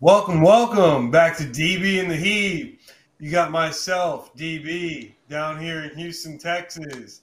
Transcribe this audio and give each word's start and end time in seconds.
Welcome, 0.00 0.42
welcome 0.42 1.10
back 1.10 1.36
to 1.38 1.42
DB 1.42 2.00
and 2.00 2.08
the 2.08 2.14
Heeb. 2.14 2.78
You 3.18 3.32
got 3.32 3.50
myself, 3.50 4.32
DB, 4.36 5.14
down 5.28 5.60
here 5.60 5.82
in 5.82 5.98
Houston, 5.98 6.38
Texas, 6.38 7.22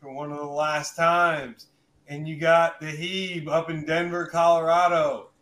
for 0.00 0.10
one 0.10 0.32
of 0.32 0.38
the 0.38 0.46
last 0.46 0.96
times, 0.96 1.66
and 2.08 2.26
you 2.26 2.36
got 2.36 2.80
the 2.80 2.86
Heeb 2.86 3.46
up 3.48 3.68
in 3.68 3.84
Denver, 3.84 4.24
Colorado. 4.24 5.32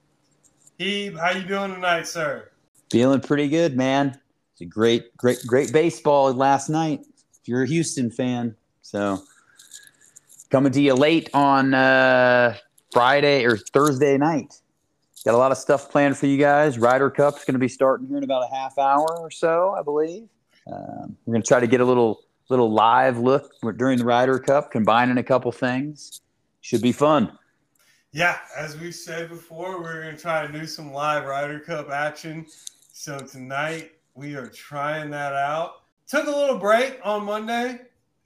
Heeb, 0.81 1.17
how 1.17 1.31
you 1.31 1.45
doing 1.45 1.73
tonight, 1.73 2.09
sir? 2.09 2.51
Feeling 2.91 3.21
pretty 3.21 3.47
good, 3.47 3.77
man. 3.77 4.21
It's 4.51 4.63
a 4.63 4.65
great, 4.65 5.17
great, 5.17 5.39
great 5.47 5.73
baseball 5.73 6.33
last 6.33 6.69
night. 6.69 7.07
If 7.41 7.47
you're 7.47 7.63
a 7.63 7.69
Houston 7.69 8.11
fan, 8.11 8.57
so 8.81 9.23
coming 10.51 10.73
to 10.73 10.83
you 10.83 10.95
late 10.95 11.31
on 11.33 11.75
uh, 11.75 12.57
Friday 12.93 13.45
or 13.45 13.57
Thursday 13.57 14.19
night. 14.19 14.62
Got 15.25 15.35
a 15.35 15.39
lot 15.39 15.53
of 15.53 15.59
stuff 15.59 15.89
planned 15.89 16.17
for 16.17 16.27
you 16.27 16.37
guys. 16.37 16.79
Ryder 16.79 17.09
Cup's 17.09 17.45
going 17.45 17.55
to 17.55 17.61
be 17.61 17.69
starting 17.69 18.09
here 18.09 18.19
in 18.19 18.25
about 18.25 18.43
a 18.51 18.53
half 18.53 18.77
hour 18.77 19.07
or 19.19 19.31
so, 19.31 19.75
I 19.79 19.83
believe. 19.83 20.29
Um, 20.67 21.17
we're 21.25 21.35
going 21.35 21.43
to 21.43 21.47
try 21.47 21.61
to 21.61 21.67
get 21.69 21.81
a 21.81 21.85
little 21.85 22.25
little 22.49 22.71
live 22.71 23.19
look 23.19 23.53
during 23.77 23.99
the 23.99 24.05
Ryder 24.05 24.39
Cup, 24.39 24.71
combining 24.71 25.19
a 25.19 25.23
couple 25.23 25.53
things. 25.53 26.21
Should 26.61 26.83
be 26.83 26.93
fun. 26.93 27.39
Yeah, 28.11 28.39
as 28.57 28.77
we 28.79 28.93
said 28.93 29.29
before, 29.29 29.81
we're 29.81 30.03
going 30.03 30.17
to 30.17 30.21
try 30.21 30.47
to 30.47 30.53
do 30.53 30.67
some 30.67 30.93
live 30.93 31.25
Ryder 31.25 31.61
Cup 31.61 31.91
action. 31.91 32.47
So 32.93 33.19
tonight 33.21 33.93
we 34.15 34.35
are 34.35 34.49
trying 34.49 35.11
that 35.11 35.33
out. 35.33 35.83
Took 36.09 36.27
a 36.27 36.31
little 36.31 36.59
break 36.59 36.99
on 37.05 37.25
Monday. 37.25 37.81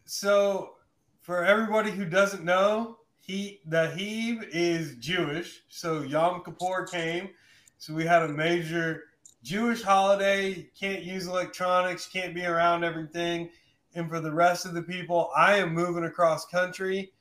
So 0.07 0.73
for 1.21 1.45
everybody 1.45 1.91
who 1.91 2.05
doesn't 2.05 2.43
know, 2.43 2.99
he 3.27 3.61
the 3.67 3.93
Heeb 3.97 4.49
is 4.53 4.95
Jewish, 4.97 5.63
so 5.69 6.03
Yom 6.03 6.45
Kippur 6.45 6.87
came. 6.87 7.31
So 7.79 7.93
we 7.93 8.05
had 8.05 8.23
a 8.23 8.29
major 8.29 9.05
Jewish 9.43 9.83
holiday. 9.83 10.69
Can't 10.79 11.03
use 11.03 11.27
electronics, 11.27 12.07
can't 12.07 12.35
be 12.35 12.47
around 12.47 12.85
everything. 12.85 13.51
And 13.95 14.09
for 14.09 14.21
the 14.21 14.33
rest 14.33 14.65
of 14.65 14.75
the 14.75 14.83
people, 14.83 15.31
I 15.37 15.57
am 15.57 15.75
moving 15.75 16.05
across 16.05 16.47
country. 16.47 17.13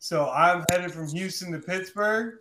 So 0.00 0.28
I'm 0.28 0.64
headed 0.70 0.92
from 0.92 1.08
Houston 1.08 1.52
to 1.52 1.58
Pittsburgh. 1.58 2.40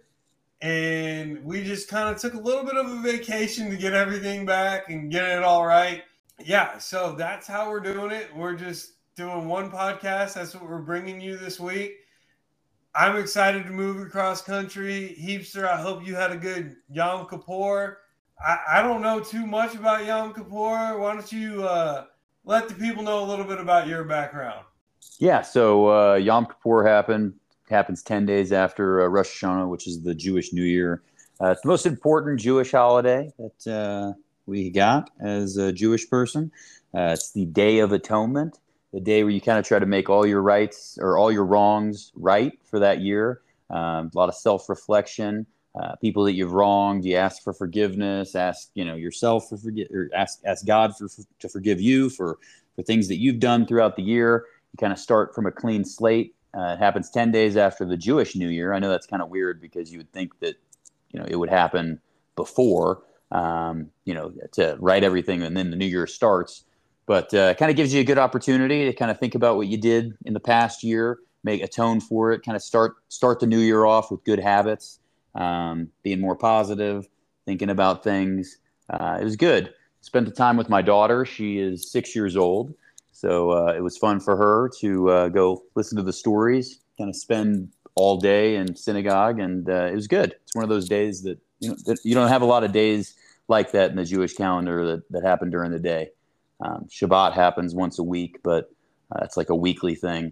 And 0.61 1.43
we 1.43 1.63
just 1.63 1.87
kind 1.87 2.13
of 2.13 2.21
took 2.21 2.33
a 2.33 2.39
little 2.39 2.63
bit 2.65 2.75
of 2.75 2.91
a 2.91 3.01
vacation 3.01 3.69
to 3.69 3.77
get 3.77 3.93
everything 3.93 4.45
back 4.45 4.89
and 4.89 5.11
get 5.11 5.25
it 5.25 5.43
all 5.43 5.65
right. 5.65 6.03
Yeah, 6.43 6.77
so 6.77 7.15
that's 7.17 7.47
how 7.47 7.69
we're 7.69 7.79
doing 7.79 8.11
it. 8.11 8.35
We're 8.35 8.55
just 8.55 8.93
doing 9.15 9.47
one 9.47 9.71
podcast. 9.71 10.33
That's 10.33 10.53
what 10.53 10.67
we're 10.67 10.81
bringing 10.81 11.21
you 11.21 11.37
this 11.37 11.59
week. 11.59 12.02
I'm 12.95 13.17
excited 13.17 13.65
to 13.65 13.71
move 13.71 14.05
across 14.05 14.43
country. 14.43 15.17
Heapster, 15.19 15.67
I 15.67 15.81
hope 15.81 16.05
you 16.05 16.13
had 16.13 16.31
a 16.31 16.37
good 16.37 16.75
Yom 16.91 17.27
Kippur. 17.27 17.97
I, 18.39 18.59
I 18.69 18.81
don't 18.83 19.01
know 19.01 19.19
too 19.19 19.47
much 19.47 19.73
about 19.73 20.05
Yom 20.05 20.31
Kippur. 20.31 20.99
Why 20.99 21.13
don't 21.13 21.31
you 21.31 21.63
uh, 21.63 22.05
let 22.45 22.69
the 22.69 22.75
people 22.75 23.01
know 23.01 23.23
a 23.23 23.25
little 23.25 23.45
bit 23.45 23.59
about 23.59 23.87
your 23.87 24.03
background? 24.03 24.65
Yeah, 25.17 25.41
so 25.41 25.87
uh, 25.87 26.15
Yom 26.15 26.45
Kippur 26.45 26.85
happened 26.85 27.33
happens 27.67 28.03
10 28.03 28.27
days 28.27 28.51
after 28.51 29.01
uh, 29.01 29.07
Rosh 29.07 29.43
Hashanah, 29.43 29.67
which 29.67 29.87
is 29.87 30.03
the 30.03 30.13
Jewish 30.13 30.53
New 30.53 30.63
Year. 30.63 31.01
Uh, 31.41 31.47
it's 31.47 31.61
the 31.61 31.69
most 31.69 31.87
important 31.87 32.39
Jewish 32.39 32.71
holiday 32.71 33.31
that 33.39 33.73
uh, 33.73 34.13
we 34.45 34.69
got 34.69 35.09
as 35.19 35.57
a 35.57 35.73
Jewish 35.73 36.07
person. 36.07 36.51
Uh, 36.93 37.13
it's 37.13 37.31
the 37.31 37.45
Day 37.45 37.79
of 37.79 37.91
Atonement 37.91 38.59
the 38.93 39.01
day 39.01 39.23
where 39.23 39.31
you 39.31 39.41
kind 39.41 39.57
of 39.57 39.65
try 39.65 39.79
to 39.79 39.85
make 39.85 40.09
all 40.09 40.25
your 40.25 40.41
rights 40.41 40.97
or 41.01 41.17
all 41.17 41.31
your 41.31 41.45
wrongs 41.45 42.11
right 42.15 42.53
for 42.63 42.79
that 42.79 43.01
year. 43.01 43.41
Um, 43.69 44.11
a 44.13 44.17
lot 44.17 44.29
of 44.29 44.35
self 44.35 44.69
reflection. 44.69 45.47
Uh, 45.75 45.95
people 45.95 46.23
that 46.23 46.33
you've 46.33 46.53
wronged, 46.53 47.03
you 47.03 47.15
ask 47.15 47.43
for 47.43 47.51
forgiveness. 47.51 48.35
Ask 48.35 48.69
you 48.75 48.85
know 48.85 48.95
yourself 48.95 49.49
for 49.49 49.57
forgive 49.57 49.87
or 49.91 50.09
ask 50.15 50.39
ask 50.45 50.65
God 50.65 50.95
for, 50.95 51.09
for, 51.09 51.23
to 51.39 51.49
forgive 51.49 51.81
you 51.81 52.09
for 52.09 52.37
for 52.75 52.83
things 52.83 53.07
that 53.07 53.17
you've 53.17 53.39
done 53.39 53.65
throughout 53.65 53.95
the 53.95 54.03
year. 54.03 54.45
You 54.71 54.77
kind 54.77 54.93
of 54.93 54.99
start 54.99 55.33
from 55.33 55.47
a 55.47 55.51
clean 55.51 55.83
slate. 55.83 56.35
Uh, 56.55 56.73
it 56.73 56.79
happens 56.79 57.09
ten 57.09 57.31
days 57.31 57.57
after 57.57 57.85
the 57.85 57.97
Jewish 57.97 58.35
New 58.35 58.49
Year. 58.49 58.73
I 58.73 58.79
know 58.79 58.89
that's 58.89 59.07
kind 59.07 59.23
of 59.23 59.29
weird 59.29 59.59
because 59.59 59.91
you 59.91 59.97
would 59.97 60.11
think 60.11 60.39
that 60.39 60.55
you 61.11 61.19
know 61.19 61.25
it 61.27 61.35
would 61.35 61.49
happen 61.49 61.99
before. 62.35 63.01
Um, 63.31 63.89
you 64.05 64.13
know, 64.13 64.31
to 64.51 64.77
write 64.79 65.03
everything 65.03 65.41
and 65.41 65.57
then 65.57 65.71
the 65.71 65.75
new 65.75 65.87
year 65.87 66.05
starts 66.05 66.65
but 67.05 67.33
uh, 67.33 67.53
kind 67.55 67.69
of 67.69 67.77
gives 67.77 67.93
you 67.93 68.01
a 68.01 68.03
good 68.03 68.17
opportunity 68.17 68.85
to 68.85 68.93
kind 68.93 69.11
of 69.11 69.19
think 69.19 69.35
about 69.35 69.57
what 69.57 69.67
you 69.67 69.77
did 69.77 70.13
in 70.25 70.33
the 70.33 70.39
past 70.39 70.83
year, 70.83 71.19
make 71.43 71.61
atone 71.61 71.99
for 71.99 72.31
it, 72.31 72.43
kind 72.43 72.55
of 72.55 72.63
start 72.63 72.95
start 73.09 73.39
the 73.39 73.47
new 73.47 73.59
year 73.59 73.85
off 73.85 74.11
with 74.11 74.23
good 74.23 74.39
habits, 74.39 74.99
um, 75.35 75.89
being 76.03 76.19
more 76.19 76.35
positive, 76.35 77.07
thinking 77.45 77.69
about 77.69 78.03
things. 78.03 78.57
Uh, 78.89 79.17
it 79.19 79.23
was 79.23 79.35
good. 79.35 79.73
Spent 80.01 80.25
the 80.25 80.31
time 80.31 80.57
with 80.57 80.69
my 80.69 80.81
daughter. 80.81 81.25
She 81.25 81.59
is 81.59 81.91
six 81.91 82.15
years 82.15 82.35
old, 82.35 82.73
so 83.11 83.51
uh, 83.51 83.73
it 83.73 83.81
was 83.81 83.97
fun 83.97 84.19
for 84.19 84.35
her 84.35 84.69
to 84.79 85.09
uh, 85.09 85.29
go 85.29 85.63
listen 85.75 85.97
to 85.97 86.03
the 86.03 86.13
stories, 86.13 86.79
kind 86.97 87.09
of 87.09 87.15
spend 87.15 87.69
all 87.95 88.17
day 88.17 88.55
in 88.55 88.75
synagogue, 88.75 89.39
and 89.39 89.69
uh, 89.69 89.85
it 89.91 89.95
was 89.95 90.07
good. 90.07 90.35
It's 90.43 90.55
one 90.55 90.63
of 90.63 90.69
those 90.69 90.89
days 90.89 91.21
that 91.23 91.39
you 91.59 91.69
know 91.69 91.75
that 91.85 91.99
you 92.03 92.15
don't 92.15 92.29
have 92.29 92.41
a 92.41 92.45
lot 92.45 92.63
of 92.63 92.71
days 92.71 93.15
like 93.47 93.71
that 93.73 93.91
in 93.91 93.97
the 93.97 94.05
Jewish 94.05 94.33
calendar 94.33 94.85
that 94.85 95.11
that 95.11 95.23
happen 95.23 95.49
during 95.49 95.71
the 95.71 95.79
day. 95.79 96.09
Um, 96.63 96.87
Shabbat 96.89 97.33
happens 97.33 97.75
once 97.75 97.99
a 97.99 98.03
week, 98.03 98.37
but 98.41 98.71
uh, 99.11 99.19
it's 99.23 99.37
like 99.37 99.49
a 99.49 99.55
weekly 99.55 99.95
thing. 99.95 100.31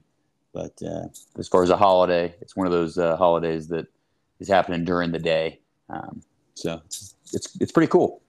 But 0.54 0.82
uh, 0.82 1.08
as 1.38 1.48
far 1.48 1.64
as 1.64 1.70
a 1.70 1.78
holiday, 1.78 2.34
it's 2.42 2.56
one 2.56 2.68
of 2.68 2.74
those 2.74 2.98
uh, 2.98 3.16
holidays 3.18 3.68
that 3.68 3.86
is 4.40 4.48
happening 4.48 4.84
during 4.86 5.12
the 5.12 5.20
day. 5.20 5.60
Um, 5.90 6.22
so 6.56 6.82
it's, 6.86 7.16
it's, 7.34 7.58
it's 7.62 7.72
pretty 7.72 7.90
cool. 7.90 8.22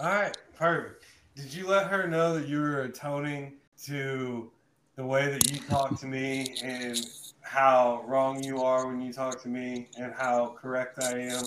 All 0.00 0.08
right, 0.08 0.36
perfect. 0.56 1.04
Did 1.34 1.52
you 1.52 1.66
let 1.66 1.86
her 1.88 2.08
know 2.08 2.38
that 2.38 2.48
you 2.48 2.60
were 2.60 2.82
atoning 2.82 3.54
to 3.84 4.50
the 4.96 5.04
way 5.04 5.30
that 5.30 5.50
you 5.50 5.58
talk 5.60 5.98
to 6.00 6.06
me 6.06 6.56
and 6.62 7.06
how 7.42 8.02
wrong 8.06 8.42
you 8.42 8.62
are 8.62 8.86
when 8.86 9.00
you 9.00 9.12
talk 9.12 9.40
to 9.42 9.48
me 9.48 9.88
and 9.98 10.12
how 10.12 10.56
correct 10.60 11.02
I 11.02 11.18
am 11.20 11.44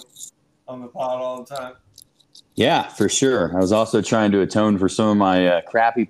on 0.67 0.81
the 0.81 0.87
pod 0.87 1.19
all 1.19 1.43
the 1.43 1.55
time? 1.55 1.73
Yeah, 2.55 2.87
for 2.87 3.07
sure. 3.07 3.55
I 3.55 3.59
was 3.59 3.71
also 3.71 4.01
trying 4.01 4.31
to 4.33 4.41
atone 4.41 4.77
for 4.77 4.89
some 4.89 5.07
of 5.07 5.17
my 5.17 5.47
uh, 5.47 5.61
crappy 5.61 6.07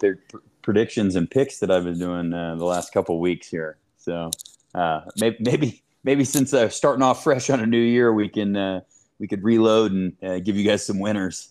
predictions 0.62 1.16
and 1.16 1.29
picks 1.29 1.59
that 1.59 1.69
I've 1.69 1.84
been 1.84 2.00
doing 2.00 2.34
uh, 2.34 2.56
the 2.56 2.66
last 2.66 2.91
couple 2.91 3.19
weeks 3.19 3.47
here. 3.47 3.78
So 3.97 4.31
uh, 4.73 5.01
maybe, 5.19 5.38
maybe, 5.40 5.84
maybe 6.03 6.23
since 6.23 6.53
uh, 6.53 6.69
starting 6.69 7.03
off 7.03 7.23
fresh 7.23 7.50
on 7.50 7.59
a 7.59 7.66
new 7.66 7.81
year, 7.81 8.13
we 8.13 8.29
can 8.29 8.56
uh, 8.56 8.81
we 9.19 9.28
could 9.28 9.44
reload 9.44 9.91
and 9.91 10.13
uh, 10.23 10.40
give 10.40 10.56
you 10.56 10.67
guys 10.67 10.85
some 10.85 11.00
winners. 11.00 11.50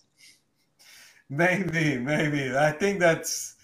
Maybe, 1.29 1.97
maybe. 1.97 2.55
I 2.57 2.71
think 2.71 2.99
that's 2.99 3.55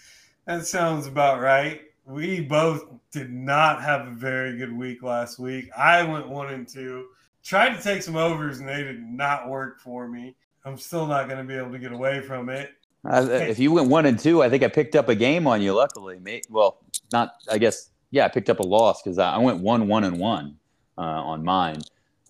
that 0.45 0.65
sounds 0.65 1.07
about 1.07 1.41
right. 1.41 1.81
We 2.05 2.41
both 2.41 2.85
did 3.11 3.31
not 3.31 3.81
have 3.81 4.07
a 4.07 4.11
very 4.11 4.57
good 4.57 4.71
week 4.71 5.01
last 5.01 5.39
week. 5.39 5.69
I 5.75 6.03
went 6.03 6.29
one 6.29 6.53
and 6.53 6.67
two. 6.67 7.07
Tried 7.43 7.75
to 7.75 7.81
take 7.81 8.03
some 8.03 8.15
overs 8.15 8.59
and 8.59 8.69
they 8.69 8.83
did 8.83 9.01
not 9.01 9.49
work 9.49 9.79
for 9.79 10.07
me. 10.07 10.35
I'm 10.65 10.77
still 10.77 11.05
not 11.05 11.29
going 11.29 11.37
to 11.37 11.43
be 11.43 11.55
able 11.55 11.71
to 11.71 11.79
get 11.79 11.91
away 11.91 12.21
from 12.21 12.49
it. 12.49 12.71
If 13.07 13.59
you 13.59 13.71
went 13.71 13.87
one 13.87 14.07
and 14.07 14.17
two, 14.17 14.41
I 14.41 14.49
think 14.49 14.63
I 14.63 14.67
picked 14.67 14.95
up 14.95 15.09
a 15.09 15.15
game 15.15 15.45
on 15.45 15.61
you. 15.61 15.73
Luckily, 15.73 16.41
well, 16.49 16.79
not. 17.13 17.35
I 17.51 17.59
guess 17.59 17.91
yeah, 18.09 18.25
I 18.25 18.29
picked 18.29 18.49
up 18.49 18.59
a 18.59 18.63
loss 18.63 19.03
because 19.03 19.19
I 19.19 19.37
went 19.37 19.59
one 19.59 19.87
one 19.87 20.03
and 20.03 20.17
one 20.17 20.57
uh, 20.97 21.01
on 21.01 21.43
mine. 21.43 21.81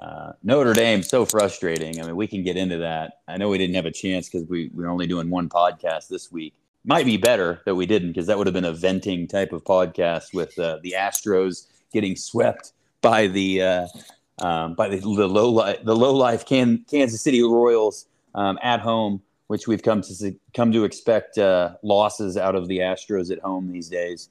Uh, 0.01 0.33
Notre 0.43 0.73
Dame 0.73 1.01
so 1.01 1.25
frustrating. 1.25 2.01
I 2.01 2.05
mean, 2.05 2.17
we 2.17 2.27
can 2.27 2.43
get 2.43 2.57
into 2.57 2.77
that. 2.79 3.19
I 3.29 3.37
know 3.37 3.47
we 3.47 3.57
didn't 3.57 3.75
have 3.75 3.85
a 3.85 3.91
chance 3.91 4.27
because 4.27 4.45
we, 4.49 4.69
we 4.73 4.83
were 4.83 4.89
only 4.89 5.07
doing 5.07 5.29
one 5.29 5.47
podcast 5.47 6.09
this 6.09 6.29
week. 6.29 6.53
Might 6.83 7.05
be 7.05 7.15
better 7.15 7.61
that 7.65 7.75
we 7.75 7.85
didn't 7.85 8.09
because 8.09 8.27
that 8.27 8.37
would 8.37 8.45
have 8.45 8.53
been 8.53 8.65
a 8.65 8.73
venting 8.73 9.27
type 9.27 9.53
of 9.53 9.63
podcast 9.63 10.33
with 10.33 10.59
uh, 10.59 10.79
the 10.83 10.93
Astros 10.97 11.67
getting 11.93 12.17
swept 12.17 12.73
by 13.01 13.27
the 13.27 13.61
uh, 13.61 13.87
um, 14.39 14.75
by 14.75 14.89
the, 14.89 14.97
the 14.97 15.27
low 15.27 15.49
life 15.49 15.77
the 15.83 15.95
low 15.95 16.13
life 16.13 16.45
Can, 16.45 16.83
Kansas 16.89 17.21
City 17.21 17.41
Royals 17.41 18.07
um, 18.35 18.59
at 18.61 18.79
home, 18.79 19.21
which 19.47 19.67
we've 19.67 19.81
come 19.81 20.01
to 20.01 20.35
come 20.53 20.71
to 20.71 20.83
expect 20.83 21.37
uh, 21.37 21.75
losses 21.81 22.37
out 22.37 22.53
of 22.55 22.67
the 22.67 22.79
Astros 22.79 23.31
at 23.31 23.39
home 23.39 23.71
these 23.71 23.89
days, 23.89 24.29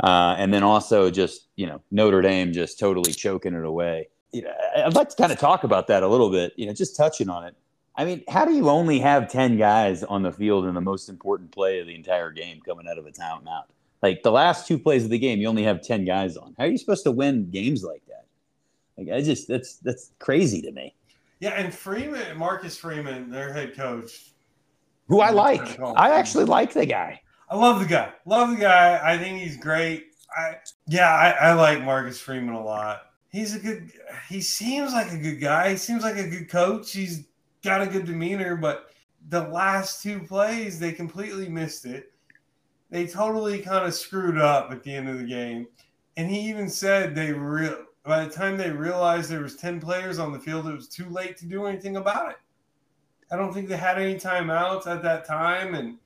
uh, 0.00 0.34
and 0.36 0.52
then 0.52 0.62
also 0.62 1.10
just 1.10 1.46
you 1.56 1.66
know 1.66 1.80
Notre 1.90 2.20
Dame 2.20 2.52
just 2.52 2.78
totally 2.78 3.12
choking 3.12 3.54
it 3.54 3.64
away. 3.64 4.08
You 4.32 4.42
know, 4.42 4.52
I'd 4.76 4.94
like 4.94 5.08
to 5.10 5.16
kind 5.16 5.32
of 5.32 5.38
talk 5.38 5.64
about 5.64 5.86
that 5.86 6.02
a 6.02 6.08
little 6.08 6.30
bit. 6.30 6.52
You 6.56 6.66
know, 6.66 6.74
just 6.74 6.96
touching 6.96 7.30
on 7.30 7.44
it. 7.44 7.54
I 7.98 8.04
mean, 8.04 8.22
how 8.28 8.44
do 8.44 8.52
you 8.52 8.68
only 8.68 8.98
have 8.98 9.30
ten 9.30 9.56
guys 9.56 10.02
on 10.02 10.22
the 10.22 10.32
field 10.32 10.66
in 10.66 10.74
the 10.74 10.80
most 10.80 11.08
important 11.08 11.52
play 11.52 11.80
of 11.80 11.86
the 11.86 11.94
entire 11.94 12.30
game 12.30 12.60
coming 12.60 12.86
out 12.88 12.98
of 12.98 13.06
a 13.06 13.12
timeout? 13.12 13.64
Like 14.02 14.22
the 14.22 14.32
last 14.32 14.66
two 14.66 14.78
plays 14.78 15.04
of 15.04 15.10
the 15.10 15.18
game, 15.18 15.38
you 15.38 15.48
only 15.48 15.62
have 15.62 15.80
ten 15.82 16.04
guys 16.04 16.36
on. 16.36 16.54
How 16.58 16.64
are 16.64 16.68
you 16.68 16.78
supposed 16.78 17.04
to 17.04 17.12
win 17.12 17.50
games 17.50 17.84
like 17.84 18.02
that? 18.08 18.26
Like 18.98 19.16
I 19.16 19.22
just 19.22 19.48
that's 19.48 19.76
that's 19.76 20.10
crazy 20.18 20.60
to 20.62 20.72
me. 20.72 20.94
Yeah, 21.40 21.50
and 21.50 21.72
Freeman, 21.72 22.36
Marcus 22.36 22.78
Freeman, 22.78 23.30
their 23.30 23.52
head 23.52 23.76
coach, 23.76 24.32
who 25.08 25.20
I 25.20 25.30
like. 25.30 25.78
I 25.80 26.10
actually 26.10 26.44
like 26.44 26.72
the 26.72 26.86
guy. 26.86 27.20
I 27.48 27.56
love 27.56 27.80
the 27.80 27.86
guy. 27.86 28.12
Love 28.24 28.50
the 28.50 28.56
guy. 28.56 29.00
I 29.02 29.18
think 29.18 29.38
he's 29.40 29.56
great. 29.56 30.06
I 30.36 30.56
yeah, 30.86 31.12
I, 31.12 31.50
I 31.50 31.52
like 31.52 31.82
Marcus 31.82 32.20
Freeman 32.20 32.54
a 32.54 32.64
lot. 32.64 33.02
He's 33.28 33.54
a 33.54 33.58
good. 33.58 33.92
He 34.28 34.40
seems 34.40 34.92
like 34.92 35.12
a 35.12 35.18
good 35.18 35.40
guy. 35.40 35.70
He 35.70 35.76
seems 35.76 36.02
like 36.02 36.16
a 36.16 36.28
good 36.28 36.48
coach. 36.48 36.92
He's 36.92 37.26
got 37.62 37.82
a 37.82 37.86
good 37.86 38.06
demeanor, 38.06 38.56
but 38.56 38.90
the 39.28 39.42
last 39.48 40.02
two 40.02 40.20
plays, 40.20 40.78
they 40.78 40.92
completely 40.92 41.48
missed 41.48 41.84
it. 41.84 42.12
They 42.90 43.06
totally 43.06 43.58
kind 43.60 43.84
of 43.84 43.94
screwed 43.94 44.38
up 44.38 44.70
at 44.70 44.82
the 44.82 44.94
end 44.94 45.08
of 45.08 45.18
the 45.18 45.24
game. 45.24 45.66
And 46.16 46.30
he 46.30 46.48
even 46.48 46.68
said 46.68 47.14
they 47.14 47.32
real 47.32 47.85
by 48.06 48.24
the 48.24 48.30
time 48.30 48.56
they 48.56 48.70
realized 48.70 49.28
there 49.28 49.42
was 49.42 49.56
10 49.56 49.80
players 49.80 50.18
on 50.18 50.32
the 50.32 50.38
field, 50.38 50.68
it 50.68 50.74
was 50.74 50.88
too 50.88 51.08
late 51.08 51.36
to 51.38 51.46
do 51.46 51.66
anything 51.66 51.96
about 51.96 52.30
it. 52.30 52.36
I 53.32 53.36
don't 53.36 53.52
think 53.52 53.68
they 53.68 53.76
had 53.76 53.98
any 53.98 54.14
timeouts 54.14 54.86
at 54.86 55.02
that 55.02 55.24
time. 55.24 55.74
And 55.74 55.98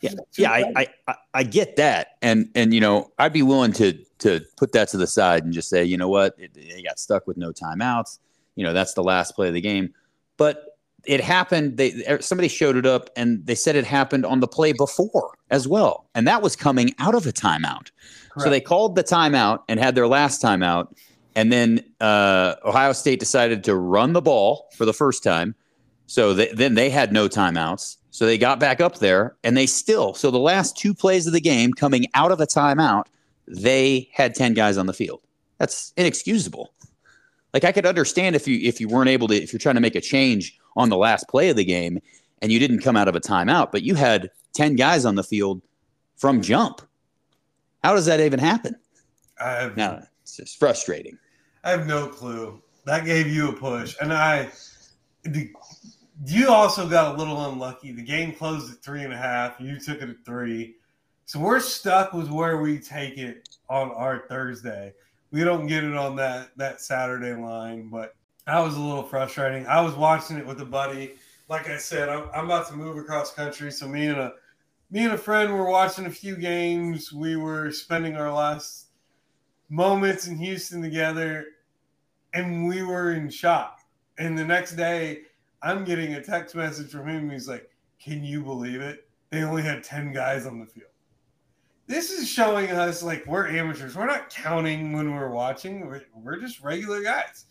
yeah, 0.00 0.10
yeah, 0.36 0.50
I, 0.50 0.86
I, 1.06 1.14
I 1.34 1.42
get 1.42 1.76
that, 1.76 2.16
and 2.22 2.48
and 2.54 2.72
you 2.72 2.80
know, 2.80 3.10
I'd 3.18 3.32
be 3.32 3.42
willing 3.42 3.72
to 3.72 3.92
to 4.20 4.40
put 4.56 4.72
that 4.72 4.88
to 4.88 4.96
the 4.96 5.06
side 5.06 5.44
and 5.44 5.52
just 5.52 5.68
say, 5.68 5.84
you 5.84 5.98
know 5.98 6.08
what, 6.08 6.34
it, 6.38 6.54
they 6.54 6.82
got 6.82 6.98
stuck 6.98 7.26
with 7.26 7.36
no 7.36 7.52
timeouts. 7.52 8.18
You 8.54 8.64
know, 8.64 8.72
that's 8.72 8.94
the 8.94 9.02
last 9.02 9.34
play 9.34 9.48
of 9.48 9.54
the 9.54 9.60
game, 9.60 9.92
but 10.38 10.78
it 11.04 11.20
happened. 11.20 11.76
They 11.76 12.02
er, 12.08 12.22
somebody 12.22 12.48
showed 12.48 12.76
it 12.76 12.86
up, 12.86 13.10
and 13.16 13.44
they 13.44 13.54
said 13.54 13.76
it 13.76 13.84
happened 13.84 14.24
on 14.24 14.40
the 14.40 14.48
play 14.48 14.72
before 14.72 15.36
as 15.50 15.68
well, 15.68 16.08
and 16.14 16.26
that 16.26 16.40
was 16.40 16.56
coming 16.56 16.94
out 16.98 17.14
of 17.14 17.26
a 17.26 17.32
timeout. 17.32 17.90
Correct. 18.30 18.44
So 18.44 18.50
they 18.50 18.60
called 18.60 18.94
the 18.94 19.04
timeout 19.04 19.64
and 19.68 19.78
had 19.78 19.94
their 19.94 20.06
last 20.06 20.40
timeout, 20.42 20.94
and 21.38 21.52
then 21.52 21.84
uh, 22.00 22.56
Ohio 22.64 22.92
State 22.92 23.20
decided 23.20 23.62
to 23.62 23.76
run 23.76 24.12
the 24.12 24.20
ball 24.20 24.68
for 24.74 24.84
the 24.84 24.92
first 24.92 25.22
time. 25.22 25.54
So 26.08 26.34
they, 26.34 26.48
then 26.48 26.74
they 26.74 26.90
had 26.90 27.12
no 27.12 27.28
timeouts. 27.28 27.98
So 28.10 28.26
they 28.26 28.36
got 28.36 28.58
back 28.58 28.80
up 28.80 28.98
there 28.98 29.36
and 29.44 29.56
they 29.56 29.66
still, 29.66 30.14
so 30.14 30.32
the 30.32 30.38
last 30.40 30.76
two 30.76 30.92
plays 30.92 31.28
of 31.28 31.32
the 31.32 31.40
game 31.40 31.72
coming 31.72 32.06
out 32.14 32.32
of 32.32 32.40
a 32.40 32.46
timeout, 32.46 33.04
they 33.46 34.08
had 34.12 34.34
10 34.34 34.54
guys 34.54 34.76
on 34.76 34.86
the 34.86 34.92
field. 34.92 35.20
That's 35.58 35.92
inexcusable. 35.96 36.74
Like 37.54 37.62
I 37.62 37.70
could 37.70 37.86
understand 37.86 38.34
if 38.34 38.48
you 38.48 38.58
if 38.68 38.80
you 38.80 38.88
weren't 38.88 39.08
able 39.08 39.28
to 39.28 39.36
if 39.36 39.52
you're 39.52 39.60
trying 39.60 39.76
to 39.76 39.80
make 39.80 39.94
a 39.94 40.00
change 40.00 40.58
on 40.76 40.88
the 40.88 40.96
last 40.96 41.28
play 41.28 41.50
of 41.50 41.56
the 41.56 41.64
game 41.64 42.00
and 42.42 42.50
you 42.50 42.58
didn't 42.58 42.80
come 42.80 42.96
out 42.96 43.06
of 43.06 43.14
a 43.14 43.20
timeout, 43.20 43.70
but 43.70 43.82
you 43.82 43.94
had 43.94 44.32
10 44.54 44.74
guys 44.74 45.04
on 45.04 45.14
the 45.14 45.22
field 45.22 45.62
from 46.16 46.42
jump. 46.42 46.82
How 47.84 47.94
does 47.94 48.06
that 48.06 48.18
even 48.18 48.40
happen? 48.40 48.74
I 49.40 49.52
have 49.52 49.76
now 49.76 50.02
it's 50.22 50.36
just 50.36 50.58
frustrating. 50.58 51.16
I 51.68 51.72
have 51.72 51.86
no 51.86 52.06
clue. 52.06 52.62
That 52.86 53.04
gave 53.04 53.26
you 53.26 53.50
a 53.50 53.52
push. 53.52 53.94
And 54.00 54.10
I 54.10 54.48
the 55.24 55.52
you 56.24 56.48
also 56.48 56.88
got 56.88 57.14
a 57.14 57.18
little 57.18 57.44
unlucky. 57.44 57.92
The 57.92 58.00
game 58.00 58.32
closed 58.32 58.72
at 58.72 58.78
three 58.78 59.02
and 59.02 59.12
a 59.12 59.18
half. 59.18 59.60
You 59.60 59.78
took 59.78 60.00
it 60.00 60.08
at 60.08 60.24
three. 60.24 60.76
So 61.26 61.38
we're 61.38 61.60
stuck 61.60 62.14
with 62.14 62.30
where 62.30 62.62
we 62.62 62.78
take 62.78 63.18
it 63.18 63.50
on 63.68 63.92
our 63.92 64.24
Thursday. 64.30 64.94
We 65.30 65.44
don't 65.44 65.66
get 65.66 65.84
it 65.84 65.94
on 65.94 66.16
that 66.16 66.56
that 66.56 66.80
Saturday 66.80 67.34
line, 67.34 67.90
but 67.90 68.14
that 68.46 68.60
was 68.60 68.76
a 68.76 68.80
little 68.80 69.02
frustrating. 69.02 69.66
I 69.66 69.82
was 69.82 69.94
watching 69.94 70.38
it 70.38 70.46
with 70.46 70.62
a 70.62 70.64
buddy. 70.64 71.16
Like 71.50 71.68
I 71.68 71.76
said, 71.76 72.08
I'm, 72.08 72.30
I'm 72.34 72.46
about 72.46 72.68
to 72.68 72.76
move 72.76 72.96
across 72.96 73.34
country, 73.34 73.70
so 73.70 73.86
me 73.86 74.06
and 74.06 74.18
a 74.18 74.32
me 74.90 75.04
and 75.04 75.12
a 75.12 75.18
friend 75.18 75.52
were 75.52 75.68
watching 75.68 76.06
a 76.06 76.10
few 76.10 76.34
games. 76.34 77.12
We 77.12 77.36
were 77.36 77.70
spending 77.72 78.16
our 78.16 78.32
last 78.32 78.86
moments 79.68 80.26
in 80.26 80.36
Houston 80.38 80.80
together, 80.80 81.44
and 82.34 82.68
we 82.68 82.82
were 82.82 83.12
in 83.12 83.30
shock. 83.30 83.80
And 84.18 84.36
the 84.36 84.44
next 84.44 84.72
day, 84.72 85.22
I'm 85.62 85.84
getting 85.84 86.14
a 86.14 86.22
text 86.22 86.54
message 86.54 86.90
from 86.90 87.08
him. 87.08 87.30
He's 87.30 87.48
like, 87.48 87.70
Can 88.02 88.24
you 88.24 88.42
believe 88.42 88.80
it? 88.80 89.08
They 89.30 89.42
only 89.42 89.62
had 89.62 89.84
10 89.84 90.12
guys 90.12 90.46
on 90.46 90.58
the 90.58 90.66
field. 90.66 90.90
This 91.86 92.10
is 92.10 92.28
showing 92.28 92.70
us 92.70 93.02
like 93.02 93.26
we're 93.26 93.48
amateurs. 93.48 93.96
We're 93.96 94.06
not 94.06 94.30
counting 94.30 94.92
when 94.92 95.14
we're 95.14 95.30
watching, 95.30 95.86
we're, 95.86 96.02
we're 96.14 96.38
just 96.38 96.60
regular 96.60 97.02
guys. 97.02 97.46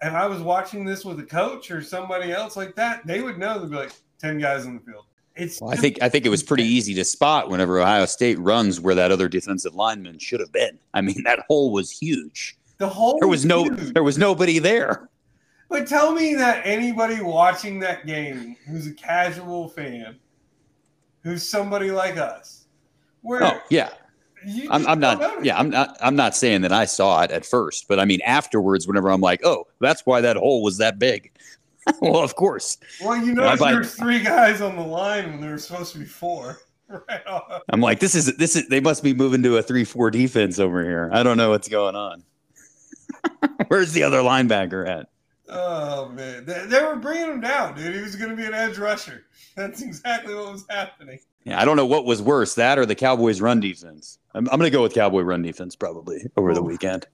If 0.00 0.12
I 0.12 0.26
was 0.26 0.40
watching 0.40 0.84
this 0.84 1.04
with 1.04 1.18
a 1.20 1.24
coach 1.24 1.70
or 1.70 1.82
somebody 1.82 2.32
else 2.32 2.56
like 2.56 2.74
that, 2.76 3.06
they 3.06 3.22
would 3.22 3.38
know. 3.38 3.58
They'd 3.58 3.70
be 3.70 3.76
like, 3.76 3.92
10 4.20 4.38
guys 4.38 4.66
on 4.66 4.74
the 4.74 4.80
field. 4.80 5.04
It's 5.34 5.60
well, 5.60 5.70
I 5.70 5.76
think 5.76 6.00
I 6.02 6.08
think 6.08 6.26
it 6.26 6.28
was 6.28 6.42
pretty 6.42 6.64
easy 6.64 6.94
to 6.94 7.04
spot 7.04 7.48
whenever 7.48 7.80
Ohio 7.80 8.04
State 8.04 8.38
runs 8.38 8.80
where 8.80 8.94
that 8.94 9.10
other 9.10 9.28
defensive 9.28 9.74
lineman 9.74 10.18
should 10.18 10.40
have 10.40 10.52
been. 10.52 10.78
I 10.92 11.00
mean, 11.00 11.22
that 11.24 11.40
hole 11.48 11.72
was 11.72 11.90
huge. 11.90 12.56
The 12.82 12.88
hole 12.88 13.16
there 13.20 13.28
was, 13.28 13.44
no 13.44 13.62
huge. 13.62 13.94
there 13.94 14.02
was 14.02 14.18
nobody 14.18 14.58
there. 14.58 15.08
But 15.68 15.86
tell 15.86 16.12
me 16.12 16.34
that 16.34 16.66
anybody 16.66 17.22
watching 17.22 17.78
that 17.78 18.08
game 18.08 18.56
who's 18.66 18.88
a 18.88 18.92
casual 18.92 19.68
fan, 19.68 20.18
who's 21.22 21.48
somebody 21.48 21.92
like 21.92 22.16
us, 22.16 22.64
where 23.20 23.44
oh 23.44 23.60
yeah, 23.70 23.90
I'm, 24.68 24.84
I'm 24.88 24.98
not 24.98 25.44
yeah 25.44 25.56
I'm 25.60 25.70
not 25.70 25.96
I'm 26.00 26.16
not 26.16 26.34
saying 26.34 26.62
that 26.62 26.72
I 26.72 26.84
saw 26.86 27.22
it 27.22 27.30
at 27.30 27.46
first, 27.46 27.86
but 27.86 28.00
I 28.00 28.04
mean 28.04 28.20
afterwards, 28.22 28.88
whenever 28.88 29.12
I'm 29.12 29.20
like, 29.20 29.44
oh, 29.44 29.68
that's 29.78 30.04
why 30.04 30.20
that 30.20 30.36
hole 30.36 30.64
was 30.64 30.78
that 30.78 30.98
big. 30.98 31.30
well, 32.00 32.16
of 32.16 32.34
course. 32.34 32.78
Well, 33.00 33.24
you 33.24 33.32
know, 33.32 33.54
there's 33.54 33.94
three 33.94 34.24
guys 34.24 34.60
on 34.60 34.74
the 34.74 34.82
line 34.82 35.30
when 35.30 35.40
there 35.40 35.52
were 35.52 35.58
supposed 35.58 35.92
to 35.92 36.00
be 36.00 36.04
four. 36.04 36.58
Right. 37.08 37.22
I'm 37.70 37.80
like, 37.80 38.00
this 38.00 38.14
is 38.14 38.36
this 38.36 38.54
is 38.54 38.68
they 38.68 38.80
must 38.80 39.02
be 39.02 39.14
moving 39.14 39.42
to 39.44 39.56
a 39.56 39.62
three-four 39.62 40.10
defense 40.10 40.58
over 40.58 40.82
here. 40.84 41.08
I 41.10 41.22
don't 41.22 41.38
know 41.38 41.48
what's 41.48 41.68
going 41.68 41.96
on. 41.96 42.22
Where's 43.68 43.92
the 43.92 44.02
other 44.02 44.18
linebacker 44.18 44.88
at? 44.88 45.08
Oh 45.48 46.08
man, 46.08 46.44
they, 46.44 46.66
they 46.66 46.82
were 46.82 46.96
bringing 46.96 47.26
him 47.26 47.40
down, 47.40 47.74
dude. 47.74 47.94
He 47.94 48.00
was 48.00 48.16
going 48.16 48.30
to 48.30 48.36
be 48.36 48.44
an 48.44 48.54
edge 48.54 48.78
rusher. 48.78 49.24
That's 49.56 49.82
exactly 49.82 50.34
what 50.34 50.52
was 50.52 50.64
happening. 50.70 51.18
Yeah, 51.44 51.60
I 51.60 51.64
don't 51.64 51.76
know 51.76 51.86
what 51.86 52.04
was 52.04 52.22
worse, 52.22 52.54
that 52.54 52.78
or 52.78 52.86
the 52.86 52.94
Cowboys' 52.94 53.40
run 53.40 53.60
defense. 53.60 54.18
I'm, 54.34 54.48
I'm 54.48 54.58
going 54.58 54.70
to 54.70 54.76
go 54.76 54.82
with 54.82 54.94
Cowboy 54.94 55.22
run 55.22 55.42
defense 55.42 55.76
probably 55.76 56.24
over 56.36 56.54
the 56.54 56.60
oh. 56.60 56.64
weekend. 56.64 57.06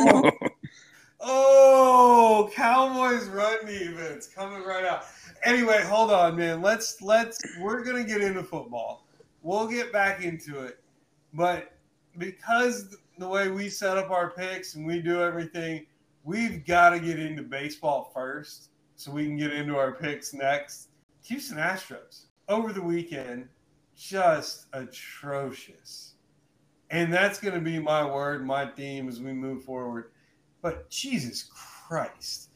oh. 0.00 0.30
oh, 1.20 2.50
Cowboys 2.54 3.26
run 3.28 3.64
defense 3.66 4.28
coming 4.28 4.62
right 4.62 4.84
out. 4.84 5.06
Anyway, 5.44 5.82
hold 5.82 6.10
on, 6.10 6.36
man. 6.36 6.60
Let's 6.60 7.00
let's 7.02 7.38
we're 7.60 7.84
gonna 7.84 8.04
get 8.04 8.20
into 8.20 8.42
football. 8.42 9.06
We'll 9.42 9.68
get 9.68 9.92
back 9.92 10.24
into 10.24 10.60
it, 10.60 10.80
but 11.32 11.72
because 12.18 12.96
the 13.18 13.28
way 13.28 13.48
we 13.48 13.68
set 13.68 13.96
up 13.96 14.10
our 14.10 14.30
picks 14.30 14.74
and 14.74 14.86
we 14.86 15.00
do 15.00 15.22
everything 15.22 15.86
we've 16.26 16.66
got 16.66 16.90
to 16.90 16.98
get 16.98 17.18
into 17.18 17.42
baseball 17.42 18.10
first 18.12 18.70
so 18.96 19.12
we 19.12 19.24
can 19.24 19.36
get 19.36 19.52
into 19.52 19.76
our 19.76 19.92
picks 19.92 20.34
next. 20.34 20.88
Houston 21.22 21.56
Astros 21.56 22.24
over 22.48 22.72
the 22.72 22.82
weekend, 22.82 23.48
just 23.96 24.66
atrocious. 24.72 26.14
And 26.90 27.12
that's 27.12 27.40
going 27.40 27.54
to 27.54 27.60
be 27.60 27.78
my 27.78 28.04
word, 28.04 28.44
my 28.44 28.66
theme 28.66 29.08
as 29.08 29.20
we 29.20 29.32
move 29.32 29.64
forward. 29.64 30.10
But 30.62 30.90
Jesus 30.90 31.48
Christ. 31.54 32.50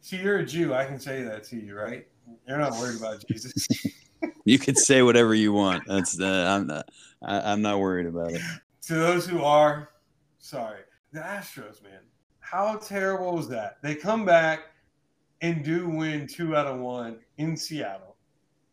See, 0.00 0.16
you're 0.16 0.38
a 0.38 0.46
Jew. 0.46 0.74
I 0.74 0.86
can 0.86 0.98
say 0.98 1.22
that 1.22 1.44
to 1.44 1.56
you, 1.56 1.76
right? 1.76 2.06
You're 2.46 2.58
not 2.58 2.72
worried 2.72 2.98
about 2.98 3.24
Jesus. 3.26 3.66
you 4.44 4.58
can 4.58 4.74
say 4.74 5.02
whatever 5.02 5.34
you 5.34 5.52
want. 5.52 5.84
That's 5.86 6.18
uh, 6.18 6.46
I'm 6.48 6.66
not. 6.66 6.88
I, 7.22 7.52
I'm 7.52 7.62
not 7.62 7.80
worried 7.80 8.06
about 8.06 8.32
it. 8.32 8.40
To 8.88 8.94
those 8.94 9.26
who 9.26 9.42
are, 9.42 9.90
sorry. 10.38 10.80
The 11.12 11.20
Astros, 11.20 11.82
man. 11.82 12.00
How 12.40 12.76
terrible 12.76 13.36
was 13.36 13.46
that? 13.50 13.76
They 13.82 13.94
come 13.94 14.24
back 14.24 14.60
and 15.42 15.62
do 15.62 15.90
win 15.90 16.26
two 16.26 16.56
out 16.56 16.66
of 16.66 16.80
one 16.80 17.18
in 17.36 17.54
Seattle. 17.54 18.16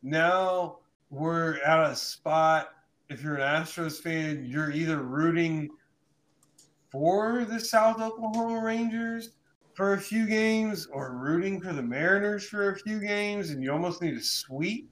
Now 0.03 0.77
we're 1.09 1.57
at 1.63 1.91
a 1.91 1.93
spot. 1.97 2.69
If 3.09 3.21
you're 3.21 3.35
an 3.35 3.61
Astros 3.61 4.01
fan, 4.01 4.45
you're 4.45 4.71
either 4.71 5.01
rooting 5.01 5.69
for 6.89 7.43
the 7.43 7.59
South 7.59 7.99
Oklahoma 7.99 8.63
Rangers 8.63 9.31
for 9.73 9.95
a 9.95 9.99
few 9.99 10.27
games 10.27 10.87
or 10.93 11.11
rooting 11.11 11.59
for 11.59 11.73
the 11.73 11.83
Mariners 11.83 12.47
for 12.47 12.69
a 12.69 12.79
few 12.79 13.01
games, 13.01 13.49
and 13.49 13.61
you 13.61 13.69
almost 13.69 14.01
need 14.01 14.15
a 14.15 14.21
sweep. 14.21 14.89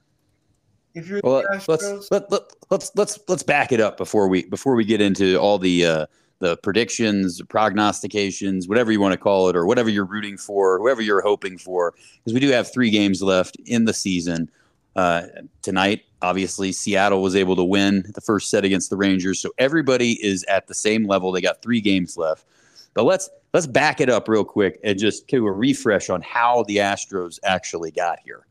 If 0.96 1.08
you're 1.08 1.22
well, 1.24 1.44
let's 1.68 2.12
let, 2.12 2.32
let, 2.32 2.42
let's 2.70 2.92
let's 2.96 3.20
let's 3.28 3.44
back 3.44 3.72
it 3.72 3.80
up 3.80 3.98
before 3.98 4.28
we 4.28 4.46
before 4.46 4.76
we 4.76 4.86
get 4.86 5.02
into 5.02 5.38
all 5.38 5.58
the 5.58 5.86
uh, 5.86 6.06
the 6.40 6.58
predictions, 6.58 7.42
prognostications, 7.50 8.68
whatever 8.68 8.92
you 8.92 9.02
want 9.02 9.14
to 9.14 9.18
call 9.18 9.50
it, 9.50 9.56
or 9.56 9.66
whatever 9.66 9.90
you're 9.90 10.06
rooting 10.06 10.38
for, 10.38 10.78
whoever 10.78 11.02
you're 11.02 11.22
hoping 11.22 11.58
for, 11.58 11.94
because 12.18 12.34
we 12.34 12.40
do 12.40 12.50
have 12.50 12.72
three 12.72 12.92
games 12.92 13.24
left 13.24 13.56
in 13.66 13.86
the 13.86 13.94
season. 13.94 14.52
Uh, 14.96 15.24
tonight, 15.64 16.04
obviously, 16.22 16.72
Seattle 16.72 17.24
was 17.24 17.36
able 17.36 17.56
to 17.56 17.64
win 17.64 18.04
the 18.14 18.22
first 18.22 18.52
set 18.52 18.64
against 18.64 18.92
the 18.92 18.98
Rangers, 18.98 19.40
so 19.40 19.50
everybody 19.58 20.24
is 20.24 20.44
at 20.44 20.68
the 20.68 20.76
same 20.76 21.08
level. 21.08 21.32
They 21.32 21.42
got 21.42 21.64
three 21.64 21.82
games 21.82 22.18
left, 22.18 22.46
but 22.94 23.06
let's 23.06 23.32
let's 23.52 23.66
back 23.66 24.00
it 24.00 24.10
up 24.10 24.28
real 24.28 24.46
quick 24.46 24.80
and 24.84 25.00
just 25.00 25.28
do 25.28 25.48
a 25.48 25.52
refresh 25.52 26.12
on 26.12 26.22
how 26.22 26.66
the 26.68 26.78
Astros 26.78 27.40
actually 27.44 27.90
got 27.90 28.20
here, 28.24 28.46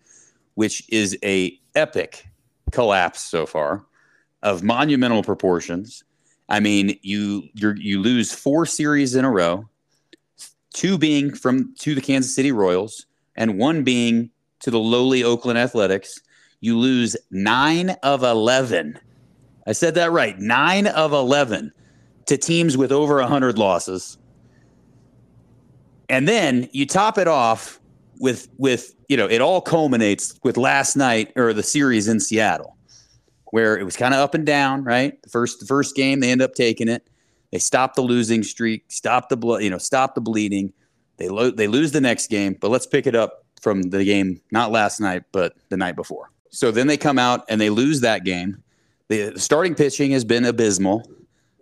which 0.55 0.83
is 0.89 1.17
a 1.23 1.57
epic 1.77 2.27
collapse 2.73 3.21
so 3.21 3.47
far 3.47 3.85
of 4.43 4.63
monumental 4.63 5.23
proportions 5.23 6.03
I 6.53 6.61
mean, 6.61 6.99
you 7.01 7.49
you 7.55 7.75
you 7.79 7.99
lose 7.99 8.31
four 8.31 8.67
series 8.67 9.15
in 9.15 9.25
a 9.25 9.31
row, 9.31 9.67
two 10.75 10.99
being 10.99 11.33
from 11.35 11.75
to 11.79 11.95
the 11.95 12.03
Kansas 12.03 12.35
City 12.35 12.53
Royals, 12.53 13.07
and 13.37 13.59
one 13.59 13.85
being 13.85 14.31
to 14.61 14.71
the 14.71 14.79
lowly 14.79 15.25
Oakland 15.25 15.59
Athletics. 15.59 16.21
You 16.61 16.79
lose 16.79 17.17
nine 17.31 17.97
of 18.03 18.23
eleven. 18.23 18.99
I 19.67 19.73
said 19.73 19.95
that 19.95 20.13
right. 20.13 20.39
Nine 20.39 20.89
of 20.89 21.13
eleven 21.13 21.73
to 22.27 22.37
teams 22.37 22.77
with 22.77 22.93
over 22.93 23.23
hundred 23.23 23.57
losses. 23.57 24.19
And 26.11 26.29
then 26.29 26.69
you 26.73 26.85
top 26.85 27.17
it 27.17 27.29
off 27.29 27.81
with 28.23 28.49
with 28.57 28.95
you 29.09 29.17
know 29.17 29.27
it 29.27 29.43
all 29.43 29.61
culminates 29.61 30.39
with 30.45 30.57
last 30.57 30.97
night 30.97 31.33
or 31.37 31.53
the 31.53 31.63
series 31.63 32.07
in 32.07 32.21
Seattle, 32.21 32.77
where 33.47 33.77
it 33.77 33.83
was 33.83 33.97
kind 33.97 34.15
of 34.15 34.21
up 34.21 34.33
and 34.33 34.47
down. 34.47 34.85
Right, 34.85 35.21
the 35.23 35.29
first 35.29 35.61
the 35.61 35.67
first 35.67 35.95
game 35.97 36.21
they 36.21 36.31
end 36.31 36.41
up 36.41 36.55
taking 36.55 36.89
it. 36.89 37.07
They 37.51 37.59
stop 37.59 37.95
the 37.95 38.01
losing 38.01 38.43
streak, 38.43 38.85
stop 38.89 39.29
the 39.29 39.37
blood, 39.37 39.63
you 39.63 39.69
know, 39.69 39.77
stop 39.77 40.15
the 40.15 40.23
bleeding. 40.23 40.73
They 41.19 41.29
lo- 41.29 41.51
they 41.51 41.67
lose 41.67 41.93
the 41.93 42.01
next 42.01 42.31
game, 42.31 42.57
but 42.59 42.71
let's 42.71 42.87
pick 42.87 43.07
it 43.07 43.15
up 43.15 43.45
from 43.61 43.83
the 43.83 44.05
game 44.05 44.41
not 44.53 44.71
last 44.71 45.01
night, 45.01 45.25
but 45.33 45.55
the 45.69 45.77
night 45.77 45.97
before. 45.97 46.31
So 46.51 46.71
then 46.71 46.87
they 46.87 46.97
come 46.97 47.19
out 47.19 47.45
and 47.49 47.61
they 47.61 47.71
lose 47.71 48.01
that 48.01 48.25
game. 48.25 48.63
The 49.09 49.37
starting 49.37 49.75
pitching 49.75 50.13
has 50.13 50.25
been 50.25 50.45
abysmal. 50.45 51.03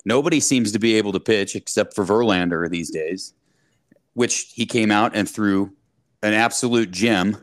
Nobody 0.05 0.40
seems 0.40 0.73
to 0.73 0.79
be 0.79 0.95
able 0.97 1.12
to 1.12 1.21
pitch 1.21 1.57
except 1.57 1.95
for 1.95 2.05
Verlander 2.05 2.69
these 2.71 2.90
days, 2.90 3.35
which 4.14 4.52
he 4.55 4.67
came 4.67 4.90
out 4.90 5.12
and 5.14 5.29
threw 5.29 5.73
an 6.22 6.34
absolute 6.34 6.90
gem 6.90 7.36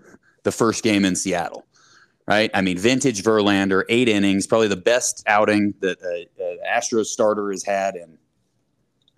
the 0.43 0.51
first 0.51 0.83
game 0.83 1.05
in 1.05 1.15
Seattle. 1.15 1.65
Right? 2.27 2.51
I 2.53 2.59
mean, 2.59 2.77
vintage 2.77 3.23
Verlander, 3.23 3.83
eight 3.87 4.09
innings, 4.09 4.47
probably 4.47 4.67
the 4.67 4.75
best 4.75 5.23
outing 5.27 5.73
that 5.79 6.01
a, 6.01 6.27
a 6.41 6.57
Astros 6.69 7.05
starter 7.05 7.51
has 7.51 7.63
had 7.63 7.95
in 7.95 8.17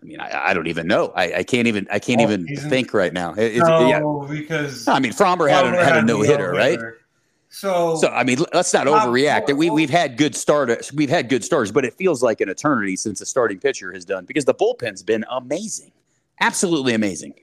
I 0.02 0.06
mean, 0.06 0.20
I, 0.20 0.50
I, 0.50 0.54
don't 0.54 0.68
even 0.68 0.88
know. 0.88 1.12
I, 1.16 1.34
I 1.34 1.44
can't 1.44 1.68
even. 1.68 1.88
I 1.92 2.00
can't 2.00 2.22
oh, 2.22 2.24
even 2.24 2.48
think 2.48 2.94
right 2.94 3.12
now. 3.12 3.34
no, 3.34 3.44
yeah. 3.90 4.28
because 4.30 4.88
I 4.88 5.00
mean, 5.00 5.12
Framber 5.12 5.50
had, 5.50 5.66
a, 5.66 5.84
had 5.84 5.98
a 5.98 6.02
no 6.04 6.22
hitter, 6.22 6.52
right? 6.52 6.80
So, 7.50 7.96
so 7.96 8.08
I 8.10 8.24
mean, 8.24 8.40
let's 8.54 8.74
not 8.74 8.88
overreact. 8.88 9.54
we 9.58 9.70
we've 9.70 9.90
had 9.90 10.18
good 10.18 10.36
starters. 10.36 10.94
We've 10.94 11.10
had 11.10 11.30
good 11.30 11.44
starters, 11.44 11.72
but 11.72 11.84
it 11.84 11.96
feels 11.96 12.24
like 12.24 12.42
an 12.42 12.50
eternity 12.50 12.96
since 12.96 13.20
the 13.20 13.26
starting 13.26 13.60
pitcher 13.60 13.92
has 13.92 14.06
done 14.06 14.26
because 14.26 14.46
the 14.46 14.54
bullpen's 14.54 15.04
been 15.04 15.26
amazing, 15.30 15.92
absolutely 16.40 16.94
amazing. 16.94 17.34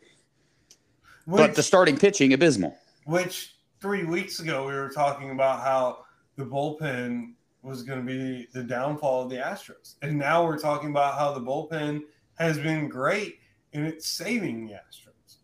Which, 1.26 1.38
but 1.38 1.54
the 1.54 1.62
starting 1.62 1.96
pitching 1.96 2.32
abysmal. 2.32 2.76
Which 3.04 3.56
three 3.80 4.04
weeks 4.04 4.40
ago 4.40 4.66
we 4.66 4.74
were 4.74 4.88
talking 4.88 5.30
about 5.30 5.60
how 5.60 6.04
the 6.36 6.44
bullpen 6.44 7.34
was 7.62 7.82
going 7.82 7.98
to 7.98 8.04
be 8.04 8.46
the 8.52 8.62
downfall 8.62 9.24
of 9.24 9.30
the 9.30 9.36
Astros, 9.36 9.96
and 10.02 10.18
now 10.18 10.44
we're 10.44 10.58
talking 10.58 10.90
about 10.90 11.18
how 11.18 11.32
the 11.32 11.40
bullpen 11.40 12.02
has 12.38 12.58
been 12.58 12.88
great 12.88 13.38
and 13.72 13.86
it's 13.86 14.08
saving 14.08 14.66
the 14.66 14.74
Astros. 14.74 15.36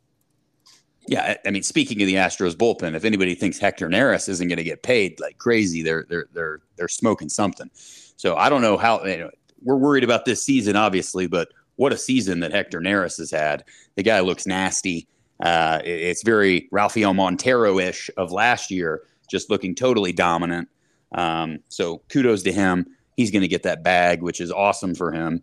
Yeah, 1.08 1.36
I 1.44 1.50
mean, 1.50 1.64
speaking 1.64 2.00
of 2.00 2.06
the 2.06 2.14
Astros 2.14 2.54
bullpen, 2.54 2.94
if 2.94 3.04
anybody 3.04 3.34
thinks 3.34 3.58
Hector 3.58 3.88
Neris 3.88 4.28
isn't 4.28 4.46
going 4.46 4.58
to 4.58 4.64
get 4.64 4.82
paid 4.82 5.18
like 5.18 5.36
crazy, 5.38 5.82
they're 5.82 6.06
they're 6.08 6.28
they're 6.32 6.60
they're 6.76 6.88
smoking 6.88 7.28
something. 7.28 7.70
So 7.74 8.36
I 8.36 8.48
don't 8.48 8.62
know 8.62 8.76
how 8.76 9.04
you 9.04 9.18
know, 9.18 9.30
we're 9.62 9.76
worried 9.76 10.04
about 10.04 10.24
this 10.24 10.44
season, 10.44 10.76
obviously, 10.76 11.26
but 11.26 11.48
what 11.76 11.92
a 11.92 11.96
season 11.96 12.40
that 12.40 12.52
Hector 12.52 12.80
Neris 12.80 13.18
has 13.18 13.30
had. 13.30 13.64
The 13.96 14.04
guy 14.04 14.20
looks 14.20 14.46
nasty. 14.46 15.08
Uh, 15.42 15.80
it's 15.84 16.22
very 16.22 16.68
Rafael 16.70 17.14
Montero 17.14 17.78
ish 17.78 18.08
of 18.16 18.30
last 18.30 18.70
year, 18.70 19.02
just 19.28 19.50
looking 19.50 19.75
totally 19.75 20.12
dominant. 20.12 20.68
Um, 21.12 21.58
so 21.68 21.99
kudos 22.08 22.42
to 22.44 22.52
him. 22.52 22.87
He's 23.16 23.30
going 23.30 23.42
to 23.42 23.49
get 23.49 23.64
that 23.64 23.82
bag, 23.82 24.22
which 24.22 24.40
is 24.40 24.50
awesome 24.50 24.94
for 24.94 25.12
him. 25.12 25.42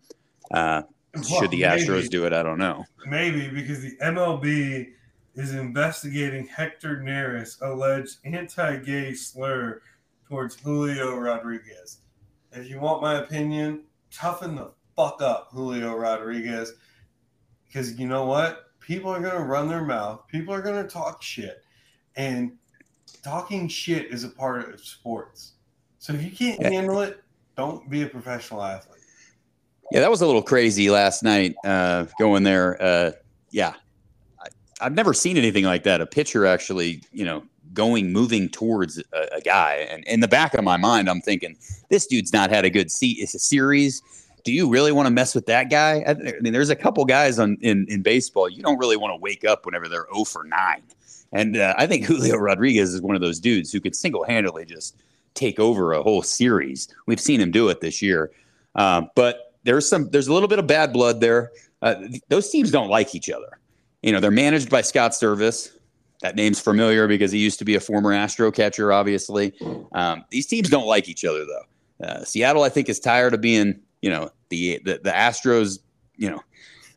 Uh, 0.50 0.82
well, 1.14 1.22
should 1.22 1.50
the 1.50 1.62
Astros 1.62 1.96
maybe, 1.96 2.08
do 2.08 2.26
it? 2.26 2.32
I 2.32 2.42
don't 2.42 2.58
know. 2.58 2.84
Maybe 3.06 3.48
because 3.48 3.82
the 3.82 3.96
MLB 4.02 4.88
is 5.34 5.54
investigating 5.54 6.46
Hector 6.46 6.96
Neris' 6.98 7.60
alleged 7.60 8.18
anti-gay 8.24 9.14
slur 9.14 9.82
towards 10.28 10.56
Julio 10.60 11.16
Rodriguez. 11.16 11.98
If 12.52 12.68
you 12.68 12.80
want 12.80 13.02
my 13.02 13.16
opinion, 13.16 13.84
toughen 14.10 14.56
the 14.56 14.72
fuck 14.96 15.20
up, 15.20 15.50
Julio 15.52 15.94
Rodriguez. 15.94 16.72
Because 17.66 17.98
you 17.98 18.08
know 18.08 18.24
what? 18.24 18.69
People 18.90 19.12
are 19.12 19.20
gonna 19.20 19.44
run 19.44 19.68
their 19.68 19.84
mouth. 19.84 20.26
People 20.26 20.52
are 20.52 20.60
gonna 20.60 20.82
talk 20.82 21.22
shit, 21.22 21.62
and 22.16 22.50
talking 23.22 23.68
shit 23.68 24.06
is 24.10 24.24
a 24.24 24.28
part 24.28 24.74
of 24.74 24.80
sports. 24.80 25.52
So 26.00 26.12
if 26.12 26.24
you 26.24 26.32
can't 26.32 26.60
handle 26.60 27.00
it, 27.00 27.22
don't 27.56 27.88
be 27.88 28.02
a 28.02 28.08
professional 28.08 28.64
athlete. 28.64 29.04
Yeah, 29.92 30.00
that 30.00 30.10
was 30.10 30.22
a 30.22 30.26
little 30.26 30.42
crazy 30.42 30.90
last 30.90 31.22
night 31.22 31.54
uh, 31.64 32.06
going 32.18 32.42
there. 32.42 32.82
Uh, 32.82 33.12
yeah, 33.52 33.74
I, 34.80 34.82
have 34.82 34.94
never 34.94 35.14
seen 35.14 35.36
anything 35.36 35.66
like 35.66 35.84
that. 35.84 36.00
A 36.00 36.06
pitcher 36.06 36.44
actually, 36.44 37.00
you 37.12 37.24
know, 37.24 37.44
going, 37.72 38.12
moving 38.12 38.48
towards 38.48 38.98
a, 38.98 39.36
a, 39.36 39.40
guy. 39.40 39.86
And 39.88 40.02
in 40.06 40.18
the 40.18 40.26
back 40.26 40.52
of 40.52 40.64
my 40.64 40.76
mind, 40.76 41.08
I'm 41.08 41.20
thinking, 41.20 41.56
this 41.90 42.08
dude's 42.08 42.32
not 42.32 42.50
had 42.50 42.64
a 42.64 42.70
good 42.70 42.90
seat. 42.90 43.18
It's 43.20 43.36
a 43.36 43.38
series. 43.38 44.02
Do 44.44 44.52
you 44.52 44.68
really 44.68 44.92
want 44.92 45.06
to 45.06 45.10
mess 45.10 45.34
with 45.34 45.46
that 45.46 45.70
guy? 45.70 46.04
I, 46.06 46.14
mean, 46.40 46.52
there's 46.52 46.70
a 46.70 46.76
couple 46.76 47.04
guys 47.04 47.38
on 47.38 47.56
in, 47.60 47.86
in 47.88 48.02
baseball. 48.02 48.48
You 48.48 48.62
don't 48.62 48.78
really 48.78 48.96
want 48.96 49.12
to 49.12 49.16
wake 49.20 49.44
up 49.44 49.66
whenever 49.66 49.88
they're 49.88 50.06
0 50.12 50.24
for 50.24 50.44
9. 50.44 50.82
And 51.32 51.56
uh, 51.56 51.74
I 51.76 51.86
think 51.86 52.04
Julio 52.06 52.36
Rodriguez 52.36 52.94
is 52.94 53.02
one 53.02 53.14
of 53.14 53.20
those 53.20 53.40
dudes 53.40 53.72
who 53.72 53.80
could 53.80 53.94
single 53.94 54.24
handedly 54.24 54.64
just 54.64 54.96
take 55.34 55.58
over 55.58 55.92
a 55.92 56.02
whole 56.02 56.22
series. 56.22 56.88
We've 57.06 57.20
seen 57.20 57.40
him 57.40 57.50
do 57.50 57.68
it 57.68 57.80
this 57.80 58.02
year. 58.02 58.30
Um, 58.74 59.10
but 59.14 59.54
there's 59.64 59.88
some 59.88 60.08
there's 60.10 60.28
a 60.28 60.32
little 60.32 60.48
bit 60.48 60.58
of 60.58 60.66
bad 60.66 60.92
blood 60.92 61.20
there. 61.20 61.52
Uh, 61.82 61.96
those 62.28 62.50
teams 62.50 62.70
don't 62.70 62.88
like 62.88 63.14
each 63.14 63.30
other. 63.30 63.58
You 64.02 64.12
know, 64.12 64.20
they're 64.20 64.30
managed 64.30 64.70
by 64.70 64.80
Scott 64.82 65.12
Servais. 65.12 65.70
That 66.22 66.36
name's 66.36 66.60
familiar 66.60 67.08
because 67.08 67.32
he 67.32 67.38
used 67.38 67.58
to 67.60 67.64
be 67.64 67.74
a 67.74 67.80
former 67.80 68.12
Astro 68.12 68.50
catcher, 68.50 68.92
obviously. 68.92 69.54
Um, 69.92 70.24
these 70.30 70.46
teams 70.46 70.68
don't 70.68 70.86
like 70.86 71.08
each 71.08 71.24
other, 71.24 71.44
though. 71.46 72.06
Uh, 72.06 72.24
Seattle, 72.24 72.62
I 72.62 72.68
think, 72.68 72.88
is 72.88 73.00
tired 73.00 73.32
of 73.32 73.40
being, 73.40 73.80
you 74.02 74.10
know, 74.10 74.30
the 74.48 74.80
the, 74.84 75.00
the 75.02 75.10
Astros, 75.10 75.78
you 76.16 76.30
know, 76.30 76.40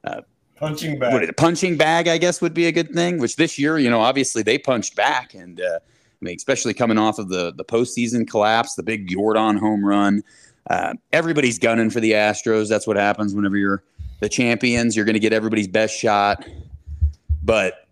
uh, 0.03 0.21
punching 0.55 0.99
bag. 0.99 1.13
What, 1.13 1.37
punching 1.37 1.77
bag, 1.77 2.07
I 2.07 2.17
guess, 2.17 2.41
would 2.41 2.53
be 2.53 2.67
a 2.67 2.71
good 2.71 2.91
thing. 2.93 3.19
Which 3.19 3.35
this 3.35 3.57
year, 3.57 3.77
you 3.77 3.89
know, 3.89 4.01
obviously 4.01 4.43
they 4.43 4.57
punched 4.57 4.95
back, 4.95 5.33
and 5.33 5.59
uh, 5.59 5.79
I 5.81 6.25
mean, 6.25 6.35
especially 6.35 6.73
coming 6.73 6.97
off 6.97 7.19
of 7.19 7.29
the 7.29 7.53
the 7.53 7.65
postseason 7.65 8.27
collapse, 8.27 8.75
the 8.75 8.83
big 8.83 9.09
Yordan 9.09 9.59
home 9.59 9.85
run. 9.85 10.23
Uh, 10.69 10.93
everybody's 11.11 11.59
gunning 11.59 11.89
for 11.89 11.99
the 11.99 12.13
Astros. 12.13 12.69
That's 12.69 12.87
what 12.87 12.95
happens 12.95 13.35
whenever 13.35 13.57
you're 13.57 13.83
the 14.21 14.29
champions. 14.29 14.95
You're 14.95 15.05
going 15.05 15.15
to 15.15 15.19
get 15.19 15.33
everybody's 15.33 15.67
best 15.67 15.97
shot. 15.97 16.45
But 17.43 17.87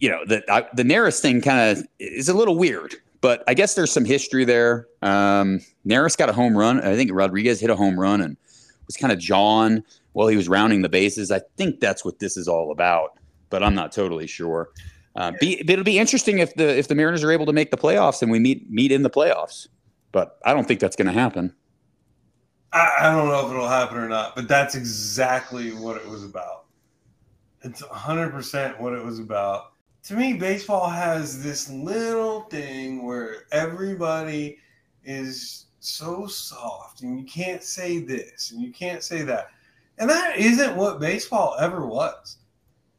you 0.00 0.08
know 0.08 0.24
the 0.24 0.42
I, 0.50 0.66
the 0.74 0.84
Neris 0.84 1.20
thing 1.20 1.40
kind 1.40 1.78
of 1.78 1.86
is 1.98 2.28
a 2.28 2.34
little 2.34 2.56
weird. 2.56 2.94
But 3.20 3.44
I 3.46 3.54
guess 3.54 3.74
there's 3.74 3.92
some 3.92 4.04
history 4.04 4.44
there. 4.44 4.88
Um, 5.00 5.60
Neris 5.86 6.16
got 6.16 6.28
a 6.28 6.32
home 6.32 6.56
run. 6.56 6.80
I 6.80 6.96
think 6.96 7.10
Rodriguez 7.12 7.60
hit 7.60 7.70
a 7.70 7.76
home 7.76 7.98
run 7.98 8.20
and 8.20 8.36
was 8.86 8.96
kind 8.96 9.12
of 9.12 9.18
jawing 9.18 9.82
while 10.12 10.28
he 10.28 10.36
was 10.36 10.48
rounding 10.48 10.82
the 10.82 10.88
bases. 10.88 11.30
I 11.30 11.40
think 11.56 11.80
that's 11.80 12.04
what 12.04 12.18
this 12.18 12.36
is 12.36 12.48
all 12.48 12.70
about, 12.70 13.18
but 13.50 13.62
I'm 13.62 13.74
not 13.74 13.92
totally 13.92 14.26
sure. 14.26 14.70
Uh, 15.14 15.32
be, 15.40 15.60
it'll 15.68 15.84
be 15.84 15.98
interesting 15.98 16.38
if 16.38 16.54
the 16.54 16.78
if 16.78 16.88
the 16.88 16.94
Mariners 16.94 17.22
are 17.22 17.30
able 17.30 17.44
to 17.46 17.52
make 17.52 17.70
the 17.70 17.76
playoffs 17.76 18.22
and 18.22 18.30
we 18.30 18.38
meet 18.38 18.70
meet 18.70 18.90
in 18.90 19.02
the 19.02 19.10
playoffs. 19.10 19.68
But 20.10 20.38
I 20.44 20.54
don't 20.54 20.66
think 20.66 20.80
that's 20.80 20.96
going 20.96 21.06
to 21.06 21.12
happen. 21.12 21.54
I, 22.72 22.94
I 23.00 23.12
don't 23.12 23.28
know 23.28 23.46
if 23.46 23.52
it'll 23.52 23.68
happen 23.68 23.98
or 23.98 24.08
not, 24.08 24.34
but 24.34 24.48
that's 24.48 24.74
exactly 24.74 25.72
what 25.72 25.96
it 25.96 26.06
was 26.06 26.24
about. 26.24 26.66
It's 27.62 27.82
100% 27.82 28.80
what 28.80 28.92
it 28.92 29.04
was 29.04 29.18
about. 29.18 29.72
To 30.04 30.14
me, 30.14 30.34
baseball 30.34 30.88
has 30.88 31.42
this 31.42 31.70
little 31.70 32.42
thing 32.42 33.04
where 33.04 33.44
everybody 33.52 34.58
is 35.04 35.66
so 35.84 36.26
soft 36.26 37.02
and 37.02 37.18
you 37.18 37.24
can't 37.24 37.62
say 37.62 37.98
this 37.98 38.52
and 38.52 38.62
you 38.62 38.72
can't 38.72 39.02
say 39.02 39.22
that. 39.22 39.48
And 39.98 40.08
that 40.08 40.38
isn't 40.38 40.76
what 40.76 41.00
baseball 41.00 41.56
ever 41.60 41.86
was. 41.86 42.38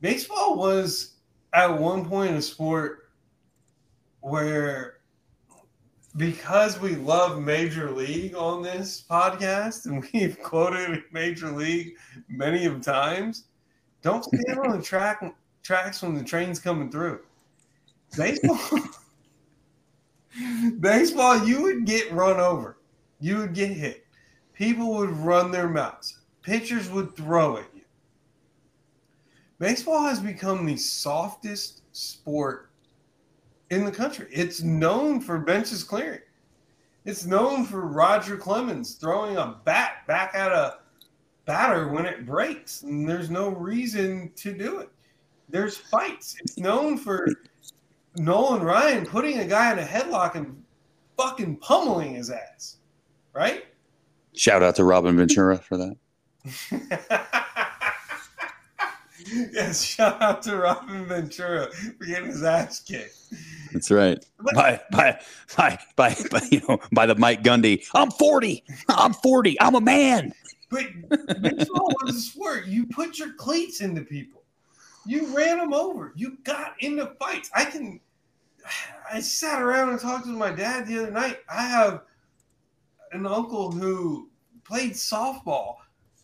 Baseball 0.02 0.58
was 0.58 1.14
at 1.54 1.80
one 1.80 2.06
point 2.06 2.36
a 2.36 2.42
sport 2.42 3.10
where 4.22 4.98
because 6.16 6.80
we 6.80 6.96
love 6.96 7.42
Major 7.42 7.90
League 7.90 8.36
on 8.36 8.62
this 8.62 9.04
podcast 9.10 9.86
and 9.86 10.06
we've 10.14 10.42
quoted 10.42 11.04
Major 11.12 11.52
League 11.52 11.96
many 12.28 12.66
of 12.66 12.82
times, 12.82 13.46
don't 14.02 14.24
stand 14.24 14.60
on 14.60 14.78
the 14.78 14.82
track 14.84 15.36
tracks 15.64 16.02
when 16.02 16.14
the 16.14 16.24
train's 16.24 16.60
coming 16.60 16.92
through. 16.92 17.22
Baseball, 18.18 18.60
baseball, 20.80 21.46
you 21.46 21.62
would 21.64 21.86
get 21.86 22.12
run 22.12 22.40
over, 22.40 22.78
you 23.20 23.38
would 23.38 23.54
get 23.54 23.72
hit, 23.72 24.06
people 24.54 24.94
would 24.96 25.12
run 25.12 25.52
their 25.52 25.70
mouths, 25.70 26.20
pitchers 26.42 26.90
would 26.90 27.16
throw 27.16 27.58
at 27.58 27.66
you. 27.76 27.82
Baseball 29.60 30.04
has 30.04 30.20
become 30.20 30.66
the 30.66 30.76
softest 30.76 31.84
sport 31.92 32.70
in 33.70 33.86
the 33.86 33.92
country. 33.92 34.28
It's 34.32 34.62
known 34.62 35.22
for 35.22 35.40
benches 35.40 35.84
clearing. 35.84 36.22
It's 37.06 37.26
known 37.26 37.66
for 37.66 37.82
Roger 37.82 38.38
Clemens 38.38 38.96
throwing 38.96 39.38
a 39.38 39.60
bat 39.66 40.08
back 40.08 40.34
at 40.36 40.52
a 40.52 40.80
batter 41.46 41.90
when 41.90 42.06
it 42.06 42.26
breaks, 42.26 42.84
and 42.84 43.08
there's 43.08 43.30
no 43.30 43.50
reason 43.50 44.32
to 44.38 44.54
do 44.54 44.80
it. 44.80 44.90
There's 45.50 45.78
fights. 45.78 46.36
It's 46.40 46.58
known 46.58 46.98
for 46.98 47.28
Nolan 48.16 48.62
Ryan 48.62 49.06
putting 49.06 49.40
a 49.40 49.46
guy 49.46 49.72
in 49.72 49.80
a 49.80 49.84
headlock 49.84 50.36
and 50.36 50.64
fucking 51.18 51.58
pummeling 51.58 52.16
his 52.16 52.30
ass, 52.30 52.78
right? 53.34 53.66
Shout 54.34 54.64
out 54.64 54.76
to 54.76 54.84
Robin 54.84 55.16
Ventura 55.18 55.58
for 55.58 55.78
that. 55.78 55.96
yes, 59.54 59.82
shout 59.82 60.22
out 60.22 60.42
to 60.44 60.58
Robin 60.58 61.06
Ventura 61.06 61.72
for 61.72 62.06
getting 62.06 62.28
his 62.28 62.44
ass 62.44 62.82
kicked. 62.82 63.18
That's 63.72 63.90
right. 63.90 64.24
By 64.54 64.82
by 64.92 65.20
by 65.56 65.80
by, 65.96 66.16
by 66.32 66.42
you 66.52 66.62
know 66.68 66.80
by 66.92 67.06
the 67.06 67.16
Mike 67.16 67.44
Gundy. 67.44 67.86
I'm 67.94 68.12
40. 68.12 68.64
I'm 68.90 69.14
40. 69.14 69.60
I'm 69.62 69.76
a 69.76 69.82
man. 69.82 70.34
But 70.70 70.88
baseball 71.42 71.94
was 72.02 72.16
a 72.16 72.20
sport. 72.20 72.66
You 72.66 72.86
put 72.88 73.20
your 73.20 73.34
cleats 73.34 73.82
into 73.82 74.02
people. 74.02 74.43
You 75.06 75.36
ran 75.36 75.58
them 75.58 75.74
over. 75.74 76.14
You 76.16 76.38
got 76.44 76.76
into 76.80 77.08
fights. 77.20 77.50
I 77.54 77.66
can. 77.66 78.00
I 79.12 79.20
sat 79.20 79.62
around 79.62 79.90
and 79.90 80.00
talked 80.00 80.26
to 80.26 80.32
my 80.32 80.52
dad 80.52 80.88
the 80.88 81.04
other 81.04 81.12
night. 81.12 81.40
I 81.50 81.64
have 81.64 82.04
an 83.12 83.26
uncle 83.28 83.72
who 83.72 84.30
played 84.64 84.94
softball 84.94 85.76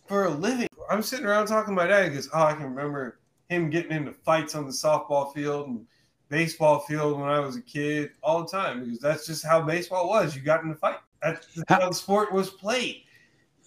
for 0.08 0.24
a 0.24 0.30
living. 0.30 0.68
I'm 0.90 1.02
sitting 1.02 1.26
around 1.26 1.46
talking 1.46 1.74
to 1.74 1.80
my 1.80 1.86
dad. 1.86 2.14
Goes, 2.14 2.30
"Oh, 2.32 2.42
I 2.42 2.54
can 2.54 2.64
remember 2.64 3.20
him 3.48 3.68
getting 3.68 3.92
into 3.92 4.12
fights 4.12 4.54
on 4.54 4.64
the 4.64 4.72
softball 4.72 5.34
field 5.34 5.68
and 5.68 5.86
baseball 6.30 6.78
field 6.80 7.20
when 7.20 7.28
I 7.28 7.40
was 7.40 7.56
a 7.56 7.60
kid 7.60 8.12
all 8.22 8.42
the 8.42 8.48
time 8.48 8.84
because 8.84 9.00
that's 9.00 9.26
just 9.26 9.44
how 9.44 9.60
baseball 9.60 10.08
was. 10.08 10.34
You 10.34 10.42
got 10.42 10.64
in 10.64 10.70
a 10.70 10.74
fight. 10.74 11.00
That's 11.22 11.46
how 11.68 11.88
the 11.88 11.94
sport 11.94 12.32
was 12.32 12.48
played. 12.48 13.02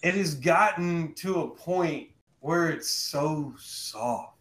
It 0.02 0.14
has 0.14 0.34
gotten 0.34 1.14
to 1.14 1.42
a 1.42 1.48
point 1.48 2.08
where 2.40 2.70
it's 2.70 2.90
so 2.90 3.54
soft. 3.58 4.34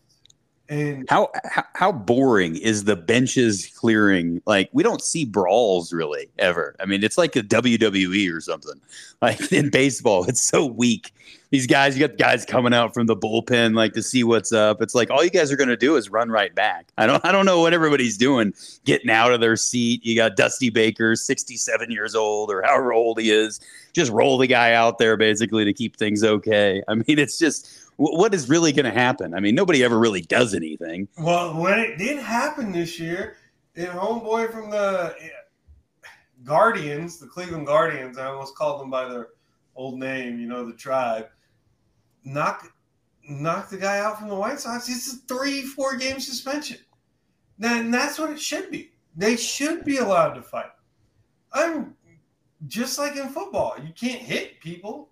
And 0.73 1.09
how, 1.09 1.29
how 1.75 1.91
boring 1.91 2.55
is 2.55 2.85
the 2.85 2.95
benches 2.95 3.67
clearing? 3.77 4.41
Like 4.45 4.69
we 4.73 4.81
don't 4.81 5.01
see 5.01 5.23
brawls 5.23 5.93
really 5.93 6.29
ever. 6.39 6.75
I 6.79 6.85
mean, 6.85 7.03
it's 7.03 7.17
like 7.17 7.35
a 7.35 7.43
WWE 7.43 8.33
or 8.33 8.41
something. 8.41 8.79
Like 9.23 9.53
in 9.53 9.69
baseball, 9.69 10.25
it's 10.25 10.41
so 10.41 10.65
weak. 10.65 11.13
These 11.49 11.65
guys, 11.65 11.97
you 11.97 12.05
got 12.05 12.17
guys 12.17 12.43
coming 12.43 12.73
out 12.73 12.93
from 12.93 13.05
the 13.05 13.15
bullpen 13.15 13.73
like 13.73 13.93
to 13.93 14.03
see 14.03 14.25
what's 14.25 14.51
up. 14.51 14.81
It's 14.81 14.93
like 14.93 15.09
all 15.09 15.23
you 15.23 15.29
guys 15.29 15.49
are 15.49 15.55
going 15.55 15.69
to 15.69 15.77
do 15.77 15.95
is 15.95 16.09
run 16.09 16.27
right 16.27 16.53
back. 16.53 16.91
I 16.97 17.05
don't 17.05 17.23
I 17.23 17.31
don't 17.31 17.45
know 17.45 17.61
what 17.61 17.73
everybody's 17.73 18.17
doing, 18.17 18.53
getting 18.83 19.09
out 19.09 19.31
of 19.31 19.39
their 19.39 19.55
seat. 19.55 20.05
You 20.05 20.17
got 20.17 20.35
Dusty 20.35 20.69
Baker, 20.69 21.15
67 21.15 21.89
years 21.89 22.15
old 22.15 22.51
or 22.51 22.63
however 22.63 22.91
old 22.91 23.17
he 23.17 23.31
is. 23.31 23.61
Just 23.93 24.11
roll 24.11 24.37
the 24.37 24.47
guy 24.47 24.73
out 24.73 24.97
there 24.97 25.15
basically 25.15 25.63
to 25.63 25.71
keep 25.71 25.95
things 25.95 26.25
okay. 26.25 26.83
I 26.89 26.95
mean, 26.95 27.17
it's 27.17 27.39
just 27.39 27.69
what 27.97 28.33
is 28.33 28.49
really 28.49 28.71
going 28.71 28.85
to 28.85 28.91
happen? 28.91 29.33
I 29.33 29.39
mean, 29.39 29.55
nobody 29.55 29.83
ever 29.83 29.97
really 29.97 30.21
does 30.21 30.53
anything. 30.53 31.07
Well, 31.17 31.59
when 31.59 31.79
it 31.79 31.97
did 31.97 32.19
happen 32.19 32.71
this 32.71 32.99
year, 32.99 33.35
and 33.75 33.87
homeboy 33.87 34.51
from 34.51 34.69
the 34.69 35.15
eh, 35.19 35.27
Guardians, 36.43 37.19
the 37.19 37.27
Cleveland 37.27 37.67
Guardians, 37.67 38.17
I 38.17 38.27
almost 38.27 38.55
called 38.55 38.81
them 38.81 38.89
by 38.89 39.07
their 39.07 39.29
old 39.75 39.99
name, 39.99 40.39
you 40.39 40.47
know, 40.47 40.65
the 40.65 40.73
tribe, 40.73 41.27
knock 42.23 42.71
knock 43.27 43.69
the 43.69 43.77
guy 43.77 43.99
out 43.99 44.19
from 44.19 44.27
the 44.27 44.35
White 44.35 44.59
Sox. 44.59 44.89
It's 44.89 45.13
a 45.13 45.17
three, 45.27 45.61
four 45.61 45.95
game 45.95 46.19
suspension. 46.19 46.77
Then 47.57 47.91
that's 47.91 48.19
what 48.19 48.31
it 48.31 48.39
should 48.39 48.69
be. 48.69 48.91
They 49.15 49.37
should 49.37 49.85
be 49.85 49.97
allowed 49.97 50.33
to 50.33 50.41
fight. 50.41 50.71
I'm 51.53 51.95
just 52.67 52.97
like 52.97 53.15
in 53.15 53.29
football. 53.29 53.75
You 53.81 53.93
can't 53.93 54.21
hit 54.21 54.59
people. 54.59 55.09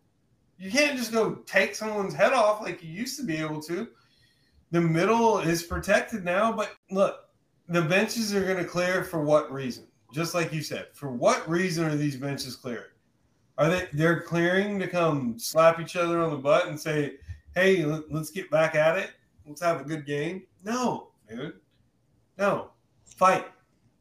You 0.62 0.72
can't 0.72 0.98
just 0.98 1.12
go 1.12 1.36
take 1.46 1.76
someone's 1.76 2.14
head 2.14 2.34
off 2.34 2.62
like 2.62 2.84
you 2.84 2.90
used 2.90 3.18
to 3.20 3.26
be 3.26 3.38
able 3.38 3.62
to. 3.64 3.88
The 4.70 4.82
middle 4.82 5.40
is 5.40 5.64
protected 5.64 6.24
now, 6.24 6.52
but 6.52 6.76
look, 6.92 7.30
the 7.68 7.82
benches 7.82 8.34
are 8.36 8.46
going 8.46 8.58
to 8.58 8.66
clear 8.66 9.04
for 9.04 9.22
what 9.24 9.52
reason? 9.52 9.88
just 10.12 10.34
like 10.34 10.52
you 10.54 10.62
said, 10.62 10.88
for 10.94 11.10
what 11.10 11.48
reason 11.50 11.86
are 11.86 11.96
these 11.96 12.16
benches 12.16 12.56
clearing? 12.56 12.90
Are 13.58 13.70
they 13.70 13.88
they're 13.94 14.22
clearing 14.22 14.80
to 14.80 14.88
come 14.88 15.38
slap 15.38 15.80
each 15.80 15.96
other 15.96 16.22
on 16.22 16.32
the 16.32 16.38
butt 16.38 16.68
and 16.68 16.80
say, 16.80 17.16
"Hey, 17.56 17.86
let's 17.86 18.32
get 18.32 18.50
back 18.50 18.76
at 18.76 18.98
it. 18.98 19.12
Let's 19.46 19.62
have 19.62 19.82
a 19.82 19.84
good 19.84 20.06
game." 20.06 20.44
No, 20.64 21.12
dude. 21.30 21.60
No. 22.38 22.72
Fight. 23.06 23.46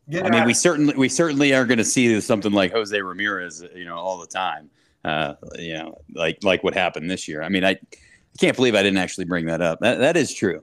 Get 0.08 0.24
I 0.24 0.30
mean, 0.30 0.44
we 0.44 0.52
it. 0.52 0.56
certainly 0.56 0.94
we 0.96 1.08
certainly 1.08 1.52
are 1.54 1.64
going 1.64 1.78
to 1.78 1.84
see 1.84 2.20
something 2.20 2.52
like 2.52 2.72
Jose 2.72 3.00
Ramirez, 3.00 3.64
you 3.74 3.84
know, 3.84 3.96
all 3.96 4.18
the 4.18 4.26
time. 4.26 4.70
Uh, 5.04 5.34
you 5.58 5.74
know, 5.74 5.98
like 6.14 6.42
like 6.42 6.62
what 6.62 6.74
happened 6.74 7.10
this 7.10 7.26
year. 7.26 7.42
I 7.42 7.48
mean, 7.48 7.64
I, 7.64 7.70
I 7.70 7.78
can't 8.38 8.56
believe 8.56 8.74
I 8.74 8.82
didn't 8.82 8.98
actually 8.98 9.24
bring 9.24 9.46
that 9.46 9.60
up. 9.60 9.80
That, 9.80 9.98
that 9.98 10.16
is 10.16 10.32
true. 10.34 10.62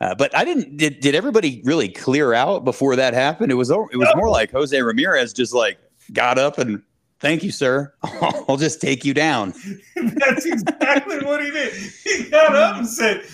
Uh, 0.00 0.14
but 0.14 0.34
I 0.36 0.44
didn't. 0.44 0.76
Did, 0.76 1.00
did 1.00 1.14
everybody 1.14 1.60
really 1.64 1.88
clear 1.88 2.32
out 2.32 2.64
before 2.64 2.94
that 2.96 3.14
happened? 3.14 3.50
It 3.50 3.56
was 3.56 3.70
it 3.70 3.96
was 3.96 4.12
more 4.16 4.30
like 4.30 4.52
Jose 4.52 4.80
Ramirez 4.80 5.32
just 5.32 5.52
like 5.52 5.78
got 6.12 6.38
up 6.38 6.58
and 6.58 6.82
thank 7.20 7.42
you, 7.42 7.50
sir. 7.50 7.92
I'll 8.48 8.56
just 8.56 8.80
take 8.80 9.04
you 9.04 9.14
down. 9.14 9.54
That's 9.96 10.46
exactly 10.46 11.18
what 11.20 11.44
he 11.44 11.50
did. 11.50 11.72
He 12.04 12.30
got 12.30 12.54
up 12.54 12.76
and 12.76 12.86
said, 12.86 13.24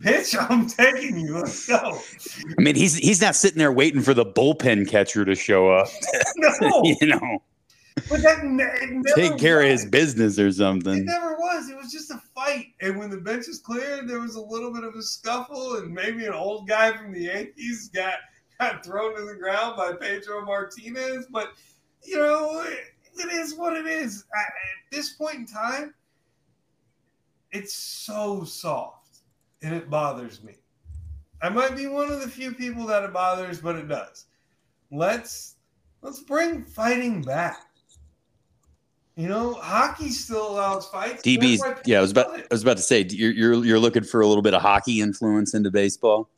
"Pitch, 0.00 0.36
I'm 0.38 0.68
taking 0.68 1.18
you. 1.18 1.38
Let's 1.38 1.66
go." 1.66 1.98
I 2.58 2.62
mean, 2.62 2.76
he's 2.76 2.96
he's 2.96 3.20
not 3.20 3.34
sitting 3.34 3.58
there 3.58 3.72
waiting 3.72 4.00
for 4.00 4.14
the 4.14 4.26
bullpen 4.26 4.88
catcher 4.88 5.24
to 5.24 5.34
show 5.34 5.68
up. 5.68 5.88
No, 6.60 6.82
you 6.84 7.06
know. 7.06 7.42
But 8.08 8.22
that 8.22 9.12
take 9.16 9.38
care 9.38 9.58
was. 9.58 9.64
of 9.64 9.70
his 9.70 9.86
business 9.86 10.38
or 10.38 10.52
something. 10.52 10.98
It 10.98 11.04
never 11.04 11.36
was. 11.36 11.68
It 11.68 11.76
was 11.76 11.92
just 11.92 12.10
a 12.10 12.20
fight. 12.34 12.74
And 12.80 12.98
when 12.98 13.10
the 13.10 13.18
bench 13.18 13.48
is 13.48 13.58
cleared, 13.58 14.08
there 14.08 14.20
was 14.20 14.36
a 14.36 14.40
little 14.40 14.72
bit 14.72 14.84
of 14.84 14.94
a 14.94 15.02
scuffle, 15.02 15.76
and 15.76 15.92
maybe 15.92 16.26
an 16.26 16.32
old 16.32 16.68
guy 16.68 16.96
from 16.96 17.12
the 17.12 17.22
Yankees 17.22 17.88
got 17.94 18.14
got 18.60 18.84
thrown 18.84 19.16
to 19.16 19.24
the 19.24 19.34
ground 19.34 19.76
by 19.76 19.92
Pedro 19.92 20.44
Martinez. 20.44 21.26
But 21.30 21.52
you 22.02 22.18
know, 22.18 22.64
it, 22.66 23.32
is 23.32 23.54
what 23.54 23.76
it 23.76 23.86
is. 23.86 24.24
At, 24.34 24.40
at 24.46 24.92
this 24.92 25.14
point 25.14 25.36
in 25.36 25.46
time, 25.46 25.94
it's 27.50 27.74
so 27.74 28.44
soft, 28.44 29.18
and 29.62 29.74
it 29.74 29.90
bothers 29.90 30.42
me. 30.42 30.54
I 31.40 31.48
might 31.48 31.76
be 31.76 31.86
one 31.86 32.10
of 32.10 32.20
the 32.20 32.28
few 32.28 32.52
people 32.52 32.86
that 32.86 33.04
it 33.04 33.12
bothers, 33.12 33.60
but 33.60 33.76
it 33.76 33.88
does. 33.88 34.26
Let's 34.90 35.56
let's 36.02 36.20
bring 36.20 36.64
fighting 36.64 37.22
back. 37.22 37.67
You 39.18 39.26
know, 39.26 39.54
hockey 39.54 40.10
still 40.10 40.52
allows 40.52 40.86
fights. 40.86 41.24
DB's, 41.24 41.60
yeah, 41.84 41.98
I 41.98 42.00
was 42.00 42.12
about, 42.12 42.38
I 42.38 42.44
was 42.52 42.62
about 42.62 42.76
to 42.76 42.84
say, 42.84 43.04
you're, 43.10 43.32
you're, 43.32 43.64
you're 43.64 43.78
looking 43.80 44.04
for 44.04 44.20
a 44.20 44.26
little 44.28 44.42
bit 44.42 44.54
of 44.54 44.62
hockey 44.62 45.00
influence 45.00 45.54
into 45.54 45.72
baseball. 45.72 46.30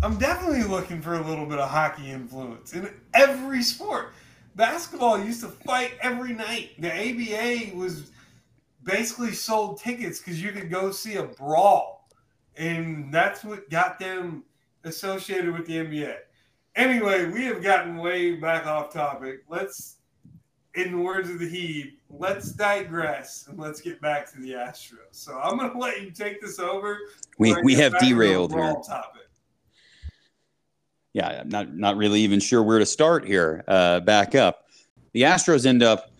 I'm 0.00 0.16
definitely 0.16 0.62
looking 0.62 1.02
for 1.02 1.14
a 1.14 1.26
little 1.26 1.46
bit 1.46 1.58
of 1.58 1.68
hockey 1.68 2.08
influence 2.08 2.72
in 2.72 2.88
every 3.14 3.64
sport. 3.64 4.12
Basketball 4.54 5.24
used 5.24 5.40
to 5.40 5.48
fight 5.48 5.94
every 6.00 6.34
night. 6.34 6.70
The 6.78 6.92
ABA 6.92 7.76
was 7.76 8.12
basically 8.84 9.32
sold 9.32 9.80
tickets 9.80 10.20
because 10.20 10.40
you 10.40 10.52
could 10.52 10.70
go 10.70 10.92
see 10.92 11.16
a 11.16 11.24
brawl, 11.24 12.08
and 12.58 13.12
that's 13.12 13.42
what 13.42 13.68
got 13.70 13.98
them 13.98 14.44
associated 14.84 15.52
with 15.52 15.66
the 15.66 15.78
NBA. 15.78 16.14
Anyway, 16.76 17.24
we 17.24 17.44
have 17.46 17.60
gotten 17.60 17.96
way 17.96 18.36
back 18.36 18.66
off 18.66 18.92
topic. 18.92 19.40
Let's 19.48 19.96
in 20.74 20.92
the 20.92 20.98
words 20.98 21.28
of 21.30 21.38
the 21.38 21.46
Heeb, 21.46 21.92
let's 22.10 22.52
digress 22.52 23.46
and 23.48 23.58
let's 23.58 23.80
get 23.80 24.00
back 24.00 24.30
to 24.32 24.40
the 24.40 24.52
Astros. 24.52 24.98
So 25.12 25.38
I'm 25.38 25.58
going 25.58 25.70
to 25.70 25.78
let 25.78 26.00
you 26.00 26.10
take 26.10 26.40
this 26.40 26.58
over. 26.58 26.98
We 27.38 27.56
we 27.62 27.74
have 27.74 27.98
derailed 27.98 28.52
here. 28.52 28.74
Topic. 28.86 29.22
Yeah, 31.12 31.40
I'm 31.40 31.48
not 31.48 31.74
not 31.74 31.96
really 31.96 32.20
even 32.20 32.38
sure 32.40 32.62
where 32.62 32.78
to 32.78 32.86
start 32.86 33.26
here. 33.26 33.64
Uh, 33.66 34.00
back 34.00 34.34
up, 34.34 34.66
the 35.12 35.22
Astros 35.22 35.66
end 35.66 35.82
up 35.82 36.10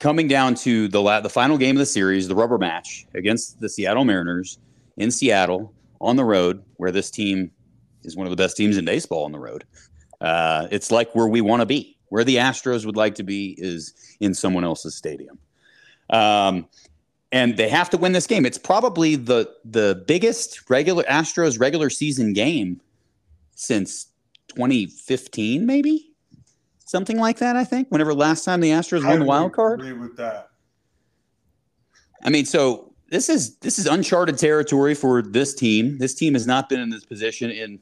coming 0.00 0.26
down 0.26 0.54
to 0.56 0.88
the 0.88 1.00
la- 1.00 1.20
the 1.20 1.30
final 1.30 1.56
game 1.56 1.76
of 1.76 1.80
the 1.80 1.86
series, 1.86 2.26
the 2.26 2.34
rubber 2.34 2.58
match 2.58 3.06
against 3.14 3.60
the 3.60 3.68
Seattle 3.68 4.04
Mariners 4.04 4.58
in 4.96 5.10
Seattle 5.10 5.72
on 6.00 6.16
the 6.16 6.24
road, 6.24 6.62
where 6.76 6.90
this 6.90 7.10
team 7.10 7.50
is 8.02 8.16
one 8.16 8.26
of 8.26 8.30
the 8.30 8.36
best 8.36 8.56
teams 8.56 8.76
in 8.76 8.84
baseball 8.84 9.24
on 9.24 9.32
the 9.32 9.38
road. 9.38 9.64
Uh, 10.20 10.66
it's 10.70 10.90
like 10.90 11.14
where 11.14 11.28
we 11.28 11.40
want 11.40 11.60
to 11.60 11.66
be 11.66 11.95
where 12.08 12.24
the 12.24 12.36
Astros 12.36 12.86
would 12.86 12.96
like 12.96 13.14
to 13.16 13.22
be 13.22 13.54
is 13.58 13.94
in 14.20 14.34
someone 14.34 14.64
else's 14.64 14.94
stadium. 14.94 15.38
Um, 16.10 16.68
and 17.32 17.56
they 17.56 17.68
have 17.68 17.90
to 17.90 17.98
win 17.98 18.12
this 18.12 18.26
game. 18.26 18.46
It's 18.46 18.58
probably 18.58 19.16
the 19.16 19.52
the 19.64 20.04
biggest 20.06 20.70
regular 20.70 21.02
Astros 21.04 21.58
regular 21.58 21.90
season 21.90 22.32
game 22.32 22.80
since 23.54 24.06
2015, 24.48 25.66
maybe 25.66 26.12
something 26.84 27.18
like 27.18 27.38
that. 27.38 27.56
I 27.56 27.64
think 27.64 27.88
whenever 27.90 28.14
last 28.14 28.44
time 28.44 28.60
the 28.60 28.70
Astros 28.70 29.04
I 29.04 29.10
won 29.10 29.18
the 29.20 29.24
wild 29.24 29.52
card. 29.52 29.80
Agree 29.80 29.92
with 29.92 30.16
that. 30.16 30.50
I 32.22 32.30
mean, 32.30 32.44
so 32.44 32.92
this 33.10 33.28
is 33.28 33.56
this 33.58 33.78
is 33.78 33.86
uncharted 33.86 34.38
territory 34.38 34.94
for 34.94 35.22
this 35.22 35.54
team. 35.54 35.98
This 35.98 36.14
team 36.14 36.34
has 36.34 36.46
not 36.46 36.68
been 36.68 36.80
in 36.80 36.90
this 36.90 37.04
position 37.04 37.50
in 37.50 37.80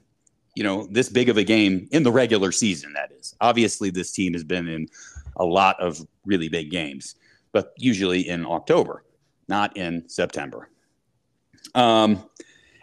you 0.54 0.62
know, 0.62 0.86
this 0.90 1.08
big 1.08 1.28
of 1.28 1.36
a 1.36 1.44
game 1.44 1.88
in 1.90 2.02
the 2.02 2.12
regular 2.12 2.52
season, 2.52 2.92
that 2.94 3.10
is. 3.12 3.34
Obviously, 3.40 3.90
this 3.90 4.12
team 4.12 4.32
has 4.32 4.44
been 4.44 4.68
in 4.68 4.88
a 5.36 5.44
lot 5.44 5.80
of 5.80 6.00
really 6.24 6.48
big 6.48 6.70
games, 6.70 7.16
but 7.52 7.72
usually 7.76 8.28
in 8.28 8.46
October, 8.46 9.04
not 9.48 9.76
in 9.76 10.08
September. 10.08 10.70
Um, 11.74 12.22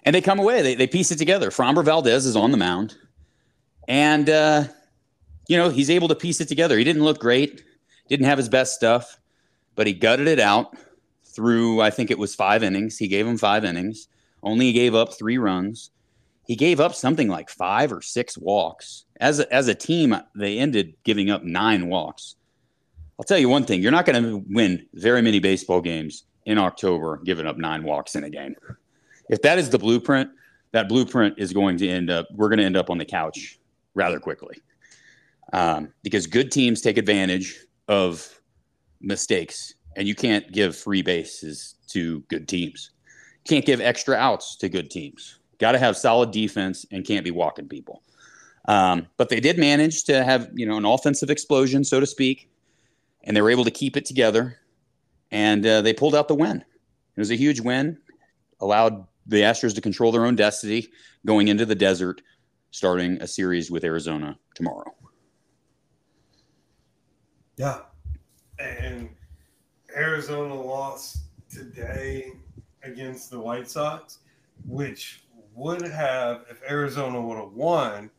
and 0.03 0.15
they 0.15 0.21
come 0.21 0.39
away, 0.39 0.62
they, 0.62 0.75
they 0.75 0.88
piece 0.88 1.12
it 1.12 1.17
together. 1.17 1.49
Framber 1.49 1.84
Valdez 1.84 2.25
is 2.25 2.36
on 2.36 2.51
the 2.51 2.57
mound, 2.57 2.95
and, 3.88 4.29
uh, 4.29 4.63
you 5.47 5.57
know, 5.57 5.69
he's 5.69 5.89
able 5.89 6.07
to 6.07 6.15
piece 6.15 6.41
it 6.41 6.47
together. 6.47 6.77
He 6.77 6.84
didn't 6.84 7.03
look 7.03 7.19
great, 7.19 7.63
didn't 8.10 8.25
have 8.25 8.38
his 8.38 8.49
best 8.49 8.75
stuff, 8.75 9.17
but 9.75 9.88
he 9.88 9.93
gutted 9.93 10.27
it 10.27 10.39
out 10.39 10.75
through, 11.23 11.81
I 11.81 11.89
think 11.89 12.12
it 12.12 12.19
was 12.19 12.36
five 12.36 12.63
innings. 12.63 12.97
He 12.97 13.07
gave 13.07 13.25
him 13.25 13.38
five 13.38 13.63
innings 13.63 14.07
only 14.43 14.71
gave 14.73 14.95
up 14.95 15.13
three 15.13 15.38
runs. 15.38 15.91
He 16.45 16.56
gave 16.56 16.80
up 16.80 16.95
something 16.95 17.27
like 17.27 17.49
five 17.49 17.91
or 17.91 18.01
six 18.01 18.38
walks. 18.38 19.06
As 19.19 19.39
a, 19.39 19.54
as 19.54 19.67
a 19.67 19.75
team, 19.75 20.15
they 20.36 20.58
ended 20.58 20.95
giving 21.04 21.30
up 21.30 21.43
nine 21.43 21.88
walks. 21.88 22.36
I'll 23.19 23.25
tell 23.25 23.38
you 23.38 23.49
one 23.49 23.65
thing: 23.65 23.82
you're 23.82 23.91
not 23.91 24.06
going 24.06 24.23
to 24.23 24.43
win 24.49 24.86
very 24.93 25.21
many 25.21 25.39
baseball 25.39 25.82
games 25.82 26.23
in 26.45 26.58
October 26.58 27.21
giving 27.23 27.45
up 27.45 27.58
nine 27.58 27.84
walks 27.84 28.15
in 28.15 28.23
a 28.23 28.30
game. 28.30 28.56
If 29.30 29.41
that 29.43 29.60
is 29.60 29.69
the 29.69 29.77
blueprint, 29.77 30.30
that 30.71 30.89
blueprint 30.89 31.36
is 31.38 31.54
going 31.54 31.77
to 31.77 31.88
end 31.88 32.10
up. 32.10 32.27
We're 32.34 32.49
going 32.49 32.60
to 32.60 32.65
end 32.65 32.77
up 32.77 32.89
on 32.89 32.97
the 32.97 33.06
couch 33.06 33.60
rather 33.93 34.19
quickly 34.19 34.58
um, 35.54 35.93
because 36.04 36.27
good 36.27 36.51
teams 36.51 36.82
take 36.82 36.97
advantage 36.97 37.65
of 37.88 38.41
mistakes, 39.01 39.75
and 39.95 40.08
you 40.08 40.15
can't 40.15 40.51
give 40.51 40.75
free 40.75 41.01
bases 41.01 41.75
to 41.88 42.21
good 42.21 42.47
teams. 42.47 42.91
You 43.45 43.49
can't 43.56 43.65
give 43.65 43.82
extra 43.82 44.15
outs 44.15 44.56
to 44.58 44.69
good 44.69 44.89
teams. 44.89 45.39
Got 45.62 45.74
to 45.74 45.78
have 45.78 45.95
solid 45.95 46.32
defense 46.32 46.88
and 46.91 47.06
can't 47.06 47.24
be 47.24 47.30
walking 47.30 47.69
people. 47.69 48.02
Um, 48.67 49.06
but 49.17 49.30
they 49.30 49.39
did 49.39 49.60
manage 49.60 50.06
to 50.06 50.24
have 50.24 50.50
you 50.56 50.65
know 50.65 50.76
an 50.76 50.86
offensive 50.86 51.30
explosion, 51.30 51.84
so 51.84 52.00
to 52.00 52.08
speak, 52.08 52.50
and 53.24 53.38
they 53.38 53.41
were 53.43 53.52
able 53.52 53.63
to 53.65 53.71
keep 53.71 53.95
it 53.95 54.04
together, 54.04 54.58
and 55.30 55.63
uh, 55.63 55.82
they 55.82 55.93
pulled 55.93 56.15
out 56.15 56.28
the 56.28 56.34
win. 56.34 56.58
It 56.58 57.19
was 57.19 57.30
a 57.30 57.36
huge 57.36 57.60
win, 57.60 58.00
allowed 58.60 59.06
the 59.28 59.41
Astros 59.41 59.76
to 59.76 59.82
control 59.82 60.12
their 60.12 60.26
own 60.26 60.36
destiny 60.36 60.88
going 61.28 61.47
into 61.47 61.67
the 61.67 61.76
desert, 61.76 62.24
starting 62.71 63.21
a 63.21 63.28
series 63.28 63.69
with 63.69 63.84
Arizona 63.84 64.39
tomorrow. 64.56 64.95
Yeah. 67.58 67.82
And 68.58 69.10
Arizona 69.95 70.56
lost 70.56 71.19
today 71.52 72.34
against 72.82 73.30
the 73.30 73.39
White 73.39 73.69
Sox, 73.69 74.19
which 74.65 75.24
would 75.62 75.82
have, 75.82 76.45
if 76.50 76.62
Arizona 76.69 77.21
would 77.21 77.38
have 77.38 77.54
won, 77.54 78.10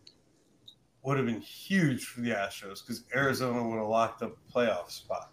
would 1.03 1.17
have 1.17 1.27
been 1.27 1.41
huge 1.41 2.05
for 2.07 2.21
the 2.21 2.31
Astros 2.31 2.81
because 2.87 3.05
Arizona 3.15 3.67
would 3.67 3.79
have 3.79 3.89
locked 3.89 4.23
up 4.23 4.37
a 4.37 4.53
playoff 4.53 4.91
spot. 4.91 5.33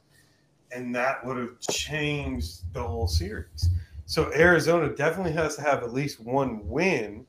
And 0.71 0.93
that 0.95 1.25
would 1.25 1.37
have 1.37 1.59
changed 1.59 2.73
the 2.73 2.81
whole 2.81 3.07
series. 3.07 3.69
So 4.05 4.31
Arizona 4.33 4.95
definitely 4.95 5.33
has 5.33 5.55
to 5.57 5.61
have 5.61 5.83
at 5.83 5.93
least 5.93 6.19
one 6.19 6.67
win 6.67 7.25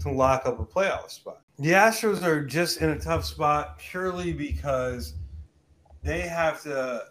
to 0.00 0.10
lock 0.10 0.46
up 0.46 0.60
a 0.60 0.64
playoff 0.64 1.10
spot. 1.10 1.42
The 1.58 1.70
Astros 1.70 2.22
are 2.22 2.44
just 2.44 2.82
in 2.82 2.90
a 2.90 2.98
tough 2.98 3.24
spot 3.24 3.78
purely 3.78 4.32
because– 4.32 5.14
they 6.06 6.20
have 6.20 6.62
to 6.62 7.02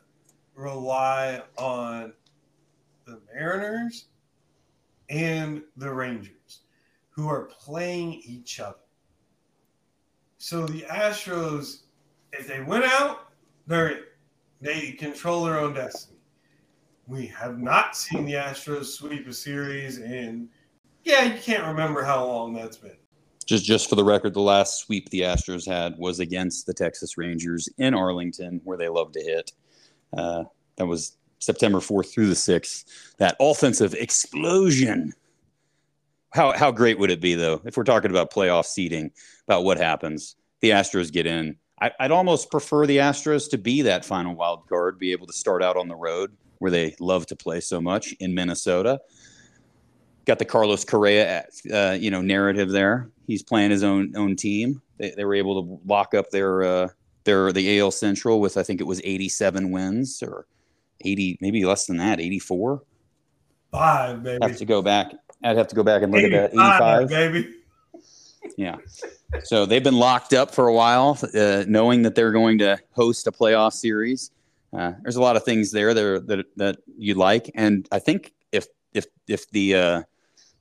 rely 0.55 1.41
on 1.57 2.13
the 3.05 3.19
Mariners 3.33 4.05
and 5.09 5.61
the 5.75 5.91
Rangers, 5.91 6.61
who 7.15 7.29
are 7.29 7.45
playing 7.45 8.21
each 8.25 8.59
other. 8.59 8.75
So 10.37 10.65
the 10.65 10.81
Astros, 10.81 11.83
if 12.33 12.47
they 12.47 12.61
win 12.61 12.83
out, 12.83 13.29
they're 13.67 13.99
they 14.61 14.91
control 14.93 15.45
their 15.45 15.59
own 15.59 15.73
destiny. 15.73 16.19
We 17.07 17.27
have 17.27 17.59
not 17.59 17.95
seen 17.95 18.25
the 18.25 18.33
Astros 18.33 18.85
sweep 18.85 19.27
a 19.27 19.33
series 19.33 19.99
in 19.99 20.49
yeah, 21.03 21.23
you 21.23 21.39
can't 21.39 21.67
remember 21.67 22.03
how 22.03 22.25
long 22.25 22.53
that's 22.53 22.77
been 22.77 22.97
just 23.45 23.63
just 23.63 23.89
for 23.89 23.95
the 23.95 24.03
record, 24.03 24.33
the 24.33 24.41
last 24.41 24.79
sweep 24.79 25.09
the 25.09 25.21
Astros 25.21 25.67
had 25.67 25.97
was 25.97 26.19
against 26.19 26.65
the 26.65 26.73
Texas 26.73 27.17
Rangers 27.17 27.69
in 27.77 27.93
Arlington, 27.93 28.59
where 28.63 28.77
they 28.77 28.89
love 28.89 29.11
to 29.13 29.21
hit. 29.21 29.51
Uh, 30.17 30.45
that 30.77 30.87
was 30.87 31.17
September 31.39 31.79
fourth 31.79 32.11
through 32.11 32.27
the 32.27 32.35
sixth. 32.35 33.13
That 33.17 33.37
offensive 33.39 33.93
explosion. 33.93 35.13
How 36.35 36.51
how 36.51 36.71
great 36.71 36.99
would 36.99 37.11
it 37.11 37.21
be 37.21 37.35
though 37.35 37.61
if 37.65 37.77
we're 37.77 37.83
talking 37.83 38.11
about 38.11 38.31
playoff 38.31 38.65
seeding, 38.65 39.11
about 39.47 39.63
what 39.63 39.77
happens? 39.77 40.35
The 40.61 40.71
Astros 40.71 41.11
get 41.11 41.25
in. 41.25 41.55
I, 41.81 41.91
I'd 41.99 42.11
almost 42.11 42.51
prefer 42.51 42.85
the 42.85 42.97
Astros 42.97 43.49
to 43.51 43.57
be 43.57 43.81
that 43.83 44.05
final 44.05 44.35
wild 44.35 44.67
card, 44.67 44.99
be 44.99 45.11
able 45.11 45.27
to 45.27 45.33
start 45.33 45.63
out 45.63 45.77
on 45.77 45.87
the 45.87 45.95
road 45.95 46.35
where 46.59 46.71
they 46.71 46.95
love 46.99 47.25
to 47.27 47.35
play 47.35 47.59
so 47.59 47.81
much 47.81 48.13
in 48.19 48.33
Minnesota 48.33 48.99
got 50.25 50.39
the 50.39 50.45
Carlos 50.45 50.83
Correa, 50.83 51.45
uh, 51.71 51.97
you 51.99 52.11
know, 52.11 52.21
narrative 52.21 52.69
there. 52.69 53.09
He's 53.27 53.43
playing 53.43 53.71
his 53.71 53.83
own 53.83 54.13
own 54.15 54.35
team. 54.35 54.81
They, 54.97 55.11
they 55.11 55.25
were 55.25 55.35
able 55.35 55.63
to 55.63 55.81
lock 55.85 56.13
up 56.13 56.29
their 56.31 56.63
uh, 56.63 56.87
their 57.23 57.51
the 57.51 57.79
AL 57.79 57.91
Central 57.91 58.39
with 58.39 58.57
I 58.57 58.63
think 58.63 58.81
it 58.81 58.85
was 58.85 59.01
87 59.03 59.71
wins 59.71 60.21
or 60.21 60.47
80, 61.01 61.37
maybe 61.41 61.63
less 61.65 61.85
than 61.85 61.97
that, 61.97 62.19
84. 62.19 62.81
Five, 63.71 64.23
baby. 64.23 64.39
Have 64.41 64.57
to 64.57 64.65
go 64.65 64.81
back. 64.81 65.11
I'd 65.45 65.57
have 65.57 65.67
to 65.67 65.75
go 65.75 65.83
back 65.83 66.01
and 66.01 66.11
look 66.11 66.23
at 66.23 66.31
that. 66.31 66.51
85, 66.53 67.09
baby. 67.09 67.55
Yeah. 68.57 68.77
So 69.43 69.65
they've 69.65 69.83
been 69.83 69.97
locked 69.97 70.33
up 70.33 70.53
for 70.53 70.67
a 70.67 70.73
while, 70.73 71.17
uh, 71.33 71.65
knowing 71.67 72.03
that 72.03 72.15
they're 72.15 72.31
going 72.31 72.59
to 72.59 72.79
host 72.91 73.27
a 73.27 73.31
playoff 73.31 73.73
series. 73.73 74.31
Uh, 74.73 74.93
there's 75.03 75.15
a 75.15 75.21
lot 75.21 75.35
of 75.35 75.43
things 75.43 75.71
there 75.71 75.93
that, 75.93 76.27
that 76.27 76.45
that 76.57 76.77
you 76.97 77.13
like, 77.13 77.49
and 77.55 77.87
I 77.91 77.99
think 77.99 78.33
if 78.51 78.67
if 78.93 79.05
if 79.27 79.49
the 79.51 79.75
uh, 79.75 80.01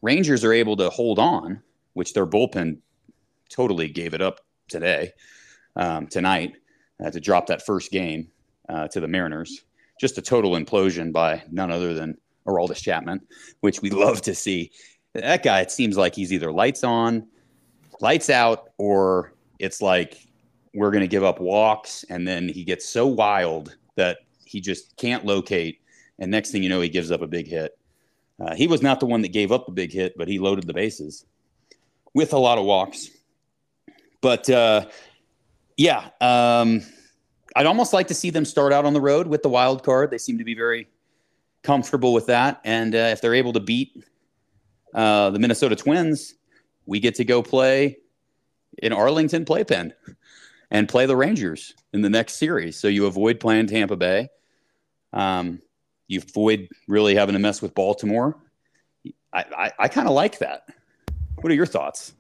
Rangers 0.03 0.45
are 0.45 0.53
able 0.53 0.77
to 0.77 0.91
hold 0.91 1.19
on, 1.19 1.63
which 1.95 2.13
their 2.15 2.27
bullpen 2.27 2.79
totally 3.49 3.89
gave 3.89 4.15
it 4.15 4.23
up 4.23 4.41
today, 4.69 5.13
um, 5.77 6.07
tonight, 6.07 6.55
uh, 7.05 7.11
to 7.11 7.21
drop 7.21 7.47
that 7.49 7.65
first 7.65 7.91
game 7.91 8.29
uh, 8.69 8.87
to 8.89 9.01
the 9.01 9.09
Mariners. 9.09 9.65
Just 10.01 10.19
a 10.19 10.23
total 10.23 10.53
implosion 10.53 11.13
by 11.13 11.43
none 11.51 11.71
other 11.71 11.95
than 11.95 12.19
Aroldis 12.47 12.83
Chapman, 12.83 13.21
which 13.61 13.83
we 13.83 13.91
love 13.91 14.23
to 14.23 14.35
see. 14.35 14.71
That 15.15 15.43
guy, 15.43 15.61
it 15.61 15.71
seems 15.71 15.97
like 15.97 16.15
he's 16.15 16.33
either 16.33 16.53
lights 16.53 16.85
on, 16.85 17.29
lights 18.01 18.31
out, 18.31 18.71
or 18.79 19.33
it's 19.59 19.81
like 19.81 20.27
we're 20.75 20.91
going 20.91 21.03
to 21.03 21.09
give 21.09 21.25
up 21.25 21.41
walks. 21.41 22.05
And 22.11 22.27
then 22.27 22.49
he 22.49 22.65
gets 22.65 22.89
so 22.89 23.07
wild 23.07 23.77
that 23.97 24.19
he 24.45 24.61
just 24.61 24.97
can't 24.97 25.25
locate. 25.25 25.81
And 26.19 26.31
next 26.31 26.51
thing 26.51 26.63
you 26.63 26.69
know, 26.69 26.81
he 26.81 26.89
gives 26.89 27.11
up 27.11 27.23
a 27.23 27.27
big 27.27 27.47
hit. 27.47 27.79
Uh, 28.41 28.55
he 28.55 28.67
was 28.67 28.83
not 28.83 28.99
the 28.99 29.07
one 29.07 29.23
that 29.23 29.33
gave 29.33 29.53
up 29.53 29.67
the 29.67 29.73
big 29.73 29.93
hit, 29.93 30.15
but 30.17 30.27
he 30.27 30.39
loaded 30.39 30.67
the 30.67 30.75
bases 30.75 31.25
with 32.15 32.33
a 32.33 32.39
lot 32.39 32.59
of 32.59 32.65
walks. 32.65 33.11
But 34.21 34.49
uh, 34.51 34.87
yeah, 35.77 36.09
um, 36.21 36.83
I'd 37.55 37.67
almost 37.67 37.93
like 37.93 38.09
to 38.09 38.15
see 38.15 38.31
them 38.31 38.45
start 38.45 38.73
out 38.73 38.85
on 38.85 38.93
the 38.93 39.01
road 39.01 39.27
with 39.27 39.43
the 39.43 39.49
wild 39.49 39.85
card. 39.85 40.11
They 40.11 40.19
seem 40.19 40.39
to 40.39 40.45
be 40.45 40.55
very 40.55 40.89
comfortable 41.65 42.13
with 42.13 42.27
that. 42.27 42.61
And 42.65 42.95
uh, 42.95 43.11
if 43.11 43.21
they're 43.21 43.35
able 43.35 43.55
to 43.55 43.61
beat 43.61 44.05
uh, 44.95 45.31
the 45.31 45.41
Minnesota 45.41 45.75
Twins, 45.75 46.35
we 46.87 47.01
get 47.01 47.17
to 47.17 47.25
go 47.25 47.43
play 47.43 47.99
in 48.79 48.93
Arlington 48.93 49.45
playpen 49.45 49.93
and 50.71 50.89
play 50.89 51.07
the 51.07 51.17
Rangers 51.17 51.75
in 51.93 52.03
the 52.03 52.11
next 52.11 52.35
series. 52.35 52.77
So 52.79 52.89
you 52.89 53.07
avoid 53.07 53.41
playing 53.41 53.67
Tampa 53.67 53.97
Bay. 53.97 54.29
Um, 55.13 55.61
you 56.07 56.21
avoid 56.21 56.69
really 56.87 57.15
having 57.15 57.33
to 57.33 57.39
mess 57.39 57.63
with 57.63 57.75
Baltimore. 57.75 58.37
I, 59.33 59.45
I, 59.57 59.73
I 59.81 59.89
kind 59.89 60.07
of 60.07 60.15
like 60.15 60.39
that. 60.39 60.69
What 61.41 61.51
are 61.51 61.55
your 61.55 61.67
thoughts? 61.67 62.13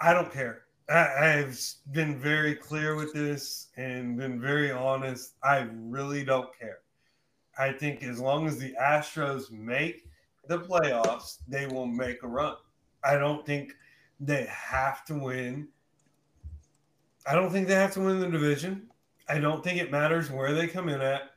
I 0.00 0.12
don't 0.12 0.32
care. 0.32 0.62
I, 0.88 1.38
I've 1.38 1.58
been 1.92 2.20
very 2.20 2.54
clear 2.54 2.94
with 2.94 3.12
this 3.12 3.68
and 3.76 4.16
been 4.16 4.40
very 4.40 4.70
honest. 4.70 5.34
I 5.42 5.66
really 5.72 6.24
don't 6.24 6.48
care. 6.58 6.81
I 7.58 7.72
think 7.72 8.02
as 8.02 8.18
long 8.18 8.46
as 8.46 8.58
the 8.58 8.74
Astros 8.80 9.50
make 9.50 10.06
the 10.48 10.58
playoffs, 10.58 11.38
they 11.48 11.66
will 11.66 11.86
make 11.86 12.22
a 12.22 12.28
run. 12.28 12.56
I 13.04 13.16
don't 13.16 13.44
think 13.44 13.74
they 14.20 14.46
have 14.50 15.04
to 15.06 15.14
win. 15.14 15.68
I 17.26 17.34
don't 17.34 17.50
think 17.50 17.68
they 17.68 17.74
have 17.74 17.92
to 17.94 18.00
win 18.00 18.20
the 18.20 18.28
division. 18.28 18.88
I 19.28 19.38
don't 19.38 19.62
think 19.62 19.80
it 19.80 19.90
matters 19.90 20.30
where 20.30 20.52
they 20.52 20.66
come 20.66 20.88
in 20.88 21.00
at. 21.00 21.30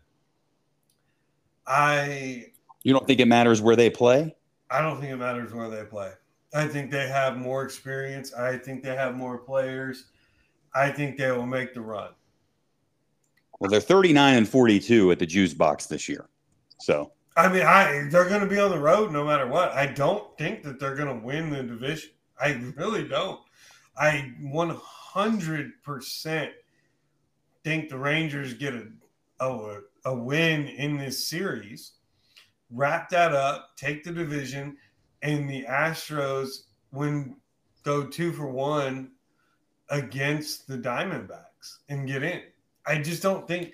I 1.68 2.48
You 2.84 2.94
don't 2.94 3.06
think 3.06 3.20
it 3.20 3.28
matters 3.28 3.62
where 3.62 3.76
they 3.76 3.90
play? 3.90 4.36
I 4.70 4.82
don't 4.82 5.00
think 5.00 5.12
it 5.12 5.18
matters 5.18 5.54
where 5.54 5.70
they 5.70 5.84
play. 5.84 6.12
I 6.54 6.68
think 6.68 6.90
they 6.90 7.08
have 7.08 7.38
more 7.38 7.64
experience. 7.64 8.34
I 8.34 8.58
think 8.58 8.84
they 8.84 8.96
have 8.96 9.16
more 9.16 9.38
players. 9.38 10.06
I 10.74 10.90
think 10.90 11.18
they 11.18 11.32
will 11.32 11.46
make 11.46 11.74
the 11.74 11.82
run. 11.82 12.12
Well, 13.60 13.70
they're 13.70 13.80
39 13.80 14.38
and 14.38 14.48
42 14.48 15.12
at 15.12 15.20
the 15.20 15.26
juice 15.26 15.54
box 15.54 15.86
this 15.86 16.10
year. 16.10 16.30
So, 16.80 17.12
I 17.38 17.48
mean, 17.48 17.64
I 17.64 18.08
they're 18.10 18.30
going 18.30 18.42
to 18.42 18.48
be 18.48 18.60
on 18.60 18.72
the 18.72 18.80
road 18.80 19.12
no 19.12 19.26
matter 19.26 19.48
what. 19.48 19.72
I 19.72 19.88
don't 19.88 20.38
think 20.38 20.64
that 20.64 20.80
they're 20.80 20.96
going 20.96 21.20
to 21.20 21.26
win 21.26 21.50
the 21.50 21.64
division. 21.64 22.12
I 22.40 22.72
really 22.76 23.08
don't. 23.08 23.40
I 23.98 24.34
100% 24.44 26.52
think 27.64 27.90
the 27.90 27.98
Rangers 27.98 28.54
get 28.54 28.74
a, 28.74 28.88
a 29.40 29.80
a 30.06 30.16
win 30.16 30.68
in 30.68 30.98
this 30.98 31.28
series, 31.28 31.94
wrap 32.70 33.10
that 33.10 33.34
up, 33.34 33.76
take 33.76 34.04
the 34.04 34.12
division, 34.12 34.78
and 35.24 35.50
the 35.50 35.64
Astros 35.64 36.66
win 36.92 37.36
go 37.84 38.06
two 38.06 38.32
for 38.32 38.48
one 38.48 39.12
against 39.90 40.68
the 40.68 40.78
Diamondbacks 40.78 41.80
and 41.90 42.08
get 42.08 42.24
in. 42.24 42.42
I 42.88 43.00
just 43.02 43.22
don't 43.24 43.48
think, 43.48 43.74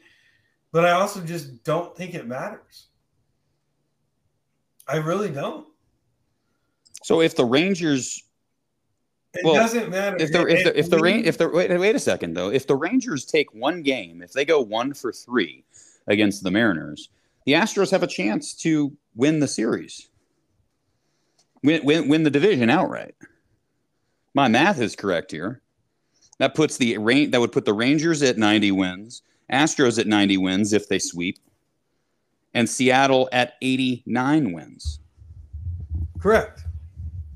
but 0.72 0.86
I 0.86 0.92
also 0.92 1.22
just 1.22 1.64
don't 1.64 1.96
think 1.96 2.14
it 2.14 2.28
matters. 2.28 2.88
I 4.88 4.98
really 4.98 5.30
don't. 5.30 5.68
So 7.04 7.22
if 7.22 7.36
the 7.36 7.46
Rangers 7.46 8.24
It 9.34 9.46
Well, 9.46 9.54
doesn't 9.56 9.90
matter. 9.90 10.18
if 10.20 10.32
the 10.32 10.46
if 10.46 10.64
the 10.66 10.78
if 10.80 10.90
the 10.90 10.98
we- 10.98 11.02
Ran- 11.14 11.26
if 11.26 11.38
the 11.38 11.48
wait, 11.50 11.80
wait 11.80 11.96
a 11.96 12.00
second 12.00 12.34
though. 12.36 12.50
If 12.52 12.68
the 12.68 12.76
Rangers 12.76 13.24
take 13.26 13.54
one 13.54 13.82
game 13.82 14.22
if 14.22 14.34
they 14.34 14.44
go 14.44 14.60
one 14.62 14.94
for 14.94 15.12
three 15.14 15.64
against 16.08 16.44
the 16.44 16.52
Mariners 16.52 17.10
the 17.46 17.54
Astros 17.54 17.92
have 17.92 18.04
a 18.04 18.08
chance 18.08 18.54
to 18.56 18.96
win 19.16 19.40
the 19.40 19.48
series. 19.48 20.10
Win 21.64 21.84
win, 21.86 22.08
win 22.10 22.24
the 22.24 22.30
division 22.30 22.70
outright. 22.70 23.16
My 24.34 24.48
math 24.50 24.80
is 24.82 24.96
correct 24.98 25.32
here 25.32 25.62
that 26.40 26.56
puts 26.56 26.78
the 26.78 26.98
rain 26.98 27.32
that 27.32 27.40
would 27.40 27.52
put 27.52 27.66
the 27.66 27.74
Rangers 27.74 28.22
at 28.24 28.38
90 28.38 28.72
wins 28.72 29.22
Astros 29.52 30.00
at 30.00 30.08
90 30.08 30.38
wins 30.38 30.74
if 30.74 30.88
they 30.88 31.00
sweep 31.00 31.38
and 32.54 32.70
Seattle 32.70 33.30
at 33.32 33.54
89 33.62 34.54
wins 34.54 35.00
correct. 36.22 36.64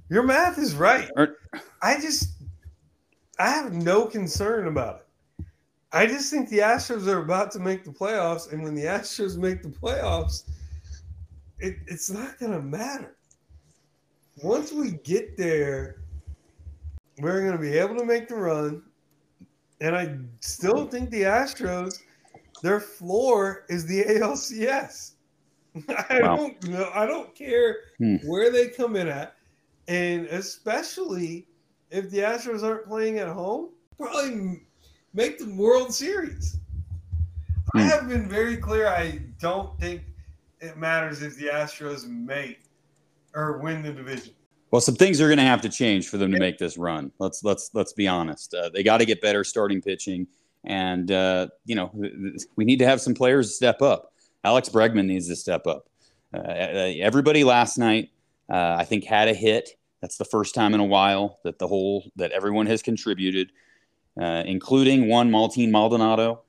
Your 0.10 0.24
math 0.24 0.58
is 0.58 0.76
right. 0.76 1.10
Or- 1.18 1.38
I 1.82 2.00
just 2.00 2.34
I 3.40 3.50
have 3.50 3.74
no 3.74 4.06
concern 4.06 4.68
about 4.68 5.02
it. 5.40 5.46
I 5.92 6.06
just 6.06 6.30
think 6.32 6.50
the 6.50 6.60
Astros 6.60 7.08
are 7.08 7.20
about 7.20 7.52
to 7.52 7.60
make 7.60 7.84
the 7.84 7.92
playoffs, 7.92 8.52
and 8.52 8.64
when 8.64 8.76
the 8.76 8.84
Astros 8.84 9.38
make 9.38 9.62
the 9.62 9.70
playoffs, 9.70 10.50
it, 11.60 11.78
it's 11.88 12.10
not 12.10 12.38
going 12.38 12.52
to 12.52 12.62
matter. 12.62 13.16
Once 14.44 14.72
we 14.74 14.92
get 14.92 15.38
there, 15.38 16.02
we're 17.20 17.42
going 17.42 17.54
to 17.54 17.58
be 17.58 17.78
able 17.78 17.96
to 17.98 18.06
make 18.06 18.28
the 18.28 18.36
run, 18.36 18.84
and 19.82 19.96
I 19.96 20.18
still 20.42 20.88
think 20.88 21.10
the 21.10 21.24
Astros, 21.24 22.00
their 22.62 22.80
floor 22.80 23.66
is 23.70 23.86
the 23.86 24.04
ALCS. 24.04 25.14
I 26.10 26.22
Wow. 26.22 26.36
don't 26.38 26.64
know. 26.70 26.90
I 26.94 27.06
don't 27.06 27.36
care 27.36 27.78
Hmm. 27.98 28.16
where 28.26 28.50
they 28.52 28.70
come 28.70 28.96
in 28.96 29.08
at, 29.08 29.36
and 29.88 30.26
especially 30.28 31.48
if 31.92 32.10
the 32.12 32.20
Astros 32.20 32.64
aren't 32.64 32.86
playing 32.86 33.20
at 33.20 33.28
home, 33.28 33.72
probably 33.98 34.62
make 35.14 35.38
the 35.38 35.54
World 35.54 35.94
Series. 35.94 36.58
I 37.76 37.82
Hmm. 37.82 37.88
have 37.90 38.08
been 38.10 38.30
very 38.30 38.58
clear. 38.58 38.88
I 38.88 39.20
don't 39.40 39.78
think 39.80 40.04
it 40.62 40.78
matters 40.78 41.22
if 41.22 41.36
the 41.36 41.48
Astros 41.48 42.08
make 42.08 42.60
or 43.34 43.60
win 43.60 43.82
the 43.84 43.92
division. 43.92 44.34
Well, 44.76 44.82
some 44.82 44.96
things 44.96 45.22
are 45.22 45.28
going 45.28 45.38
to 45.38 45.44
have 45.46 45.62
to 45.62 45.70
change 45.70 46.10
for 46.10 46.18
them 46.18 46.34
to 46.34 46.38
make 46.38 46.58
this 46.58 46.78
run. 46.78 47.10
Let's 47.18 47.46
let's 47.46 47.70
let's 47.74 47.94
be 47.94 48.10
honest. 48.10 48.54
Uh, 48.54 48.68
they 48.74 48.84
got 48.84 48.98
to 48.98 49.06
get 49.06 49.22
better 49.22 49.46
starting 49.46 49.82
pitching, 49.82 50.28
and 50.66 51.10
uh, 51.10 51.48
you 51.64 51.76
know 51.76 51.94
we 52.58 52.66
need 52.66 52.80
to 52.80 52.86
have 52.86 53.00
some 53.00 53.14
players 53.14 53.56
step 53.56 53.82
up. 53.82 54.12
Alex 54.44 54.68
Bregman 54.68 55.06
needs 55.06 55.30
to 55.30 55.38
step 55.38 55.66
up. 55.66 55.88
Uh, 56.34 56.42
everybody 56.42 57.46
last 57.46 57.78
night, 57.78 58.10
uh, 58.50 58.76
I 58.78 58.84
think, 58.84 59.06
had 59.06 59.30
a 59.30 59.34
hit. 59.34 59.78
That's 60.02 60.18
the 60.18 60.26
first 60.26 60.54
time 60.54 60.74
in 60.74 60.82
a 60.82 60.86
while 60.86 61.40
that 61.46 61.58
the 61.58 61.70
whole 61.70 62.12
that 62.18 62.34
everyone 62.34 62.66
has 62.66 62.82
contributed, 62.82 63.54
uh, 64.22 64.44
including 64.46 65.08
one 65.08 65.32
Martin 65.32 65.72
Maldonado. 65.72 66.42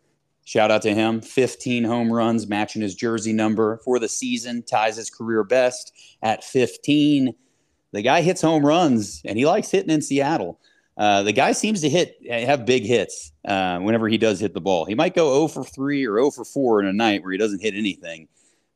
Shout 0.44 0.72
out 0.72 0.82
to 0.82 0.92
him. 0.92 1.20
15 1.20 1.84
home 1.84 2.12
runs, 2.12 2.48
matching 2.48 2.82
his 2.82 2.96
jersey 2.96 3.32
number 3.32 3.78
for 3.84 4.00
the 4.00 4.08
season, 4.08 4.64
ties 4.64 4.96
his 4.96 5.10
career 5.10 5.44
best 5.44 5.92
at 6.24 6.42
15 6.42 7.32
the 7.96 8.02
guy 8.02 8.20
hits 8.20 8.42
home 8.42 8.64
runs 8.64 9.22
and 9.24 9.38
he 9.38 9.46
likes 9.46 9.70
hitting 9.70 9.90
in 9.90 10.02
Seattle. 10.02 10.60
Uh, 10.96 11.22
the 11.22 11.32
guy 11.32 11.52
seems 11.52 11.80
to 11.82 11.90
hit 11.90 12.16
have 12.30 12.64
big 12.64 12.84
hits 12.84 13.32
uh, 13.46 13.78
whenever 13.80 14.08
he 14.08 14.16
does 14.16 14.40
hit 14.40 14.54
the 14.54 14.60
ball. 14.60 14.84
He 14.84 14.94
might 14.94 15.14
go 15.14 15.34
0 15.34 15.48
for 15.48 15.64
3 15.64 16.06
or 16.06 16.16
0 16.16 16.30
for 16.30 16.44
4 16.44 16.80
in 16.80 16.86
a 16.86 16.92
night 16.92 17.22
where 17.22 17.32
he 17.32 17.38
doesn't 17.38 17.60
hit 17.60 17.74
anything, 17.74 18.28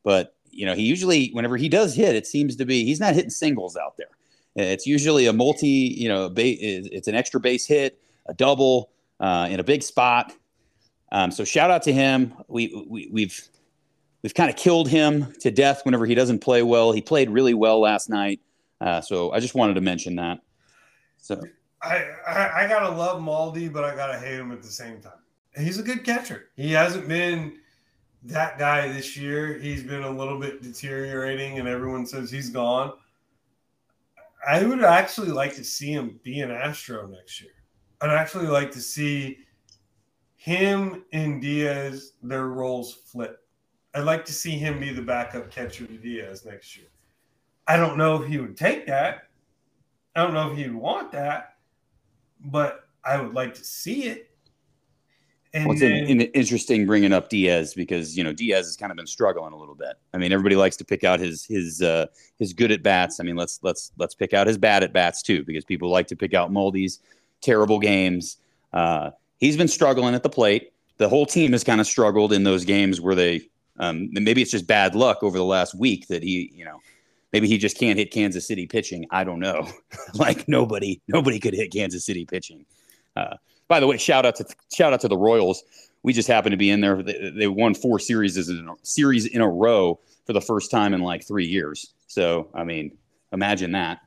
but 0.03 0.35
you 0.51 0.65
know 0.65 0.75
he 0.75 0.83
usually 0.83 1.29
whenever 1.29 1.57
he 1.57 1.69
does 1.69 1.95
hit, 1.95 2.15
it 2.15 2.27
seems 2.27 2.55
to 2.57 2.65
be 2.65 2.83
he's 2.83 2.99
not 2.99 3.15
hitting 3.15 3.29
singles 3.29 3.75
out 3.75 3.95
there. 3.97 4.07
It's 4.55 4.85
usually 4.85 5.27
a 5.27 5.33
multi, 5.33 5.67
you 5.67 6.09
know, 6.09 6.29
ba- 6.29 6.41
it's 6.43 7.07
an 7.07 7.15
extra 7.15 7.39
base 7.39 7.65
hit, 7.65 7.99
a 8.25 8.33
double 8.33 8.91
uh, 9.19 9.47
in 9.49 9.59
a 9.59 9.63
big 9.63 9.81
spot. 9.81 10.33
Um, 11.11 11.31
so 11.31 11.43
shout 11.43 11.71
out 11.71 11.83
to 11.83 11.93
him. 11.93 12.33
We, 12.47 12.85
we 12.87 13.09
we've 13.11 13.49
we've 14.23 14.33
kind 14.33 14.49
of 14.49 14.55
killed 14.55 14.89
him 14.89 15.33
to 15.39 15.51
death 15.51 15.85
whenever 15.85 16.05
he 16.05 16.15
doesn't 16.15 16.39
play 16.39 16.63
well. 16.63 16.91
He 16.91 17.01
played 17.01 17.29
really 17.29 17.53
well 17.53 17.79
last 17.79 18.09
night. 18.09 18.41
Uh, 18.81 18.99
so 18.99 19.31
I 19.31 19.39
just 19.39 19.53
wanted 19.53 19.75
to 19.75 19.81
mention 19.81 20.15
that. 20.15 20.39
So 21.17 21.41
I, 21.83 22.03
I 22.27 22.63
I 22.63 22.67
gotta 22.67 22.89
love 22.89 23.21
Maldi, 23.21 23.71
but 23.71 23.83
I 23.83 23.95
gotta 23.95 24.17
hate 24.17 24.39
him 24.39 24.51
at 24.51 24.63
the 24.63 24.71
same 24.71 24.99
time. 24.99 25.13
He's 25.55 25.77
a 25.77 25.83
good 25.83 26.03
catcher. 26.03 26.49
He 26.55 26.71
hasn't 26.71 27.07
been 27.07 27.59
that 28.23 28.57
guy 28.57 28.87
this 28.91 29.15
year. 29.15 29.59
He's 29.59 29.83
been 29.83 30.03
a 30.03 30.09
little 30.09 30.39
bit 30.39 30.63
deteriorating, 30.63 31.59
and 31.59 31.67
everyone 31.67 32.05
says 32.05 32.31
he's 32.31 32.49
gone. 32.49 32.93
I 34.47 34.63
would 34.65 34.83
actually 34.83 35.29
like 35.29 35.55
to 35.55 35.63
see 35.63 35.91
him 35.91 36.19
be 36.23 36.41
an 36.41 36.49
Astro 36.49 37.05
next 37.05 37.39
year. 37.41 37.51
I'd 38.01 38.09
actually 38.09 38.47
like 38.47 38.71
to 38.71 38.81
see 38.81 39.37
him 40.35 41.05
and 41.13 41.39
Diaz 41.39 42.13
their 42.23 42.47
roles 42.47 42.93
flip. 42.93 43.37
I'd 43.93 44.05
like 44.05 44.25
to 44.25 44.33
see 44.33 44.51
him 44.51 44.79
be 44.79 44.91
the 44.91 45.01
backup 45.03 45.51
catcher 45.51 45.85
to 45.85 45.97
Diaz 45.97 46.45
next 46.45 46.75
year. 46.75 46.87
I 47.71 47.77
don't 47.77 47.97
know 47.97 48.21
if 48.21 48.27
he 48.27 48.37
would 48.37 48.57
take 48.57 48.85
that. 48.87 49.29
I 50.13 50.23
don't 50.23 50.33
know 50.33 50.51
if 50.51 50.57
he'd 50.57 50.75
want 50.75 51.13
that, 51.13 51.55
but 52.43 52.85
I 53.01 53.21
would 53.21 53.33
like 53.33 53.53
to 53.53 53.63
see 53.63 54.03
it. 54.03 54.29
And 55.53 55.65
well, 55.65 55.71
it's 55.71 55.79
then, 55.79 55.93
in, 55.93 56.19
in, 56.19 56.31
interesting 56.33 56.85
bringing 56.85 57.13
up 57.13 57.29
Diaz 57.29 57.73
because 57.73 58.17
you 58.17 58.25
know 58.25 58.33
Diaz 58.33 58.65
has 58.65 58.75
kind 58.75 58.91
of 58.91 58.97
been 58.97 59.07
struggling 59.07 59.53
a 59.53 59.55
little 59.55 59.75
bit. 59.75 59.93
I 60.13 60.17
mean, 60.17 60.33
everybody 60.33 60.57
likes 60.57 60.75
to 60.77 60.85
pick 60.85 61.05
out 61.05 61.21
his 61.21 61.45
his 61.45 61.81
uh, 61.81 62.07
his 62.39 62.51
good 62.51 62.73
at 62.73 62.83
bats. 62.83 63.21
I 63.21 63.23
mean, 63.23 63.37
let's 63.37 63.59
let's 63.63 63.93
let's 63.97 64.15
pick 64.15 64.33
out 64.33 64.47
his 64.47 64.57
bad 64.57 64.83
at 64.83 64.91
bats 64.91 65.21
too 65.21 65.45
because 65.45 65.63
people 65.63 65.89
like 65.89 66.07
to 66.07 66.15
pick 66.17 66.33
out 66.33 66.51
Moldy's 66.51 66.99
terrible 67.39 67.79
games. 67.79 68.35
Uh, 68.73 69.11
he's 69.37 69.55
been 69.55 69.69
struggling 69.69 70.13
at 70.13 70.23
the 70.23 70.29
plate. 70.29 70.73
The 70.97 71.07
whole 71.07 71.25
team 71.25 71.53
has 71.53 71.63
kind 71.63 71.79
of 71.79 71.87
struggled 71.87 72.33
in 72.33 72.43
those 72.43 72.65
games 72.65 72.99
where 72.99 73.15
they 73.15 73.47
um, 73.77 74.09
maybe 74.11 74.41
it's 74.41 74.51
just 74.51 74.67
bad 74.67 74.93
luck 74.93 75.23
over 75.23 75.37
the 75.37 75.45
last 75.45 75.73
week 75.73 76.07
that 76.07 76.21
he 76.21 76.51
you 76.53 76.65
know 76.65 76.81
maybe 77.33 77.47
he 77.47 77.57
just 77.57 77.77
can't 77.77 77.97
hit 77.97 78.11
Kansas 78.11 78.47
City 78.47 78.67
pitching. 78.67 79.05
I 79.11 79.23
don't 79.23 79.39
know. 79.39 79.67
like 80.13 80.47
nobody, 80.47 81.01
nobody 81.07 81.39
could 81.39 81.53
hit 81.53 81.71
Kansas 81.71 82.05
City 82.05 82.25
pitching. 82.25 82.65
Uh, 83.15 83.35
by 83.67 83.79
the 83.79 83.87
way, 83.87 83.97
shout 83.97 84.25
out 84.25 84.35
to 84.35 84.45
shout 84.73 84.93
out 84.93 85.01
to 85.01 85.07
the 85.07 85.17
Royals. 85.17 85.63
We 86.03 86.13
just 86.13 86.27
happened 86.27 86.53
to 86.53 86.57
be 86.57 86.69
in 86.69 86.81
there. 86.81 87.01
They, 87.01 87.31
they 87.35 87.47
won 87.47 87.73
four 87.73 87.99
series 87.99 88.37
in 88.49 88.67
a, 88.67 88.73
series 88.83 89.25
in 89.27 89.41
a 89.41 89.49
row 89.49 89.99
for 90.25 90.33
the 90.33 90.41
first 90.41 90.71
time 90.71 90.93
in 90.93 91.01
like 91.01 91.25
three 91.25 91.45
years. 91.45 91.93
So 92.07 92.49
I 92.53 92.63
mean, 92.63 92.97
imagine 93.31 93.71
that. 93.73 93.99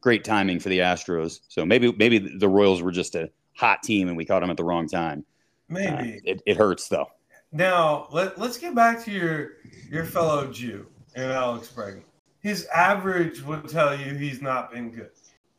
Great 0.00 0.24
timing 0.24 0.60
for 0.60 0.68
the 0.68 0.78
Astros. 0.78 1.40
So 1.48 1.64
maybe 1.66 1.92
maybe 1.92 2.18
the 2.18 2.48
Royals 2.48 2.82
were 2.82 2.92
just 2.92 3.14
a 3.16 3.30
hot 3.56 3.82
team 3.82 4.08
and 4.08 4.16
we 4.16 4.24
caught 4.24 4.40
them 4.40 4.50
at 4.50 4.56
the 4.56 4.64
wrong 4.64 4.86
time. 4.86 5.24
maybe 5.68 5.88
Uh, 5.88 6.20
it, 6.24 6.42
it 6.46 6.56
hurts 6.56 6.88
though. 6.88 7.06
now 7.50 8.06
let, 8.12 8.38
let's 8.38 8.56
get 8.56 8.74
back 8.74 9.02
to 9.04 9.10
your 9.10 9.52
your 9.90 10.04
fellow 10.04 10.46
Jew 10.52 10.86
and 11.16 11.32
Alex 11.32 11.72
Bregman. 11.74 12.02
His 12.40 12.66
average 12.66 13.42
would 13.42 13.68
tell 13.68 13.98
you 13.98 14.14
he's 14.14 14.40
not 14.40 14.72
been 14.72 14.90
good. 14.90 15.10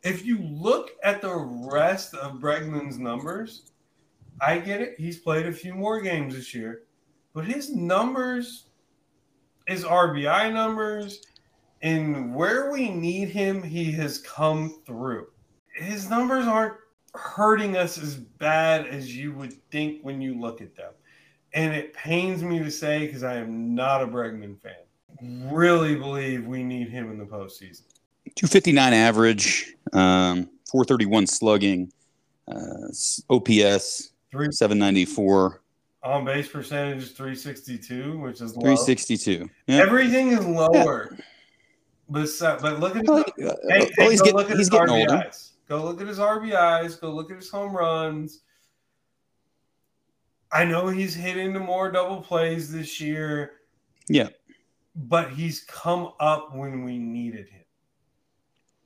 If 0.03 0.25
you 0.25 0.39
look 0.39 0.91
at 1.03 1.21
the 1.21 1.35
rest 1.35 2.13
of 2.13 2.39
Bregman's 2.39 2.97
numbers, 2.97 3.71
I 4.41 4.59
get 4.59 4.81
it. 4.81 4.95
He's 4.97 5.17
played 5.17 5.45
a 5.45 5.51
few 5.51 5.73
more 5.73 5.99
games 5.99 6.35
this 6.35 6.53
year, 6.55 6.83
but 7.33 7.45
his 7.45 7.75
numbers, 7.75 8.67
his 9.67 9.83
RBI 9.83 10.53
numbers, 10.53 11.21
and 11.81 12.33
where 12.33 12.71
we 12.71 12.89
need 12.89 13.29
him, 13.29 13.61
he 13.61 13.91
has 13.93 14.19
come 14.19 14.81
through. 14.85 15.27
His 15.75 16.09
numbers 16.09 16.45
aren't 16.45 16.75
hurting 17.13 17.75
us 17.75 17.97
as 17.97 18.15
bad 18.15 18.87
as 18.87 19.15
you 19.15 19.33
would 19.33 19.53
think 19.71 20.01
when 20.01 20.21
you 20.21 20.39
look 20.39 20.61
at 20.61 20.75
them. 20.75 20.93
And 21.53 21.73
it 21.73 21.93
pains 21.93 22.43
me 22.43 22.59
to 22.59 22.71
say 22.71 23.05
because 23.05 23.23
I 23.23 23.35
am 23.35 23.73
not 23.75 24.03
a 24.03 24.07
Bregman 24.07 24.61
fan. 24.61 24.73
Really 25.21 25.95
believe 25.95 26.45
we 26.45 26.63
need 26.63 26.89
him 26.89 27.11
in 27.11 27.17
the 27.17 27.25
postseason. 27.25 27.83
259 28.35 28.93
average, 28.93 29.73
um, 29.93 30.49
431 30.69 31.27
slugging, 31.27 31.91
uh, 32.47 32.87
OPS 33.29 34.11
Three 34.31 34.51
794, 34.51 35.61
on 36.03 36.25
base 36.25 36.47
percentage 36.47 37.03
is 37.03 37.11
362, 37.11 38.19
which 38.19 38.41
is 38.41 38.55
low. 38.55 38.61
362. 38.61 39.49
Yeah. 39.67 39.77
Everything 39.77 40.31
is 40.31 40.45
lower. 40.45 41.17
But, 42.07 42.27
but 42.39 42.79
look 42.79 42.95
at 42.95 43.05
his, 43.05 43.23
hey, 43.37 43.47
uh, 43.47 43.55
hey, 43.67 43.91
well, 43.97 44.09
he's 44.09 44.21
go 44.21 44.31
look 44.31 44.45
at 44.49 44.57
he's 44.57 44.59
his 44.59 44.69
getting 44.69 44.87
RBIs. 44.87 45.11
older. 45.11 45.31
Go 45.67 45.83
look 45.83 46.01
at 46.01 46.07
his 46.07 46.17
RBIs. 46.17 46.99
Go 46.99 47.11
look 47.11 47.29
at 47.29 47.37
his 47.37 47.49
home 47.49 47.75
runs. 47.75 48.41
I 50.51 50.65
know 50.65 50.87
he's 50.87 51.13
hit 51.13 51.37
into 51.37 51.59
more 51.59 51.91
double 51.91 52.21
plays 52.21 52.71
this 52.71 52.99
year. 52.99 53.51
Yeah. 54.07 54.29
But 55.01 55.31
he's 55.31 55.61
come 55.61 56.11
up 56.19 56.53
when 56.53 56.83
we 56.83 56.97
needed 56.97 57.47
him. 57.47 57.63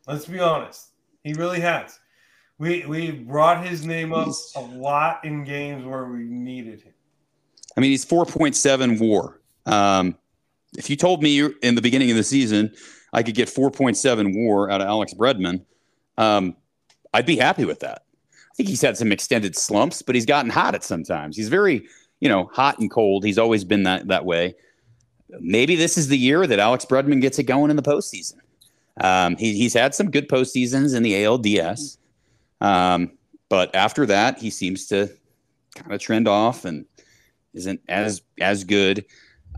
Let's 0.07 0.25
be 0.25 0.39
honest. 0.39 0.89
He 1.23 1.33
really 1.33 1.59
has. 1.59 1.99
We 2.59 2.85
we 2.85 3.11
brought 3.11 3.65
his 3.65 3.83
name 3.85 4.13
up 4.13 4.25
He's- 4.25 4.53
a 4.55 4.59
lot 4.59 5.25
in 5.25 5.43
games 5.43 5.85
where 5.85 6.05
we 6.05 6.23
needed 6.25 6.81
him. 6.81 6.93
I 7.75 7.81
mean, 7.81 7.89
he's 7.89 8.05
4.7 8.05 8.99
war. 8.99 9.41
Um, 9.65 10.15
if 10.77 10.91
you 10.91 10.95
told 10.95 11.23
me 11.23 11.43
in 11.63 11.73
the 11.73 11.81
beginning 11.81 12.11
of 12.11 12.17
the 12.17 12.23
season, 12.23 12.71
I 13.11 13.23
could 13.23 13.33
get 13.33 13.49
4.7 13.49 14.33
WAR 14.35 14.69
out 14.69 14.81
of 14.81 14.87
Alex 14.87 15.15
Bregman, 15.15 15.65
um, 16.19 16.55
I'd 17.15 17.25
be 17.25 17.35
happy 17.37 17.65
with 17.65 17.79
that. 17.79 18.03
I 18.31 18.55
think 18.55 18.69
he's 18.69 18.81
had 18.81 18.97
some 18.97 19.11
extended 19.11 19.55
slumps, 19.55 20.03
but 20.03 20.13
he's 20.13 20.25
gotten 20.27 20.51
hot 20.51 20.75
at 20.75 20.83
sometimes. 20.83 21.35
He's 21.35 21.49
very, 21.49 21.87
you 22.19 22.29
know, 22.29 22.51
hot 22.53 22.77
and 22.77 22.91
cold. 22.91 23.23
He's 23.23 23.39
always 23.39 23.63
been 23.63 23.83
that 23.83 24.07
that 24.09 24.25
way. 24.25 24.55
Maybe 25.29 25.75
this 25.75 25.97
is 25.97 26.07
the 26.07 26.17
year 26.17 26.45
that 26.45 26.59
Alex 26.59 26.85
Bregman 26.85 27.21
gets 27.21 27.39
it 27.39 27.43
going 27.43 27.69
in 27.69 27.75
the 27.75 27.83
postseason. 27.83 28.39
Um, 29.01 29.35
he, 29.37 29.57
he's 29.57 29.73
had 29.73 29.95
some 29.95 30.11
good 30.11 30.29
postseasons 30.29 30.95
in 30.95 31.01
the 31.01 31.13
ALDS, 31.13 31.97
um, 32.61 33.11
but 33.49 33.73
after 33.75 34.05
that, 34.05 34.37
he 34.37 34.49
seems 34.49 34.85
to 34.87 35.09
kind 35.75 35.91
of 35.91 35.99
trend 35.99 36.27
off 36.27 36.65
and 36.65 36.85
isn't 37.53 37.81
as 37.89 38.21
as 38.39 38.63
good. 38.63 39.05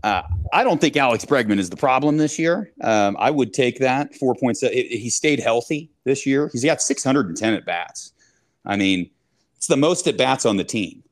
Uh, 0.02 0.22
I 0.52 0.62
don't 0.62 0.80
think 0.80 0.96
Alex 0.96 1.24
Bregman 1.24 1.58
is 1.58 1.70
the 1.70 1.76
problem 1.76 2.16
this 2.16 2.38
year. 2.38 2.72
Um, 2.82 3.16
I 3.18 3.30
would 3.30 3.52
take 3.52 3.78
that 3.80 4.14
four 4.14 4.34
points. 4.34 4.60
He 4.60 5.10
stayed 5.10 5.40
healthy 5.40 5.90
this 6.04 6.26
year. 6.26 6.48
He's 6.52 6.64
got 6.64 6.80
610 6.80 7.54
at 7.54 7.64
bats. 7.64 8.12
I 8.64 8.76
mean, 8.76 9.10
it's 9.56 9.66
the 9.66 9.76
most 9.76 10.06
at 10.06 10.16
bats 10.16 10.46
on 10.46 10.56
the 10.56 10.64
team. 10.64 11.02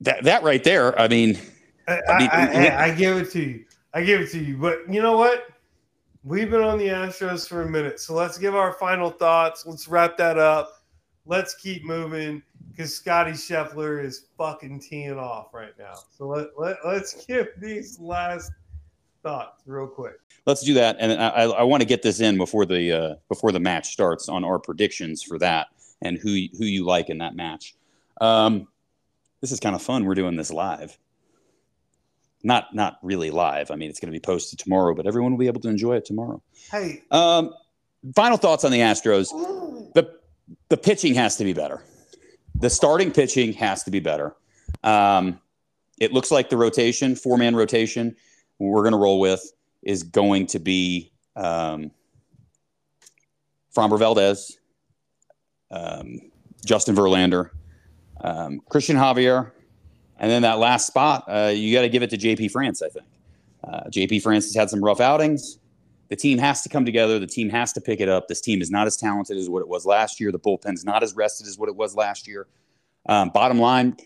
That 0.00 0.24
that 0.24 0.42
right 0.42 0.62
there. 0.64 0.98
I 1.00 1.08
mean, 1.08 1.38
I, 1.88 2.00
I, 2.08 2.26
I, 2.28 2.84
I 2.84 2.94
give 2.94 3.16
it 3.16 3.30
to 3.32 3.40
you. 3.40 3.64
I 3.94 4.02
give 4.02 4.20
it 4.20 4.30
to 4.32 4.38
you. 4.38 4.56
But 4.56 4.92
you 4.92 5.02
know 5.02 5.16
what? 5.16 5.48
We've 6.24 6.50
been 6.50 6.62
on 6.62 6.78
the 6.78 6.86
Astros 6.86 7.48
for 7.48 7.62
a 7.62 7.68
minute, 7.68 7.98
so 7.98 8.14
let's 8.14 8.38
give 8.38 8.54
our 8.54 8.72
final 8.74 9.10
thoughts. 9.10 9.66
Let's 9.66 9.88
wrap 9.88 10.16
that 10.18 10.38
up. 10.38 10.84
Let's 11.26 11.54
keep 11.54 11.84
moving 11.84 12.42
because 12.70 12.94
Scotty 12.94 13.32
Scheffler 13.32 14.02
is 14.02 14.26
fucking 14.38 14.80
teeing 14.80 15.18
off 15.18 15.52
right 15.52 15.76
now. 15.78 15.94
So 16.16 16.28
let, 16.28 16.48
let, 16.56 16.76
let's 16.86 17.26
give 17.26 17.48
these 17.58 17.98
last 17.98 18.52
thoughts 19.22 19.62
real 19.66 19.86
quick. 19.88 20.18
Let's 20.46 20.62
do 20.62 20.74
that, 20.74 20.96
and 20.98 21.12
I, 21.12 21.44
I 21.44 21.62
want 21.62 21.82
to 21.82 21.86
get 21.86 22.02
this 22.02 22.20
in 22.20 22.36
before 22.36 22.66
the 22.66 22.92
uh, 22.92 23.14
before 23.28 23.52
the 23.52 23.60
match 23.60 23.92
starts 23.92 24.28
on 24.28 24.44
our 24.44 24.58
predictions 24.58 25.22
for 25.22 25.38
that 25.38 25.68
and 26.02 26.18
who 26.18 26.30
who 26.58 26.64
you 26.64 26.84
like 26.84 27.10
in 27.10 27.18
that 27.18 27.36
match. 27.36 27.74
Um, 28.20 28.68
this 29.40 29.52
is 29.52 29.60
kind 29.60 29.74
of 29.74 29.82
fun. 29.82 30.04
We're 30.04 30.14
doing 30.14 30.36
this 30.36 30.52
live. 30.52 30.98
Not 32.42 32.74
not 32.74 32.98
really 33.02 33.30
live. 33.30 33.70
I 33.70 33.76
mean, 33.76 33.88
it's 33.88 34.00
going 34.00 34.12
to 34.12 34.16
be 34.16 34.20
posted 34.20 34.58
tomorrow, 34.58 34.94
but 34.94 35.06
everyone 35.06 35.32
will 35.32 35.38
be 35.38 35.46
able 35.46 35.60
to 35.60 35.68
enjoy 35.68 35.96
it 35.96 36.04
tomorrow. 36.04 36.42
Hey. 36.70 37.02
Um, 37.10 37.54
final 38.16 38.36
thoughts 38.36 38.64
on 38.64 38.72
the 38.72 38.80
Astros. 38.80 39.28
The 39.94 40.18
the 40.68 40.76
pitching 40.76 41.14
has 41.14 41.36
to 41.36 41.44
be 41.44 41.52
better. 41.52 41.82
The 42.56 42.68
starting 42.68 43.12
pitching 43.12 43.52
has 43.54 43.84
to 43.84 43.90
be 43.90 44.00
better. 44.00 44.34
Um, 44.82 45.40
it 45.98 46.12
looks 46.12 46.30
like 46.30 46.50
the 46.50 46.56
rotation, 46.56 47.14
four 47.14 47.38
man 47.38 47.54
rotation, 47.54 48.16
we're 48.70 48.82
going 48.82 48.92
to 48.92 48.98
roll 48.98 49.20
with 49.20 49.52
is 49.82 50.02
going 50.02 50.46
to 50.46 50.58
be 50.58 51.12
um, 51.36 51.90
Framber 53.74 53.98
Valdez, 53.98 54.58
um, 55.70 56.20
Justin 56.64 56.94
Verlander, 56.94 57.50
um, 58.20 58.60
Cristian 58.70 58.96
Javier, 58.96 59.50
and 60.22 60.30
then 60.30 60.42
that 60.42 60.58
last 60.58 60.86
spot, 60.86 61.24
uh, 61.26 61.52
you 61.52 61.74
got 61.74 61.82
to 61.82 61.88
give 61.88 62.04
it 62.04 62.10
to 62.10 62.16
JP 62.16 62.52
France, 62.52 62.80
I 62.80 62.88
think. 62.88 63.04
Uh, 63.64 63.80
JP 63.90 64.22
France 64.22 64.44
has 64.46 64.54
had 64.54 64.70
some 64.70 64.82
rough 64.82 65.00
outings. 65.00 65.58
The 66.10 66.16
team 66.16 66.38
has 66.38 66.62
to 66.62 66.68
come 66.68 66.84
together. 66.84 67.18
The 67.18 67.26
team 67.26 67.50
has 67.50 67.72
to 67.72 67.80
pick 67.80 68.00
it 68.00 68.08
up. 68.08 68.28
This 68.28 68.40
team 68.40 68.62
is 68.62 68.70
not 68.70 68.86
as 68.86 68.96
talented 68.96 69.36
as 69.36 69.50
what 69.50 69.62
it 69.62 69.68
was 69.68 69.84
last 69.84 70.20
year. 70.20 70.30
The 70.30 70.38
bullpen's 70.38 70.84
not 70.84 71.02
as 71.02 71.16
rested 71.16 71.48
as 71.48 71.58
what 71.58 71.68
it 71.68 71.74
was 71.74 71.96
last 71.96 72.28
year. 72.28 72.46
Um, 73.06 73.30
bottom 73.30 73.58
line, 73.58 73.96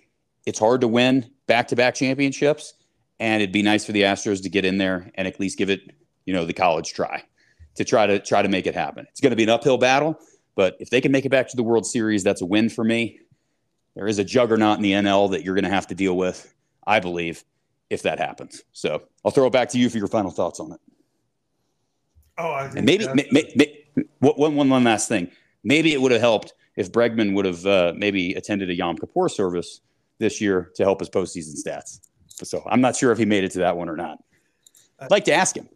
it's 0.46 0.58
hard 0.58 0.80
to 0.80 0.88
win 0.88 1.30
back 1.46 1.68
to 1.68 1.76
back 1.76 1.94
championships. 1.94 2.72
And 3.20 3.42
it'd 3.42 3.52
be 3.52 3.62
nice 3.62 3.84
for 3.84 3.92
the 3.92 4.02
Astros 4.02 4.42
to 4.42 4.48
get 4.48 4.64
in 4.64 4.78
there 4.78 5.10
and 5.16 5.28
at 5.28 5.38
least 5.38 5.58
give 5.58 5.68
it, 5.68 5.82
you 6.24 6.32
know, 6.32 6.46
the 6.46 6.54
college 6.54 6.94
try 6.94 7.22
to 7.74 7.84
try 7.84 8.06
to 8.06 8.18
try 8.18 8.40
to 8.40 8.48
make 8.48 8.66
it 8.66 8.74
happen. 8.74 9.06
It's 9.10 9.20
going 9.20 9.30
to 9.30 9.36
be 9.36 9.42
an 9.42 9.50
uphill 9.50 9.76
battle, 9.76 10.18
but 10.54 10.76
if 10.80 10.88
they 10.88 11.02
can 11.02 11.12
make 11.12 11.26
it 11.26 11.30
back 11.30 11.48
to 11.48 11.56
the 11.56 11.62
World 11.62 11.84
Series, 11.84 12.24
that's 12.24 12.40
a 12.40 12.46
win 12.46 12.70
for 12.70 12.84
me. 12.84 13.20
There 13.96 14.06
is 14.06 14.18
a 14.18 14.24
juggernaut 14.24 14.76
in 14.76 14.82
the 14.82 14.92
NL 14.92 15.30
that 15.30 15.42
you're 15.42 15.54
going 15.54 15.64
to 15.64 15.70
have 15.70 15.86
to 15.88 15.94
deal 15.94 16.16
with, 16.16 16.54
I 16.86 17.00
believe, 17.00 17.42
if 17.88 18.02
that 18.02 18.18
happens. 18.18 18.62
So 18.72 19.02
I'll 19.24 19.30
throw 19.30 19.46
it 19.46 19.52
back 19.52 19.70
to 19.70 19.78
you 19.78 19.88
for 19.88 19.96
your 19.96 20.06
final 20.06 20.30
thoughts 20.30 20.60
on 20.60 20.72
it. 20.72 20.80
Oh, 22.38 22.50
I 22.50 22.66
and 22.66 22.84
maybe, 22.84 23.08
may, 23.14 23.26
may, 23.32 23.50
may, 23.56 24.04
one, 24.18 24.54
one, 24.54 24.68
one 24.68 24.84
last 24.84 25.08
thing. 25.08 25.30
Maybe 25.64 25.94
it 25.94 26.00
would 26.00 26.12
have 26.12 26.20
helped 26.20 26.52
if 26.76 26.92
Bregman 26.92 27.34
would 27.34 27.46
have 27.46 27.64
uh, 27.64 27.94
maybe 27.96 28.34
attended 28.34 28.68
a 28.68 28.74
Yom 28.74 28.98
Kippur 28.98 29.30
service 29.30 29.80
this 30.18 30.42
year 30.42 30.70
to 30.76 30.84
help 30.84 31.00
his 31.00 31.08
postseason 31.08 31.54
stats. 31.56 32.00
So 32.28 32.62
I'm 32.66 32.82
not 32.82 32.96
sure 32.96 33.12
if 33.12 33.18
he 33.18 33.24
made 33.24 33.44
it 33.44 33.52
to 33.52 33.60
that 33.60 33.78
one 33.78 33.88
or 33.88 33.96
not. 33.96 34.18
I'd 35.00 35.10
like 35.10 35.24
to 35.24 35.32
ask 35.32 35.56
him. 35.56 35.68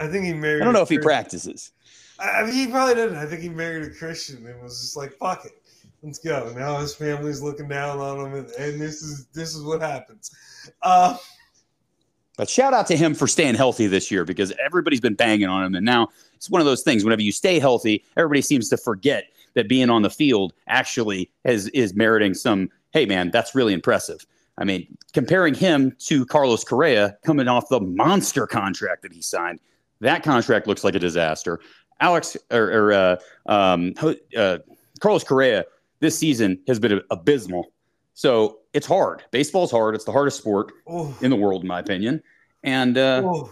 I 0.00 0.08
think 0.08 0.24
he 0.24 0.32
married. 0.32 0.62
I 0.62 0.64
don't 0.64 0.74
know 0.74 0.82
if 0.82 0.88
he 0.88 0.98
practices. 0.98 1.70
I 2.18 2.42
mean, 2.42 2.54
he 2.54 2.66
probably 2.66 2.96
didn't. 2.96 3.16
I 3.16 3.26
think 3.26 3.42
he 3.42 3.48
married 3.48 3.84
a 3.84 3.94
Christian 3.94 4.44
and 4.44 4.60
was 4.60 4.80
just 4.80 4.96
like, 4.96 5.12
"Fuck 5.12 5.44
it, 5.44 5.52
let's 6.02 6.18
go." 6.18 6.52
Now 6.56 6.78
his 6.78 6.94
family's 6.94 7.42
looking 7.42 7.68
down 7.68 7.98
on 7.98 8.26
him, 8.26 8.34
and, 8.34 8.50
and 8.50 8.80
this 8.80 9.02
is 9.02 9.26
this 9.26 9.54
is 9.54 9.62
what 9.62 9.80
happens. 9.80 10.30
Uh, 10.82 11.16
but 12.36 12.48
shout 12.48 12.72
out 12.72 12.86
to 12.86 12.96
him 12.96 13.14
for 13.14 13.26
staying 13.26 13.56
healthy 13.56 13.88
this 13.88 14.10
year 14.10 14.24
because 14.24 14.52
everybody's 14.64 15.00
been 15.00 15.14
banging 15.14 15.48
on 15.48 15.64
him, 15.64 15.74
and 15.74 15.84
now 15.84 16.08
it's 16.34 16.48
one 16.48 16.60
of 16.60 16.66
those 16.66 16.82
things. 16.82 17.04
Whenever 17.04 17.22
you 17.22 17.32
stay 17.32 17.58
healthy, 17.58 18.04
everybody 18.16 18.42
seems 18.42 18.68
to 18.68 18.76
forget 18.76 19.24
that 19.54 19.68
being 19.68 19.90
on 19.90 20.02
the 20.02 20.10
field 20.10 20.52
actually 20.68 21.30
is 21.44 21.68
is 21.68 21.94
meriting 21.94 22.34
some. 22.34 22.70
Hey, 22.92 23.04
man, 23.06 23.30
that's 23.30 23.54
really 23.54 23.74
impressive. 23.74 24.24
I 24.56 24.64
mean, 24.64 24.96
comparing 25.12 25.54
him 25.54 25.94
to 26.00 26.24
Carlos 26.26 26.64
Correa 26.64 27.16
coming 27.24 27.48
off 27.48 27.68
the 27.68 27.80
monster 27.80 28.46
contract 28.46 29.02
that 29.02 29.12
he 29.12 29.20
signed, 29.20 29.60
that 30.00 30.22
contract 30.22 30.66
looks 30.66 30.84
like 30.84 30.94
a 30.94 30.98
disaster. 30.98 31.60
Alex 32.00 32.36
or, 32.50 32.70
or 32.70 32.92
uh, 32.92 33.16
um, 33.46 33.94
uh, 34.36 34.58
Carlos 35.00 35.24
Correa 35.24 35.64
this 36.00 36.18
season 36.18 36.60
has 36.66 36.78
been 36.78 37.00
abysmal. 37.10 37.72
So 38.14 38.58
it's 38.72 38.86
hard. 38.86 39.22
Baseball's 39.30 39.70
hard. 39.70 39.94
It's 39.94 40.04
the 40.04 40.12
hardest 40.12 40.38
sport 40.38 40.72
Ooh. 40.90 41.14
in 41.20 41.30
the 41.30 41.36
world, 41.36 41.62
in 41.62 41.68
my 41.68 41.78
opinion. 41.80 42.22
And 42.64 42.98
uh, 42.98 43.22
all 43.24 43.50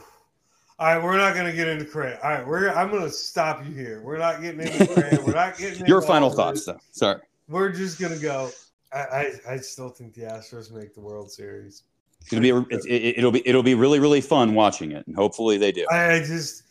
right, 0.78 1.02
we're 1.02 1.16
not 1.16 1.34
going 1.34 1.46
to 1.46 1.52
get 1.52 1.68
into 1.68 1.84
Correa. 1.84 2.18
All 2.22 2.30
right, 2.30 2.46
we're 2.46 2.68
I'm 2.70 2.90
going 2.90 3.04
to 3.04 3.10
stop 3.10 3.64
you 3.64 3.72
here. 3.72 4.02
We're 4.02 4.18
not 4.18 4.42
getting 4.42 4.60
into 4.60 4.86
Correa. 4.94 5.20
We're 5.24 5.34
not 5.34 5.56
getting 5.56 5.86
your 5.86 6.02
final 6.02 6.30
thoughts, 6.30 6.66
though. 6.66 6.78
Sorry. 6.90 7.20
We're 7.48 7.70
just 7.70 7.98
going 7.98 8.12
to 8.12 8.20
go. 8.20 8.50
I, 8.92 8.98
I, 8.98 9.32
I 9.50 9.56
still 9.58 9.88
think 9.88 10.14
the 10.14 10.22
Astros 10.22 10.72
make 10.72 10.94
the 10.94 11.00
World 11.00 11.30
Series. 11.30 11.84
It'll 12.30 12.40
be 12.40 12.50
it, 12.50 13.22
will 13.22 13.30
be 13.30 13.46
it'll 13.46 13.62
be 13.62 13.74
really 13.74 14.00
really 14.00 14.20
fun 14.20 14.54
watching 14.54 14.92
it, 14.92 15.06
and 15.06 15.14
hopefully 15.14 15.58
they 15.58 15.70
do. 15.70 15.86
I 15.90 16.18
just 16.18 16.64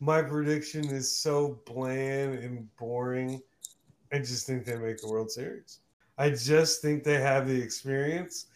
my 0.00 0.22
prediction 0.22 0.84
is 0.84 1.10
so 1.10 1.58
bland 1.66 2.34
and 2.38 2.76
boring. 2.76 3.40
I 4.12 4.18
just 4.18 4.46
think 4.46 4.64
they 4.64 4.76
make 4.76 4.98
the 4.98 5.08
World 5.08 5.30
Series. 5.30 5.80
I 6.16 6.30
just 6.30 6.82
think 6.82 7.04
they 7.04 7.20
have 7.20 7.46
the 7.46 7.60
experience. 7.60 8.46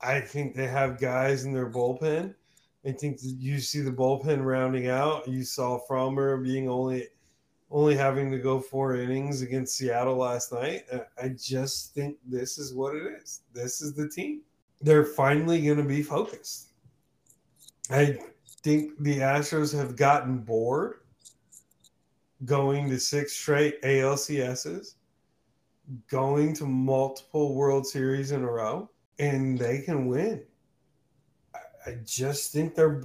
I 0.00 0.20
think 0.20 0.54
they 0.54 0.66
have 0.66 1.00
guys 1.00 1.44
in 1.44 1.52
their 1.52 1.70
bullpen. 1.70 2.34
I 2.86 2.92
think 2.92 3.18
you 3.22 3.58
see 3.58 3.80
the 3.80 3.90
bullpen 3.90 4.44
rounding 4.44 4.88
out. 4.88 5.26
You 5.26 5.42
saw 5.42 5.80
Framber 5.88 6.42
being 6.42 6.68
only 6.68 7.08
only 7.70 7.96
having 7.96 8.30
to 8.30 8.38
go 8.38 8.60
four 8.60 8.94
innings 8.94 9.42
against 9.42 9.76
Seattle 9.76 10.16
last 10.16 10.52
night. 10.52 10.84
I 11.20 11.30
just 11.30 11.94
think 11.94 12.16
this 12.24 12.58
is 12.58 12.72
what 12.72 12.94
it 12.94 13.02
is. 13.20 13.40
This 13.52 13.80
is 13.80 13.92
the 13.92 14.08
team. 14.08 14.42
They're 14.80 15.04
finally 15.04 15.60
going 15.62 15.78
to 15.78 15.82
be 15.82 16.02
focused. 16.02 16.68
I 17.90 18.18
think 18.62 18.92
the 19.00 19.18
Astros 19.18 19.76
have 19.76 19.96
gotten 19.96 20.38
bored 20.38 21.00
going 22.44 22.88
to 22.90 23.00
six 23.00 23.32
straight 23.32 23.80
ALCSs, 23.82 24.94
going 26.08 26.52
to 26.54 26.66
multiple 26.66 27.54
World 27.54 27.86
Series 27.86 28.32
in 28.32 28.42
a 28.42 28.50
row, 28.50 28.90
and 29.18 29.58
they 29.58 29.80
can 29.80 30.06
win. 30.06 30.42
I 31.86 31.96
just 32.04 32.52
think 32.52 32.74
they're 32.74 33.04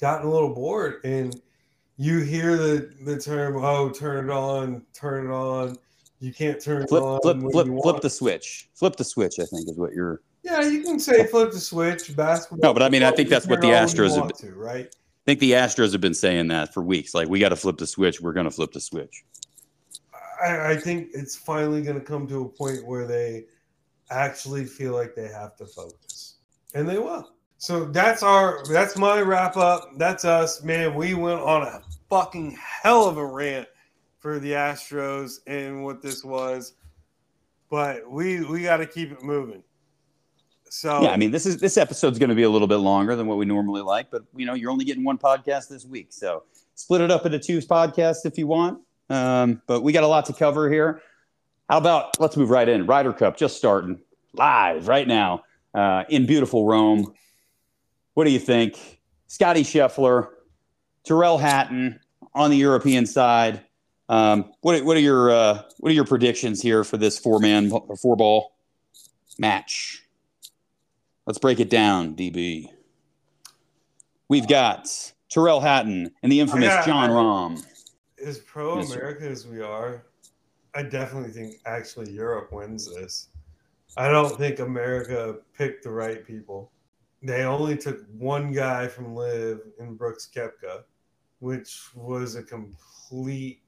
gotten 0.00 0.26
a 0.26 0.30
little 0.30 0.54
bored 0.54 1.04
and– 1.04 1.40
you 2.02 2.20
hear 2.20 2.56
the 2.56 2.92
the 3.04 3.18
term 3.18 3.56
oh 3.62 3.90
turn 3.90 4.28
it 4.28 4.32
on 4.32 4.82
turn 4.92 5.26
it 5.26 5.32
on. 5.32 5.76
You 6.20 6.32
can't 6.32 6.60
turn 6.60 6.86
flip, 6.86 7.02
it 7.02 7.04
on 7.04 7.20
flip 7.20 7.52
flip 7.52 7.66
flip 7.82 8.00
the 8.00 8.10
switch. 8.10 8.70
Flip 8.74 8.96
the 8.96 9.04
switch 9.04 9.38
i 9.38 9.44
think 9.44 9.68
is 9.68 9.78
what 9.78 9.92
you're 9.92 10.20
yeah 10.42 10.62
you 10.62 10.82
can 10.82 10.98
say 10.98 11.26
flip 11.26 11.52
the 11.52 11.60
switch 11.60 12.14
basketball. 12.16 12.58
No 12.70 12.74
but 12.74 12.82
i 12.82 12.88
mean 12.88 13.02
i 13.02 13.10
think 13.10 13.28
that's 13.28 13.46
what 13.46 13.60
the 13.60 13.68
astros 13.68 14.16
have 14.16 14.32
to, 14.38 14.52
right? 14.54 14.86
i 14.86 15.01
think 15.26 15.40
the 15.40 15.52
astros 15.52 15.92
have 15.92 16.00
been 16.00 16.14
saying 16.14 16.48
that 16.48 16.72
for 16.72 16.82
weeks 16.82 17.14
like 17.14 17.28
we 17.28 17.38
got 17.38 17.50
to 17.50 17.56
flip 17.56 17.78
the 17.78 17.86
switch 17.86 18.20
we're 18.20 18.32
going 18.32 18.44
to 18.44 18.50
flip 18.50 18.72
the 18.72 18.80
switch 18.80 19.24
I, 20.42 20.72
I 20.72 20.76
think 20.76 21.10
it's 21.14 21.36
finally 21.36 21.82
going 21.82 21.98
to 21.98 22.04
come 22.04 22.26
to 22.28 22.42
a 22.42 22.48
point 22.48 22.84
where 22.86 23.06
they 23.06 23.44
actually 24.10 24.64
feel 24.64 24.92
like 24.92 25.14
they 25.14 25.28
have 25.28 25.56
to 25.56 25.66
focus 25.66 26.36
and 26.74 26.88
they 26.88 26.98
will 26.98 27.32
so 27.62 27.84
that's 27.84 28.24
our 28.24 28.64
that's 28.64 28.98
my 28.98 29.20
wrap 29.20 29.56
up. 29.56 29.90
That's 29.96 30.24
us, 30.24 30.64
man. 30.64 30.96
We 30.96 31.14
went 31.14 31.38
on 31.38 31.62
a 31.62 31.80
fucking 32.10 32.58
hell 32.58 33.06
of 33.06 33.18
a 33.18 33.24
rant 33.24 33.68
for 34.18 34.40
the 34.40 34.50
Astros 34.50 35.38
and 35.46 35.84
what 35.84 36.02
this 36.02 36.24
was, 36.24 36.72
but 37.70 38.10
we 38.10 38.44
we 38.44 38.64
got 38.64 38.78
to 38.78 38.86
keep 38.86 39.12
it 39.12 39.22
moving. 39.22 39.62
So 40.72 41.02
Yeah, 41.02 41.10
I 41.10 41.18
mean 41.18 41.32
this 41.32 41.44
is 41.44 41.58
this 41.58 41.76
episode's 41.76 42.18
going 42.18 42.30
to 42.30 42.34
be 42.34 42.44
a 42.44 42.48
little 42.48 42.66
bit 42.66 42.78
longer 42.78 43.14
than 43.14 43.26
what 43.26 43.36
we 43.36 43.44
normally 43.44 43.82
like, 43.82 44.10
but 44.10 44.22
you 44.34 44.46
know 44.46 44.54
you're 44.54 44.70
only 44.70 44.86
getting 44.86 45.04
one 45.04 45.18
podcast 45.18 45.68
this 45.68 45.84
week, 45.84 46.06
so 46.08 46.44
split 46.76 47.02
it 47.02 47.10
up 47.10 47.26
into 47.26 47.38
two 47.38 47.58
podcasts 47.58 48.24
if 48.24 48.38
you 48.38 48.46
want. 48.46 48.80
Um, 49.10 49.60
but 49.66 49.82
we 49.82 49.92
got 49.92 50.02
a 50.02 50.06
lot 50.06 50.24
to 50.26 50.32
cover 50.32 50.70
here. 50.70 51.02
How 51.68 51.76
about 51.76 52.18
let's 52.18 52.38
move 52.38 52.48
right 52.48 52.66
in? 52.66 52.86
Ryder 52.86 53.12
Cup 53.12 53.36
just 53.36 53.58
starting 53.58 54.00
live 54.32 54.88
right 54.88 55.06
now 55.06 55.42
uh, 55.74 56.04
in 56.08 56.24
beautiful 56.24 56.66
Rome. 56.66 57.12
What 58.14 58.24
do 58.24 58.30
you 58.30 58.38
think, 58.38 58.98
Scotty 59.26 59.64
Scheffler, 59.64 60.30
Tyrrell 61.04 61.36
Hatton 61.36 62.00
on 62.34 62.50
the 62.50 62.56
European 62.56 63.04
side? 63.04 63.60
Um, 64.08 64.50
what 64.62 64.82
what 64.86 64.96
are 64.96 65.00
your 65.00 65.30
uh, 65.30 65.62
what 65.80 65.90
are 65.90 65.94
your 65.94 66.06
predictions 66.06 66.62
here 66.62 66.82
for 66.82 66.96
this 66.96 67.18
four 67.18 67.40
man 67.40 67.70
four 68.00 68.16
ball 68.16 68.54
match? 69.38 70.01
Let's 71.26 71.38
break 71.38 71.60
it 71.60 71.70
down, 71.70 72.16
DB. 72.16 72.68
We've 74.28 74.48
got 74.48 74.88
Tyrrell 75.28 75.60
Hatton 75.60 76.10
and 76.22 76.32
the 76.32 76.40
infamous 76.40 76.68
Yeah, 76.68 76.84
Jon 76.84 77.10
Rahm. 77.10 77.64
as 78.24 78.38
pro 78.38 78.78
Yes, 78.78 78.88
sir. 78.88 78.94
America 78.96 79.28
as 79.28 79.46
we 79.46 79.60
are, 79.60 80.04
I 80.74 80.82
definitely 80.82 81.30
think 81.30 81.54
actually 81.64 82.10
Europe 82.10 82.52
wins 82.52 82.92
this. 82.92 83.28
I 83.96 84.08
don't 84.08 84.36
think 84.36 84.58
America 84.58 85.36
picked 85.56 85.84
the 85.84 85.90
right 85.90 86.26
people. 86.26 86.72
They 87.22 87.44
only 87.44 87.76
took 87.76 88.04
one 88.18 88.50
guy 88.52 88.88
from 88.88 89.14
LIV 89.14 89.60
in 89.78 89.94
Brooks 89.94 90.28
Koepka, 90.34 90.82
which 91.38 91.90
was 91.94 92.34
a 92.34 92.42
complete 92.42 93.60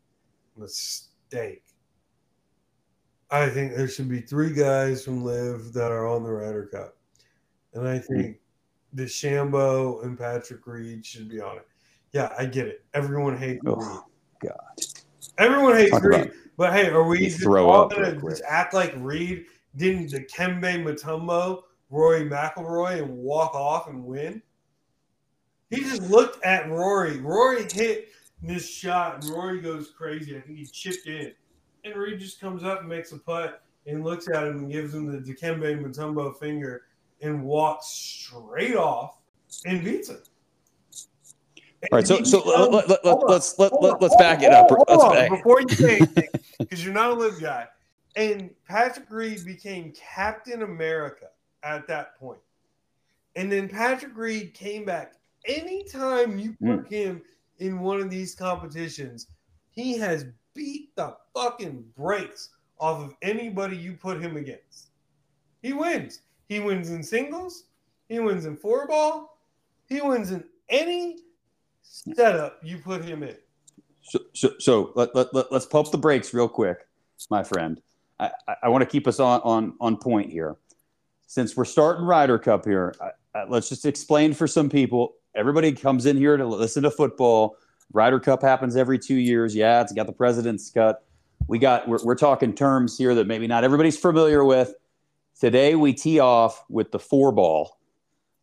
mistake. 0.57 1.62
I 3.30 3.48
think 3.48 3.74
there 3.74 3.88
should 3.88 4.09
be 4.09 4.20
three 4.20 4.52
guys 4.52 5.05
from 5.05 5.24
LIV 5.24 5.72
that 5.74 5.92
are 5.92 6.07
on 6.07 6.24
the 6.24 6.32
Ryder 6.32 6.66
Cup. 6.66 6.96
And 7.74 7.88
I 7.88 7.98
hmm. 7.98 8.14
think 8.14 8.36
DeChambeau 8.94 10.04
and 10.04 10.18
Patrick 10.18 10.66
Reed 10.66 11.04
should 11.04 11.28
be 11.28 11.40
on 11.40 11.58
it. 11.58 11.66
Yeah, 12.12 12.32
I 12.38 12.46
get 12.46 12.68
it. 12.68 12.84
Everyone 12.94 13.36
hates 13.36 13.60
Oh, 13.66 13.74
Reed. 13.74 13.98
God. 14.40 14.84
Everyone 15.38 15.76
hates 15.76 15.90
Talk 15.90 16.04
Reed. 16.04 16.30
But 16.56 16.72
hey, 16.72 16.88
are 16.90 17.02
we 17.02 17.18
just 17.18 17.40
throw 17.40 17.68
all 17.68 17.82
up 17.86 17.90
gonna 17.90 18.16
quick. 18.16 18.34
just 18.34 18.44
act 18.48 18.72
like 18.72 18.94
Reed 18.98 19.46
didn't 19.76 20.12
Dikembe 20.12 20.84
Mutombo, 20.84 21.62
Rory 21.90 22.28
McIlroy, 22.28 23.02
and 23.02 23.18
walk 23.18 23.54
off 23.54 23.88
and 23.88 24.04
win? 24.04 24.40
He 25.70 25.80
just 25.80 26.02
looked 26.02 26.44
at 26.44 26.70
Rory. 26.70 27.18
Rory 27.18 27.66
hit 27.72 28.10
this 28.40 28.68
shot, 28.68 29.24
and 29.24 29.34
Rory 29.34 29.60
goes 29.60 29.90
crazy. 29.90 30.36
I 30.36 30.40
think 30.40 30.58
he 30.58 30.66
chipped 30.66 31.08
in, 31.08 31.32
and 31.84 31.96
Reed 31.96 32.20
just 32.20 32.40
comes 32.40 32.62
up 32.62 32.80
and 32.80 32.88
makes 32.88 33.10
a 33.10 33.18
putt 33.18 33.62
and 33.86 34.04
looks 34.04 34.28
at 34.28 34.46
him 34.46 34.58
and 34.58 34.70
gives 34.70 34.94
him 34.94 35.10
the 35.10 35.18
Dikembe 35.18 35.82
Mutombo 35.82 36.38
finger 36.38 36.82
and 37.22 37.42
walks 37.44 37.86
straight 37.88 38.76
off 38.76 39.18
and 39.66 39.84
beats 39.84 40.08
him. 40.10 40.18
All 41.92 41.98
right, 41.98 42.06
so 42.06 42.22
so 42.22 42.38
let, 42.38 42.70
becomes- 42.70 42.88
let, 42.88 43.04
let, 43.04 43.28
let's 43.28 43.58
let, 43.58 43.82
let, 43.82 44.00
let's 44.00 44.16
back 44.16 44.42
it 44.42 44.52
up. 44.52 44.68
Let's 44.88 45.04
back. 45.04 45.30
before 45.30 45.60
you 45.60 45.68
say 45.68 45.96
anything, 45.96 46.28
because 46.58 46.82
you're 46.84 46.94
not 46.94 47.10
a 47.10 47.14
LIV 47.14 47.40
guy. 47.40 47.66
And 48.16 48.50
Patrick 48.66 49.10
Reed 49.10 49.44
became 49.44 49.92
Captain 49.92 50.62
America 50.62 51.26
at 51.62 51.86
that 51.88 52.16
point. 52.16 52.38
And 53.36 53.50
then 53.52 53.68
Patrick 53.68 54.16
Reed 54.16 54.54
came 54.54 54.84
back. 54.84 55.14
Anytime 55.46 56.38
you 56.38 56.56
Hmm. 56.60 56.76
put 56.76 56.88
him 56.92 57.20
in 57.58 57.80
one 57.80 58.00
of 58.00 58.08
these 58.08 58.34
competitions, 58.34 59.26
he 59.72 59.98
has 59.98 60.24
beat 60.54 60.94
the 60.96 61.16
fucking 61.34 61.84
brakes 61.98 62.50
off 62.78 63.02
of 63.02 63.14
anybody 63.20 63.76
you 63.76 63.92
put 63.94 64.22
him 64.22 64.36
against. 64.36 64.90
He 65.62 65.72
wins. 65.72 66.20
He 66.49 66.61
wins 66.61 66.90
in 66.90 67.03
singles. 67.03 67.64
He 68.09 68.18
wins 68.18 68.45
in 68.45 68.57
four 68.57 68.86
ball. 68.86 69.38
He 69.88 70.01
wins 70.01 70.30
in 70.30 70.45
any 70.68 71.18
setup 71.82 72.59
you 72.62 72.78
put 72.78 73.05
him 73.05 73.22
in. 73.22 73.36
So 74.03 74.20
so, 74.32 74.53
so 74.59 74.92
let, 74.95 75.14
let, 75.14 75.34
let, 75.34 75.51
let's 75.51 75.66
pump 75.66 75.90
the 75.90 75.99
brakes 75.99 76.34
real 76.34 76.49
quick, 76.49 76.86
my 77.30 77.42
friend. 77.42 77.80
I, 78.20 78.30
I, 78.47 78.55
I 78.64 78.68
want 78.68 78.82
to 78.82 78.86
keep 78.86 79.07
us 79.07 79.20
on, 79.20 79.40
on 79.40 79.74
on 79.80 79.97
point 79.97 80.30
here. 80.30 80.57
Since 81.26 81.57
we're 81.57 81.64
starting 81.64 82.05
Ryder 82.05 82.38
Cup 82.38 82.64
here, 82.64 82.95
I, 83.01 83.38
I, 83.38 83.45
let's 83.45 83.68
just 83.68 83.86
explain 83.86 84.34
for 84.34 84.47
some 84.47 84.68
people. 84.68 85.14
Everybody 85.34 85.72
comes 85.72 86.07
in 86.07 86.16
here 86.16 86.36
to 86.36 86.47
listen 86.47 86.82
to 86.84 86.90
football. 86.90 87.57
Ryder 87.92 88.20
Cup 88.20 88.42
happens 88.42 88.76
every 88.76 88.99
two 88.99 89.16
years. 89.16 89.55
Yeah, 89.55 89.80
it's 89.80 89.92
got 89.92 90.07
the 90.07 90.12
Presidents 90.12 90.70
Cup. 90.70 91.05
We 91.49 91.59
got 91.59 91.88
we're, 91.88 92.03
we're 92.05 92.14
talking 92.14 92.55
terms 92.55 92.97
here 92.97 93.14
that 93.14 93.26
maybe 93.26 93.47
not 93.47 93.64
everybody's 93.64 93.99
familiar 93.99 94.45
with. 94.45 94.74
Today 95.39 95.74
we 95.74 95.93
tee 95.93 96.20
off 96.20 96.64
with 96.68 96.93
the 96.93 96.99
four 96.99 97.32
ball. 97.32 97.78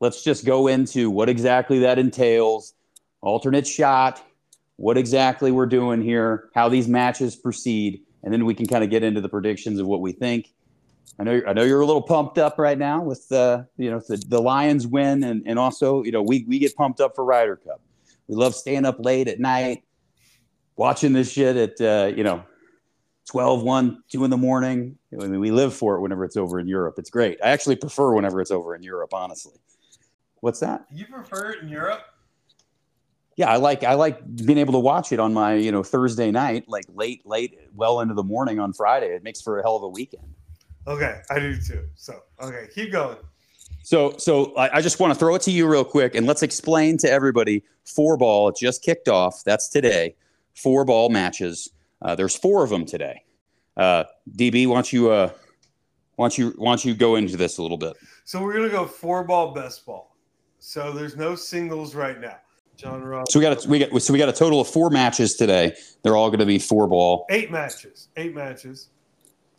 Let's 0.01 0.23
just 0.23 0.45
go 0.45 0.67
into 0.67 1.09
what 1.09 1.29
exactly 1.29 1.79
that 1.79 1.97
entails. 1.97 2.73
Alternate 3.21 3.67
shot, 3.67 4.21
what 4.75 4.97
exactly 4.97 5.51
we're 5.51 5.67
doing 5.67 6.01
here, 6.01 6.49
how 6.53 6.67
these 6.67 6.87
matches 6.87 7.35
proceed, 7.35 8.01
and 8.23 8.33
then 8.33 8.45
we 8.45 8.53
can 8.53 8.65
kind 8.65 8.83
of 8.83 8.89
get 8.89 9.03
into 9.03 9.21
the 9.21 9.29
predictions 9.29 9.79
of 9.79 9.87
what 9.87 10.01
we 10.01 10.11
think. 10.11 10.53
I 11.19 11.23
know 11.23 11.41
I 11.47 11.53
know 11.53 11.63
you're 11.63 11.81
a 11.81 11.85
little 11.85 12.01
pumped 12.01 12.37
up 12.37 12.57
right 12.57 12.77
now 12.77 13.01
with 13.01 13.27
the 13.29 13.67
you 13.77 13.91
know 13.91 14.01
the, 14.07 14.17
the 14.27 14.41
Lions 14.41 14.87
win, 14.87 15.23
and 15.23 15.43
and 15.45 15.59
also 15.59 16.03
you 16.03 16.11
know 16.11 16.21
we 16.21 16.45
we 16.47 16.57
get 16.59 16.75
pumped 16.75 16.99
up 16.99 17.15
for 17.15 17.23
Ryder 17.23 17.57
Cup. 17.57 17.81
We 18.27 18.35
love 18.35 18.55
staying 18.55 18.85
up 18.85 18.97
late 18.99 19.27
at 19.27 19.39
night, 19.39 19.83
watching 20.75 21.13
this 21.13 21.31
shit 21.31 21.55
at 21.55 21.81
uh, 21.81 22.11
you 22.15 22.23
know 22.23 22.43
12, 23.31 23.63
1, 23.63 24.03
2 24.11 24.25
in 24.25 24.29
the 24.29 24.35
morning. 24.35 24.97
I 25.13 25.25
mean, 25.25 25.39
we 25.39 25.51
live 25.51 25.73
for 25.73 25.95
it 25.95 26.01
whenever 26.01 26.25
it's 26.25 26.35
over 26.35 26.59
in 26.59 26.67
Europe. 26.67 26.95
It's 26.97 27.09
great. 27.09 27.39
I 27.41 27.51
actually 27.51 27.77
prefer 27.77 28.13
whenever 28.13 28.41
it's 28.41 28.51
over 28.51 28.75
in 28.75 28.83
Europe, 28.83 29.13
honestly. 29.13 29.53
What's 30.41 30.59
that? 30.59 30.85
You 30.91 31.05
prefer 31.05 31.51
it 31.51 31.63
in 31.63 31.69
Europe? 31.69 32.01
yeah 33.37 33.49
i 33.49 33.55
like 33.55 33.85
i 33.85 33.93
like 33.93 34.19
being 34.45 34.57
able 34.57 34.73
to 34.73 34.79
watch 34.79 35.13
it 35.13 35.19
on 35.19 35.33
my 35.33 35.53
you 35.53 35.71
know 35.71 35.81
thursday 35.81 36.31
night 36.31 36.67
like 36.67 36.83
late 36.93 37.25
late 37.25 37.57
well 37.73 38.01
into 38.01 38.13
the 38.13 38.21
morning 38.23 38.59
on 38.59 38.73
friday 38.73 39.07
it 39.15 39.23
makes 39.23 39.41
for 39.41 39.57
a 39.57 39.63
hell 39.63 39.77
of 39.77 39.83
a 39.83 39.87
weekend 39.87 40.35
Okay, 40.85 41.21
I 41.29 41.39
do 41.39 41.55
too. 41.55 41.87
So, 41.95 42.23
okay, 42.41 42.67
keep 42.75 42.91
going. 42.91 43.15
so 43.83 44.13
so 44.17 44.53
i, 44.57 44.77
I 44.77 44.81
just 44.81 44.99
want 44.99 45.13
to 45.13 45.17
throw 45.17 45.33
it 45.35 45.41
to 45.43 45.51
you 45.51 45.65
real 45.65 45.85
quick 45.85 46.13
and 46.13 46.27
let's 46.27 46.43
explain 46.43 46.97
to 46.97 47.09
everybody 47.09 47.63
four 47.85 48.17
ball 48.17 48.49
it 48.49 48.57
just 48.59 48.83
kicked 48.83 49.07
off 49.07 49.43
that's 49.45 49.69
today 49.69 50.15
four 50.53 50.83
ball 50.83 51.07
matches 51.07 51.71
uh, 52.01 52.15
there's 52.15 52.35
four 52.35 52.63
of 52.63 52.69
them 52.69 52.85
today 52.85 53.23
uh, 53.77 54.03
db 54.35 54.67
why 54.67 54.75
don't 54.75 54.91
you 54.93 55.11
uh 55.11 55.29
why 56.15 56.25
don't 56.25 56.37
you 56.37 56.53
why 56.57 56.71
don't 56.71 56.85
you 56.85 56.93
go 56.93 57.15
into 57.15 57.37
this 57.37 57.57
a 57.57 57.61
little 57.61 57.77
bit 57.77 57.93
So 58.25 58.41
we're 58.41 58.53
gonna 58.53 58.69
go 58.69 58.85
four 58.85 59.23
ball, 59.23 59.53
best 59.53 59.85
ball. 59.85 60.15
So 60.59 60.91
there's 60.91 61.15
no 61.17 61.35
singles 61.35 61.95
right 61.95 62.19
now. 62.19 62.37
John 62.77 63.03
Ross. 63.03 63.27
so 63.29 63.39
we 63.39 63.43
got 63.45 63.63
a, 63.65 63.69
we 63.69 63.79
got 63.79 64.01
so 64.01 64.13
we 64.13 64.19
got 64.19 64.29
a 64.29 64.33
total 64.33 64.61
of 64.61 64.67
four 64.67 64.89
matches 64.89 65.35
today 65.35 65.73
they're 66.03 66.15
all 66.15 66.29
going 66.29 66.39
to 66.39 66.45
be 66.45 66.59
four 66.59 66.87
ball 66.87 67.25
eight 67.29 67.51
matches. 67.51 68.09
Eight 68.17 68.33
matches. 68.35 68.89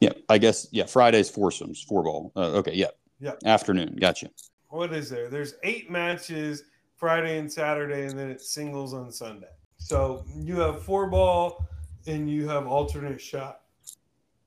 Yeah, 0.00 0.12
I 0.28 0.38
guess. 0.38 0.66
Yeah, 0.72 0.86
Friday's 0.86 1.30
foursomes, 1.30 1.80
four 1.82 2.02
ball. 2.02 2.32
Uh, 2.34 2.58
okay, 2.58 2.74
yeah. 2.74 2.88
Yeah. 3.20 3.34
Afternoon. 3.44 3.96
Gotcha. 4.00 4.30
What 4.68 4.92
is 4.92 5.08
there? 5.08 5.28
There's 5.28 5.54
eight 5.62 5.90
matches 5.92 6.64
Friday 6.96 7.38
and 7.38 7.50
Saturday, 7.52 8.06
and 8.06 8.18
then 8.18 8.28
it's 8.28 8.52
singles 8.52 8.94
on 8.94 9.12
Sunday. 9.12 9.46
So 9.78 10.24
you 10.34 10.58
have 10.58 10.82
four 10.82 11.08
ball, 11.08 11.68
and 12.06 12.30
you 12.30 12.48
have 12.48 12.66
alternate 12.66 13.20
shot 13.20 13.60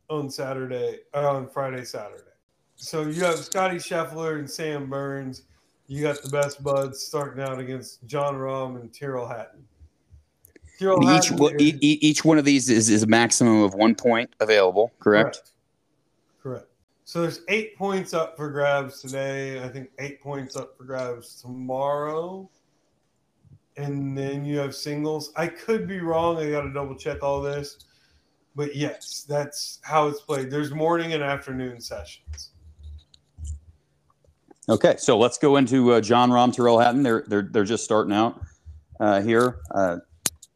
on 0.09 0.29
Saturday 0.29 0.99
or 1.13 1.27
on 1.27 1.47
Friday, 1.49 1.83
Saturday. 1.85 2.21
So 2.75 3.03
you 3.03 3.23
have 3.23 3.37
Scotty 3.39 3.77
Scheffler 3.77 4.39
and 4.39 4.49
Sam 4.49 4.89
Burns. 4.89 5.43
You 5.87 6.01
got 6.01 6.21
the 6.21 6.29
best 6.29 6.63
buds 6.63 6.99
starting 6.99 7.43
out 7.43 7.59
against 7.59 8.05
Jon 8.05 8.35
Rahm 8.35 8.79
and 8.79 8.93
Tyrrell 8.93 9.27
Hatton. 9.27 9.65
Tyrrell 10.79 10.99
Each 11.03 11.29
Hatton 11.29 11.59
is- 11.59 11.73
e- 11.81 11.99
each 12.01 12.25
one 12.25 12.37
of 12.37 12.43
these 12.45 12.69
is, 12.69 12.89
is 12.89 13.03
a 13.03 13.07
maximum 13.07 13.61
of 13.63 13.73
one 13.75 13.95
point 13.95 14.35
available. 14.39 14.91
Correct. 14.99 15.35
Correct. 15.35 15.51
Correct. 16.43 16.67
So 17.05 17.21
there's 17.21 17.41
eight 17.49 17.77
points 17.77 18.13
up 18.13 18.35
for 18.35 18.49
grabs 18.49 18.99
today. 19.01 19.63
I 19.63 19.69
think 19.69 19.89
eight 19.99 20.21
points 20.21 20.55
up 20.55 20.75
for 20.75 20.83
grabs 20.83 21.39
tomorrow. 21.41 22.49
And 23.77 24.17
then 24.17 24.45
you 24.45 24.57
have 24.59 24.73
singles. 24.73 25.31
I 25.35 25.47
could 25.47 25.87
be 25.87 25.99
wrong. 25.99 26.37
I 26.37 26.49
got 26.49 26.61
to 26.61 26.71
double 26.71 26.95
check 26.95 27.21
all 27.23 27.41
this. 27.41 27.77
But 28.55 28.75
yes, 28.75 29.25
that's 29.27 29.79
how 29.83 30.07
it's 30.07 30.21
played. 30.21 30.49
There's 30.49 30.71
morning 30.71 31.13
and 31.13 31.21
afternoon 31.21 31.81
sessions. 31.81 32.51
Okay, 34.67 34.95
so 34.97 35.17
let's 35.17 35.37
go 35.37 35.57
into 35.57 35.93
uh, 35.93 36.01
Jon 36.01 36.31
Rahm, 36.31 36.55
Tyrrell 36.55 36.79
Hatton. 36.79 37.03
They're 37.03 37.23
they're 37.27 37.47
they're 37.51 37.65
just 37.65 37.83
starting 37.83 38.13
out 38.13 38.41
uh, 38.99 39.21
here. 39.21 39.59
Uh, 39.71 39.97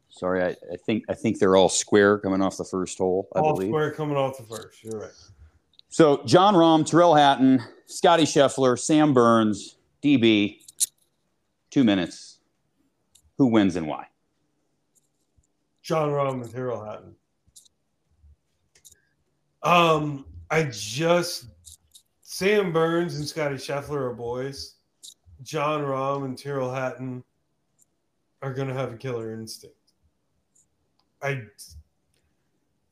sorry, 0.08 0.42
I, 0.42 0.48
I 0.72 0.76
think 0.84 1.04
I 1.08 1.14
think 1.14 1.38
they're 1.38 1.56
all 1.56 1.68
square 1.68 2.18
coming 2.18 2.40
off 2.42 2.56
the 2.56 2.64
first 2.64 2.98
hole. 2.98 3.28
I 3.36 3.40
all 3.40 3.54
believe. 3.54 3.68
square 3.68 3.92
coming 3.92 4.16
off 4.16 4.36
the 4.36 4.44
first. 4.44 4.82
You're 4.82 5.00
right. 5.00 5.10
So 5.90 6.22
Jon 6.24 6.54
Rahm, 6.54 6.86
Tyrrell 6.86 7.14
Hatton, 7.14 7.62
Scotty 7.86 8.24
Scheffler, 8.24 8.78
Sam 8.78 9.12
Burns, 9.12 9.76
DB. 10.02 10.58
Two 11.70 11.84
minutes. 11.84 12.29
Who 13.40 13.46
wins 13.46 13.76
and 13.76 13.86
why? 13.86 14.06
Jon 15.80 16.10
Rahm 16.10 16.42
and 16.42 16.52
Tyrrell 16.52 16.84
Hatton. 16.84 17.14
Um, 19.62 20.26
I 20.50 20.64
just 20.64 21.46
Sam 22.20 22.70
Burns 22.70 23.16
and 23.16 23.26
Scotty 23.26 23.54
Scheffler 23.54 24.10
are 24.10 24.12
boys. 24.12 24.74
Jon 25.42 25.80
Rahm 25.80 26.26
and 26.26 26.36
Tyrrell 26.36 26.70
Hatton 26.70 27.24
are 28.42 28.52
going 28.52 28.68
to 28.68 28.74
have 28.74 28.92
a 28.92 28.96
killer 28.98 29.32
instinct. 29.32 29.94
I 31.22 31.40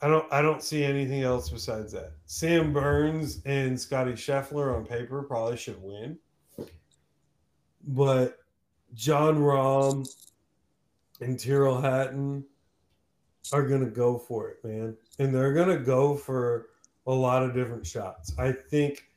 I 0.01 0.09
don't 0.09 0.33
I 0.33 0.41
don't 0.41 0.63
see 0.63 0.83
anything 0.83 1.25
else 1.25 1.51
besides 1.51 1.93
that. 1.93 2.13
Sam 2.25 2.73
Burns 2.73 3.43
and 3.45 3.79
Scotty 3.79 4.13
Scheffler 4.13 4.75
on 4.75 4.87
paper 4.87 5.25
probably 5.25 5.59
should 5.59 5.83
win. 5.83 6.19
But 7.87 8.39
Jon 8.95 9.37
Rahm 9.37 10.09
and 11.21 11.39
Tyrrell 11.39 11.81
Hatton 11.81 12.45
are 13.53 13.67
gonna 13.67 13.87
go 13.87 14.19
for 14.19 14.49
it, 14.51 14.65
man. 14.65 14.97
And 15.19 15.35
they're 15.35 15.53
gonna 15.53 15.79
go 15.79 16.17
for 16.17 16.69
a 17.07 17.13
lot 17.13 17.43
of 17.43 17.55
different 17.55 17.87
shots. 17.87 18.33
I 18.39 18.53
think 18.53 19.09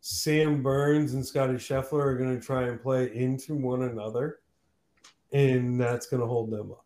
Sam 0.00 0.62
Burns 0.62 1.14
and 1.14 1.24
Scotty 1.24 1.54
Scheffler 1.54 2.04
are 2.04 2.16
gonna 2.16 2.40
try 2.40 2.64
and 2.64 2.82
play 2.82 3.14
into 3.14 3.54
one 3.54 3.82
another, 3.82 4.40
and 5.32 5.80
that's 5.80 6.06
gonna 6.06 6.26
hold 6.26 6.50
them 6.50 6.72
up. 6.72 6.84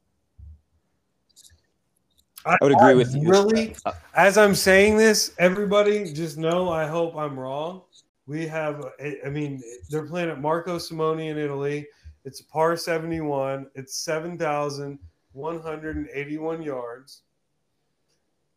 I 2.46 2.56
would 2.62 2.72
agree 2.72 2.94
with 2.94 3.14
you. 3.14 3.22
you. 3.22 3.28
Really, 3.28 3.76
as 4.14 4.38
I'm 4.38 4.54
saying 4.54 4.96
this, 4.96 5.34
everybody 5.38 6.12
just 6.12 6.38
know 6.38 6.70
I 6.70 6.86
hope 6.86 7.16
I'm 7.16 7.38
wrong. 7.38 7.82
We 8.26 8.46
have, 8.46 8.84
I 9.24 9.28
mean, 9.28 9.62
they're 9.90 10.06
playing 10.06 10.30
at 10.30 10.40
Marco 10.40 10.78
Simone 10.78 11.20
in 11.20 11.38
Italy. 11.38 11.86
It's 12.28 12.40
a 12.40 12.44
par 12.44 12.76
71. 12.76 13.66
It's 13.74 13.94
7,181 13.94 16.62
yards. 16.62 17.22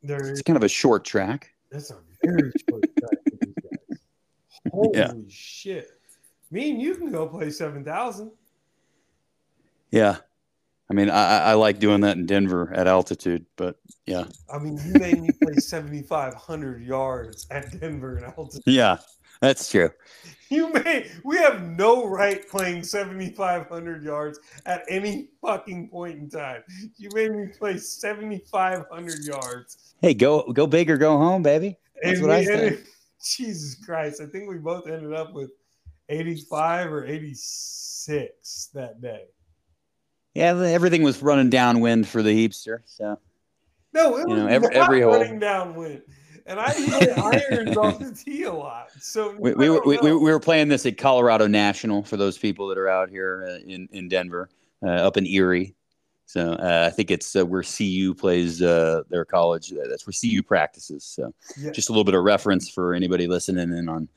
There's, 0.04 0.28
it's 0.28 0.42
kind 0.42 0.58
of 0.58 0.64
a 0.64 0.68
short 0.68 1.06
track. 1.06 1.54
That's 1.72 1.90
a 1.90 1.96
very 2.22 2.52
short 2.70 2.84
track 3.00 3.18
for 3.24 3.32
these 3.40 3.54
guys. 3.72 3.98
Holy 4.74 5.00
yeah. 5.00 5.14
shit. 5.30 5.88
Me 6.52 6.72
and 6.72 6.82
you 6.82 6.96
can 6.96 7.14
go 7.14 7.30
play 7.30 7.50
7,000. 7.50 8.30
Yeah. 9.92 10.18
I 10.90 10.94
mean, 10.94 11.10
I, 11.10 11.40
I 11.40 11.54
like 11.54 11.80
doing 11.80 12.02
that 12.02 12.18
in 12.18 12.26
Denver 12.26 12.74
at 12.76 12.88
altitude, 12.88 13.46
but 13.56 13.78
yeah. 14.06 14.26
I 14.54 14.60
mean, 14.60 14.78
you 14.86 15.00
made 15.00 15.22
me 15.22 15.30
play 15.42 15.54
7,500 15.54 16.84
yards 16.84 17.48
at 17.50 17.80
Denver 17.80 18.18
at 18.18 18.34
altitude. 18.38 18.64
Yeah, 18.66 18.98
that's 19.42 19.70
true. 19.70 19.90
You 20.50 20.72
may. 20.72 21.10
We 21.24 21.38
have 21.38 21.64
no 21.64 22.06
right 22.06 22.48
playing 22.48 22.84
7,500 22.84 24.04
yards 24.04 24.40
at 24.66 24.84
any 24.90 25.30
fucking 25.42 25.90
point 25.90 26.20
in 26.20 26.30
time. 26.30 26.64
You 26.98 27.10
made 27.14 27.32
me 27.32 27.48
play 27.58 27.78
7,500 27.78 29.26
yards. 29.26 29.96
Hey, 30.02 30.14
go 30.14 30.52
go 30.52 30.68
big 30.68 30.92
or 30.92 30.98
go 30.98 31.18
home, 31.18 31.42
baby. 31.42 31.78
That's 32.04 32.20
and 32.20 32.28
what 32.28 32.36
I 32.36 32.44
said. 32.44 32.84
Jesus 33.24 33.76
Christ! 33.84 34.20
I 34.22 34.26
think 34.26 34.50
we 34.50 34.58
both 34.58 34.88
ended 34.88 35.14
up 35.14 35.34
with 35.34 35.52
85 36.10 36.92
or 36.92 37.06
86 37.06 38.70
that 38.74 39.02
day. 39.02 39.26
Yeah, 40.34 40.56
everything 40.56 41.04
was 41.04 41.22
running 41.22 41.50
downwind 41.50 42.08
for 42.08 42.22
the 42.24 42.32
heapster. 42.32 42.80
So 42.86 43.20
no, 43.94 44.18
it 44.18 44.28
was 44.28 44.38
know, 44.38 44.48
every, 44.48 44.76
every 44.76 45.02
running 45.04 45.40
downwind. 45.40 46.02
And 46.46 46.60
I 46.60 46.74
hit 46.74 47.18
irons 47.18 47.78
off 47.78 48.00
the 48.00 48.12
tee 48.12 48.44
a 48.44 48.54
lot. 48.54 48.90
So 49.00 49.36
we, 49.38 49.54
we, 49.54 49.70
we, 49.70 49.98
we, 49.98 50.14
were 50.14 50.40
playing 50.40 50.68
this 50.68 50.86
at 50.86 50.98
Colorado 50.98 51.48
National 51.48 52.04
for 52.04 52.18
those 52.18 52.38
people 52.38 52.68
that 52.68 52.78
are 52.78 52.90
out 52.90 53.10
here 53.10 53.46
uh, 53.48 53.60
in, 53.68 53.88
in 53.92 54.10
Denver, 54.10 54.50
uh, 54.84 54.90
up 54.90 55.18
in 55.18 55.26
Erie. 55.28 55.76
So 56.26 56.54
uh, 56.54 56.88
I 56.88 56.96
think 56.96 57.12
it's 57.12 57.36
uh, 57.36 57.46
where 57.46 57.64
CU 57.64 58.14
plays 58.14 58.62
uh, 58.62 59.04
their 59.10 59.26
college. 59.26 59.74
That's 59.90 60.08
where 60.08 60.14
CU 60.14 60.42
practices. 60.42 61.04
So 61.04 61.34
yeah. 61.58 61.72
just 61.72 61.90
a 61.90 61.92
little 61.92 62.06
bit 62.06 62.16
of 62.16 62.24
reference 62.24 62.70
for 62.70 62.94
anybody 62.94 63.28
listening 63.28 63.78
in 63.78 63.90
on 63.90 64.08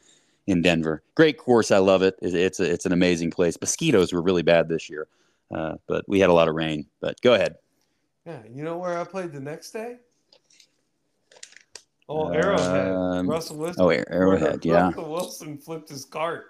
in 0.47 0.63
Denver. 0.63 1.03
Great 1.15 1.39
course. 1.39 1.71
I 1.71 1.79
love 1.79 2.03
it. 2.03 2.17
It's, 2.21 2.35
it's, 2.35 2.61
a, 2.61 2.71
it's 2.71 2.87
an 2.87 2.93
amazing 2.93 3.31
place. 3.31 3.57
Mosquitoes 3.61 4.13
were 4.13 4.23
really 4.23 4.43
bad 4.43 4.69
this 4.69 4.91
year. 4.91 5.09
Uh, 5.55 5.75
but 5.87 6.05
we 6.09 6.21
had 6.21 6.31
a 6.31 6.33
lot 6.33 6.49
of 6.49 6.55
rain. 6.55 6.87
But 7.01 7.21
go 7.21 7.35
ahead. 7.35 7.57
Yeah, 8.27 8.41
you 8.51 8.63
know 8.63 8.79
where 8.79 8.99
I 8.99 9.05
played 9.05 9.33
the 9.33 9.41
next 9.41 9.71
day? 9.73 9.97
Oh, 12.09 12.29
Arrowhead. 12.29 12.93
Um, 12.93 13.29
Russell 13.29 13.57
Wilson. 13.57 13.83
Oh, 13.83 13.89
Arrowhead. 13.89 14.65
Yeah. 14.65 14.87
Russell 14.87 15.11
Wilson 15.11 15.59
flipped 15.59 15.89
his 15.89 16.05
cart. 16.05 16.47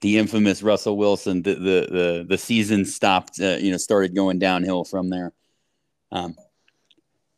The 0.00 0.18
infamous 0.18 0.62
Russell 0.62 0.96
Wilson. 0.96 1.42
The 1.42 1.54
the 1.54 1.88
the, 1.90 2.26
the 2.28 2.38
season 2.38 2.84
stopped. 2.84 3.40
Uh, 3.40 3.56
you 3.60 3.70
know, 3.70 3.76
started 3.76 4.14
going 4.14 4.38
downhill 4.38 4.84
from 4.84 5.10
there. 5.10 5.32
Um, 6.10 6.34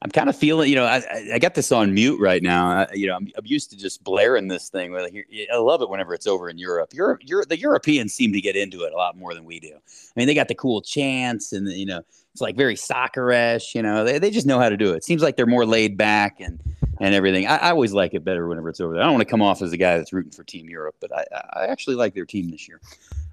I'm 0.02 0.10
kind 0.10 0.30
of 0.30 0.36
feeling, 0.36 0.70
you 0.70 0.76
know, 0.76 0.86
I, 0.86 1.02
I 1.34 1.38
got 1.38 1.54
this 1.54 1.70
on 1.70 1.92
mute 1.92 2.18
right 2.18 2.42
now. 2.42 2.70
I, 2.70 2.86
you 2.94 3.06
know, 3.06 3.16
I'm, 3.16 3.30
I'm, 3.36 3.44
used 3.44 3.68
to 3.70 3.76
just 3.76 4.02
blaring 4.02 4.48
this 4.48 4.70
thing. 4.70 4.96
I 4.96 5.56
love 5.56 5.82
it 5.82 5.90
whenever 5.90 6.14
it's 6.14 6.26
over 6.26 6.48
in 6.48 6.56
Europe. 6.56 6.94
Europe, 6.94 7.20
Europe, 7.22 7.50
the 7.50 7.58
Europeans 7.58 8.14
seem 8.14 8.32
to 8.32 8.40
get 8.40 8.56
into 8.56 8.84
it 8.84 8.94
a 8.94 8.96
lot 8.96 9.18
more 9.18 9.34
than 9.34 9.44
we 9.44 9.60
do. 9.60 9.74
I 9.74 10.12
mean, 10.16 10.26
they 10.26 10.32
got 10.32 10.48
the 10.48 10.54
cool 10.54 10.80
chants 10.80 11.52
and, 11.52 11.68
you 11.68 11.84
know, 11.84 12.00
it's 12.32 12.40
like 12.40 12.56
very 12.56 12.76
soccer-ish, 12.76 13.74
you 13.74 13.82
know, 13.82 14.04
they, 14.04 14.18
they 14.18 14.30
just 14.30 14.46
know 14.46 14.58
how 14.58 14.70
to 14.70 14.76
do 14.76 14.94
it. 14.94 14.98
it 14.98 15.04
seems 15.04 15.20
like 15.22 15.36
they're 15.36 15.44
more 15.44 15.66
laid 15.66 15.98
back 15.98 16.40
and, 16.40 16.62
and 17.00 17.14
everything. 17.14 17.46
I, 17.46 17.56
I, 17.56 17.70
always 17.70 17.92
like 17.92 18.14
it 18.14 18.24
better 18.24 18.46
whenever 18.46 18.68
it's 18.68 18.80
over 18.80 18.94
there. 18.94 19.02
I 19.02 19.06
don't 19.06 19.14
want 19.14 19.26
to 19.26 19.30
come 19.30 19.42
off 19.42 19.62
as 19.62 19.72
a 19.72 19.76
guy 19.76 19.96
that's 19.96 20.12
rooting 20.12 20.32
for 20.32 20.44
Team 20.44 20.68
Europe, 20.68 20.96
but 21.00 21.10
I, 21.12 21.24
I 21.54 21.66
actually 21.66 21.96
like 21.96 22.14
their 22.14 22.26
team 22.26 22.50
this 22.50 22.68
year. 22.68 22.80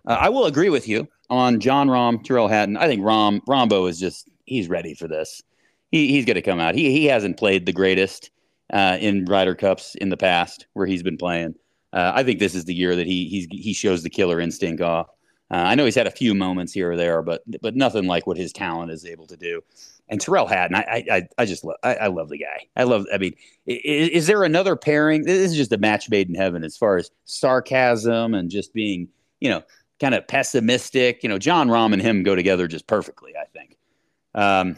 Uh, 0.05 0.17
I 0.19 0.29
will 0.29 0.45
agree 0.45 0.69
with 0.69 0.87
you 0.87 1.07
on 1.29 1.59
Jon 1.59 1.87
Rahm, 1.87 2.23
Tyrrell 2.23 2.47
Hatton. 2.47 2.77
I 2.77 2.87
think 2.87 3.01
Rahm 3.01 3.41
Rahmbo 3.47 3.89
is 3.89 3.99
just, 3.99 4.29
he's 4.45 4.69
ready 4.69 4.93
for 4.93 5.07
this 5.07 5.43
he, 5.91 6.07
he's 6.09 6.25
going 6.25 6.35
to 6.35 6.41
come 6.41 6.59
out. 6.59 6.75
He 6.75 6.91
he 6.91 7.05
hasn't 7.05 7.37
played 7.37 7.65
the 7.65 7.73
greatest 7.73 8.31
uh, 8.71 8.97
in 8.99 9.25
Ryder 9.25 9.55
Cups 9.55 9.95
in 9.95 10.09
the 10.09 10.17
past 10.17 10.67
where 10.73 10.87
he's 10.87 11.03
been 11.03 11.17
playing. 11.17 11.55
Uh, 11.93 12.11
I 12.13 12.23
think 12.23 12.39
this 12.39 12.55
is 12.55 12.65
the 12.65 12.73
year 12.73 12.95
that 12.95 13.07
he 13.07 13.27
he's, 13.27 13.47
he 13.49 13.73
shows 13.73 14.03
the 14.03 14.09
killer 14.09 14.39
instinct 14.39 14.81
off. 14.81 15.07
Uh, 15.49 15.55
I 15.55 15.75
know 15.75 15.85
he's 15.85 15.95
had 15.95 16.07
a 16.07 16.11
few 16.11 16.35
moments 16.35 16.73
here 16.73 16.91
or 16.91 16.97
there, 16.97 17.21
but 17.21 17.41
but 17.61 17.75
nothing 17.75 18.05
like 18.05 18.27
what 18.27 18.37
his 18.37 18.51
talent 18.51 18.91
is 18.91 19.05
able 19.05 19.27
to 19.27 19.37
do. 19.37 19.61
And 20.09 20.21
Tyrrell 20.21 20.47
Hatton, 20.47 20.75
I 20.75 21.05
I, 21.11 21.27
I 21.37 21.45
just 21.45 21.63
love 21.63 21.75
I, 21.83 21.95
I, 21.95 22.07
love 22.07 22.29
the 22.29 22.37
guy. 22.37 22.67
I 22.77 22.83
love. 22.83 23.05
I 23.13 23.17
mean, 23.17 23.33
is, 23.65 24.09
is, 24.09 24.27
there 24.27 24.43
another 24.45 24.77
pairing? 24.77 25.23
This 25.23 25.51
is 25.51 25.57
just 25.57 25.73
a 25.73 25.77
match 25.77 26.09
made 26.09 26.29
in 26.29 26.35
heaven 26.35 26.63
as 26.63 26.77
far 26.77 26.95
as 26.95 27.11
sarcasm 27.25 28.33
and 28.33 28.49
just 28.49 28.73
being 28.73 29.09
you 29.41 29.49
know 29.49 29.63
kind 29.99 30.15
of 30.15 30.25
pessimistic. 30.27 31.23
You 31.23 31.29
know, 31.29 31.37
Jon 31.37 31.67
Rahm 31.67 31.91
and 31.91 32.01
him 32.01 32.23
go 32.23 32.35
together 32.35 32.67
just 32.67 32.87
perfectly. 32.87 33.33
I 33.35 33.45
think. 33.45 33.77
Um, 34.33 34.77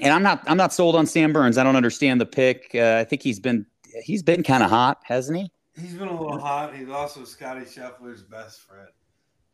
and 0.00 0.12
I'm 0.12 0.22
not 0.22 0.42
I'm 0.46 0.56
not 0.56 0.72
sold 0.72 0.96
on 0.96 1.06
Sam 1.06 1.32
Burns. 1.32 1.58
I 1.58 1.64
don't 1.64 1.76
understand 1.76 2.20
the 2.20 2.26
pick. 2.26 2.70
Uh, 2.74 2.98
I 3.00 3.04
think 3.04 3.22
he's 3.22 3.40
been 3.40 3.66
he's 4.02 4.22
been 4.22 4.42
kind 4.42 4.62
of 4.62 4.70
hot, 4.70 5.00
hasn't 5.04 5.38
he? 5.38 5.50
He's 5.80 5.94
been 5.94 6.08
a 6.08 6.20
little 6.20 6.38
hot. 6.38 6.74
He's 6.74 6.88
also 6.88 7.24
Scotty 7.24 7.62
Scheffler's 7.62 8.22
best 8.22 8.60
friend. 8.60 8.88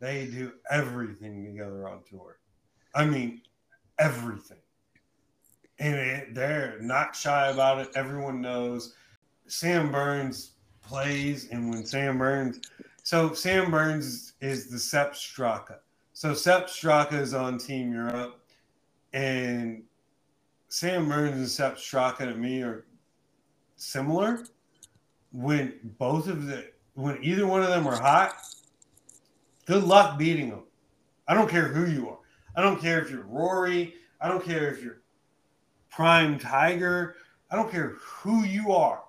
They 0.01 0.27
do 0.27 0.53
everything 0.71 1.45
together 1.45 1.89
on 1.89 2.03
tour. 2.09 2.39
I 2.95 3.05
mean, 3.05 3.43
everything. 3.99 4.59
And 5.81 5.95
it, 5.95 6.35
they're 6.35 6.77
not 6.81 7.17
shy 7.17 7.49
about 7.49 7.79
it. 7.79 7.89
Everyone 7.97 8.41
knows 8.41 8.95
Sam 9.47 9.91
Burns 9.91 10.53
plays, 10.83 11.49
and 11.51 11.71
when 11.71 11.85
Sam 11.85 12.19
Burns, 12.19 12.61
so 13.03 13.33
Sam 13.33 13.71
Burns 13.71 14.35
is 14.41 14.71
the 14.71 14.79
Sepp 14.79 15.15
Straka. 15.15 15.79
So 16.13 16.35
Sepp 16.35 16.69
Straka 16.69 17.15
is 17.15 17.33
on 17.33 17.59
Team 17.59 17.93
Europe, 17.93 18.41
and 19.15 19.83
Sam 20.69 21.09
Burns 21.09 21.37
and 21.37 21.49
Sepp 21.49 21.77
Straka 21.77 22.19
to 22.19 22.35
me 22.35 22.63
are 22.63 22.85
similar. 23.77 24.45
When 25.33 25.75
both 25.99 26.29
of 26.29 26.47
the 26.47 26.71
when 26.95 27.19
either 27.23 27.47
one 27.47 27.63
of 27.63 27.69
them 27.69 27.87
are 27.87 27.99
hot, 27.99 28.35
good 29.65 29.85
luck 29.85 30.19
beating 30.19 30.51
them. 30.51 30.65
I 31.27 31.35
don't 31.35 31.49
care 31.49 31.69
who 31.69 31.91
you 31.91 32.11
are. 32.11 32.19
I 32.55 32.63
don't 32.63 32.81
care 32.81 33.01
if 33.01 33.11
you're 33.11 33.23
Rory. 33.23 33.95
I 34.21 34.29
don't 34.29 34.45
care 34.45 34.73
if 34.73 34.83
you're 34.83 35.00
Prime 35.91 36.39
Tiger. 36.39 37.17
I 37.51 37.57
don't 37.57 37.71
care 37.71 37.97
who 38.01 38.45
you 38.45 38.73
are. 38.73 39.03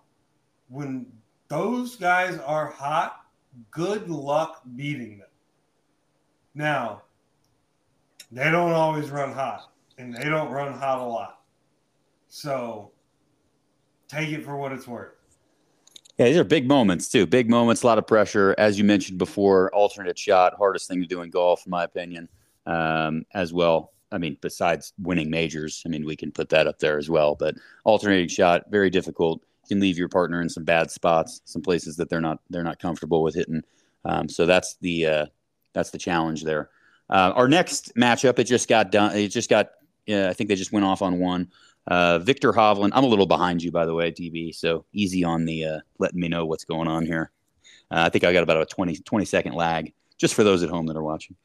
When 0.70 1.06
those 1.48 1.96
guys 1.96 2.38
are 2.40 2.68
hot, 2.68 3.26
good 3.70 4.10
luck 4.10 4.62
beating 4.76 5.20
them. 5.20 5.28
Now, 6.56 7.04
they 8.32 8.50
don't 8.50 8.72
always 8.72 9.10
run 9.10 9.34
hot, 9.34 9.72
and 9.98 10.16
they 10.16 10.24
don't 10.24 10.52
run 10.52 10.74
hot 10.74 11.00
a 11.00 11.04
lot. 11.04 11.42
So 12.28 12.92
take 14.08 14.30
it 14.30 14.44
for 14.44 14.56
what 14.56 14.72
it's 14.72 14.88
worth. 14.88 15.12
Yeah, 16.18 16.28
these 16.28 16.38
are 16.38 16.44
big 16.44 16.68
moments 16.68 17.10
too. 17.10 17.26
Big 17.26 17.50
moments, 17.50 17.84
a 17.84 17.88
lot 17.88 17.98
of 17.98 18.08
pressure. 18.08 18.56
As 18.58 18.78
you 18.78 18.84
mentioned 18.84 19.18
before, 19.18 19.74
alternate 19.74 20.18
shot, 20.18 20.54
hardest 20.58 20.88
thing 20.88 21.02
to 21.02 21.08
do 21.08 21.22
in 21.22 21.30
golf, 21.30 21.66
in 21.66 21.70
my 21.70 21.84
opinion, 21.84 22.30
um, 22.66 23.26
as 23.34 23.52
well. 23.52 23.92
I 24.12 24.18
mean, 24.18 24.38
besides 24.42 24.94
winning 25.00 25.30
majors, 25.30 25.84
I 25.86 25.90
mean, 25.90 26.06
we 26.06 26.16
can 26.16 26.32
put 26.32 26.50
that 26.50 26.68
up 26.68 26.80
there 26.80 26.98
as 26.98 27.10
well. 27.10 27.36
But 27.36 27.56
alternating 27.86 28.28
shot, 28.28 28.64
very 28.70 28.90
difficult. 28.90 29.42
You 29.64 29.76
can 29.76 29.82
leave 29.82 29.98
your 29.98 30.10
partner 30.10 30.42
in 30.42 30.50
some 30.50 30.64
bad 30.64 30.92
spots, 30.92 31.42
some 31.46 31.62
places 31.62 31.96
that 31.98 32.10
they're 32.10 32.22
not 32.22 32.40
they're 32.50 32.64
not 32.64 32.80
comfortable 32.80 33.24
with 33.24 33.36
hitting. 33.36 33.64
Um, 34.04 34.28
so 34.28 34.46
that's 34.46 34.76
the 34.82 35.06
uh, 35.06 35.26
that's 35.74 35.92
the 35.92 35.98
challenge 35.98 36.44
there. 36.44 36.70
Uh, 37.10 37.34
our 37.36 37.48
next 37.48 37.96
matchup, 37.96 38.40
it 38.40 38.46
just 38.46 38.68
got 38.68 38.92
done. 38.92 39.16
It 39.16 39.30
just 39.30 39.50
got. 39.50 39.72
Yeah, 40.08 40.30
I 40.30 40.34
think 40.34 40.50
they 40.50 40.56
just 40.56 40.74
went 40.74 40.86
off 40.86 41.02
on 41.02 41.20
one. 41.20 41.52
Uh, 41.88 42.20
Viktor 42.20 42.52
Hovland, 42.54 42.92
I'm 42.94 43.04
a 43.04 43.08
little 43.08 43.28
behind 43.28 43.62
you, 43.62 43.72
by 43.72 43.86
the 43.86 43.94
way, 43.94 44.12
DB. 44.12 44.54
So 44.54 44.86
easy 44.94 45.24
on 45.24 45.46
the 45.46 45.66
uh, 45.66 45.80
letting 46.00 46.20
me 46.20 46.28
know 46.28 46.46
what's 46.46 46.66
going 46.66 46.88
on 46.88 47.06
here. 47.06 47.32
Uh, 47.92 48.04
I 48.06 48.10
think 48.10 48.24
I 48.24 48.34
got 48.34 48.44
about 48.44 48.62
a 48.62 48.66
20, 48.66 48.98
20 48.98 49.26
second 49.26 49.54
lag 49.54 49.94
just 50.18 50.34
for 50.34 50.44
those 50.44 50.64
at 50.64 50.70
home 50.70 50.86
that 50.88 50.96
are 50.96 51.04
watching. 51.04 51.36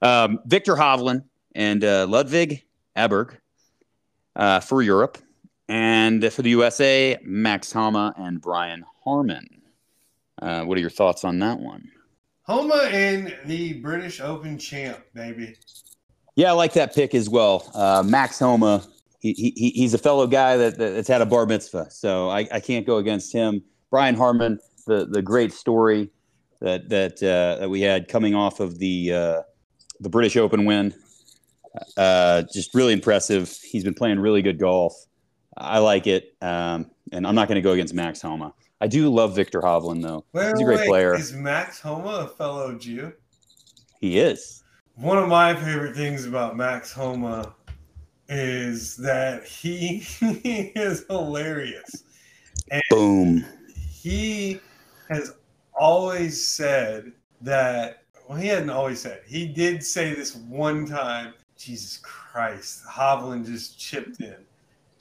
Um, 0.00 0.40
Viktor 0.46 0.74
Hovland 0.74 1.24
and 1.54 1.84
uh, 1.84 2.06
Ludvig 2.08 2.64
Aberg 2.96 3.36
uh, 4.36 4.60
for 4.60 4.82
Europe. 4.82 5.18
And 5.68 6.30
for 6.32 6.42
the 6.42 6.50
USA, 6.50 7.18
Max 7.22 7.72
Homa 7.72 8.14
and 8.16 8.40
Brian 8.40 8.84
Harman. 9.04 9.62
Uh, 10.40 10.64
what 10.64 10.76
are 10.76 10.80
your 10.80 10.90
thoughts 10.90 11.24
on 11.24 11.38
that 11.38 11.58
one? 11.60 11.90
Homa 12.42 12.88
and 12.90 13.34
the 13.46 13.74
British 13.74 14.20
Open 14.20 14.58
champ, 14.58 14.98
baby. 15.14 15.56
Yeah, 16.34 16.50
I 16.50 16.52
like 16.52 16.72
that 16.72 16.94
pick 16.94 17.14
as 17.14 17.28
well. 17.28 17.70
Uh, 17.74 18.02
Max 18.04 18.38
Homa, 18.38 18.84
he, 19.20 19.32
he, 19.32 19.70
he's 19.70 19.94
a 19.94 19.98
fellow 19.98 20.26
guy 20.26 20.56
that, 20.56 20.76
that's 20.76 21.08
had 21.08 21.20
a 21.20 21.26
bar 21.26 21.46
mitzvah, 21.46 21.90
so 21.90 22.28
I, 22.28 22.48
I 22.50 22.60
can't 22.60 22.86
go 22.86 22.96
against 22.96 23.32
him. 23.32 23.62
Brian 23.90 24.14
Harman, 24.14 24.58
the, 24.86 25.06
the 25.06 25.22
great 25.22 25.52
story 25.52 26.10
that 26.60 26.88
that 26.88 27.22
uh, 27.22 27.60
that 27.60 27.68
we 27.68 27.80
had 27.80 28.08
coming 28.08 28.34
off 28.34 28.60
of 28.60 28.78
the 28.78 29.12
uh, 29.12 29.42
the 30.00 30.08
British 30.08 30.36
Open 30.36 30.64
win, 30.64 30.94
uh, 31.96 32.42
just 32.52 32.74
really 32.74 32.92
impressive. 32.92 33.56
He's 33.62 33.84
been 33.84 33.94
playing 33.94 34.18
really 34.18 34.42
good 34.42 34.58
golf. 34.58 34.94
I 35.56 35.78
like 35.78 36.06
it, 36.06 36.34
um, 36.40 36.90
and 37.12 37.26
I'm 37.26 37.34
not 37.34 37.48
going 37.48 37.56
to 37.56 37.62
go 37.62 37.72
against 37.72 37.94
Max 37.94 38.22
Homa. 38.22 38.54
I 38.80 38.88
do 38.88 39.08
love 39.10 39.36
Viktor 39.36 39.60
Hovland 39.60 40.02
though. 40.02 40.24
Wait, 40.32 40.48
He's 40.48 40.60
a 40.60 40.64
great 40.64 40.78
wait, 40.80 40.88
player. 40.88 41.14
Is 41.14 41.32
Max 41.32 41.78
Homa 41.80 42.24
a 42.24 42.28
fellow 42.28 42.76
Jew? 42.76 43.12
He 44.00 44.18
is. 44.18 44.64
One 44.96 45.18
of 45.18 45.28
my 45.28 45.54
favorite 45.54 45.94
things 45.94 46.26
about 46.26 46.56
Max 46.56 46.92
Homa 46.92 47.54
is 48.28 48.96
that 48.96 49.44
he, 49.44 49.98
he 50.42 50.72
is 50.74 51.04
hilarious. 51.08 52.04
Boom. 52.90 53.44
He 53.76 54.60
has 55.10 55.34
always 55.78 56.44
said 56.44 57.12
that, 57.40 58.02
well, 58.28 58.38
he 58.38 58.48
hadn't 58.48 58.70
always 58.70 59.00
said, 59.00 59.20
he 59.26 59.46
did 59.46 59.84
say 59.84 60.14
this 60.14 60.34
one 60.34 60.86
time, 60.86 61.34
Jesus 61.62 61.98
Christ, 61.98 62.84
Hovland 62.84 63.46
just 63.46 63.78
chipped 63.78 64.20
in. 64.20 64.36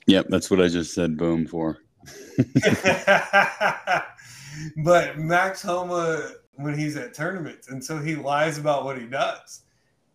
Yep, 0.07 0.27
that's 0.29 0.51
what 0.51 0.61
I 0.61 0.67
just 0.67 0.93
said. 0.93 1.17
Boom 1.17 1.47
for. 1.47 1.79
but 4.83 5.17
Max 5.17 5.61
Homa, 5.61 6.31
when 6.55 6.77
he's 6.77 6.97
at 6.97 7.13
tournaments, 7.13 7.69
and 7.69 7.83
so 7.83 7.97
he 7.97 8.15
lies 8.15 8.57
about 8.57 8.85
what 8.85 8.99
he 8.99 9.05
does. 9.05 9.61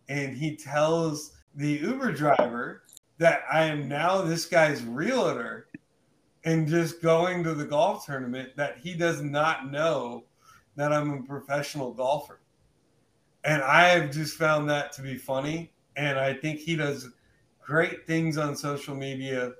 And 0.09 0.35
he 0.35 0.55
tells 0.55 1.33
the 1.55 1.73
Uber 1.73 2.13
driver 2.13 2.83
that 3.17 3.41
I 3.51 3.63
am 3.65 3.87
now 3.87 4.21
this 4.21 4.45
guy's 4.45 4.83
realtor 4.83 5.67
and 6.45 6.67
just 6.67 7.01
going 7.01 7.43
to 7.43 7.53
the 7.53 7.65
golf 7.65 8.05
tournament 8.05 8.55
that 8.55 8.77
he 8.77 8.93
does 8.93 9.21
not 9.21 9.69
know 9.69 10.23
that 10.75 10.93
I'm 10.93 11.11
a 11.11 11.23
professional 11.23 11.91
golfer. 11.91 12.39
And 13.43 13.61
I 13.61 13.89
have 13.89 14.11
just 14.11 14.37
found 14.37 14.69
that 14.69 14.93
to 14.93 15.01
be 15.01 15.17
funny. 15.17 15.71
And 15.97 16.17
I 16.17 16.33
think 16.33 16.59
he 16.59 16.75
does 16.75 17.09
great 17.59 18.07
things 18.07 18.37
on 18.37 18.55
social 18.55 18.95
media. 18.95 19.53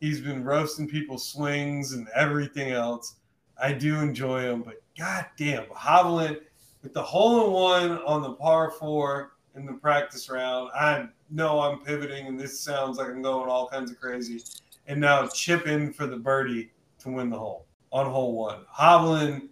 He's 0.00 0.20
been 0.20 0.44
roasting 0.44 0.88
people's 0.88 1.26
swings 1.26 1.92
and 1.92 2.06
everything 2.14 2.72
else. 2.72 3.14
I 3.60 3.72
do 3.72 3.96
enjoy 4.00 4.42
him, 4.42 4.62
but 4.62 4.82
goddamn, 4.98 5.64
Hovland 5.74 6.40
with 6.82 6.92
the 6.92 7.02
hole 7.02 7.46
in 7.46 7.52
one 7.92 7.98
on 8.02 8.20
the 8.22 8.32
par 8.32 8.70
four 8.72 9.32
in 9.54 9.64
the 9.64 9.72
practice 9.72 10.28
round. 10.28 10.70
I 10.74 11.08
know 11.30 11.60
I'm 11.60 11.78
pivoting, 11.80 12.26
and 12.26 12.38
this 12.38 12.60
sounds 12.60 12.98
like 12.98 13.08
I'm 13.08 13.22
going 13.22 13.48
all 13.48 13.68
kinds 13.68 13.90
of 13.90 13.98
crazy. 13.98 14.42
And 14.86 15.00
now 15.00 15.26
chip 15.28 15.66
in 15.66 15.92
for 15.92 16.06
the 16.06 16.16
birdie 16.16 16.70
to 16.98 17.08
win 17.08 17.30
the 17.30 17.38
hole 17.38 17.66
on 17.92 18.06
hole 18.06 18.36
one. 18.36 18.64
Hovland 18.78 19.48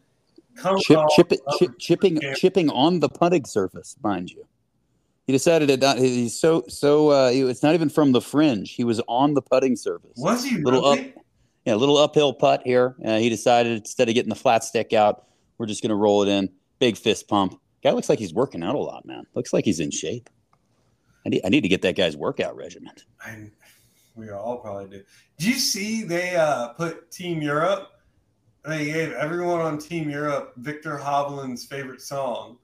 comes 0.57 0.85
Chip, 0.85 1.01
chip, 1.16 1.32
chip, 1.59 1.78
chipping, 1.78 2.20
chipping 2.37 2.68
on 2.70 3.01
the 3.01 3.09
putting 3.09 3.45
surface, 3.45 3.97
mind 4.03 4.30
you. 4.30 4.47
He 5.27 5.33
decided 5.33 5.68
to 5.68 5.77
not. 5.79 5.99
He's 5.99 6.39
so 6.39 6.64
so. 6.68 7.09
Uh, 7.09 7.31
he- 7.31 7.43
it's 7.43 7.62
not 7.62 7.75
even 7.75 7.89
from 7.89 8.12
the 8.12 8.20
fringe. 8.20 8.75
He 8.75 8.85
was 8.85 9.01
on 9.09 9.35
the 9.35 9.43
putting 9.43 9.75
surface. 9.77 10.12
Was 10.16 10.45
he 10.45 10.59
Little 10.59 10.83
really? 10.83 11.14
Yeah, 11.64 11.75
a 11.75 11.77
little 11.77 11.97
uphill 11.97 12.35
putt 12.35 12.61
here. 12.64 12.95
Uh, 13.03 13.16
he 13.16 13.31
decided 13.31 13.79
instead 13.79 14.09
of 14.11 14.14
getting 14.14 14.29
the 14.29 14.35
flat 14.37 14.64
stick 14.64 14.93
out, 14.93 15.29
we're 15.57 15.64
just 15.64 15.83
going 15.83 15.89
to 15.91 15.97
roll 15.97 16.22
it 16.22 16.29
in. 16.29 16.51
Big 16.79 16.97
fist 16.99 17.27
pump. 17.27 17.59
Guy 17.83 17.93
looks 17.93 18.11
like 18.11 18.18
he's 18.18 18.35
working 18.35 18.62
out 18.62 18.75
a 18.75 18.79
lot, 18.79 19.07
man. 19.07 19.25
Looks 19.35 19.55
like 19.55 19.64
he's 19.64 19.81
in 19.81 19.91
shape. 19.91 20.29
I 21.25 21.31
need, 21.31 21.41
I 21.43 21.49
need 21.49 21.62
to 21.62 21.68
get 21.68 21.81
that 21.83 21.97
guy's 21.97 22.18
workout 22.18 22.55
regimen. 22.55 22.93
I, 23.25 23.51
we 24.14 24.29
all 24.31 24.59
probably 24.59 24.91
do. 24.99 25.05
Did 25.39 25.47
you 25.49 25.55
see 25.55 26.03
they 26.03 26.37
uh, 26.37 26.68
put 26.75 27.11
Team 27.11 27.41
Europe? 27.41 27.89
They 28.66 28.85
gave 28.87 29.12
everyone 29.12 29.61
on 29.61 29.79
Team 29.79 30.11
Europe 30.11 30.53
Viktor 30.59 30.99
Hovland's 30.99 31.64
favorite 31.64 32.03
song 32.03 32.59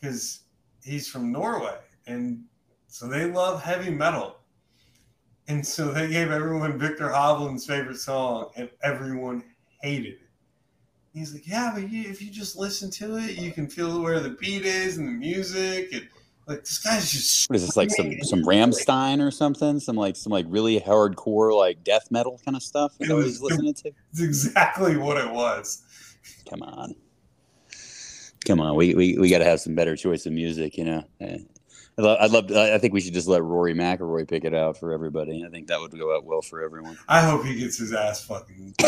because 0.00 0.40
he's 0.86 1.08
from 1.08 1.32
Norway, 1.32 1.76
and 2.06 2.44
so 2.86 3.08
they 3.08 3.26
love 3.26 3.62
heavy 3.62 3.90
metal. 3.90 4.36
And 5.48 5.64
so 5.64 5.92
they 5.92 6.08
gave 6.08 6.30
everyone 6.30 6.78
Viktor 6.78 7.08
Hovland's 7.08 7.66
favorite 7.66 7.98
song, 7.98 8.50
and 8.56 8.68
everyone 8.82 9.44
hated 9.82 10.14
it. 10.14 10.20
He's 11.12 11.32
like, 11.32 11.46
"Yeah, 11.46 11.72
but 11.74 11.88
you, 11.88 12.08
if 12.10 12.20
you 12.20 12.30
just 12.30 12.56
listen 12.56 12.90
to 12.92 13.16
it, 13.16 13.38
you 13.38 13.52
can 13.52 13.68
feel 13.68 14.02
where 14.02 14.20
the 14.20 14.30
beat 14.30 14.64
is 14.64 14.98
and 14.98 15.06
the 15.06 15.12
music, 15.12 15.92
and 15.92 16.08
like 16.46 16.60
this 16.60 16.78
guy's 16.78 17.10
just 17.10 17.50
What 17.50 17.56
is 17.56 17.66
this 17.66 17.76
like 17.76 17.90
some 17.90 18.12
some 18.22 18.44
Rammstein 18.44 19.20
or 19.20 19.30
something? 19.30 19.80
Some 19.80 19.96
like 19.96 20.14
some 20.14 20.32
like 20.32 20.46
really 20.48 20.80
hardcore 20.80 21.56
like 21.56 21.82
death 21.82 22.10
metal 22.10 22.40
kind 22.44 22.56
of 22.56 22.62
stuff? 22.62 22.92
Is 23.00 23.08
that 23.08 23.14
what 23.14 23.24
he's 23.24 23.40
listening 23.40 23.74
to? 23.74 23.92
It's 24.12 24.20
exactly 24.20 24.96
what 24.96 25.16
it 25.16 25.30
was. 25.30 25.82
Come 26.48 26.62
on, 26.62 26.94
come 28.46 28.60
on. 28.60 28.76
We 28.76 28.94
we, 28.94 29.18
we 29.18 29.28
got 29.30 29.38
to 29.38 29.44
have 29.44 29.60
some 29.60 29.74
better 29.74 29.96
choice 29.96 30.24
of 30.26 30.32
music, 30.32 30.76
you 30.78 30.84
know. 30.84 31.04
Eh. 31.20 31.38
I'd 31.98 32.02
love, 32.04 32.18
I'd 32.20 32.30
love. 32.30 32.50
I 32.52 32.76
think 32.78 32.92
we 32.92 33.00
should 33.00 33.14
just 33.14 33.26
let 33.26 33.42
Rory 33.42 33.72
McIlroy 33.74 34.28
pick 34.28 34.44
it 34.44 34.52
out 34.54 34.76
for 34.78 34.92
everybody. 34.92 35.44
I 35.46 35.48
think 35.48 35.66
that 35.68 35.80
would 35.80 35.92
go 35.92 36.14
out 36.14 36.24
well 36.26 36.42
for 36.42 36.62
everyone. 36.62 36.98
I 37.08 37.22
hope 37.22 37.44
he 37.44 37.54
gets 37.58 37.78
his 37.78 37.92
ass 37.94 38.22
fucking. 38.24 38.74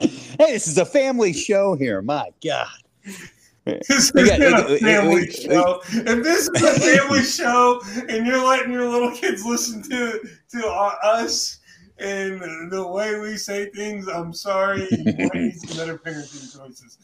hey, 0.00 0.52
this 0.52 0.68
is 0.68 0.78
a 0.78 0.84
family 0.84 1.32
show 1.32 1.74
here. 1.74 2.02
My 2.02 2.28
God. 2.44 2.66
This 3.64 4.12
We 4.14 4.22
is 4.22 4.38
got- 4.38 4.70
a 4.70 4.78
family 4.78 5.14
we- 5.22 5.30
show. 5.30 5.80
If 5.90 6.22
this 6.24 6.48
is 6.48 6.62
a 6.62 6.80
family 6.80 7.22
show 7.22 7.80
and 8.08 8.26
you're 8.26 8.44
letting 8.44 8.72
your 8.72 8.88
little 8.88 9.12
kids 9.12 9.44
listen 9.46 9.82
to 9.84 10.20
to 10.50 10.66
uh, 10.66 10.94
us 11.02 11.60
and 11.98 12.70
the 12.72 12.86
way 12.86 13.18
we 13.20 13.36
say 13.36 13.70
things, 13.70 14.08
I'm 14.08 14.32
sorry. 14.34 14.86
You 14.90 15.04
might 15.04 15.34
need 15.34 15.54
some 15.60 15.76
better 15.78 15.96
parenting 15.98 16.58
choices. 16.58 16.98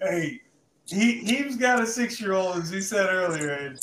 Hey, 0.00 0.40
he 0.86 1.18
he's 1.18 1.56
got 1.56 1.82
a 1.82 1.86
six 1.86 2.20
year 2.20 2.32
old, 2.34 2.56
as 2.58 2.70
he 2.70 2.80
said 2.80 3.08
earlier, 3.08 3.50
and 3.52 3.78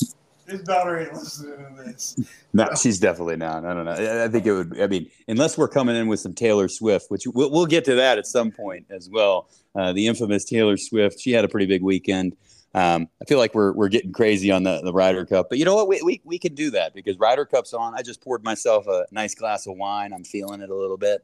his 0.48 0.62
daughter 0.64 1.00
ain't 1.00 1.14
listening 1.14 1.58
to 1.78 1.84
this. 1.84 2.20
No, 2.54 2.68
she's 2.80 3.00
definitely 3.00 3.38
not. 3.38 3.66
I 3.66 3.74
don't 3.74 3.86
know. 3.86 3.92
I- 3.92 4.26
I 4.26 4.28
think 4.28 4.46
it 4.46 4.54
would. 4.54 4.82
I 4.82 4.88
mean, 4.88 5.10
unless 5.28 5.58
we're 5.58 5.68
coming 5.68 5.96
in 5.96 6.08
with 6.08 6.20
some 6.20 6.34
Taylor 6.34 6.68
Swift, 6.68 7.10
which 7.10 7.26
we'll, 7.28 7.52
we'll 7.52 7.66
get 7.68 7.86
to 7.86 7.96
that 7.96 8.18
at 8.18 8.26
some 8.28 8.52
point 8.52 8.86
as 8.90 9.10
well. 9.10 9.48
Uh, 9.76 9.94
the 9.94 10.08
infamous 10.08 10.46
Taylor 10.46 10.78
Swift. 10.78 11.20
She 11.20 11.32
had 11.32 11.46
a 11.46 11.48
pretty 11.48 11.68
big 11.68 11.84
weekend. 11.84 12.36
Um, 12.76 13.08
I 13.22 13.26
feel 13.26 13.40
like 13.40 13.56
we're 13.56 13.72
we're 13.74 13.88
getting 13.90 14.12
crazy 14.12 14.52
on 14.52 14.64
the 14.64 14.82
the 14.84 14.94
Ryder 14.94 15.26
Cup, 15.26 15.48
but 15.50 15.58
you 15.58 15.66
know 15.66 15.74
what? 15.76 15.88
We, 15.88 16.02
we 16.04 16.22
we 16.24 16.38
can 16.40 16.54
do 16.54 16.70
that 16.72 16.94
because 16.94 17.18
Ryder 17.18 17.46
Cup's 17.46 17.74
on. 17.74 17.96
I 17.96 18.02
just 18.04 18.22
poured 18.22 18.44
myself 18.44 18.86
a 18.88 19.06
nice 19.12 19.34
glass 19.34 19.66
of 19.68 19.76
wine. 19.78 20.14
I'm 20.14 20.24
feeling 20.24 20.62
it 20.62 20.70
a 20.70 20.76
little 20.76 20.98
bit. 20.98 21.24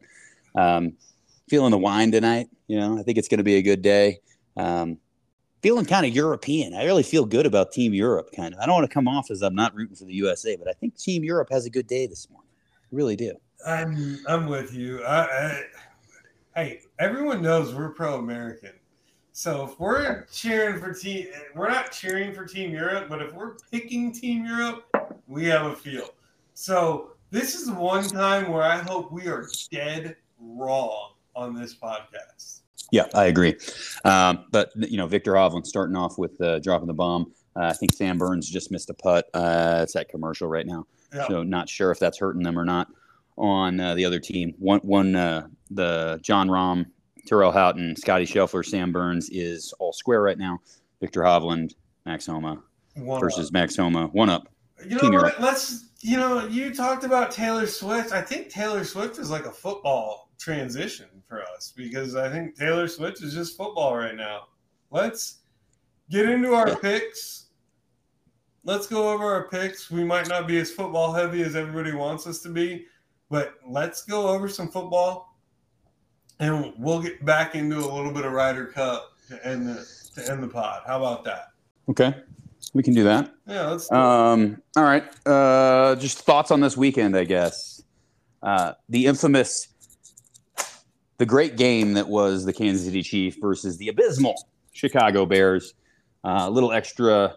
Um, 0.55 0.93
feeling 1.49 1.69
the 1.71 1.77
wine 1.77 2.11
tonight. 2.11 2.47
You 2.67 2.79
know, 2.79 2.97
I 2.97 3.03
think 3.03 3.17
it's 3.19 3.27
going 3.27 3.37
to 3.37 3.43
be 3.43 3.55
a 3.57 3.61
good 3.61 3.81
day. 3.83 4.19
Um, 4.57 4.97
feeling 5.61 5.85
kind 5.85 6.05
of 6.05 6.13
European. 6.13 6.73
I 6.75 6.85
really 6.85 7.03
feel 7.03 7.25
good 7.25 7.45
about 7.45 7.71
Team 7.71 7.93
Europe. 7.93 8.29
Kind 8.35 8.53
of. 8.53 8.59
I 8.59 8.65
don't 8.65 8.75
want 8.75 8.89
to 8.89 8.93
come 8.93 9.07
off 9.07 9.31
as 9.31 9.41
I'm 9.41 9.55
not 9.55 9.73
rooting 9.75 9.95
for 9.95 10.05
the 10.05 10.13
USA, 10.13 10.55
but 10.55 10.67
I 10.67 10.73
think 10.73 10.97
Team 10.97 11.23
Europe 11.23 11.49
has 11.51 11.65
a 11.65 11.69
good 11.69 11.87
day 11.87 12.07
this 12.07 12.29
morning. 12.29 12.49
I 12.83 12.95
really 12.95 13.15
do. 13.15 13.33
I'm 13.65 14.19
I'm 14.27 14.45
with 14.45 14.73
you. 14.73 15.03
I, 15.03 15.23
I, 15.23 15.63
hey, 16.55 16.81
everyone 16.99 17.41
knows 17.41 17.73
we're 17.73 17.89
pro-American. 17.89 18.73
So 19.31 19.65
if 19.65 19.79
we're 19.79 20.25
cheering 20.27 20.79
for 20.79 20.93
team, 20.93 21.27
we're 21.55 21.67
not 21.67 21.91
cheering 21.91 22.33
for 22.33 22.45
Team 22.45 22.71
Europe, 22.71 23.07
but 23.09 23.21
if 23.21 23.33
we're 23.33 23.55
picking 23.69 24.13
Team 24.13 24.45
Europe, 24.45 24.85
we 25.27 25.45
have 25.47 25.65
a 25.65 25.75
feel. 25.75 26.11
So 26.53 27.11
this 27.31 27.53
is 27.53 27.69
one 27.69 28.07
time 28.07 28.49
where 28.49 28.63
I 28.63 28.77
hope 28.77 29.11
we 29.11 29.27
are 29.27 29.49
dead 29.71 30.15
wrong 30.39 31.15
on 31.35 31.53
this 31.53 31.75
podcast. 31.75 32.61
Yeah, 32.91 33.05
I 33.13 33.25
agree. 33.25 33.55
Um, 34.03 34.45
but 34.51 34.71
you 34.75 34.97
know, 34.97 35.07
Viktor 35.07 35.33
Hovland 35.33 35.65
starting 35.65 35.95
off 35.95 36.17
with 36.17 36.39
uh, 36.41 36.59
dropping 36.59 36.87
the 36.87 36.93
bomb. 36.93 37.31
Uh, 37.55 37.65
I 37.67 37.73
think 37.73 37.93
Sam 37.93 38.17
Burns 38.17 38.49
just 38.49 38.71
missed 38.71 38.89
a 38.89 38.93
putt. 38.93 39.25
Uh, 39.33 39.79
it's 39.83 39.93
that 39.93 40.09
commercial 40.09 40.47
right 40.47 40.65
now, 40.67 40.85
Yeah. 41.13 41.27
so 41.27 41.43
not 41.43 41.69
sure 41.69 41.91
if 41.91 41.99
that's 41.99 42.19
hurting 42.19 42.43
them 42.43 42.59
or 42.59 42.65
not. 42.65 42.87
On 43.37 43.79
uh, 43.79 43.95
the 43.95 44.05
other 44.05 44.19
team, 44.19 44.53
one 44.59 44.79
one 44.79 45.15
uh, 45.15 45.47
the 45.71 46.19
Jon 46.21 46.47
Rahm, 46.47 46.85
Tyrrell 47.27 47.51
Hatton, 47.51 47.95
Scotty 47.97 48.25
Scheffler, 48.25 48.63
Sam 48.65 48.91
Burns 48.91 49.29
is 49.29 49.73
all 49.79 49.91
square 49.91 50.21
right 50.21 50.37
now. 50.37 50.59
Victor 51.01 51.21
Hovland, 51.21 51.73
Max 52.05 52.25
Homa 52.27 52.61
One 52.95 53.19
versus 53.19 53.51
Max 53.51 53.75
Homa, 53.75 54.07
one 54.07 54.29
up. 54.29 54.47
You 54.87 54.95
know 55.09 55.21
what? 55.21 55.41
Let's. 55.41 55.81
You 56.01 56.17
know, 56.17 56.45
you 56.45 56.71
talked 56.73 57.03
about 57.03 57.31
Taylor 57.31 57.65
Swift. 57.65 58.11
I 58.11 58.21
think 58.21 58.49
Taylor 58.49 58.83
Swift 58.83 59.17
is 59.17 59.31
like 59.31 59.47
a 59.47 59.51
football 59.51 60.24
transition 60.37 61.07
for 61.27 61.41
us 61.55 61.73
because 61.75 62.15
I 62.15 62.29
think 62.29 62.57
Taylor 62.57 62.87
Swift 62.87 63.21
is 63.23 63.33
just 63.33 63.57
football 63.57 63.95
right 63.95 64.15
now. 64.15 64.47
Let's 64.91 65.39
get 66.09 66.29
into 66.29 66.53
our 66.53 66.75
picks. 66.75 67.47
Let's 68.63 68.87
go 68.87 69.11
over 69.11 69.25
our 69.25 69.47
picks. 69.49 69.91
We 69.91 70.03
might 70.03 70.27
not 70.27 70.47
be 70.47 70.59
as 70.59 70.71
football 70.71 71.13
heavy 71.13 71.43
as 71.43 71.55
everybody 71.55 71.93
wants 71.93 72.25
us 72.27 72.39
to 72.41 72.49
be, 72.49 72.85
but 73.29 73.55
let's 73.67 74.03
go 74.03 74.27
over 74.27 74.47
some 74.47 74.69
football 74.69 75.35
and 76.39 76.73
we'll 76.77 77.01
get 77.01 77.23
back 77.25 77.55
into 77.55 77.77
a 77.77 77.91
little 77.91 78.11
bit 78.11 78.25
of 78.25 78.33
Ryder 78.33 78.67
Cup 78.67 79.13
to 79.29 79.47
end 79.47 79.67
the 79.67 79.87
to 80.15 80.31
end 80.31 80.43
the 80.43 80.47
pod. 80.47 80.83
How 80.85 80.97
about 80.97 81.23
that? 81.25 81.49
Okay, 81.89 82.13
we 82.73 82.83
can 82.83 82.93
do 82.93 83.03
that. 83.03 83.33
Yeah, 83.47 83.67
let's. 83.67 83.89
do. 83.89 83.95
Um, 83.95 84.61
all 84.75 84.83
right. 84.83 85.05
Uh, 85.25 85.95
just 85.95 86.19
thoughts 86.19 86.51
on 86.51 86.59
this 86.59 86.75
weekend, 86.75 87.15
I 87.15 87.23
guess. 87.23 87.83
Uh, 88.41 88.73
the 88.89 89.05
infamous, 89.05 89.69
the 91.17 91.25
great 91.25 91.57
game 91.57 91.93
that 91.93 92.07
was 92.07 92.45
the 92.45 92.53
Kansas 92.53 92.85
City 92.85 93.01
Chiefs 93.01 93.37
versus 93.39 93.77
the 93.77 93.89
abysmal 93.89 94.35
Chicago 94.73 95.25
Bears. 95.25 95.73
Uh, 96.23 96.45
a 96.47 96.49
little 96.49 96.71
extra 96.71 97.35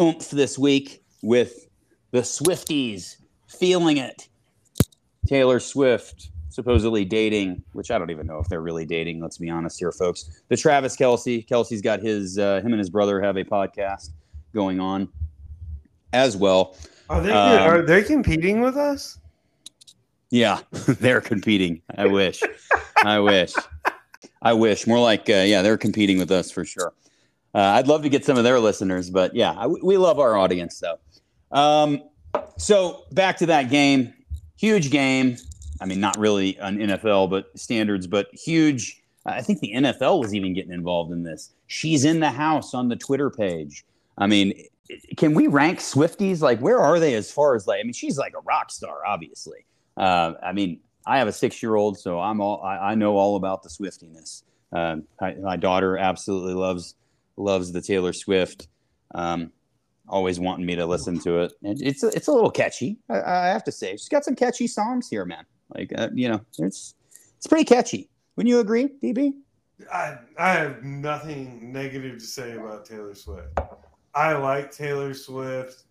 oomph 0.00 0.30
this 0.30 0.58
week 0.58 1.02
with 1.22 1.68
the 2.10 2.20
Swifties 2.20 3.16
feeling 3.46 3.98
it. 3.98 4.28
Taylor 5.26 5.60
Swift 5.60 6.30
supposedly 6.48 7.04
dating, 7.04 7.62
which 7.72 7.90
I 7.90 7.98
don't 7.98 8.10
even 8.10 8.26
know 8.26 8.38
if 8.38 8.48
they're 8.48 8.62
really 8.62 8.86
dating. 8.86 9.20
Let's 9.20 9.38
be 9.38 9.50
honest 9.50 9.78
here, 9.78 9.92
folks. 9.92 10.42
The 10.48 10.56
Travis 10.56 10.96
Kelce. 10.96 11.46
Kelce's 11.46 11.82
got 11.82 12.00
his, 12.00 12.38
uh, 12.38 12.60
him 12.60 12.72
and 12.72 12.78
his 12.78 12.90
brother 12.90 13.20
have 13.20 13.36
a 13.36 13.44
podcast 13.44 14.10
going 14.54 14.80
on 14.80 15.08
as 16.12 16.36
well. 16.36 16.76
Are 17.10 17.20
they 17.20 17.32
um, 17.32 17.62
are 17.62 17.82
they 17.82 18.02
competing 18.02 18.60
with 18.60 18.76
us? 18.76 19.18
Yeah, 20.30 20.60
they're 20.70 21.20
competing. 21.20 21.82
I 21.96 22.06
wish. 22.06 22.42
I 23.04 23.18
wish. 23.20 23.54
I 24.42 24.52
wish. 24.52 24.86
More 24.86 25.00
like, 25.00 25.28
uh, 25.28 25.44
yeah, 25.46 25.62
they're 25.62 25.78
competing 25.78 26.18
with 26.18 26.30
us 26.30 26.50
for 26.50 26.64
sure. 26.64 26.92
Uh, 27.54 27.60
I'd 27.60 27.88
love 27.88 28.02
to 28.02 28.08
get 28.08 28.24
some 28.24 28.36
of 28.36 28.44
their 28.44 28.60
listeners, 28.60 29.10
but 29.10 29.34
yeah, 29.34 29.52
I, 29.52 29.66
we 29.66 29.96
love 29.96 30.18
our 30.18 30.36
audience 30.36 30.80
though. 30.80 30.98
Um, 31.50 32.02
so 32.56 33.04
back 33.12 33.38
to 33.38 33.46
that 33.46 33.70
game, 33.70 34.12
huge 34.56 34.90
game. 34.90 35.36
I 35.80 35.86
mean, 35.86 36.00
not 36.00 36.18
really 36.18 36.56
an 36.58 36.78
NFL, 36.78 37.30
but 37.30 37.46
standards, 37.58 38.06
but 38.06 38.28
huge. 38.32 39.02
I 39.24 39.42
think 39.42 39.60
the 39.60 39.72
NFL 39.74 40.20
was 40.20 40.34
even 40.34 40.54
getting 40.54 40.72
involved 40.72 41.12
in 41.12 41.22
this. 41.22 41.52
She's 41.66 42.04
in 42.04 42.20
the 42.20 42.30
house 42.30 42.74
on 42.74 42.88
the 42.88 42.96
Twitter 42.96 43.30
page. 43.30 43.84
I 44.16 44.26
mean, 44.26 44.52
can 45.16 45.34
we 45.34 45.46
rank 45.46 45.78
Swifties? 45.78 46.40
Like, 46.40 46.60
where 46.60 46.78
are 46.78 46.98
they 46.98 47.14
as 47.14 47.30
far 47.30 47.54
as 47.54 47.66
like? 47.66 47.80
I 47.80 47.82
mean, 47.82 47.92
she's 47.92 48.18
like 48.18 48.34
a 48.34 48.40
rock 48.40 48.70
star, 48.70 49.04
obviously. 49.06 49.64
Uh, 49.98 50.34
I 50.42 50.52
mean, 50.52 50.80
I 51.06 51.18
have 51.18 51.28
a 51.28 51.32
six-year-old, 51.32 51.98
so 51.98 52.20
I'm 52.20 52.40
all 52.40 52.62
I, 52.62 52.92
I 52.92 52.94
know 52.94 53.16
all 53.16 53.36
about 53.36 53.62
the 53.62 53.68
Swiftiness. 53.68 54.42
Um, 54.72 55.04
I, 55.20 55.34
my 55.34 55.56
daughter 55.56 55.96
absolutely 55.98 56.54
loves 56.54 56.94
loves 57.36 57.72
the 57.72 57.80
Taylor 57.80 58.12
Swift. 58.12 58.68
Um, 59.14 59.52
always 60.08 60.40
wanting 60.40 60.66
me 60.66 60.76
to 60.76 60.86
listen 60.86 61.18
to 61.20 61.40
it. 61.40 61.52
And 61.62 61.80
it's 61.82 62.02
a, 62.02 62.08
it's 62.08 62.28
a 62.28 62.32
little 62.32 62.50
catchy, 62.50 62.98
I, 63.08 63.20
I 63.20 63.46
have 63.48 63.64
to 63.64 63.72
say. 63.72 63.92
She's 63.92 64.08
got 64.08 64.24
some 64.24 64.34
catchy 64.34 64.66
songs 64.66 65.08
here, 65.08 65.24
man. 65.24 65.44
Like 65.74 65.92
uh, 65.96 66.08
you 66.14 66.28
know, 66.28 66.40
it's 66.58 66.94
it's 67.36 67.46
pretty 67.46 67.64
catchy. 67.64 68.08
Wouldn't 68.36 68.48
you 68.48 68.60
agree, 68.60 68.88
DB? 69.02 69.32
I 69.92 70.18
I 70.38 70.52
have 70.52 70.82
nothing 70.82 71.72
negative 71.72 72.18
to 72.18 72.24
say 72.24 72.52
about 72.52 72.84
Taylor 72.84 73.14
Swift. 73.14 73.58
I 74.14 74.34
like 74.34 74.72
Taylor 74.72 75.14
Swift. 75.14 75.84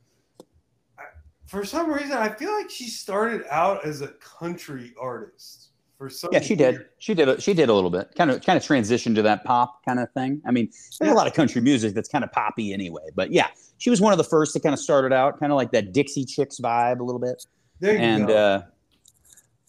For 1.48 1.64
some 1.66 1.92
reason, 1.92 2.12
I 2.14 2.30
feel 2.30 2.52
like 2.54 2.70
she 2.70 2.90
started 2.90 3.44
out 3.50 3.86
as 3.86 4.02
a 4.02 4.10
country 4.10 4.94
artist. 5.00 5.70
For 5.98 6.10
some 6.10 6.30
Yeah, 6.32 6.42
she 6.42 6.56
did. 6.56 6.86
She 7.00 7.14
did. 7.16 7.28
A, 7.30 7.42
she 7.42 7.54
did 7.56 7.70
a 7.70 7.74
little 7.74 7.90
bit. 7.90 8.14
Kind 8.16 8.30
of, 8.30 8.42
kind 8.46 8.56
of 8.58 8.64
transitioned 8.64 9.16
to 9.16 9.22
that 9.24 9.44
pop 9.46 9.84
kind 9.84 10.00
of 10.00 10.12
thing. 10.12 10.42
I 10.46 10.52
mean, 10.52 10.68
there's 11.00 11.10
Yeah. 11.10 11.14
a 11.14 11.16
lot 11.16 11.26
of 11.26 11.34
country 11.34 11.60
music 11.62 11.94
that's 11.96 12.10
kind 12.10 12.24
of 12.24 12.32
poppy 12.32 12.72
anyway. 12.74 13.02
But 13.16 13.32
yeah, 13.32 13.48
she 13.80 13.90
was 13.90 14.00
one 14.00 14.12
of 14.12 14.18
the 14.18 14.24
first 14.24 14.54
to 14.54 14.60
kind 14.60 14.74
of 14.74 14.80
started 14.80 15.12
out, 15.14 15.40
kind 15.40 15.52
of 15.52 15.56
like 15.56 15.72
that 15.72 15.94
Dixie 15.94 16.26
Chicks 16.26 16.60
vibe 16.60 17.00
a 17.00 17.04
little 17.04 17.20
bit, 17.20 17.44
There 17.80 17.94
you 17.94 18.00
and 18.00 18.28
go. 18.28 18.36
uh, 18.38 18.62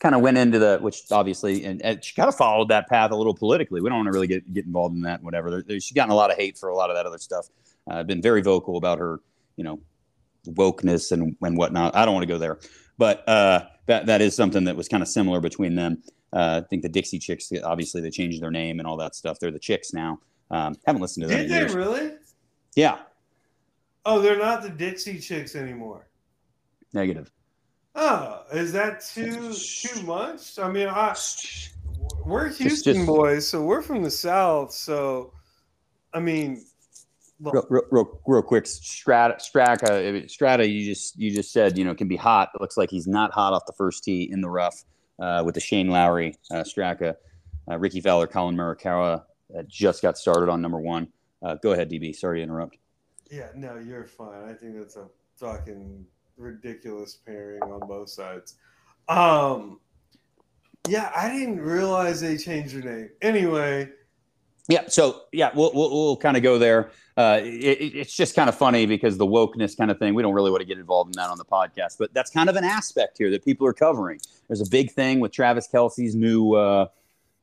kind 0.03 0.14
of 0.14 0.20
went 0.20 0.37
into 0.37 0.59
the 0.59 0.79
which 0.83 1.03
obviously, 1.11 1.64
and, 1.64 1.81
and 1.83 2.05
she 2.05 2.14
kind 2.14 2.29
of 2.29 2.35
followed 2.37 2.68
that 2.68 2.89
path 2.89 3.11
a 3.11 3.16
little 3.16 3.35
politically. 3.35 3.81
We 3.81 3.89
don't 3.89 3.99
want 3.99 4.09
to 4.09 4.12
really 4.12 4.26
get 4.26 4.53
get 4.53 4.66
involved 4.66 4.97
in 4.97 5.03
that. 5.03 5.22
Whatever. 5.22 5.51
There, 5.51 5.62
there- 5.66 5.81
she's 5.81 5.95
gotten 5.95 6.11
a 6.11 6.14
lot 6.16 6.31
of 6.31 6.37
hate 6.37 6.59
for 6.59 6.68
a 6.68 6.74
lot 6.76 6.91
of 6.91 6.97
that 6.97 7.07
other 7.07 7.18
stuff. 7.18 7.47
Uh, 7.91 8.03
been 8.03 8.20
very 8.20 8.43
vocal 8.43 8.76
about 8.76 8.99
her, 8.99 9.20
you 9.57 9.64
know, 9.64 9.81
wokeness 10.47 11.12
and 11.12 11.36
and 11.43 11.57
whatnot. 11.57 11.95
I 11.97 12.05
don't 12.05 12.14
want 12.14 12.22
to 12.24 12.32
go 12.32 12.39
there, 12.39 12.59
but 12.97 13.28
uh, 13.28 13.64
that 13.86 14.07
that 14.07 14.20
is 14.20 14.34
something 14.36 14.64
that 14.64 14.76
was 14.76 14.89
kind 14.89 15.03
of 15.03 15.09
similar 15.09 15.41
between 15.41 15.74
them. 15.74 16.03
Uh, 16.32 16.61
I 16.62 16.66
think 16.68 16.82
the 16.82 16.89
Dixie 16.91 17.18
Chicks, 17.18 17.51
obviously, 17.64 18.01
they 18.03 18.11
changed 18.11 18.43
their 18.43 18.51
name 18.51 18.78
and 18.80 18.86
all 18.86 18.97
that 18.99 19.14
stuff. 19.14 19.39
They're 19.41 19.51
the 19.51 19.59
Chicks 19.59 19.93
now. 19.95 20.18
Um, 20.51 20.76
haven't 20.86 21.01
listened 21.03 21.22
to 21.24 21.28
them 21.28 21.39
Did 21.43 21.51
they 21.51 21.59
years. 21.59 21.74
really? 21.74 22.12
Yeah, 22.76 22.99
Oh, 24.05 24.20
they're 24.20 24.39
not 24.39 24.62
the 24.62 24.68
Dixie 24.70 25.18
Chicks 25.18 25.55
anymore. 25.57 26.09
negative. 26.95 27.30
Oh, 27.95 28.43
is 28.53 28.72
that 28.72 29.01
too 29.05 29.53
too 29.53 30.03
much? 30.03 30.59
I 30.59 30.70
mean, 30.70 30.89
I 30.89 31.16
we're 32.24 32.49
Houston 32.51 32.95
just- 32.95 33.07
boys, 33.07 33.49
so 33.49 33.62
we're 33.62 33.82
from 33.82 34.03
the 34.03 34.11
South. 34.11 34.72
So, 34.72 35.32
I 36.14 36.20
mean, 36.20 36.64
Real, 37.41 37.64
real, 37.70 37.82
real, 37.91 38.20
real 38.26 38.43
quick, 38.43 38.64
Straka, 38.64 39.41
Straka, 39.41 40.24
Straka. 40.24 40.68
You 40.68 40.84
just 40.84 41.16
you 41.18 41.30
just 41.30 41.53
said 41.53 41.78
you 41.78 41.84
know 41.84 41.95
can 41.95 42.09
be 42.09 42.16
hot. 42.16 42.51
It 42.55 42.61
looks 42.61 42.76
like 42.76 42.91
he's 42.91 43.07
not 43.07 43.32
hot 43.32 43.53
off 43.53 43.64
the 43.66 43.72
first 43.72 44.03
tee 44.03 44.28
in 44.30 44.41
the 44.41 44.49
rough 44.51 44.84
uh, 45.20 45.43
with 45.45 45.55
the 45.55 45.61
Shane 45.61 45.89
Lowry, 45.89 46.34
uh, 46.51 46.64
Straka, 46.64 47.14
uh, 47.70 47.78
Rickie 47.78 48.01
Fowler, 48.01 48.26
Collin 48.26 48.57
Morikawa 48.57 49.22
uh, 49.57 49.62
just 49.66 50.03
got 50.03 50.18
started 50.18 50.49
on 50.49 50.61
number 50.61 50.80
one. 50.80 51.09
Uh, 51.43 51.55
go 51.62 51.72
ahead, 51.72 51.91
DB. 51.91 52.14
Sorry 52.14 52.41
to 52.41 52.43
interrupt. 52.43 52.76
yeah, 53.30 53.49
no, 53.55 53.76
you're 53.76 54.05
fine. 54.05 54.49
I 54.49 54.53
think 54.53 54.76
that's 54.76 54.97
a 54.97 55.07
fucking 55.36 56.05
ridiculous 56.36 57.18
pairing 57.24 57.62
on 57.62 57.86
both 57.86 58.11
sides. 58.11 58.57
Um, 59.09 59.80
yeah, 60.89 61.11
I 61.14 61.30
didn't 61.30 61.61
realize 61.61 62.20
they 62.20 62.36
changed 62.36 62.74
their 62.74 62.82
name. 62.82 63.11
Anyway, 63.22 63.91
Yeah. 64.69 64.87
So 64.89 65.23
yeah, 65.33 65.51
we'll 65.55 65.73
we'll, 65.75 65.91
we'll 65.91 66.16
kind 66.16 66.37
of 66.37 66.43
go 66.43 66.59
there. 66.59 66.91
Uh, 67.16 67.41
it, 67.43 67.49
it- 67.81 67.97
it's 67.97 68.14
just 68.14 68.37
kind 68.37 68.49
of 68.49 68.55
funny 68.57 68.87
because 68.87 69.16
the 69.16 69.27
wokeness 69.27 69.77
kind 69.77 69.91
of 69.91 69.99
thing. 69.99 70.14
We 70.14 70.23
don't 70.23 70.35
really 70.35 70.51
want 70.51 70.61
to 70.61 70.66
get 70.66 70.79
involved 70.79 71.09
in 71.16 71.21
that 71.21 71.31
on 71.31 71.39
the 71.39 71.45
podcast, 71.45 71.97
but 71.99 72.12
that's 72.14 72.31
kind 72.31 72.49
of 72.49 72.57
an 72.57 72.64
aspect 72.64 73.19
here 73.19 73.31
that 73.31 73.45
people 73.45 73.66
are 73.66 73.73
covering. 73.73 74.21
There's 74.47 74.61
a 74.61 74.69
big 74.71 74.93
thing 74.93 75.21
with 75.21 75.33
Travis 75.33 75.66
Kelce's 75.73 76.14
new. 76.14 76.55
Uh, 76.55 76.87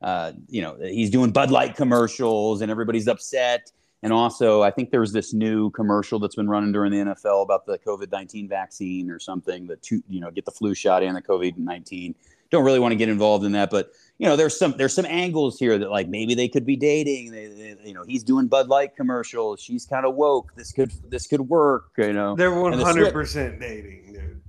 uh, 0.02 0.32
you 0.48 0.62
know, 0.62 0.76
he's 0.80 1.10
doing 1.10 1.30
Bud 1.32 1.50
Light 1.50 1.74
commercials, 1.74 2.60
and 2.62 2.70
everybody's 2.70 3.08
upset. 3.08 3.70
And 4.02 4.12
also, 4.12 4.62
I 4.62 4.70
think 4.70 4.90
there 4.90 5.00
was 5.00 5.12
this 5.12 5.32
new 5.32 5.70
commercial 5.70 6.18
that's 6.20 6.36
been 6.36 6.48
running 6.48 6.70
during 6.70 6.92
the 6.92 6.98
NFL 6.98 7.42
about 7.42 7.66
the 7.66 7.78
COVID 7.78 8.12
nineteen 8.12 8.46
vaccine 8.48 9.10
or 9.10 9.18
something. 9.18 9.66
The 9.66 9.76
two, 9.76 10.02
you 10.08 10.20
know, 10.20 10.30
get 10.30 10.44
the 10.44 10.52
flu 10.52 10.74
shot 10.74 11.02
and 11.02 11.16
the 11.16 11.22
COVID 11.22 11.56
nineteen. 11.56 12.14
Don't 12.50 12.64
really 12.64 12.78
want 12.78 12.92
to 12.92 12.96
get 12.96 13.08
involved 13.08 13.44
in 13.44 13.52
that, 13.52 13.70
but 13.70 13.90
you 14.18 14.26
know, 14.26 14.36
there's 14.36 14.58
some 14.58 14.74
there's 14.76 14.94
some 14.94 15.04
angles 15.06 15.58
here 15.58 15.78
that 15.78 15.90
like 15.90 16.08
maybe 16.08 16.34
they 16.34 16.48
could 16.48 16.64
be 16.64 16.76
dating. 16.76 17.32
They, 17.32 17.46
they, 17.48 17.76
you 17.84 17.92
know, 17.94 18.04
he's 18.06 18.24
doing 18.24 18.46
Bud 18.46 18.68
Light 18.68 18.96
commercials. 18.96 19.60
She's 19.60 19.84
kind 19.84 20.06
of 20.06 20.14
woke. 20.14 20.54
This 20.54 20.72
could 20.72 20.92
this 21.10 21.26
could 21.26 21.42
work. 21.42 21.90
You 21.98 22.12
know, 22.12 22.34
they're 22.34 22.52
And 22.52 22.80
the 22.80 22.84
100% 22.84 23.60
dating, 23.60 24.12
dude. 24.14 24.40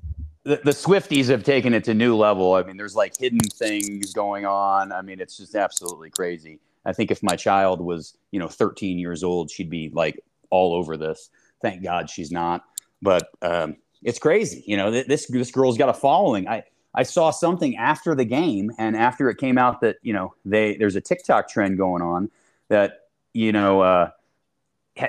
the, 0.44 0.62
the 0.64 0.72
Swifties 0.72 1.28
have 1.28 1.44
taken 1.44 1.74
it 1.74 1.84
to 1.86 1.94
new 1.94 2.16
level. 2.16 2.54
I 2.54 2.64
mean, 2.64 2.78
there's 2.78 2.96
like 2.96 3.18
hidden 3.18 3.40
things 3.40 4.14
going 4.14 4.46
on. 4.46 4.94
I 4.94 5.02
mean, 5.02 5.20
it's 5.20 5.38
just 5.38 5.56
absolutely 5.56 6.12
crazy. 6.12 6.60
I 6.86 6.94
think 6.94 7.12
if 7.12 7.22
my 7.22 7.36
child 7.36 7.82
was, 7.82 8.18
you 8.32 8.40
know, 8.40 8.48
13 8.48 8.98
years 8.98 9.22
old, 9.22 9.52
she'd 9.52 9.70
be 9.70 9.90
like 9.94 10.18
all 10.50 10.74
over 10.74 10.96
this. 10.96 11.30
Thank 11.62 11.84
God 11.84 12.10
she's 12.10 12.32
not. 12.32 12.64
But 13.02 13.30
um, 13.42 13.76
it's 14.02 14.20
crazy. 14.20 14.64
You 14.66 14.78
know, 14.78 14.92
th- 14.92 15.08
this 15.08 15.26
this 15.28 15.52
girl's 15.52 15.78
got 15.78 15.90
a 15.90 15.94
following. 15.94 16.48
I 16.48 16.64
I 16.98 17.04
saw 17.04 17.30
something 17.30 17.78
after 17.78 18.16
the 18.16 18.26
game, 18.26 18.72
and 18.80 18.98
after 18.98 19.30
it 19.30 19.38
came 19.38 19.60
out 19.60 19.82
that 19.82 19.98
you 20.02 20.14
know 20.14 20.34
they 20.44 20.76
there's 20.78 20.96
a 20.96 21.02
TikTok 21.02 21.48
trend 21.48 21.78
going 21.78 22.02
on 22.02 22.32
that 22.70 23.02
you 23.34 23.52
know 23.52 23.82
uh, 23.82 24.10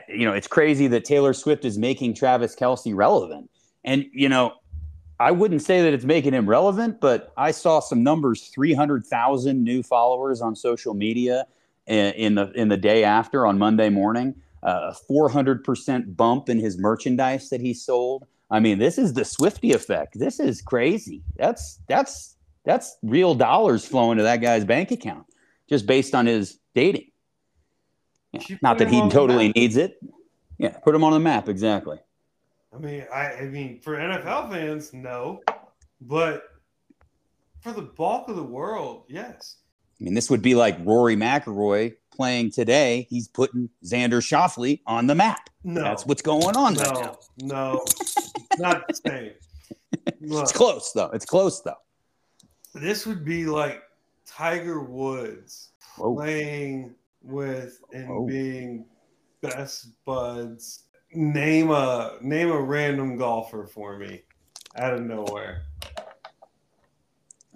you 0.06 0.26
know 0.26 0.34
it's 0.34 0.46
crazy 0.46 0.86
that 0.88 1.06
Taylor 1.06 1.32
Swift 1.32 1.64
is 1.64 1.78
making 1.78 2.14
Travis 2.14 2.54
Kelce 2.54 2.94
relevant, 2.94 3.50
and 3.84 4.04
you 4.12 4.28
know 4.28 4.52
I 5.18 5.30
wouldn't 5.30 5.62
say 5.62 5.80
that 5.80 5.94
it's 5.94 6.04
making 6.04 6.34
him 6.34 6.46
relevant, 6.46 7.00
but 7.00 7.32
I 7.38 7.52
saw 7.52 7.80
some 7.80 8.02
numbers: 8.02 8.48
three 8.48 8.74
hundred 8.74 9.06
thousand 9.06 9.64
new 9.64 9.82
followers 9.82 10.42
on 10.42 10.54
social 10.54 10.92
media 10.92 11.46
in, 11.86 12.34
the 12.34 12.52
in 12.52 12.68
the 12.68 12.76
day 12.76 13.02
after 13.02 13.46
on 13.46 13.58
Monday 13.58 13.88
morning. 13.88 14.34
A 14.62 14.92
four 14.92 15.30
hundred 15.30 15.64
percent 15.64 16.18
bump 16.18 16.50
in 16.50 16.58
his 16.58 16.76
merchandise 16.76 17.48
that 17.48 17.62
he 17.62 17.72
sold. 17.72 18.26
I 18.50 18.60
mean, 18.60 18.78
this 18.78 18.98
is 18.98 19.12
the 19.12 19.24
Swifty 19.24 19.72
effect. 19.72 20.18
This 20.18 20.40
is 20.40 20.62
crazy. 20.62 21.22
That's 21.36 21.80
that's 21.88 22.36
that's 22.64 22.96
real 23.02 23.34
dollars 23.34 23.86
flowing 23.86 24.18
to 24.18 24.24
that 24.24 24.38
guy's 24.38 24.64
bank 24.64 24.90
account 24.90 25.26
just 25.68 25.86
based 25.86 26.14
on 26.14 26.26
his 26.26 26.58
dating. 26.74 27.10
Yeah, 28.32 28.56
Not 28.62 28.78
that 28.78 28.88
he 28.88 29.00
totally 29.10 29.50
needs 29.50 29.76
it. 29.76 29.98
Yeah, 30.58 30.76
put 30.78 30.94
him 30.94 31.04
on 31.04 31.12
the 31.12 31.20
map 31.20 31.48
exactly. 31.48 31.98
I 32.74 32.78
mean, 32.78 33.06
I, 33.12 33.32
I 33.32 33.44
mean, 33.46 33.80
for 33.80 33.96
NFL 33.96 34.50
fans, 34.50 34.92
no, 34.92 35.40
but 36.00 36.42
for 37.60 37.72
the 37.72 37.82
bulk 37.82 38.28
of 38.28 38.36
the 38.36 38.42
world, 38.42 39.04
yes. 39.08 39.56
I 40.00 40.04
mean, 40.04 40.14
this 40.14 40.30
would 40.30 40.42
be 40.42 40.54
like 40.54 40.76
Rory 40.84 41.16
McIlroy 41.16 41.94
playing 42.14 42.50
today. 42.50 43.06
He's 43.08 43.28
putting 43.28 43.70
Xander 43.84 44.20
Schauffele 44.20 44.80
on 44.86 45.06
the 45.06 45.14
map. 45.14 45.48
No, 45.64 45.82
That's 45.82 46.04
what's 46.06 46.22
going 46.22 46.56
on 46.56 46.74
right 46.74 46.94
now. 46.94 47.18
no, 47.38 47.46
no, 47.46 47.84
not 48.58 48.86
the 48.88 48.94
same. 48.94 49.32
Look, 50.20 50.42
It's 50.42 50.52
close 50.52 50.92
though. 50.92 51.10
It's 51.12 51.24
close 51.24 51.60
though. 51.62 51.74
this 52.74 53.06
would 53.06 53.24
be 53.24 53.46
like 53.46 53.82
Tiger 54.26 54.80
Woods 54.82 55.70
Whoa. 55.96 56.14
playing 56.14 56.94
with 57.22 57.80
and 57.92 58.08
Whoa. 58.08 58.26
being 58.26 58.86
best 59.40 59.88
buds. 60.04 60.84
Name 61.14 61.70
a 61.70 62.18
name 62.20 62.50
a 62.50 62.60
random 62.60 63.16
golfer 63.16 63.66
for 63.66 63.98
me 63.98 64.22
out 64.76 64.92
of 64.94 65.02
nowhere. 65.02 65.62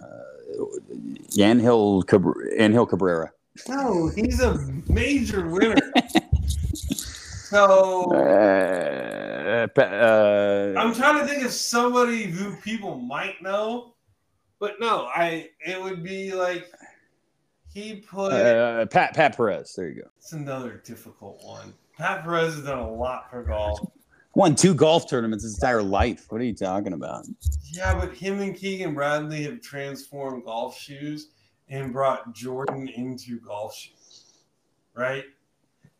Uh, 0.01 0.05
Ángel 1.37 2.03
Cabr- 2.05 2.57
Ángel 2.59 2.89
Cabrera. 2.89 3.31
No, 3.69 4.07
he's 4.15 4.41
a 4.41 4.57
major 4.89 5.47
winner. 5.47 5.75
so 7.53 8.11
Uh, 8.13 9.67
uh, 9.79 10.73
I'm 10.77 10.93
trying 10.93 11.19
to 11.19 11.27
think 11.27 11.43
of 11.45 11.51
somebody 11.51 12.23
who 12.23 12.55
people 12.57 12.97
might 12.97 13.41
know, 13.41 13.93
but 14.59 14.79
no, 14.79 15.07
I 15.15 15.49
it 15.65 15.81
would 15.81 16.03
be 16.03 16.33
like 16.33 16.71
he 17.73 17.95
put. 17.95 18.31
uh, 18.33 18.85
Pat 18.87 19.13
Pat 19.13 19.37
Perez. 19.37 19.73
There 19.75 19.87
you 19.89 20.01
go. 20.03 20.09
it's 20.17 20.33
another 20.33 20.81
difficult 20.85 21.43
one. 21.43 21.73
Pat 21.97 22.23
Perez 22.23 22.55
has 22.55 22.63
done 22.65 22.79
a 22.79 22.91
lot 22.91 23.29
for 23.29 23.43
golf. 23.43 23.79
Won 24.35 24.55
two 24.55 24.73
golf 24.73 25.07
tournaments 25.07 25.43
his 25.43 25.55
entire 25.55 25.83
life. 25.83 26.25
What 26.29 26.41
are 26.41 26.45
you 26.45 26.55
talking 26.55 26.93
about? 26.93 27.25
Yeah, 27.71 27.93
but 27.99 28.15
him 28.15 28.39
and 28.41 28.55
Keegan 28.55 28.95
Bradley 28.95 29.43
have 29.43 29.61
transformed 29.61 30.43
golf 30.45 30.75
shoes 30.77 31.27
and 31.69 31.93
brought 31.93 32.33
Jordan 32.33 32.87
into 32.87 33.39
golf 33.39 33.75
shoes, 33.75 34.33
right? 34.95 35.25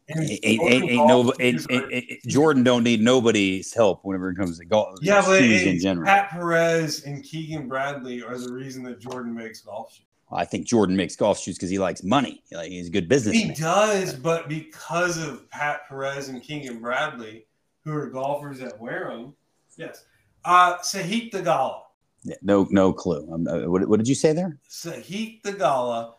Ain't, 0.09 0.39
ain't, 0.43 0.59
Jordan 0.61 0.89
ain't, 0.89 1.07
no, 1.07 1.33
ain't, 1.39 1.55
shoes 1.61 1.67
ain't- 1.69 1.93
ain't- 1.93 2.21
Jordan 2.23 2.63
don't 2.63 2.83
need 2.83 3.01
nobody's 3.01 3.73
help 3.73 4.03
whenever 4.03 4.29
it 4.29 4.35
comes 4.35 4.59
to 4.59 4.65
golf. 4.65 4.99
yeah, 5.01 5.21
but 5.25 5.41
in 5.41 5.79
general. 5.79 6.05
Pat 6.05 6.29
Perez 6.29 7.05
and 7.05 7.23
Keegan 7.23 7.67
Bradley 7.69 8.21
are 8.21 8.37
the 8.37 8.51
reason 8.51 8.83
that 8.83 8.99
Jordan 8.99 9.33
makes 9.33 9.61
golf 9.61 9.93
shoes. 9.93 10.05
I 10.31 10.45
think 10.45 10.65
Jordan 10.65 10.95
makes 10.95 11.15
golf 11.15 11.39
shoes 11.39 11.55
because 11.55 11.69
he 11.69 11.77
likes 11.79 12.03
money. 12.03 12.43
Like, 12.51 12.69
he's 12.71 12.87
a 12.87 12.91
good 12.91 13.07
businessman. 13.07 13.49
He 13.49 13.53
does, 13.53 14.13
but 14.13 14.49
because 14.49 15.17
of 15.17 15.47
Pat 15.51 15.87
Perez 15.87 16.27
and 16.29 16.41
Keegan 16.41 16.79
Bradley, 16.81 17.45
who 17.85 17.93
are 17.93 18.07
golfers 18.07 18.59
that 18.59 18.79
wear 18.79 19.09
them, 19.09 19.33
yes. 19.77 20.05
Uh, 20.43 20.77
Theegala. 20.77 21.81
Yeah, 22.23 22.35
no, 22.41 22.67
no 22.71 22.91
clue. 22.93 23.29
Um, 23.31 23.45
what, 23.69 23.87
what 23.87 23.97
did 23.97 24.07
you 24.07 24.15
say 24.15 24.33
there? 24.33 24.57
Sahith 24.69 25.41
Theegala. 25.43 26.13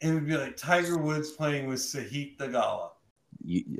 It 0.00 0.12
would 0.12 0.26
be 0.26 0.36
like 0.36 0.56
Tiger 0.56 0.98
Woods 0.98 1.30
playing 1.30 1.66
with 1.66 1.78
Sahith 1.78 2.36
the 2.38 2.48
You, 2.48 2.90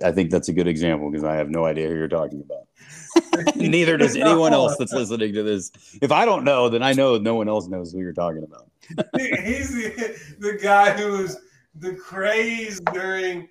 I 0.03 0.13
think 0.13 0.31
that's 0.31 0.49
a 0.49 0.53
good 0.53 0.67
example 0.67 1.11
because 1.11 1.25
I 1.25 1.37
have 1.37 1.49
no 1.49 1.65
idea 1.65 1.89
who 1.89 1.95
you're 1.95 2.09
talking 2.09 2.43
about. 2.43 3.57
Neither 3.57 3.97
does 3.97 4.17
anyone 4.17 4.53
else 4.53 4.77
that's 4.77 4.93
listening 4.93 5.33
to 5.35 5.43
this. 5.43 5.73
If 6.03 6.13
I 6.13 6.25
don't 6.25 6.45
know, 6.45 6.69
then 6.69 6.83
I 6.83 6.93
know 6.93 7.17
no 7.17 7.35
one 7.35 7.49
else 7.49 7.69
knows 7.69 7.93
who 7.93 7.99
you're 8.01 8.13
talking 8.13 8.45
about. 8.45 8.69
He's 9.17 9.75
the, 9.75 10.17
the 10.39 10.59
guy 10.63 10.91
who 10.91 11.19
was 11.19 11.39
the 11.77 11.95
craze 11.95 12.81
during 12.93 13.49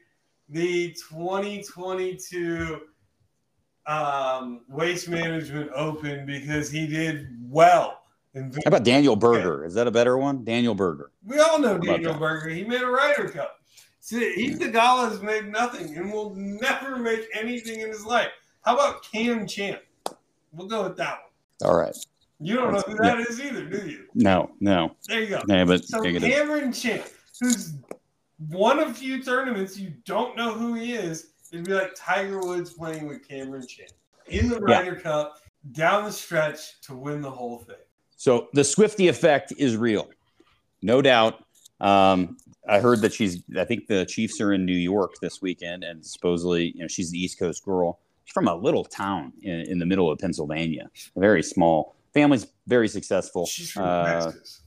the 0.50 0.94
2022 0.94 2.82
um, 3.86 4.62
Waste 4.70 5.10
Management 5.10 5.72
Open 5.76 6.26
because 6.26 6.70
he 6.70 6.88
did 6.88 7.28
well. 7.42 8.04
How 8.36 8.42
about 8.66 8.84
Daniel 8.84 9.16
Berger? 9.16 9.64
Is 9.64 9.76
that 9.76 9.88
a 9.88 9.92
better 9.92 10.18
one? 10.18 10.44
Daniel 10.44 10.74
Berger. 10.74 11.12
We 11.24 11.40
all 11.40 11.60
know 11.60 11.78
Daniel? 11.78 12.16
Berger. 12.16 12.50
He 12.50 12.64
made 12.64 12.82
a 12.82 12.88
Ryder 12.88 13.30
Cup. 13.30 13.60
See, 14.08 14.50
Theegala 14.60 15.10
has 15.10 15.22
made 15.22 15.48
nothing 15.48 15.96
and 15.96 16.12
will 16.12 16.36
never 16.36 16.98
make 16.98 17.26
anything 17.34 17.80
in 17.80 17.88
his 17.88 18.06
life. 18.06 18.32
How 18.66 18.74
about 18.74 19.02
Cam 19.10 19.48
Champ? 19.48 19.80
We'll 20.52 20.68
go 20.68 20.84
with 20.84 20.98
that 20.98 21.20
one. 21.62 21.72
All 21.72 21.78
right. 21.80 21.96
You 22.42 22.56
don't 22.56 22.74
know 22.74 22.80
That's- 22.82 22.98
who 22.98 23.02
that 23.02 23.20
is 23.22 23.40
either, 23.40 23.64
do 23.64 23.90
you? 23.90 24.08
No, 24.14 24.52
no. 24.60 24.98
There 25.08 25.22
you 25.22 25.28
go. 25.28 25.42
Yeah, 25.48 25.64
but 25.64 25.86
So. 25.86 26.02
Cameron 26.04 26.74
Champ, 26.74 27.06
who's 27.40 27.76
won 28.50 28.80
a 28.80 28.94
few 28.94 29.24
tournaments, 29.24 29.78
you 29.78 29.94
don't 30.04 30.36
know 30.36 30.52
who 30.52 30.74
he 30.74 30.96
is. 30.96 31.28
It'd 31.54 31.64
be 31.66 31.72
like 31.74 31.94
Tiger 31.96 32.42
Woods 32.42 32.74
playing 32.74 33.08
with 33.08 33.26
Cameron 33.26 33.66
Champ 33.66 33.92
in 34.28 34.50
the 34.50 34.56
Yeah. 34.68 34.80
Ryder 34.80 34.96
Cup 35.00 35.38
down 35.72 36.04
the 36.04 36.12
stretch 36.12 36.82
to 36.82 36.94
win 36.94 37.22
the 37.22 37.32
whole 37.32 37.60
thing. 37.60 37.78
So 38.18 38.50
the 38.52 38.66
Swifty 38.66 39.08
effect 39.08 39.54
is 39.58 39.78
real, 39.78 40.10
no 40.82 41.02
doubt. 41.02 41.46
Um, 41.80 42.36
I 42.68 42.80
heard 42.80 43.02
that 43.02 43.14
she's. 43.14 43.44
I 43.58 43.66
think 43.66 43.88
the 43.88 44.06
Chiefs 44.06 44.40
are 44.42 44.54
in 44.54 44.66
New 44.66 44.76
York 44.78 45.16
this 45.22 45.42
weekend, 45.42 45.84
and 45.84 46.06
supposedly, 46.06 46.72
you 46.76 46.82
know, 46.82 46.88
she's 46.88 47.12
the 47.12 47.18
East 47.22 47.38
Coast 47.40 47.64
girl. 47.66 48.00
She's 48.26 48.34
from 48.34 48.48
a 48.48 48.56
little 48.56 48.86
town 48.86 49.34
in, 49.42 49.62
in 49.70 49.80
the 49.80 49.86
middle 49.86 50.10
of 50.10 50.18
Pennsylvania, 50.20 50.90
very 51.18 51.44
small. 51.44 51.96
Family's 52.14 52.48
very 52.68 52.88
successful. 52.88 53.46
She's 53.46 53.72
from 53.72 53.84
Uh, 53.84 54.32
Texas. 54.32 54.62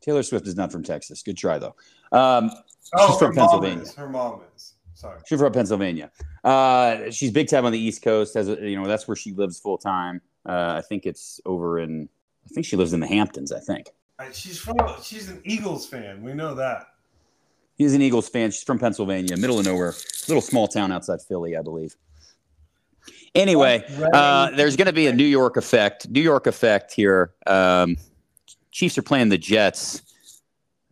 Taylor 0.00 0.22
Swift 0.22 0.46
is 0.46 0.56
not 0.56 0.72
from 0.72 0.82
Texas. 0.82 1.22
Good 1.22 1.36
try 1.36 1.58
though. 1.58 1.74
Um, 2.12 2.50
Oh, 2.92 3.16
from 3.18 3.28
her 3.34 3.40
Pennsylvania. 3.40 3.82
is. 3.82 3.94
Her 3.94 4.08
mom 4.08 4.42
is. 4.54 4.74
Sorry. 4.94 5.18
she's 5.26 5.38
from 5.40 5.52
Pennsylvania. 5.52 6.10
Uh, 6.44 7.10
she's 7.10 7.30
big 7.30 7.48
time 7.48 7.64
on 7.64 7.72
the 7.72 7.78
East 7.78 8.02
Coast. 8.02 8.34
Has 8.34 8.48
a, 8.48 8.56
you 8.68 8.76
know 8.80 8.86
that's 8.86 9.08
where 9.08 9.16
she 9.16 9.32
lives 9.32 9.58
full 9.58 9.78
time. 9.78 10.20
Uh, 10.46 10.74
I 10.76 10.82
think 10.82 11.06
it's 11.06 11.40
over 11.46 11.78
in. 11.78 12.08
I 12.44 12.48
think 12.52 12.66
she 12.66 12.76
lives 12.76 12.92
in 12.92 13.00
the 13.00 13.06
Hamptons. 13.06 13.52
I 13.52 13.60
think. 13.60 13.86
Uh, 14.18 14.30
She's 14.32 14.58
from. 14.58 14.76
She's 15.02 15.28
an 15.28 15.40
Eagles 15.44 15.86
fan. 15.86 16.22
We 16.22 16.34
know 16.34 16.54
that. 16.54 16.86
He's 17.76 17.94
an 17.94 18.02
Eagles 18.02 18.28
fan. 18.28 18.50
She's 18.52 18.62
from 18.62 18.78
Pennsylvania, 18.78 19.36
middle 19.36 19.58
of 19.58 19.66
nowhere, 19.66 19.94
little 20.28 20.40
small 20.40 20.68
town 20.68 20.92
outside 20.92 21.20
Philly, 21.22 21.56
I 21.56 21.62
believe. 21.62 21.96
Anyway, 23.34 23.84
uh, 24.12 24.50
there's 24.50 24.76
going 24.76 24.86
to 24.86 24.92
be 24.92 25.08
a 25.08 25.12
New 25.12 25.24
York 25.24 25.56
effect. 25.56 26.08
New 26.08 26.20
York 26.20 26.46
effect 26.46 26.92
here. 26.92 27.32
Um, 27.48 27.96
Chiefs 28.70 28.96
are 28.96 29.02
playing 29.02 29.28
the 29.28 29.38
Jets. 29.38 30.02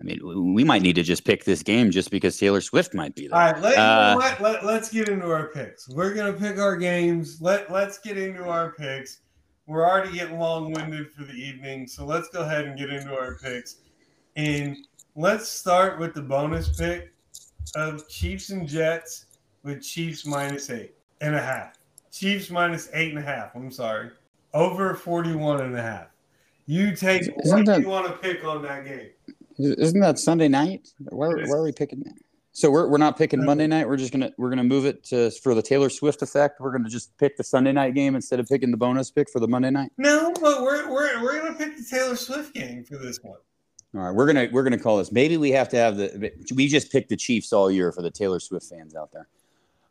I 0.01 0.05
mean, 0.05 0.55
we- 0.55 0.64
might 0.64 0.83
need 0.83 0.97
to 0.97 1.05
just 1.05 1.25
pick 1.25 1.45
this 1.45 1.62
game 1.62 1.93
just 1.93 2.11
because 2.11 2.37
Taylor 2.37 2.61
Swift 2.61 2.93
might 2.95 3.14
be 3.14 3.29
there. 3.29 3.39
All 3.39 3.53
right, 3.53 3.62
let, 3.62 3.79
Uh, 3.79 4.16
let, 4.18 4.41
let, 4.43 4.64
let's 4.64 4.91
get 4.91 5.09
into 5.09 5.27
our 5.31 5.47
picks. 5.49 5.89
We're 5.89 6.12
gonna 6.14 6.33
pick 6.33 6.59
our 6.59 6.77
games. 6.77 7.41
Let 7.41 7.70
let's 7.70 7.99
get 7.99 8.18
into 8.18 8.43
our 8.45 8.73
picks. 8.73 9.20
We're 9.67 9.89
already 9.89 10.13
getting 10.19 10.39
long 10.39 10.73
winded 10.73 11.13
for 11.13 11.25
the 11.25 11.33
evening, 11.35 11.87
so 11.87 12.05
let's 12.05 12.29
go 12.29 12.41
ahead 12.43 12.65
and 12.65 12.77
get 12.79 12.91
into 12.91 13.17
our 13.17 13.37
picks. 13.37 13.77
And 14.37 14.77
let's 15.15 15.49
start 15.49 15.99
with 16.01 16.15
the 16.15 16.23
bonus 16.23 16.77
pick 16.77 17.13
of 17.77 18.09
Chiefs 18.09 18.51
and 18.51 18.67
Jets 18.69 19.27
with 19.63 19.83
Chiefs 19.83 20.27
minus 20.27 20.69
eight 20.71 20.95
and 21.21 21.35
a 21.35 21.41
half. 21.41 21.79
Chiefs 22.11 22.51
minus 22.51 22.89
eight 22.93 23.11
and 23.11 23.19
a 23.19 23.23
half. 23.23 23.55
I'm 23.55 23.71
sorry, 23.71 24.11
over 24.53 24.95
41 24.95 25.61
and 25.61 25.77
a 25.77 25.83
half. 25.83 26.07
You 26.67 26.95
take 26.97 27.23
Isn't 27.23 27.37
what 27.45 27.67
that- 27.67 27.81
you 27.81 27.89
want 27.89 28.07
to 28.07 28.13
pick 28.15 28.45
on 28.45 28.63
that 28.63 28.85
game. 28.85 29.11
Isn't 29.59 30.01
that 30.01 30.19
Sunday 30.19 30.49
night? 30.49 30.93
Where, 31.11 31.37
where 31.37 31.59
are 31.59 31.63
we 31.63 31.73
picking 31.73 32.01
that? 32.01 32.15
So 32.55 32.70
we're, 32.70 32.86
we're 32.86 32.98
not 32.98 33.16
picking 33.16 33.42
Monday 33.44 33.66
night. 33.66 33.88
We're 33.88 33.96
just 33.96 34.12
gonna 34.12 34.30
we're 34.36 34.50
gonna 34.50 34.62
move 34.62 34.84
it 34.84 35.05
to 35.05 35.30
for 35.30 35.55
the 35.55 35.62
Taylor 35.62 35.88
Swift 35.88 36.20
effect. 36.20 36.61
We're 36.61 36.72
gonna 36.72 36.90
just 36.90 37.16
pick 37.16 37.38
the 37.38 37.44
Sunday 37.44 37.72
night 37.72 37.94
game 37.94 38.14
instead 38.14 38.40
of 38.40 38.46
picking 38.46 38.70
the 38.70 38.76
bonus 38.76 39.11
pick 39.11 39.30
for 39.30 39.40
the 39.40 39.48
Monday 39.48 39.70
night. 39.70 39.90
No, 39.96 40.34
but 40.40 40.62
we're 40.62 40.90
we're, 40.90 41.22
we're 41.22 41.40
gonna 41.40 41.55
pick 41.55 41.78
the 41.78 41.84
Taylor 41.84 42.14
Swift 42.14 42.53
game 42.53 42.84
for 42.84 42.98
this 42.98 43.20
one. 43.22 43.38
All 43.94 44.03
right, 44.03 44.14
we're 44.14 44.26
gonna 44.26 44.48
we're 44.53 44.64
gonna 44.64 44.78
call 44.78 44.98
this. 44.98 45.11
Maybe 45.12 45.38
we 45.38 45.50
have 45.53 45.70
to 45.70 45.76
have 45.78 45.96
the. 45.96 46.30
We 46.55 46.68
just 46.68 46.92
picked 46.92 47.09
the 47.09 47.16
Chiefs 47.16 47.55
all 47.55 47.70
year 47.70 47.90
for 47.90 48.03
the 48.03 48.11
Taylor 48.11 48.38
Swift 48.38 48.66
fans 48.66 48.94
out 48.94 49.12
there. 49.12 49.28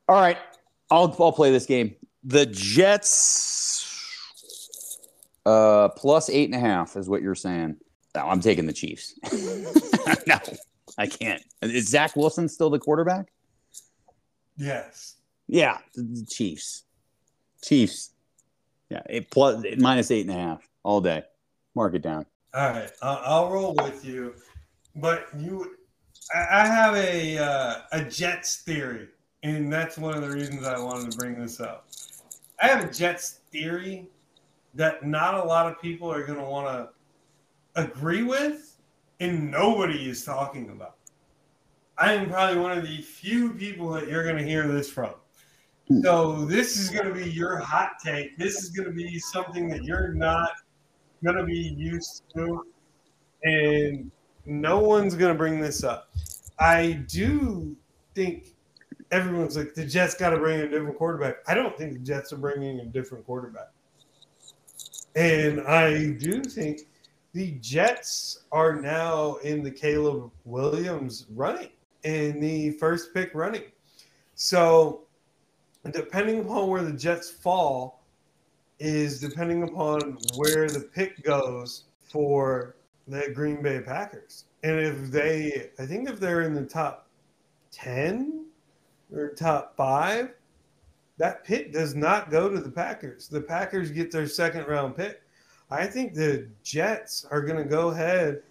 All 0.07 0.21
right, 0.21 0.37
I'll 0.91 1.15
I'll 1.19 1.31
play 1.31 1.51
this 1.51 1.65
game. 1.65 1.95
The 2.23 2.45
Jets 2.45 3.87
uh, 5.47 5.89
plus 5.89 6.29
eight 6.29 6.45
and 6.45 6.55
a 6.55 6.59
half 6.59 6.95
is 6.95 7.09
what 7.09 7.23
you're 7.23 7.33
saying. 7.33 7.77
No, 8.15 8.27
I'm 8.27 8.41
taking 8.41 8.67
the 8.67 8.73
Chiefs. 8.73 9.15
no, 10.27 10.37
I 11.01 11.07
can't. 11.07 11.41
Is 11.63 11.89
Zach 11.89 12.15
Wilson 12.15 12.47
still 12.47 12.69
the 12.69 12.77
quarterback? 12.77 13.31
Yes. 14.55 15.15
Yeah, 15.47 15.79
the 15.95 16.03
the 16.03 16.25
Chiefs. 16.29 16.83
Chiefs. 17.63 18.11
Yeah, 18.91 19.01
it 19.09 19.31
plus 19.31 19.63
it 19.63 19.79
minus 19.79 20.11
eight 20.11 20.27
and 20.27 20.29
a 20.29 20.39
half 20.39 20.69
all 20.83 21.01
day. 21.01 21.23
Mark 21.73 21.95
it 21.95 22.03
down. 22.03 22.27
All 22.53 22.69
right, 22.69 22.91
I'll, 23.01 23.21
I'll 23.23 23.51
roll 23.51 23.73
with 23.73 24.05
you, 24.05 24.35
but 24.95 25.27
you, 25.35 25.75
I, 26.35 26.61
I 26.61 26.65
have 26.67 26.95
a 26.95 27.37
uh, 27.39 27.75
a 27.93 28.03
Jets 28.03 28.57
theory, 28.57 29.07
and 29.41 29.73
that's 29.73 29.97
one 29.97 30.13
of 30.13 30.21
the 30.21 30.29
reasons 30.29 30.67
I 30.67 30.77
wanted 30.77 31.11
to 31.11 31.17
bring 31.17 31.41
this 31.41 31.59
up. 31.59 31.87
I 32.61 32.67
have 32.67 32.87
a 32.87 32.93
Jets 32.93 33.39
theory 33.51 34.05
that 34.75 35.03
not 35.03 35.33
a 35.33 35.43
lot 35.43 35.65
of 35.65 35.81
people 35.81 36.11
are 36.11 36.23
going 36.23 36.37
to 36.37 36.45
want 36.45 36.67
to 36.67 37.81
agree 37.81 38.21
with, 38.21 38.70
and 39.21 39.51
nobody 39.51 40.09
is 40.09 40.25
talking 40.25 40.69
about. 40.71 40.95
I 41.97 42.13
am 42.13 42.27
probably 42.27 42.59
one 42.59 42.77
of 42.77 42.83
the 42.83 42.97
few 43.01 43.51
people 43.51 43.89
that 43.91 44.07
you're 44.07 44.23
going 44.23 44.37
to 44.37 44.43
hear 44.43 44.67
this 44.67 44.89
from. 44.89 45.13
Hmm. 45.87 46.01
So 46.01 46.45
this 46.45 46.75
is 46.75 46.89
going 46.89 47.07
to 47.07 47.13
be 47.13 47.29
your 47.29 47.59
hot 47.59 47.91
take. 48.03 48.35
This 48.37 48.63
is 48.63 48.69
going 48.71 48.89
to 48.89 48.93
be 48.93 49.19
something 49.19 49.69
that 49.69 49.83
you're 49.83 50.13
not 50.13 50.53
going 51.23 51.35
to 51.37 51.43
be 51.43 51.75
used 51.77 52.23
to. 52.35 52.65
and 53.43 54.11
no 54.45 54.79
one's 54.79 55.13
going 55.13 55.31
to 55.31 55.37
bring 55.37 55.59
this 55.59 55.83
up. 55.83 56.09
I 56.57 57.03
do 57.07 57.75
think 58.15 58.55
everyone's 59.11 59.55
like 59.55 59.75
the 59.75 59.85
Jets 59.85 60.15
got 60.15 60.31
to 60.31 60.37
bring 60.37 60.59
in 60.59 60.65
a 60.65 60.69
different 60.69 60.97
quarterback. 60.97 61.35
I 61.47 61.53
don't 61.53 61.77
think 61.77 61.93
the 61.93 61.99
Jets 61.99 62.33
are 62.33 62.37
bringing 62.37 62.79
a 62.79 62.85
different 62.85 63.25
quarterback, 63.25 63.69
and 65.15 65.61
I 65.61 66.11
do 66.11 66.43
think 66.43 66.81
the 67.33 67.51
Jets 67.61 68.43
are 68.51 68.75
now 68.75 69.35
in 69.37 69.63
the 69.63 69.71
Caleb 69.71 70.31
Williams 70.45 71.25
running 71.29 71.69
in 72.03 72.39
the 72.39 72.71
first 72.71 73.13
pick 73.13 73.33
running. 73.33 73.63
So, 74.35 75.03
depending 75.91 76.41
upon 76.41 76.69
where 76.69 76.83
the 76.83 76.93
Jets 76.93 77.29
fall, 77.29 78.01
is 78.79 79.19
depending 79.19 79.63
upon 79.63 80.17
where 80.35 80.67
the 80.67 80.79
pick 80.79 81.23
goes 81.23 81.83
for 82.01 82.75
the 83.07 83.31
Green 83.33 83.61
Bay 83.61 83.79
Packers. 83.79 84.45
And 84.63 84.79
if 84.79 85.11
they, 85.11 85.69
I 85.77 85.85
think 85.85 86.09
if 86.09 86.19
they're 86.19 86.41
in 86.41 86.55
the 86.55 86.65
top 86.65 87.07
10 87.71 88.45
or 89.13 89.29
top 89.29 89.75
five, 89.77 90.33
that 91.17 91.43
pick 91.43 91.71
does 91.71 91.93
not 91.93 92.31
go 92.31 92.49
to 92.49 92.59
the 92.59 92.71
Packers. 92.71 93.27
The 93.27 93.41
Packers 93.41 93.91
get 93.91 94.11
their 94.11 94.27
second 94.27 94.67
round 94.67 94.95
pick. 94.95 95.21
I 95.71 95.87
think 95.87 96.13
the 96.13 96.47
Jets 96.63 97.25
are 97.31 97.41
going 97.41 97.57
to 97.57 97.69
go 97.69 97.89
ahead 97.89 98.43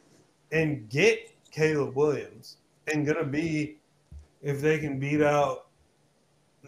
and 0.52 0.88
get 0.88 1.30
Caleb 1.50 1.94
Williams 1.94 2.56
and 2.92 3.04
going 3.04 3.18
to 3.18 3.24
be, 3.24 3.76
if 4.42 4.62
they 4.62 4.78
can 4.78 4.98
beat 4.98 5.20
out 5.20 5.66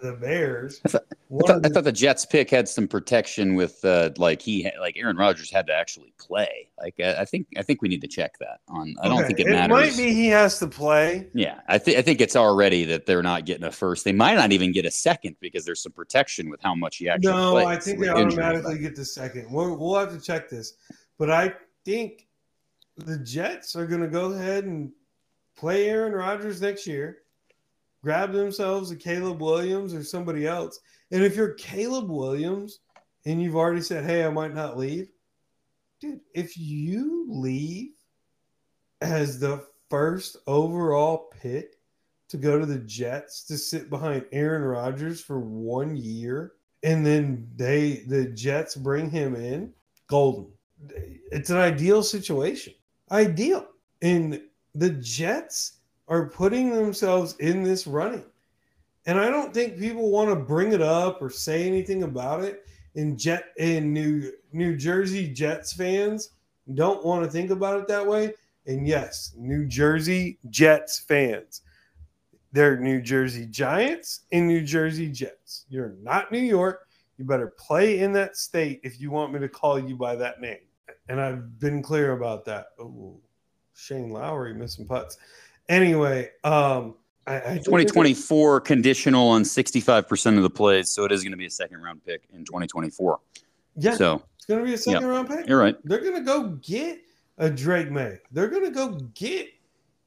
the 0.03 0.13
Bears. 0.13 0.81
I 0.85 0.89
thought, 0.89 1.05
I 1.11 1.47
thought, 1.47 1.67
I 1.67 1.69
thought, 1.69 1.85
the 1.85 1.93
Jets 1.93 2.27
pick 2.27 2.51
had 2.51 2.69
some 2.69 2.87
protection 2.89 3.55
with 3.55 3.83
uh, 3.85 4.11
like 4.19 4.43
he 4.43 4.71
like 4.81 4.97
Aaron 4.97 5.17
Rodgers 5.17 5.51
had 5.51 5.67
to 5.69 5.73
actually 5.73 6.13
play. 6.19 6.69
Like 6.79 6.97
I, 6.99 7.21
I 7.21 7.25
think 7.25 7.47
I 7.57 7.63
think 7.63 7.81
we 7.81 7.89
need 7.89 8.03
to 8.03 8.09
check 8.09 8.39
that 8.41 8.61
on. 8.69 8.95
I 9.03 9.09
don't 9.09 9.25
think 9.25 9.41
it, 9.41 9.47
it 9.47 9.51
matters. 9.51 9.79
It 9.79 9.81
might 9.81 9.97
be 9.97 10.13
he 10.13 10.27
has 10.29 10.59
to 10.59 10.67
play. 10.67 11.29
Yeah, 11.33 11.61
I 11.69 11.79
think 11.79 11.99
I 11.99 12.03
think 12.03 12.21
it's 12.21 12.37
already 12.37 12.85
that 12.87 13.07
they're 13.07 13.23
not 13.23 13.47
getting 13.47 13.65
a 13.65 13.73
first. 13.73 14.05
They 14.05 14.13
might 14.13 14.35
not 14.35 14.53
even 14.53 14.73
get 14.73 14.85
a 14.85 14.91
second 14.91 15.37
because 15.41 15.65
there's 15.65 15.83
some 15.83 15.93
protection 15.93 16.51
with 16.51 16.61
how 16.61 16.75
much 16.75 16.97
he 16.97 17.09
actually. 17.09 17.33
No, 17.33 17.57
I 17.57 17.77
think 17.77 18.01
they 18.01 18.09
automatically 18.09 18.79
get 18.79 18.97
the 18.97 19.05
second. 19.05 19.51
We'll, 19.51 19.77
we'll 19.77 19.99
have 19.99 20.13
to 20.13 20.21
check 20.21 20.51
this, 20.51 20.75
but 21.19 21.31
I 21.31 21.55
think 21.85 22.27
the 22.97 23.19
Jets 23.19 23.77
are 23.77 23.87
going 23.87 24.03
to 24.03 24.09
go 24.09 24.33
ahead 24.33 24.65
and 24.65 24.93
play 25.57 25.89
Aaron 25.89 26.13
Rodgers 26.13 26.61
next 26.61 26.87
year 26.87 27.19
grab 28.03 28.33
themselves 28.33 28.91
a 28.91 28.97
Caleb 28.97 29.41
Williams 29.41 29.95
or 29.95 30.03
somebody 30.03 30.47
else. 30.47 30.81
And 31.11 31.23
if 31.23 31.37
you're 31.37 31.55
Caleb 31.55 32.11
Williams 32.11 32.81
and 33.25 33.43
you've 33.43 33.57
already 33.57 33.81
said, 33.81 34.05
hey, 34.05 34.25
I 34.25 34.31
might 34.31 34.55
not 34.55 34.77
leave, 34.79 35.09
dude, 36.01 36.21
if 36.35 36.57
you 36.57 37.27
leave 37.29 37.93
as 39.01 39.39
the 39.39 39.65
first 39.91 40.37
overall 40.47 41.31
pick 41.41 41.77
to 42.29 42.37
go 42.37 42.59
to 42.59 42.67
the 42.67 42.79
Jets 42.79 43.45
to 43.45 43.59
sit 43.59 43.91
behind 43.91 44.25
Aaron 44.33 44.63
Rodgers 44.63 45.21
for 45.21 45.39
one 45.39 45.97
year, 45.97 46.53
and 46.83 47.05
then 47.05 47.47
they 47.57 48.05
the 48.09 48.27
Jets 48.27 48.75
bring 48.75 49.11
him 49.11 49.37
in, 49.37 49.73
golden. 50.07 50.51
It's 51.31 51.51
an 51.51 51.59
ideal 51.59 52.03
situation. 52.03 52.73
Ideal. 53.11 53.69
And 54.01 54.41
the 54.75 54.91
Jets 54.91 55.79
are 56.13 56.27
putting 56.27 56.75
themselves 56.75 57.37
in 57.39 57.63
this 57.63 57.87
running. 57.87 58.25
And 59.07 59.19
I 59.19 59.31
don't 59.31 59.55
think 59.55 59.79
people 59.79 60.11
want 60.11 60.29
to 60.29 60.37
bring 60.37 60.73
it 60.73 60.83
up 60.83 61.23
or 61.23 61.31
say 61.31 61.67
anything 61.67 62.03
about 62.03 62.45
it. 62.45 62.67
In 62.95 63.17
Jet 63.17 63.47
in 63.57 63.95
New 63.95 64.31
New 64.53 64.77
Jersey 64.77 65.27
Jets 65.27 65.73
fans 65.73 66.33
don't 66.75 67.03
want 67.03 67.25
to 67.25 67.31
think 67.31 67.51
about 67.51 67.81
it 67.81 67.89
that 67.89 68.07
way. 68.07 68.35
And 68.67 68.87
yes, 68.87 69.33
New 69.39 69.65
Jersey 69.65 70.39
Jets 70.51 70.99
fans. 70.99 71.63
They're 72.53 72.79
New 72.79 73.01
Jersey 73.01 73.47
Giants 73.47 74.21
and 74.33 74.47
New 74.47 74.61
Jersey 74.61 75.09
Jets. 75.09 75.65
You're 75.71 75.95
not 76.03 76.31
New 76.31 76.39
York. 76.39 76.87
You 77.17 77.25
better 77.25 77.55
play 77.59 78.01
in 78.01 78.13
that 78.13 78.37
state 78.37 78.81
if 78.85 79.01
you 79.01 79.11
want 79.11 79.33
me 79.33 79.41
to 79.41 79.49
call 79.49 79.79
you 79.79 79.97
by 79.97 80.15
that 80.17 80.43
name. 80.43 80.59
And 81.09 81.19
I've 81.19 81.59
been 81.59 81.83
clear 81.83 82.13
about 82.13 82.45
that. 82.45 82.67
Oh, 82.79 83.19
Shane 83.73 84.11
Lowry 84.11 84.53
missing 84.53 84.87
putts. 84.87 85.17
Anyway, 85.73 86.29
um, 86.45 86.95
I, 87.27 87.37
I 87.37 87.55
2024 87.55 88.61
conditional 88.61 89.29
on 89.29 89.43
65% 89.43 90.37
of 90.37 90.43
the 90.43 90.51
plays, 90.51 90.91
so 90.91 91.07
it 91.07 91.13
is 91.13 91.23
going 91.23 91.31
to 91.31 91.39
be 91.39 91.47
a 91.47 91.51
second 91.51 91.81
round 91.81 92.05
pick 92.05 92.25
in 92.31 92.45
2024. 92.45 93.19
Yeah, 93.77 93.95
so 93.95 94.23
it's 94.37 94.45
going 94.45 94.61
to 94.61 94.67
be 94.67 94.75
a 94.75 94.79
second 94.79 95.07
round 95.07 95.29
pick. 95.29 95.49
You're 95.49 95.59
right. 95.59 95.75
They're 95.85 96.03
going 96.03 96.17
to 96.17 96.21
go 96.21 96.51
get 96.63 97.01
a 97.39 97.49
Drake 97.49 97.91
Maye. 97.91 98.19
They're 98.33 98.49
going 98.49 98.65
to 98.65 98.71
go 98.71 98.99
get 99.15 99.49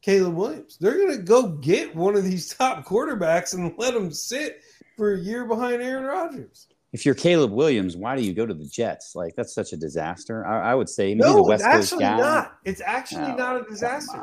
Caleb 0.03 0.35
Williams. 0.35 0.77
They're 0.79 0.97
going 0.97 1.17
to 1.17 1.23
go 1.23 1.47
get 1.47 1.95
one 1.95 2.15
of 2.15 2.23
these 2.23 2.53
top 2.55 2.85
quarterbacks 2.85 3.55
and 3.55 3.73
let 3.79 3.95
them 3.95 4.11
sit 4.11 4.61
for 4.95 5.15
a 5.15 5.17
year 5.17 5.45
behind 5.45 5.81
Aaron 5.81 6.05
Rodgers. 6.05 6.67
If 6.93 7.07
you're 7.07 7.15
Caleb 7.15 7.51
Williams, 7.51 7.97
why 7.97 8.15
do 8.15 8.21
you 8.21 8.35
go 8.35 8.45
to 8.45 8.53
the 8.53 8.67
Jets? 8.67 9.15
Like 9.15 9.33
that's 9.35 9.55
such 9.55 9.73
a 9.73 9.77
disaster. 9.77 10.45
I, 10.45 10.73
I 10.73 10.75
would 10.75 10.89
say 10.89 11.15
maybe 11.15 11.27
no, 11.27 11.37
the 11.37 11.43
West 11.43 11.63
Coast 11.63 11.93
actually 11.93 12.03
guy. 12.03 12.17
not. 12.17 12.59
It's 12.65 12.81
actually 12.85 13.31
oh, 13.31 13.35
not 13.35 13.61
a 13.61 13.63
disaster. 13.63 14.21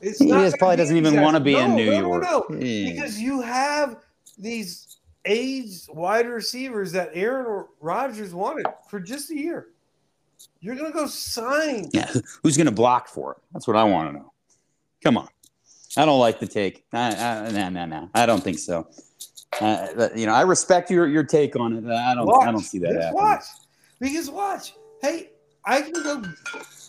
It's 0.00 0.18
he 0.18 0.30
is, 0.30 0.54
probably 0.58 0.76
doesn't 0.76 0.96
even 0.96 1.20
want 1.20 1.36
to 1.36 1.40
be 1.40 1.52
no, 1.54 1.64
in 1.64 1.74
New 1.74 1.90
no, 1.90 2.00
York. 2.00 2.22
No, 2.22 2.44
no. 2.48 2.58
Because 2.58 3.20
you 3.20 3.40
have 3.42 3.98
these 4.38 4.98
aged 5.24 5.88
wide 5.92 6.26
receivers 6.26 6.92
that 6.92 7.10
Aaron 7.12 7.66
Rodgers 7.80 8.34
wanted 8.34 8.66
for 8.88 9.00
just 9.00 9.30
a 9.30 9.36
year. 9.36 9.68
You're 10.60 10.76
going 10.76 10.90
to 10.90 10.96
go 10.96 11.06
sign. 11.06 11.88
Yeah, 11.92 12.10
who's 12.42 12.56
going 12.56 12.66
to 12.66 12.72
block 12.72 13.08
for 13.08 13.32
it? 13.32 13.38
That's 13.52 13.66
what 13.66 13.76
I 13.76 13.84
want 13.84 14.10
to 14.10 14.18
know. 14.18 14.32
Come 15.02 15.16
on. 15.18 15.28
I 15.96 16.04
don't 16.04 16.20
like 16.20 16.38
the 16.38 16.46
take. 16.46 16.84
No, 16.92 17.10
no, 17.50 17.68
no, 17.68 17.84
no. 17.84 18.10
I 18.14 18.24
don't 18.24 18.42
think 18.42 18.58
so. 18.58 18.86
Uh, 19.60 20.08
you 20.14 20.26
know, 20.26 20.32
I 20.32 20.42
respect 20.42 20.90
your 20.90 21.08
your 21.08 21.24
take 21.24 21.56
on 21.56 21.72
it. 21.76 21.84
I 21.90 22.14
don't. 22.14 22.26
Watch. 22.26 22.46
I 22.46 22.52
don't 22.52 22.60
see 22.60 22.78
that 22.78 22.94
happening. 22.94 23.14
Watch, 23.14 23.44
because 23.98 24.30
watch. 24.30 24.74
Hey, 25.02 25.30
I 25.64 25.82
can 25.82 25.92
go 25.92 26.22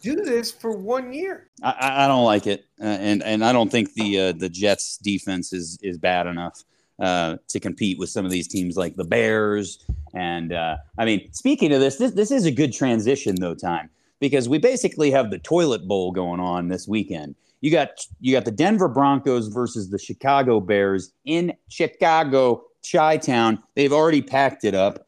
do 0.02 0.16
this 0.16 0.52
for 0.52 0.72
one 0.72 1.14
year. 1.14 1.50
I, 1.64 2.06
I 2.06 2.08
don't 2.08 2.26
like 2.26 2.48
it, 2.48 2.66
uh, 2.80 2.86
and 2.86 3.24
and 3.24 3.44
I 3.44 3.54
don't 3.54 3.70
think 3.70 3.94
the 3.94 4.20
uh, 4.20 4.32
the 4.34 4.50
Jets 4.50 4.98
defense 4.98 5.54
is 5.54 5.78
is 5.82 5.98
bad 5.98 6.28
enough 6.28 6.64
uh, 7.00 7.38
to 7.48 7.60
compete 7.60 8.00
with 8.00 8.10
some 8.10 8.26
of 8.26 8.32
these 8.32 8.48
teams 8.48 8.78
like 8.78 8.96
the 8.96 9.04
Bears. 9.04 9.86
And 10.14 10.54
uh, 10.54 10.78
I 10.98 11.06
mean, 11.06 11.32
speaking 11.34 11.74
of 11.74 11.80
this, 11.80 11.98
this 11.98 12.12
this 12.12 12.32
is 12.32 12.46
a 12.46 12.52
good 12.52 12.74
transition 12.74 13.36
though, 13.36 13.56
time 13.56 13.90
because 14.20 14.48
we 14.48 14.58
basically 14.58 15.12
have 15.12 15.32
the 15.32 15.40
toilet 15.40 15.88
bowl 15.88 16.12
going 16.12 16.40
on 16.40 16.68
this 16.68 16.88
weekend. 16.88 17.36
You 17.60 17.72
got 17.72 17.90
you 18.20 18.34
got 18.34 18.46
the 18.46 18.52
Denver 18.52 18.88
Broncos 18.88 19.48
versus 19.48 19.90
the 19.90 20.00
Chicago 20.00 20.60
Bears 20.60 21.12
in 21.26 21.54
Chicago, 21.70 22.64
Chi 22.90 23.18
Town. 23.18 23.62
They've 23.76 23.94
already 23.94 24.22
packed 24.22 24.64
it 24.64 24.74
up. 24.74 25.08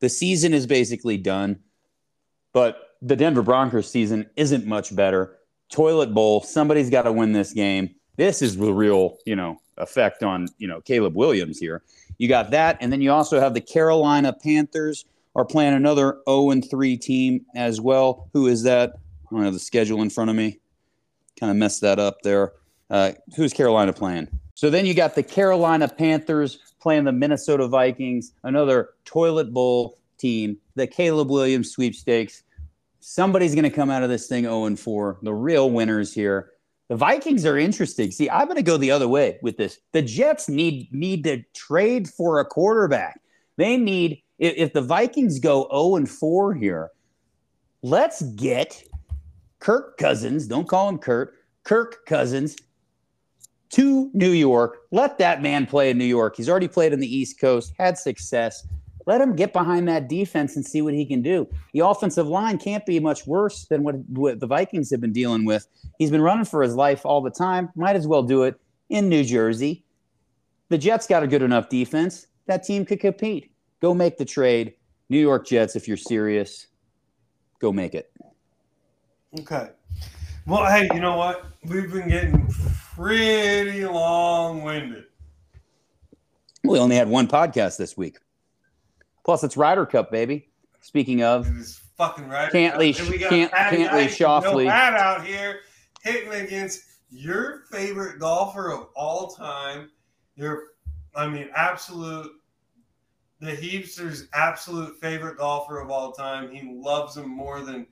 The 0.00 0.08
season 0.08 0.52
is 0.52 0.66
basically 0.66 1.16
done, 1.16 1.60
but 2.52 2.91
the 3.02 3.16
Denver 3.16 3.42
Broncos 3.42 3.90
season 3.90 4.30
isn't 4.36 4.64
much 4.64 4.94
better. 4.94 5.36
Toilet 5.70 6.14
bowl. 6.14 6.42
Somebody's 6.42 6.88
got 6.88 7.02
to 7.02 7.12
win 7.12 7.32
this 7.32 7.52
game. 7.52 7.94
This 8.16 8.40
is 8.40 8.56
the 8.56 8.72
real, 8.72 9.18
you 9.26 9.34
know, 9.34 9.58
effect 9.78 10.22
on 10.22 10.48
you 10.58 10.68
know 10.68 10.80
Caleb 10.80 11.16
Williams 11.16 11.58
here. 11.58 11.82
You 12.18 12.28
got 12.28 12.50
that, 12.52 12.78
and 12.80 12.92
then 12.92 13.00
you 13.00 13.10
also 13.10 13.40
have 13.40 13.54
the 13.54 13.60
Carolina 13.60 14.32
Panthers 14.32 15.04
are 15.34 15.44
playing 15.44 15.74
another 15.74 16.18
0 16.28 16.50
and 16.50 16.68
3 16.68 16.96
team 16.98 17.44
as 17.54 17.80
well. 17.80 18.28
Who 18.32 18.46
is 18.46 18.62
that? 18.62 18.92
I 19.30 19.34
don't 19.34 19.44
have 19.44 19.54
the 19.54 19.58
schedule 19.58 20.02
in 20.02 20.10
front 20.10 20.30
of 20.30 20.36
me. 20.36 20.60
Kind 21.40 21.50
of 21.50 21.56
messed 21.56 21.80
that 21.80 21.98
up 21.98 22.20
there. 22.22 22.52
Uh, 22.90 23.12
who's 23.34 23.54
Carolina 23.54 23.94
playing? 23.94 24.28
So 24.54 24.68
then 24.68 24.84
you 24.84 24.92
got 24.92 25.14
the 25.14 25.22
Carolina 25.22 25.88
Panthers 25.88 26.58
playing 26.80 27.04
the 27.04 27.12
Minnesota 27.12 27.66
Vikings, 27.66 28.34
another 28.44 28.90
toilet 29.06 29.54
bowl 29.54 29.98
team, 30.18 30.58
the 30.74 30.86
Caleb 30.86 31.30
Williams 31.30 31.70
sweepstakes 31.70 32.42
somebody's 33.02 33.54
going 33.54 33.64
to 33.64 33.70
come 33.70 33.90
out 33.90 34.02
of 34.02 34.08
this 34.08 34.26
thing 34.26 34.44
0 34.44 34.64
and 34.64 34.78
4. 34.78 35.18
The 35.22 35.34
real 35.34 35.70
winners 35.70 36.14
here. 36.14 36.50
The 36.88 36.96
Vikings 36.96 37.46
are 37.46 37.58
interesting. 37.58 38.10
See, 38.10 38.28
I'm 38.28 38.46
going 38.46 38.56
to 38.56 38.62
go 38.62 38.76
the 38.76 38.90
other 38.90 39.08
way 39.08 39.38
with 39.42 39.56
this. 39.56 39.78
The 39.92 40.02
Jets 40.02 40.48
need 40.48 40.92
need 40.92 41.24
to 41.24 41.42
trade 41.54 42.08
for 42.08 42.40
a 42.40 42.44
quarterback. 42.44 43.20
They 43.56 43.76
need 43.76 44.22
if, 44.38 44.54
if 44.56 44.72
the 44.72 44.82
Vikings 44.82 45.38
go 45.38 45.68
0 45.70 45.96
and 45.96 46.10
4 46.10 46.54
here, 46.54 46.90
let's 47.82 48.22
get 48.22 48.82
Kirk 49.58 49.96
Cousins, 49.96 50.46
don't 50.46 50.68
call 50.68 50.88
him 50.88 50.98
Kurt, 50.98 51.34
Kirk 51.64 52.04
Cousins 52.06 52.56
to 53.70 54.10
New 54.12 54.32
York. 54.32 54.78
Let 54.90 55.18
that 55.18 55.40
man 55.40 55.66
play 55.66 55.90
in 55.90 55.98
New 55.98 56.04
York. 56.04 56.36
He's 56.36 56.48
already 56.48 56.68
played 56.68 56.92
on 56.92 56.98
the 56.98 57.16
East 57.16 57.40
Coast, 57.40 57.72
had 57.78 57.96
success. 57.96 58.66
Let 59.06 59.20
him 59.20 59.34
get 59.34 59.52
behind 59.52 59.88
that 59.88 60.08
defense 60.08 60.56
and 60.56 60.64
see 60.64 60.82
what 60.82 60.94
he 60.94 61.04
can 61.04 61.22
do. 61.22 61.48
The 61.72 61.80
offensive 61.80 62.28
line 62.28 62.58
can't 62.58 62.86
be 62.86 63.00
much 63.00 63.26
worse 63.26 63.64
than 63.64 63.82
what, 63.82 63.96
what 64.08 64.40
the 64.40 64.46
Vikings 64.46 64.90
have 64.90 65.00
been 65.00 65.12
dealing 65.12 65.44
with. 65.44 65.66
He's 65.98 66.10
been 66.10 66.22
running 66.22 66.44
for 66.44 66.62
his 66.62 66.74
life 66.74 67.04
all 67.04 67.20
the 67.20 67.30
time. 67.30 67.70
Might 67.74 67.96
as 67.96 68.06
well 68.06 68.22
do 68.22 68.44
it 68.44 68.60
in 68.90 69.08
New 69.08 69.24
Jersey. 69.24 69.84
The 70.68 70.78
Jets 70.78 71.06
got 71.06 71.22
a 71.22 71.26
good 71.26 71.42
enough 71.42 71.68
defense. 71.68 72.28
That 72.46 72.62
team 72.62 72.84
could 72.84 73.00
compete. 73.00 73.50
Go 73.80 73.94
make 73.94 74.16
the 74.16 74.24
trade. 74.24 74.74
New 75.08 75.20
York 75.20 75.46
Jets, 75.46 75.76
if 75.76 75.86
you're 75.86 75.96
serious, 75.96 76.68
go 77.58 77.72
make 77.72 77.94
it. 77.94 78.10
Okay. 79.40 79.70
Well, 80.46 80.64
hey, 80.66 80.88
you 80.94 81.00
know 81.00 81.16
what? 81.16 81.44
We've 81.64 81.92
been 81.92 82.08
getting 82.08 82.48
pretty 82.94 83.84
long 83.84 84.62
winded. 84.62 85.04
We 86.64 86.78
only 86.78 86.96
had 86.96 87.08
one 87.08 87.28
podcast 87.28 87.76
this 87.76 87.96
week. 87.96 88.18
Plus, 89.24 89.44
it's 89.44 89.56
Ryder 89.56 89.86
Cup, 89.86 90.10
baby. 90.10 90.48
Speaking 90.80 91.22
of, 91.22 91.46
fucking 91.96 92.28
right. 92.28 92.50
Cantlay- 92.52 92.98
And 92.98 93.08
we 93.08 93.18
got 93.18 93.30
Can't- 93.30 93.52
Patty 93.52 93.76
Cantlay 93.78 93.92
Ice, 94.04 94.18
Schauffele. 94.18 94.64
No 94.64 94.70
out 94.70 95.24
here 95.24 95.60
hitting 96.02 96.32
against 96.32 96.82
your 97.10 97.62
favorite 97.70 98.18
golfer 98.18 98.70
of 98.72 98.88
all 98.96 99.28
time. 99.28 99.90
Your, 100.34 100.62
I 101.14 101.28
mean, 101.28 101.48
absolute. 101.54 102.30
The 103.40 103.50
Heapster's 103.56 104.28
absolute 104.34 105.00
favorite 105.00 105.36
golfer 105.36 105.80
of 105.80 105.90
all 105.90 106.12
time. 106.12 106.50
He 106.52 106.72
loves 106.80 107.16
him 107.16 107.28
more 107.28 107.60
than 107.60 107.86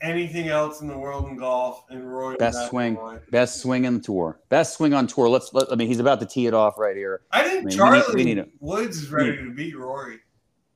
anything 0.00 0.46
else 0.48 0.80
in 0.80 0.86
the 0.86 0.96
world 0.96 1.28
in 1.28 1.36
golf. 1.36 1.84
And 1.90 2.08
Roy 2.12 2.36
Best 2.36 2.68
swing. 2.70 2.96
Best 3.32 3.60
swing 3.60 3.84
in 3.84 3.94
the 3.94 4.00
tour, 4.00 4.40
best 4.48 4.76
swing 4.76 4.94
on 4.94 5.06
tour. 5.08 5.28
Let's. 5.28 5.52
Let, 5.52 5.72
I 5.72 5.74
mean, 5.74 5.88
he's 5.88 5.98
about 5.98 6.20
to 6.20 6.26
tee 6.26 6.46
it 6.46 6.54
off 6.54 6.78
right 6.78 6.96
here. 6.96 7.22
I 7.32 7.40
I 7.40 7.42
think 7.44 7.54
mean, 7.54 7.64
we 7.64 7.70
need- 7.70 7.76
Charlie 7.76 8.14
we 8.14 8.24
need 8.34 8.46
Woods 8.60 9.02
is 9.02 9.10
ready 9.10 9.36
to 9.36 9.50
beat 9.52 9.76
Rory. 9.76 10.18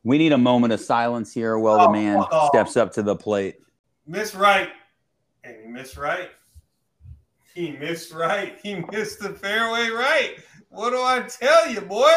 We 0.03 0.19
need 0.19 0.33
a 0.33 0.39
moment 0.39 0.73
of 0.73 0.81
silence 0.81 1.33
here 1.33 1.59
while 1.59 1.79
the 1.79 1.89
Oh, 1.89 1.93
man 1.93 2.19
fuck 2.19 2.33
off. 2.33 2.49
steps 2.51 2.77
up 2.77 2.93
to 2.95 3.03
the 3.03 3.15
plate. 3.17 3.57
Miss 4.07 4.35
right, 4.35 4.71
and 5.45 5.57
he 5.63 5.69
missed 5.69 5.97
right. 5.97 6.31
He 7.55 7.73
missed 7.73 8.13
right. 8.13 8.59
He 8.63 8.77
missed 8.93 9.21
the 9.21 9.31
fairway 9.31 9.91
right. 9.91 10.37
What 10.71 10.91
do 10.91 10.97
I 10.97 11.27
tell 11.29 11.69
you, 11.71 11.81
boy? 11.81 12.11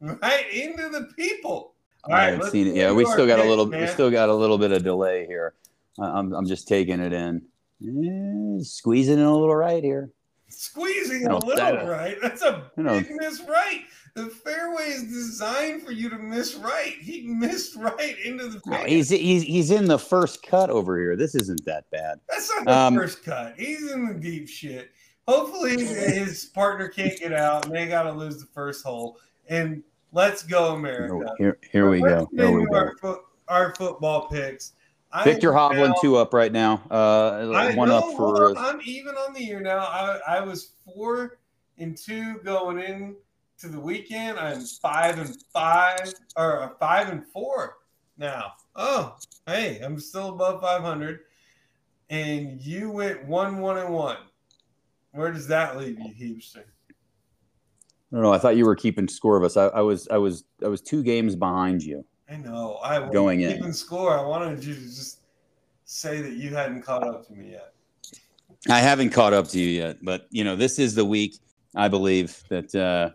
Right 0.00 0.44
into 0.52 0.88
the 0.90 1.08
people. 1.16 1.72
All 2.04 2.12
I 2.12 2.16
right, 2.26 2.32
haven't 2.34 2.50
seen 2.50 2.66
it. 2.66 2.74
Yeah, 2.76 2.92
we 2.92 3.04
still 3.06 3.26
got 3.26 3.38
a 3.38 3.44
little. 3.44 3.66
We 3.66 3.86
still 3.86 4.10
got 4.10 4.28
a 4.28 4.34
little 4.34 4.58
bit 4.58 4.72
of 4.72 4.82
delay 4.84 5.26
here. 5.26 5.54
I'm. 5.98 6.34
I'm 6.34 6.46
just 6.46 6.68
taking 6.68 7.00
it 7.00 7.12
in. 7.12 7.42
Eh, 7.82 8.62
squeezing 8.62 9.18
in 9.18 9.24
a 9.24 9.32
little 9.32 9.56
right 9.56 9.82
here. 9.82 10.10
squeezing 10.48 11.26
a 11.26 11.38
little 11.38 11.56
that- 11.56 11.88
right. 11.88 12.16
That's 12.20 12.42
a 12.42 12.70
big 12.76 13.10
miss 13.12 13.40
right. 13.48 13.84
The 14.16 14.28
fairway 14.28 14.84
is 14.88 15.02
designed 15.04 15.82
for 15.82 15.92
you 15.92 16.08
to 16.08 16.16
miss 16.16 16.54
right. 16.54 16.94
He 16.98 17.20
missed 17.26 17.76
right 17.76 18.16
into 18.24 18.48
the 18.48 18.62
No, 18.64 18.78
he's 18.78 19.10
he's 19.10 19.42
he's 19.42 19.70
in 19.70 19.84
the 19.86 19.98
first 19.98 20.42
cut 20.42 20.70
over 20.70 20.98
here. 20.98 21.16
This 21.16 21.34
isn't 21.34 21.62
that 21.66 21.84
bad. 21.90 22.18
That's 22.30 22.50
not 22.50 22.64
the 22.64 22.72
Um, 22.74 22.94
first 22.94 23.22
cut. 23.22 23.54
He's 23.58 23.92
in 23.92 24.06
the 24.08 24.14
deep 24.14 24.48
shit. 24.48 24.90
Hopefully, 25.28 25.84
his 25.84 26.46
partner 26.46 26.88
can't 26.88 27.18
get 27.18 27.34
out, 27.34 27.66
and 27.66 27.74
they 27.74 27.86
got 27.88 28.04
to 28.04 28.12
lose 28.12 28.38
the 28.40 28.46
first 28.46 28.82
hole. 28.82 29.18
And 29.50 29.82
let's 30.12 30.42
go, 30.42 30.74
America. 30.74 31.34
Here 31.36 31.58
here 31.70 31.90
we 31.90 32.00
Let's 32.00 32.24
go. 32.24 32.28
Here 32.34 32.58
we 32.58 32.64
go. 32.64 32.74
Our, 32.74 32.96
foot, 32.96 33.20
our 33.48 33.74
football 33.74 34.28
picks. 34.28 34.72
Viktor 35.24 35.52
Hovland 35.52 35.88
now- 35.88 35.94
two 36.00 36.16
up 36.16 36.32
right 36.32 36.52
now. 36.52 36.82
Uh, 36.90 37.52
I 37.54 37.74
one 37.74 37.90
know, 37.90 37.98
up 37.98 38.16
for. 38.16 38.56
I'm 38.56 38.80
even 38.82 39.14
on 39.16 39.34
the 39.34 39.44
year 39.44 39.60
now. 39.60 39.80
I, 39.80 40.20
I 40.26 40.40
was 40.40 40.70
four 40.86 41.38
and 41.76 41.94
two 41.98 42.38
going 42.38 42.78
in 42.78 43.14
to 43.58 43.68
the 43.68 43.80
weekend. 43.80 44.38
I'm 44.38 44.60
five 44.60 45.18
and 45.18 45.36
five 45.52 46.12
or 46.36 46.62
uh, 46.62 46.68
five 46.78 47.08
and 47.08 47.26
four 47.26 47.76
now. 48.18 48.52
Oh, 48.74 49.16
hey, 49.46 49.80
I'm 49.82 49.98
still 49.98 50.28
above 50.30 50.60
500. 50.60 51.20
And 52.10 52.60
you 52.60 52.90
went 52.90 53.24
one, 53.26 53.58
one, 53.58 53.78
and 53.78 53.92
one. 53.92 54.18
Where 55.12 55.32
does 55.32 55.48
that 55.48 55.76
leave 55.78 55.98
you, 55.98 56.12
Heapster? 56.36 56.58
I 56.58 56.62
don't 58.12 58.22
know. 58.22 58.32
I 58.32 58.38
thought 58.38 58.56
you 58.56 58.64
were 58.64 58.76
keeping 58.76 59.08
score 59.08 59.36
of 59.36 59.42
us. 59.42 59.56
I, 59.56 59.66
I 59.68 59.80
was. 59.80 60.06
I 60.08 60.16
was. 60.18 60.44
I 60.64 60.68
was 60.68 60.80
two 60.80 61.02
games 61.02 61.34
behind 61.34 61.82
you. 61.82 62.04
I 62.30 62.36
know. 62.36 62.74
I 62.76 62.98
wasn't 62.98 63.12
Going 63.14 63.40
in. 63.40 63.52
keeping 63.56 63.72
score. 63.72 64.16
I 64.16 64.22
wanted 64.22 64.62
you 64.62 64.74
to 64.74 64.80
just 64.80 65.20
say 65.84 66.20
that 66.20 66.34
you 66.34 66.54
hadn't 66.54 66.82
caught 66.82 67.02
up 67.02 67.26
to 67.26 67.32
me 67.32 67.52
yet. 67.52 67.72
I 68.68 68.78
haven't 68.78 69.10
caught 69.10 69.32
up 69.32 69.48
to 69.48 69.58
you 69.58 69.68
yet, 69.68 69.96
but 70.02 70.26
you 70.30 70.44
know, 70.44 70.54
this 70.54 70.78
is 70.78 70.94
the 70.94 71.04
week 71.04 71.38
I 71.74 71.88
believe 71.88 72.42
that 72.48 72.72
uh, 72.74 73.10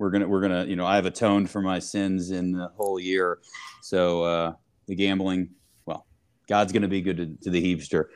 we're 0.00 0.10
gonna 0.10 0.26
we're 0.26 0.40
gonna 0.40 0.64
you 0.64 0.76
know 0.76 0.86
I've 0.86 1.04
atoned 1.04 1.50
for 1.50 1.60
my 1.60 1.78
sins 1.78 2.30
in 2.30 2.52
the 2.52 2.68
whole 2.68 2.98
year, 2.98 3.38
so 3.82 4.22
uh, 4.22 4.52
the 4.86 4.94
gambling, 4.94 5.50
well, 5.84 6.06
God's 6.48 6.72
gonna 6.72 6.88
be 6.88 7.02
good 7.02 7.18
to, 7.18 7.26
to 7.42 7.50
the 7.50 7.62
Heapster, 7.62 8.06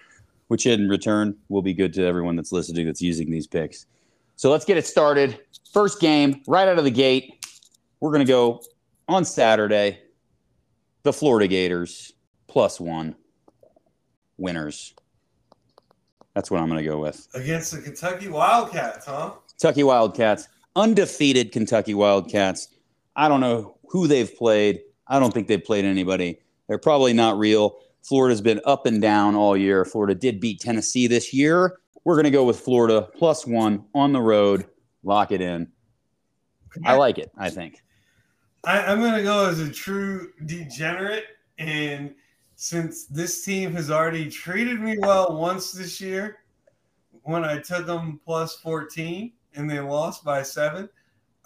which 0.49 0.65
in 0.65 0.89
return 0.89 1.37
will 1.51 1.61
be 1.61 1.75
good 1.75 1.93
to 1.93 2.05
everyone 2.05 2.37
that's 2.37 2.53
listening 2.53 2.87
that's 2.87 3.03
using 3.03 3.31
these 3.31 3.47
picks. 3.47 3.85
So 4.37 4.51
let's 4.51 4.65
get 4.65 4.79
it 4.79 4.87
started. 4.87 5.39
First 5.75 6.01
game, 6.01 6.43
right 6.49 6.67
out 6.67 6.79
of 6.79 6.85
the 6.85 6.91
gate, 6.91 7.47
we're 8.01 8.13
gonna 8.13 8.25
go 8.25 8.63
on 9.07 9.25
Saturday. 9.27 10.01
The 11.03 11.13
Florida 11.13 11.47
Gators 11.47 12.15
plus 12.47 12.81
one 12.81 13.15
winners. 14.39 14.95
That's 16.35 16.51
what 16.51 16.63
I'm 16.63 16.69
going 16.69 16.83
to 16.83 16.89
go 16.89 16.99
with. 16.99 17.29
Against 17.35 17.73
the 17.73 17.83
Kentucky 17.83 18.29
Wildcats, 18.29 19.05
huh? 19.07 19.35
Kentucky 19.51 19.85
Wildcats, 19.85 20.49
undefeated 20.77 21.53
Kentucky 21.53 21.95
Wildcats. 21.95 22.69
I 23.17 23.29
don't 23.29 23.41
know 23.41 23.79
who 23.89 24.07
they've 24.07 24.35
played. 24.37 24.81
I 25.07 25.19
don't 25.19 25.33
think 25.33 25.49
they've 25.49 25.63
played 25.63 25.85
anybody. 25.85 26.39
They're 26.69 26.79
probably 26.79 27.13
not 27.13 27.39
real. 27.39 27.77
Florida's 28.03 28.41
been 28.41 28.61
up 28.65 28.87
and 28.87 29.01
down 29.01 29.35
all 29.35 29.57
year. 29.57 29.85
Florida 29.85 30.15
did 30.15 30.41
beat 30.41 30.61
Tennessee 30.61 31.07
this 31.07 31.33
year. 31.33 31.79
We're 32.05 32.17
going 32.17 32.25
to 32.25 32.31
go 32.31 32.45
with 32.45 32.61
Florida 32.61 33.09
plus 33.15 33.47
one 33.47 33.85
on 33.95 34.13
the 34.13 34.21
road. 34.21 34.67
Lock 35.03 35.33
it 35.33 35.41
in. 35.41 35.69
I 36.85 36.95
like 36.97 37.19
it, 37.19 37.31
I 37.37 37.51
think. 37.51 37.83
I, 38.65 38.81
I'm 38.81 39.01
going 39.01 39.15
to 39.15 39.23
go 39.23 39.49
as 39.49 39.61
a 39.61 39.71
true 39.71 40.33
degenerate. 40.45 41.25
And 41.59 42.15
since 42.57 43.07
this 43.07 43.45
team 43.45 43.73
has 43.75 43.91
already 43.91 44.29
treated 44.29 44.81
me 44.81 44.99
well 44.99 45.39
once 45.39 45.73
this 45.73 46.01
year, 46.01 46.39
when 47.23 47.45
I 47.45 47.59
took 47.59 47.87
them 47.87 48.21
plus 48.25 48.57
14 48.57 49.33
and 49.55 49.71
they 49.71 49.81
lost 49.81 50.25
by 50.25 50.43
seven, 50.43 50.89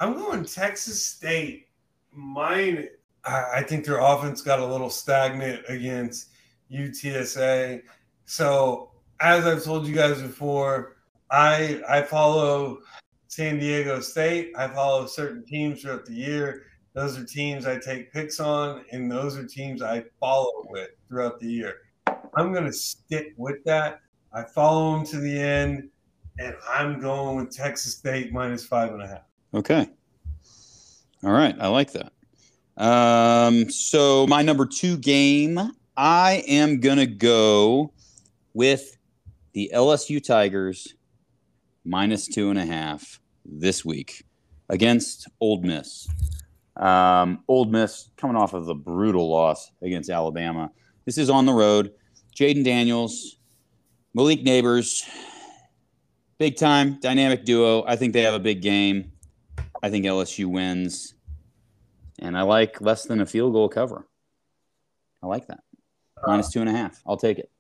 I'm 0.01 0.15
going 0.15 0.45
Texas 0.45 1.05
State 1.05 1.69
minus. 2.13 2.87
I, 3.25 3.45
I 3.57 3.63
think 3.63 3.85
their 3.85 3.99
offense 3.99 4.43
got 4.43 4.61
a 4.61 4.67
little 4.67 4.91
stagnant 4.91 5.63
against 5.69 6.31
UTSA. 6.73 7.83
So, 8.25 8.91
as 9.21 9.47
I've 9.47 9.65
told 9.65 9.87
you 9.87 9.95
guys 9.95 10.23
before, 10.23 10.97
I 11.31 11.83
I 11.89 12.03
follow 12.03 12.79
San 13.29 13.59
Diego 13.59 14.01
State. 14.01 14.53
I 14.57 14.69
follow 14.69 15.07
certain 15.07 15.45
teams 15.45 15.83
throughout 15.83 16.07
the 16.07 16.15
year. 16.15 16.65
Those 16.95 17.19
are 17.19 17.25
teams 17.25 17.67
I 17.67 17.79
take 17.79 18.13
picks 18.13 18.41
on, 18.41 18.85
and 18.91 19.11
those 19.11 19.37
are 19.37 19.47
teams 19.47 19.83
I 19.83 20.05
follow 20.19 20.67
with 20.69 20.91
throughout 21.09 21.39
the 21.39 21.47
year. 21.47 21.75
I'm 22.37 22.53
going 22.53 22.65
to 22.65 22.73
stick 22.73 23.35
with 23.37 23.63
that. 23.65 24.01
I 24.33 24.43
follow 24.43 24.97
them 24.97 25.07
to 25.07 25.19
the 25.19 25.39
end, 25.39 25.89
and 26.39 26.55
I'm 26.69 27.01
going 27.01 27.37
with 27.37 27.55
Texas 27.55 27.95
State 27.95 28.33
minus 28.33 28.65
five 28.65 28.93
and 28.93 29.03
a 29.03 29.07
half. 29.07 29.23
Okay. 29.55 29.89
All 31.25 31.33
right. 31.33 31.57
I 31.59 31.69
like 31.69 31.93
that. 31.93 32.13
Um, 32.77 33.71
so 33.71 34.27
my 34.29 34.43
number 34.43 34.65
two 34.65 34.97
game, 34.97 35.59
I 35.97 36.45
am 36.47 36.81
gonna 36.81 37.07
go 37.07 37.93
with 38.55 38.97
the 39.53 39.71
LSU 39.75 40.25
Tigers 40.25 40.95
minus 41.85 42.29
two 42.29 42.51
and 42.51 42.59
a 42.59 42.67
half 42.67 43.21
this 43.45 43.85
week 43.85 44.25
against 44.69 45.29
Ole 45.41 45.61
Miss. 45.63 46.09
Um, 46.77 47.43
Ole 47.49 47.65
Miss 47.65 48.11
coming 48.17 48.37
off 48.37 48.53
of 48.53 48.69
a 48.69 48.75
brutal 48.75 49.29
loss 49.29 49.73
against 49.83 50.11
Alabama. 50.11 50.71
This 51.05 51.19
is 51.19 51.31
on 51.31 51.47
the 51.47 51.53
road. 51.53 51.93
Jayden 52.37 52.65
Daniels, 52.65 53.39
Malik 54.15 54.45
Nabers, 54.45 55.03
big 56.39 56.57
time 56.57 56.99
dynamic 57.01 57.45
duo. 57.45 57.85
I 57.87 57.97
think 57.97 58.13
they 58.13 58.23
have 58.23 58.35
a 58.35 58.39
big 58.39 58.63
game. 58.63 59.13
I 59.83 59.91
think 59.91 60.05
LSU 60.05 60.47
wins. 60.47 61.15
And 62.21 62.37
I 62.37 62.43
like 62.43 62.81
less 62.81 63.05
than 63.05 63.21
a 63.21 63.27
field 63.27 63.53
goal 63.53 63.69
cover. 63.69 64.09
I 65.23 65.27
like 65.27 65.47
that. 65.49 65.61
Minus 66.27 66.51
two 66.51 66.61
and 66.61 66.69
a 66.69 66.73
half. 66.73 67.01
I'll 67.07 67.17
take 67.17 67.39
it. 67.39 67.51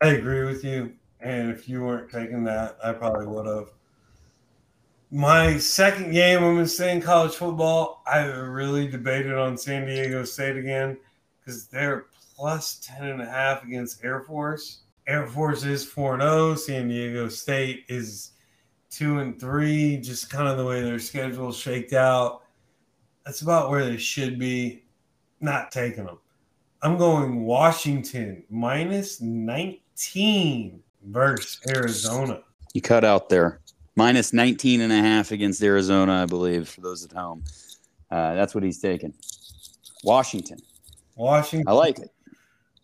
I 0.00 0.08
agree 0.08 0.44
with 0.44 0.64
you. 0.64 0.94
And 1.20 1.50
if 1.50 1.68
you 1.68 1.82
weren't 1.82 2.10
taking 2.10 2.44
that, 2.44 2.78
I 2.82 2.92
probably 2.92 3.26
would 3.26 3.46
have. 3.46 3.70
My 5.10 5.56
second 5.56 6.12
game, 6.12 6.44
I'm 6.44 6.56
going 6.56 6.66
to 6.66 6.88
in 6.88 7.00
college 7.00 7.34
football, 7.34 8.02
I 8.06 8.24
really 8.26 8.86
debated 8.88 9.34
on 9.34 9.56
San 9.56 9.86
Diego 9.86 10.24
State 10.24 10.56
again 10.56 10.98
because 11.40 11.66
they're 11.66 12.06
plus 12.36 12.78
10 12.84 13.08
and 13.08 13.22
a 13.22 13.26
half 13.26 13.64
against 13.64 14.04
Air 14.04 14.20
Force. 14.20 14.80
Air 15.08 15.26
Force 15.26 15.64
is 15.64 15.86
4 15.86 16.20
0. 16.20 16.54
San 16.54 16.88
Diego 16.88 17.28
State 17.28 17.86
is 17.88 18.32
2 18.90 19.20
and 19.20 19.40
3, 19.40 19.96
just 19.96 20.28
kind 20.28 20.46
of 20.46 20.58
the 20.58 20.64
way 20.64 20.82
their 20.82 20.98
schedule 20.98 21.50
shaked 21.50 21.94
out. 21.94 22.42
That's 23.24 23.40
about 23.40 23.70
where 23.70 23.86
they 23.86 23.96
should 23.96 24.38
be. 24.38 24.84
Not 25.40 25.72
taking 25.72 26.04
them. 26.04 26.18
I'm 26.82 26.98
going 26.98 27.44
Washington 27.44 28.44
minus 28.50 29.20
19 29.20 30.82
versus 31.04 31.58
Arizona. 31.74 32.42
You 32.74 32.82
cut 32.82 33.04
out 33.04 33.30
there. 33.30 33.60
Minus 33.96 34.32
19 34.32 34.82
and 34.82 34.92
a 34.92 34.96
half 34.96 35.32
against 35.32 35.62
Arizona, 35.62 36.22
I 36.22 36.26
believe, 36.26 36.68
for 36.68 36.82
those 36.82 37.04
at 37.04 37.12
home. 37.12 37.42
Uh, 38.10 38.34
that's 38.34 38.54
what 38.54 38.62
he's 38.62 38.78
taking. 38.78 39.14
Washington. 40.04 40.58
Washington 41.16 41.66
I 41.66 41.72
like 41.72 41.98
it. 41.98 42.10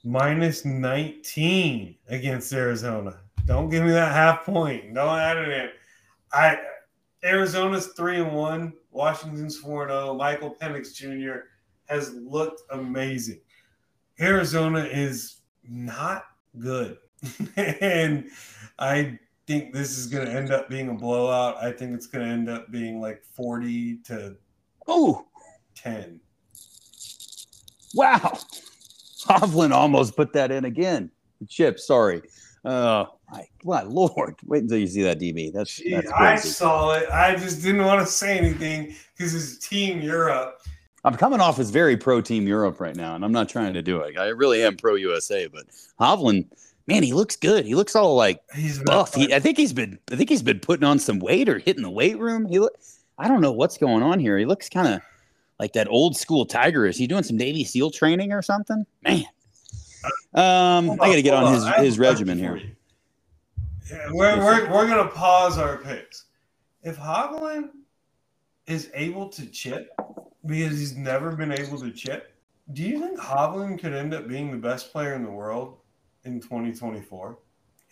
Minus 0.05 0.65
19 0.65 1.97
against 2.09 2.53
Arizona. 2.53 3.21
Don't 3.47 3.69
give 3.69 3.85
me 3.85 3.91
that 3.91 4.13
half 4.13 4.45
point. 4.45 4.95
Don't 4.95 5.19
add 5.19 5.37
it 5.37 5.49
in. 5.49 5.69
I 6.33 6.59
Arizona's 7.23 7.89
three 7.89 8.21
and 8.21 8.33
one. 8.33 8.73
Washington's 8.91 9.57
four 9.57 9.83
and 9.83 9.91
zero. 9.91 10.15
Michael 10.15 10.55
Penix 10.61 10.95
Jr. 10.95 11.47
has 11.87 12.15
looked 12.15 12.63
amazing. 12.71 13.41
Arizona 14.21 14.81
is 14.81 15.41
not 15.69 16.27
good, 16.59 16.99
and 17.57 18.29
I 18.79 19.19
think 19.47 19.73
this 19.73 19.99
is 19.99 20.07
going 20.07 20.27
to 20.27 20.33
end 20.33 20.53
up 20.53 20.69
being 20.69 20.89
a 20.91 20.95
blowout. 20.95 21.57
I 21.63 21.73
think 21.73 21.95
it's 21.95 22.07
going 22.07 22.25
to 22.25 22.33
end 22.33 22.49
up 22.49 22.71
being 22.71 23.01
like 23.01 23.23
forty 23.35 23.97
to 24.05 24.37
oh 24.87 25.27
ten. 25.75 26.21
Wow, 27.95 28.39
Hovland 29.25 29.73
almost 29.73 30.17
put 30.17 30.33
that 30.35 30.51
in 30.51 30.65
again. 30.65 31.11
Chip, 31.49 31.79
sorry. 31.79 32.23
Oh 32.65 33.19
my, 33.31 33.47
my 33.65 33.83
lord! 33.83 34.37
Wait 34.47 34.63
until 34.63 34.79
you 34.79 34.87
see 34.87 35.03
that 35.03 35.19
DB. 35.19 35.53
That's, 35.53 35.77
Gee, 35.77 35.91
that's 35.91 36.11
I 36.11 36.37
saw 36.37 36.95
it. 36.95 37.11
I 37.11 37.35
just 37.37 37.63
didn't 37.63 37.85
want 37.85 38.01
to 38.01 38.11
say 38.11 38.39
anything 38.39 38.95
because 39.17 39.35
it's 39.35 39.67
Team 39.67 40.01
Europe. 40.01 40.63
I'm 41.05 41.17
coming 41.17 41.41
off 41.41 41.59
as 41.59 41.69
very 41.71 41.97
pro 41.97 42.23
Team 42.23 42.47
Europe 42.47 42.81
right 42.81 42.97
now, 42.97 43.15
and 43.15 43.25
I'm 43.25 43.33
not 43.33 43.49
trying 43.49 43.75
to 43.75 43.83
do 43.83 44.01
it. 44.01 44.17
I 44.17 44.29
really 44.29 44.63
am 44.63 44.77
pro 44.77 44.95
USA, 44.95 45.47
but 45.47 45.67
Hovland, 46.01 46.47
man, 46.87 47.03
he 47.03 47.13
looks 47.13 47.37
good. 47.37 47.67
He 47.67 47.75
looks 47.75 47.95
all 47.95 48.15
like 48.15 48.41
He's 48.55 48.79
buff. 48.79 49.15
He, 49.15 49.35
I 49.35 49.41
think 49.41 49.59
he's 49.59 49.75
been, 49.75 49.99
I 50.11 50.17
think 50.17 50.31
he's 50.31 50.43
been 50.43 50.61
putting 50.61 50.85
on 50.85 50.99
some 50.99 51.19
weight 51.19 51.51
or 51.51 51.59
hitting 51.59 51.83
the 51.83 51.91
weight 51.91 52.19
room. 52.19 52.47
He 52.47 52.59
look, 52.59 52.73
I 53.19 53.29
don't 53.29 53.43
know 53.43 53.53
what's 53.53 53.77
going 53.77 54.03
on 54.03 54.19
here. 54.19 54.39
He 54.39 54.47
looks 54.47 54.71
kind 54.71 54.89
of 54.89 55.03
like 55.59 55.73
that 55.75 55.89
old 55.89 56.17
school 56.17 56.45
tiger. 56.47 56.87
Is 56.87 56.97
he 56.97 57.07
doing 57.07 57.23
some 57.23 57.37
Navy 57.37 57.65
SEAL 57.65 57.91
training 57.93 58.33
or 58.33 58.43
something? 58.43 58.85
Man, 59.03 59.25
um, 60.35 60.89
Hold 60.89 61.01
I 61.01 61.09
got 61.09 61.15
to 61.15 61.23
get 61.23 61.35
hold 61.35 61.49
on 61.49 61.55
his 61.55 61.65
I 61.65 61.85
his 61.85 61.99
regimen 61.99 62.39
here. 62.39 62.61
Yeah, 63.91 64.09
we're, 64.13 64.39
we're, 64.39 64.71
we're 64.73 64.87
to 64.87 65.11
pause 65.11 65.59
our 65.59 65.77
picks. 65.79 66.25
If 66.83 66.97
Hovland 66.97 67.71
is 68.67 68.91
able 68.95 69.29
to 69.29 69.47
chip 69.47 69.91
because 70.47 70.79
he's 70.79 70.97
never 70.97 71.37
been 71.37 71.53
able 71.53 71.79
to 71.79 71.91
chip, 71.91 72.35
do 72.73 72.83
you 72.83 72.99
think 72.99 73.19
Hovland 73.19 73.79
could 73.79 73.93
end 73.93 74.15
up 74.15 74.27
being 74.27 74.51
the 74.51 74.57
best 74.57 74.91
player 74.91 75.15
in 75.15 75.23
the 75.23 75.31
world 75.31 75.79
in 76.25 76.41
2024 76.41 77.39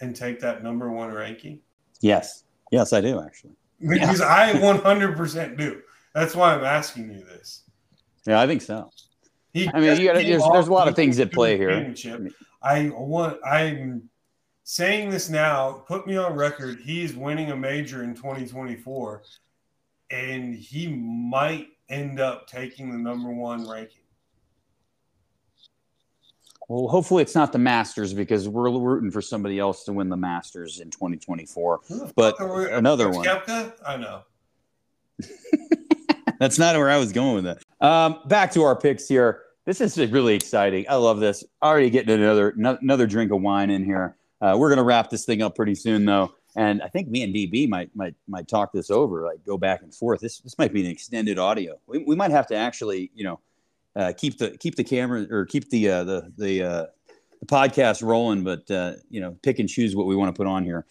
and 0.01 0.17
take 0.17 0.41
that 0.41 0.63
number 0.63 0.91
one 0.91 1.13
ranking? 1.13 1.61
Yes, 2.01 2.45
yes, 2.71 2.93
I 2.93 3.01
do 3.01 3.21
actually. 3.21 3.53
Because 3.87 4.21
I 4.21 4.53
100% 4.53 5.59
do. 5.59 5.83
That's 6.15 6.35
why 6.37 6.55
I'm 6.55 6.65
asking 6.65 7.11
you 7.13 7.25
this. 7.25 7.63
Yeah, 8.27 8.41
I 8.41 8.47
think 8.47 8.63
so. 8.63 8.91
He 9.53 9.69
I 9.69 9.81
mean, 9.81 10.01
you 10.01 10.07
gotta- 10.07 10.23
there's- 10.25 10.43
there's 10.53 10.69
a 10.69 10.73
lot 10.73 10.89
of 10.89 10.97
things 10.97 11.19
at 11.19 11.33
play 11.33 11.57
here. 11.57 11.95
I 12.63 12.91
want. 12.91 13.39
I'm 13.45 14.09
saying 14.65 15.11
this 15.11 15.29
now. 15.29 15.85
Put 15.89 16.07
me 16.07 16.17
on 16.17 16.35
record. 16.35 16.81
He's 16.81 17.15
winning 17.15 17.51
a 17.51 17.57
major 17.57 18.05
in 18.05 18.15
2024, 18.15 19.23
and 20.11 20.55
he 20.55 20.89
might 20.89 21.69
end 21.89 22.21
up 22.21 22.47
taking 22.47 22.91
the 22.93 22.99
number 22.99 23.31
one 23.31 23.69
ranking. 23.69 23.99
Well, 26.69 26.89
hopefully 26.89 27.23
it's 27.23 27.35
not 27.35 27.53
the 27.53 27.59
Masters 27.59 28.15
because 28.15 28.49
we're 28.49 28.71
rooting 28.71 29.11
for 29.11 29.21
somebody 29.21 29.59
else 29.59 29.85
to 29.85 29.93
win 29.93 30.09
the 30.09 30.17
Masters 30.17 30.81
in 30.81 30.91
2024. 30.91 31.81
But 32.17 32.39
fuck 32.39 32.41
are 32.41 32.55
we- 32.63 32.71
another 32.73 33.11
one. 33.11 33.27
I 33.85 33.97
know. 33.97 34.23
That's 36.43 36.59
not 36.59 36.75
where 36.75 36.91
I 36.91 36.97
was 36.97 37.13
going 37.13 37.37
with 37.37 37.47
it. 37.47 37.65
Um, 37.81 38.19
back 38.27 38.51
to 38.55 38.65
our 38.65 38.75
picks 38.75 39.07
here. 39.07 39.43
This 39.65 39.81
is 39.81 39.97
really 40.11 40.35
exciting. 40.35 40.85
I 40.89 40.97
love 40.97 41.21
this. 41.21 41.45
Already 41.63 41.89
getting 41.89 42.13
another 42.13 42.53
no- 42.57 42.79
another 42.83 43.07
drink 43.07 43.31
of 43.31 43.41
wine 43.41 43.71
in 43.71 43.85
here. 43.85 44.17
Uh, 44.41 44.57
we're 44.59 44.69
gonna 44.69 44.83
wrap 44.83 45.09
this 45.09 45.25
thing 45.25 45.41
up 45.41 45.55
pretty 45.55 45.77
soon, 45.77 46.05
though, 46.05 46.35
and 46.57 46.83
I 46.83 46.89
think 46.89 47.09
me 47.09 47.23
and 47.23 47.33
DB 47.33 47.69
might 47.69 47.95
might 47.95 48.17
might 48.27 48.49
talk 48.49 48.73
this 48.73 48.91
over, 48.91 49.25
like 49.25 49.45
go 49.47 49.57
back 49.57 49.83
and 49.83 49.95
forth. 49.95 50.19
This 50.19 50.41
this 50.41 50.59
might 50.59 50.73
be 50.73 50.85
an 50.85 50.91
extended 50.91 51.39
audio. 51.39 51.79
We, 51.87 51.99
we 51.99 52.17
might 52.17 52.33
have 52.33 52.49
to 52.49 52.57
actually, 52.57 53.13
you 53.15 53.23
know, 53.23 53.39
uh, 53.95 54.13
keep 54.17 54.39
the 54.39 54.51
keep 54.59 54.75
the 54.75 54.83
camera 54.83 55.25
or 55.31 55.47
keep 55.47 55.71
the 55.71 55.89
uh, 55.91 56.03
the 56.03 56.33
the 56.37 56.63
uh, 56.65 56.87
the 57.39 57.47
podcast 57.47 58.03
rolling, 58.03 58.43
but 58.43 58.69
uh, 58.69 58.95
you 59.11 59.21
know, 59.21 59.37
pick 59.45 59.61
and 59.61 59.69
choose 59.69 59.95
what 59.95 60.09
we 60.09 60.17
want 60.17 60.35
to 60.35 60.37
put 60.37 60.49
on 60.49 60.65
here. 60.65 60.87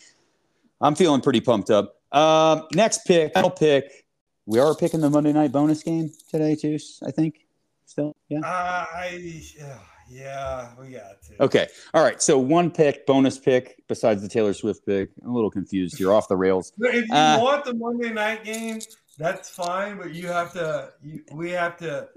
I'm 0.79 0.95
feeling 0.95 1.19
pretty 1.19 1.41
pumped 1.41 1.69
up. 1.69 1.97
Um, 2.13 2.67
next 2.73 2.99
pick, 3.05 3.33
I'll 3.35 3.51
pick. 3.51 4.05
We 4.45 4.59
are 4.59 4.75
picking 4.75 5.01
the 5.01 5.09
Monday 5.09 5.33
night 5.33 5.51
bonus 5.51 5.83
game 5.83 6.11
today, 6.29 6.55
too. 6.55 6.77
I 7.05 7.11
think. 7.11 7.45
Still, 7.85 8.15
yeah. 8.29 8.39
Uh, 8.39 8.85
I 8.95 9.19
yeah, 9.57 9.77
yeah, 10.09 10.69
we 10.79 10.91
got 10.91 11.21
to. 11.23 11.43
Okay. 11.43 11.67
All 11.93 12.01
right. 12.01 12.21
So 12.21 12.39
one 12.39 12.71
pick, 12.71 13.05
bonus 13.05 13.37
pick, 13.37 13.83
besides 13.89 14.21
the 14.21 14.29
Taylor 14.29 14.53
Swift 14.53 14.85
pick. 14.85 15.09
I'm 15.21 15.31
a 15.31 15.33
little 15.33 15.51
confused 15.51 15.97
here, 15.97 16.13
off 16.13 16.29
the 16.29 16.37
rails. 16.37 16.71
If 16.79 17.09
you 17.09 17.13
Uh, 17.13 17.39
want 17.41 17.65
the 17.65 17.73
Monday 17.73 18.13
night 18.13 18.45
game, 18.45 18.79
that's 19.17 19.49
fine. 19.49 19.97
But 19.97 20.13
you 20.13 20.27
have 20.27 20.53
to. 20.53 20.91
You, 21.03 21.21
we 21.33 21.51
have 21.51 21.75
to 21.79 22.07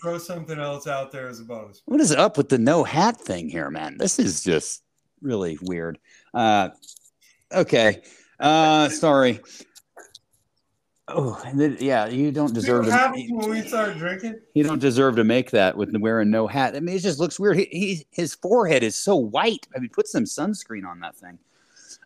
throw 0.00 0.16
something 0.16 0.58
else 0.58 0.86
out 0.86 1.12
there 1.12 1.28
as 1.28 1.40
a 1.40 1.44
bonus. 1.44 1.82
What 1.84 2.00
is 2.00 2.12
up 2.12 2.38
with 2.38 2.48
the 2.48 2.56
no 2.58 2.82
hat 2.82 3.20
thing 3.20 3.50
here, 3.50 3.70
man? 3.70 3.98
This 3.98 4.18
is 4.18 4.42
just 4.42 4.82
really 5.20 5.58
weird. 5.60 5.98
Uh, 6.32 6.70
okay. 7.52 8.00
Uh, 8.38 8.88
sorry. 8.88 9.40
Oh, 11.12 11.40
and 11.46 11.60
then- 11.60 11.76
yeah. 11.80 12.06
You 12.06 12.30
don't 12.32 12.52
deserve 12.54 12.86
What 12.86 13.14
to. 13.14 13.26
when 13.30 13.50
we 13.50 13.62
start 13.62 13.98
drinking? 13.98 14.40
You 14.54 14.64
don't 14.64 14.78
deserve 14.78 15.16
to 15.16 15.24
make 15.24 15.50
that 15.50 15.76
with 15.76 15.94
wearing 15.96 16.30
no 16.30 16.46
hat. 16.46 16.76
I 16.76 16.80
mean, 16.80 16.96
it 16.96 17.00
just 17.00 17.18
looks 17.18 17.38
weird. 17.38 17.56
He, 17.58 17.64
he 17.70 18.06
his 18.10 18.34
forehead 18.34 18.82
is 18.82 18.96
so 18.96 19.16
white. 19.16 19.66
I 19.74 19.78
mean, 19.80 19.90
put 19.90 20.08
some 20.08 20.24
sunscreen 20.24 20.86
on 20.86 21.00
that 21.00 21.16
thing. 21.16 21.38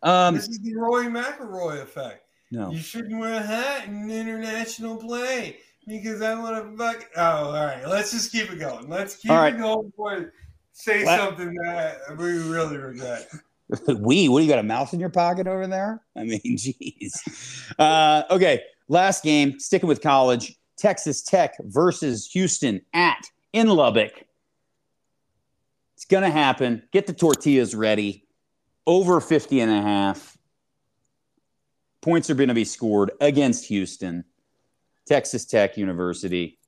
Um, 0.03 0.35
this 0.35 0.49
is 0.49 0.59
the 0.61 0.75
Rory 0.75 1.07
McIlroy 1.07 1.83
effect. 1.83 2.27
no. 2.51 2.71
You 2.71 2.79
shouldn't 2.79 3.19
wear 3.19 3.35
a 3.35 3.43
hat 3.43 3.87
in 3.89 4.11
international 4.11 4.97
play 4.97 5.59
because 5.87 6.21
I 6.23 6.35
want 6.35 6.73
to 6.73 6.77
fuck. 6.77 7.09
Oh, 7.17 7.47
all 7.47 7.53
right. 7.53 7.87
Let's 7.87 8.11
just 8.13 8.33
keep 8.33 8.51
it 8.53 8.59
going. 8.59 8.89
Let's 8.89 9.17
keep 9.17 9.31
right. 9.31 9.55
it 9.55 9.59
going 9.59 9.89
before 9.89 10.13
I 10.13 10.25
say 10.73 11.05
What? 11.05 11.19
something 11.19 11.55
that 11.55 11.99
we 12.19 12.39
really 12.39 12.77
regret. 12.77 13.29
we 13.99 14.29
what 14.29 14.41
do 14.41 14.45
you 14.45 14.51
got 14.51 14.59
a 14.59 14.63
mouse 14.63 14.93
in 14.93 15.01
your 15.01 15.09
pocket 15.09 15.47
over 15.47 15.67
there 15.67 16.03
i 16.17 16.23
mean 16.23 16.39
jeez 16.45 17.13
uh, 17.79 18.23
okay 18.31 18.61
last 18.89 19.23
game 19.23 19.59
sticking 19.59 19.89
with 19.89 20.01
college 20.01 20.59
texas 20.77 21.23
tech 21.23 21.55
versus 21.61 22.27
houston 22.27 22.81
at 22.93 23.25
in 23.55 23.69
lubbock. 23.69 24.25
It's 25.95 26.05
gonna 26.05 26.31
happen. 26.31 26.83
Get 26.93 27.07
the 27.07 27.15
tortillas 27.15 27.75
ready. 27.75 28.27
Over 28.87 29.21
50 29.21 29.61
and 29.61 29.73
a 29.73 29.81
half. 29.81 30.37
Points 32.03 32.29
are 32.29 32.35
gonna 32.35 32.53
be 32.53 32.65
scored 32.65 33.13
against 33.21 33.67
houston. 33.67 34.25
Texas 35.07 35.47
tech 35.47 35.77
university 35.79 36.59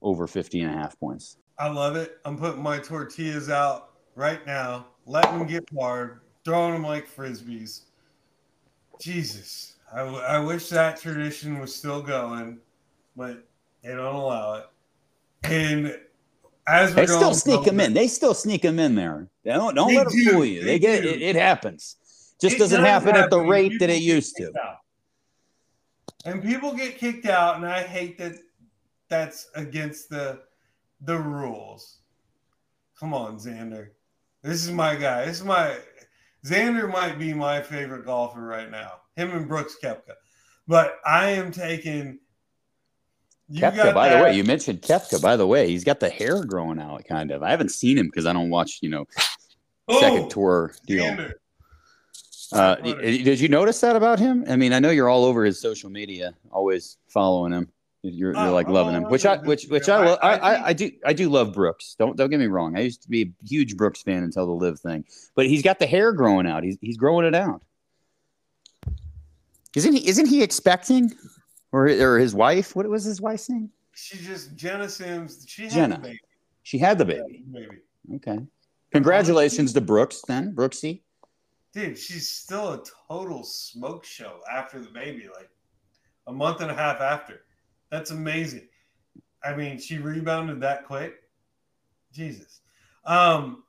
over 0.00 0.26
50 0.26 0.60
and 0.60 0.74
a 0.74 0.78
half 0.78 0.98
points. 0.98 1.36
I 1.58 1.68
love 1.68 1.96
it. 1.96 2.18
I'm 2.24 2.38
putting 2.38 2.62
my 2.62 2.78
tortillas 2.78 3.50
out 3.50 3.90
right 4.14 4.44
now, 4.46 4.86
letting 5.06 5.38
them 5.38 5.48
get 5.48 5.64
hard, 5.76 6.20
throwing 6.44 6.72
them 6.72 6.82
like 6.82 7.08
frisbees. 7.08 7.82
Jesus, 9.00 9.76
I, 9.94 9.98
w- 9.98 10.18
I 10.22 10.38
wish 10.38 10.68
that 10.70 10.98
tradition 11.00 11.58
was 11.58 11.74
still 11.74 12.02
going, 12.02 12.58
but 13.16 13.44
they 13.82 13.90
don't 13.90 14.14
allow 14.14 14.54
it. 14.54 14.66
And 15.44 15.98
as 16.66 16.90
we're 16.94 17.02
They 17.02 17.06
still 17.06 17.34
sneak 17.34 17.64
them 17.64 17.80
in. 17.80 17.92
They 17.92 18.06
still 18.08 18.34
sneak 18.34 18.62
them 18.62 18.78
in 18.78 18.94
there. 18.94 19.28
Don't 19.44 19.74
don't 19.74 19.88
They 19.88 19.96
let 19.96 20.08
them 20.08 20.16
do. 20.16 20.30
fool 20.30 20.44
you. 20.44 20.60
They, 20.60 20.66
They 20.66 20.78
get 20.78 21.04
it, 21.04 21.20
it 21.20 21.36
happens. 21.36 21.96
Just 22.40 22.56
It 22.56 22.58
doesn't 22.60 22.80
does 22.80 22.88
happen 22.88 23.16
at 23.16 23.30
the 23.30 23.40
rate 23.40 23.78
that 23.80 23.90
it 23.90 24.00
used 24.02 24.36
to. 24.36 24.52
out. 24.64 24.78
And 26.24 26.42
people 26.42 26.72
get 26.72 26.98
kicked 26.98 27.26
out, 27.26 27.56
and 27.56 27.66
I 27.66 27.82
hate 27.82 28.16
that. 28.18 28.34
That's 29.08 29.50
against 29.56 30.08
the 30.08 30.40
the 31.02 31.18
rules. 31.18 31.98
Come 32.98 33.12
on, 33.12 33.36
Xander. 33.36 33.88
This 34.42 34.64
is 34.64 34.70
my 34.70 34.94
guy. 34.94 35.26
This 35.26 35.40
is 35.40 35.44
my 35.44 35.76
Xander 36.46 36.90
might 36.90 37.18
be 37.18 37.34
my 37.34 37.60
favorite 37.60 38.06
golfer 38.06 38.40
right 38.40 38.70
now. 38.70 39.01
Him 39.16 39.30
and 39.32 39.48
Brooks 39.48 39.76
Koepka. 39.82 40.14
But 40.68 40.96
I 41.04 41.30
am 41.30 41.50
taking 41.52 42.18
Koepka, 43.52 43.92
by 43.92 44.08
the 44.08 44.22
way, 44.22 44.34
you 44.36 44.44
mentioned 44.44 44.80
Koepka. 44.82 45.20
By 45.20 45.36
the 45.36 45.46
way, 45.46 45.68
he's 45.68 45.84
got 45.84 46.00
the 46.00 46.08
hair 46.08 46.44
growing 46.44 46.80
out, 46.80 47.04
kind 47.04 47.30
of. 47.30 47.42
I 47.42 47.50
haven't 47.50 47.70
seen 47.70 47.98
him 47.98 48.06
because 48.06 48.24
I 48.26 48.32
don't 48.32 48.48
watch, 48.50 48.78
you 48.80 48.88
know, 48.88 49.06
second 50.00 50.24
Oh, 50.24 50.28
tour 50.28 50.74
deal. 50.86 51.16
Uh, 52.52 52.76
did 52.76 53.40
you 53.40 53.48
notice 53.48 53.80
that 53.80 53.96
about 53.96 54.18
him? 54.18 54.44
I 54.48 54.56
mean, 54.56 54.72
I 54.72 54.78
know 54.78 54.90
you're 54.90 55.08
all 55.08 55.24
over 55.24 55.44
his 55.44 55.58
social 55.60 55.90
media, 55.90 56.34
always 56.50 56.98
following 57.08 57.52
him. 57.52 57.68
You're, 58.02 58.32
you're 58.34 58.48
Oh, 58.48 58.52
like 58.52 58.68
loving 58.68 58.94
him, 58.94 59.04
oh, 59.06 59.10
which 59.10 59.24
I, 59.24 59.36
which, 59.38 59.66
which 59.68 59.88
I, 59.88 60.04
lo- 60.04 60.18
I- 60.22 60.34
I, 60.34 60.36
I 60.36 60.54
I, 60.54 60.66
I 60.68 60.72
do, 60.72 60.90
I 61.06 61.12
do 61.12 61.28
love 61.28 61.52
Brooks. 61.54 61.94
Don't, 61.98 62.16
don't 62.16 62.30
get 62.30 62.40
me 62.40 62.46
wrong. 62.46 62.76
I 62.76 62.80
used 62.80 63.02
to 63.02 63.08
be 63.08 63.22
a 63.22 63.46
huge 63.46 63.76
Brooks 63.76 64.02
fan 64.02 64.22
until 64.24 64.44
the 64.46 64.52
LIV 64.52 64.80
thing, 64.80 65.04
but 65.34 65.46
he's 65.46 65.62
got 65.62 65.78
the 65.78 65.86
hair 65.86 66.12
growing 66.12 66.46
out. 66.46 66.64
He's, 66.64 66.76
he's 66.80 66.96
growing 66.96 67.26
it 67.26 67.34
out. 67.34 67.62
Isn't 69.74 69.92
he? 69.94 70.06
Isn't 70.08 70.26
he 70.26 70.42
expecting, 70.42 71.12
or, 71.72 71.86
or 71.88 72.18
his 72.18 72.34
wife? 72.34 72.76
What 72.76 72.86
was 72.88 73.04
his 73.04 73.20
wife's 73.20 73.48
name? 73.48 73.70
She 73.94 74.18
just 74.18 74.54
Jenna 74.56 74.88
Sims. 74.88 75.44
She 75.48 75.62
had 75.64 75.72
Jenna. 75.72 75.94
a 75.96 75.98
baby. 75.98 76.20
She 76.62 76.78
had 76.78 76.98
the 76.98 77.04
baby. 77.04 77.44
Baby. 77.50 77.78
Okay. 78.16 78.38
Congratulations 78.92 79.72
to 79.72 79.80
Brooks 79.80 80.22
then, 80.28 80.54
Brooksy. 80.54 81.00
dude, 81.72 81.98
she's 81.98 82.28
still 82.28 82.74
a 82.74 82.82
total 83.08 83.42
smoke 83.42 84.04
show 84.04 84.40
after 84.50 84.78
the 84.78 84.90
baby, 84.90 85.28
like 85.34 85.48
a 86.26 86.32
month 86.32 86.60
and 86.60 86.70
a 86.70 86.74
half 86.74 87.00
after. 87.00 87.40
That's 87.90 88.10
amazing. 88.10 88.68
I 89.44 89.54
mean, 89.54 89.78
she 89.78 89.98
rebounded 89.98 90.60
that 90.60 90.84
quick. 90.86 91.14
Jesus. 92.12 92.60
Um, 93.06 93.64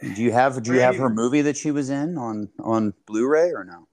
do 0.00 0.22
you 0.22 0.32
have 0.32 0.62
do 0.62 0.74
you 0.74 0.80
have 0.80 0.96
her 0.96 1.08
movie 1.08 1.40
that 1.42 1.56
she 1.56 1.70
was 1.70 1.88
in 1.90 2.18
on 2.18 2.48
on 2.62 2.92
Blu-ray 3.06 3.50
or 3.50 3.64
no? 3.64 3.88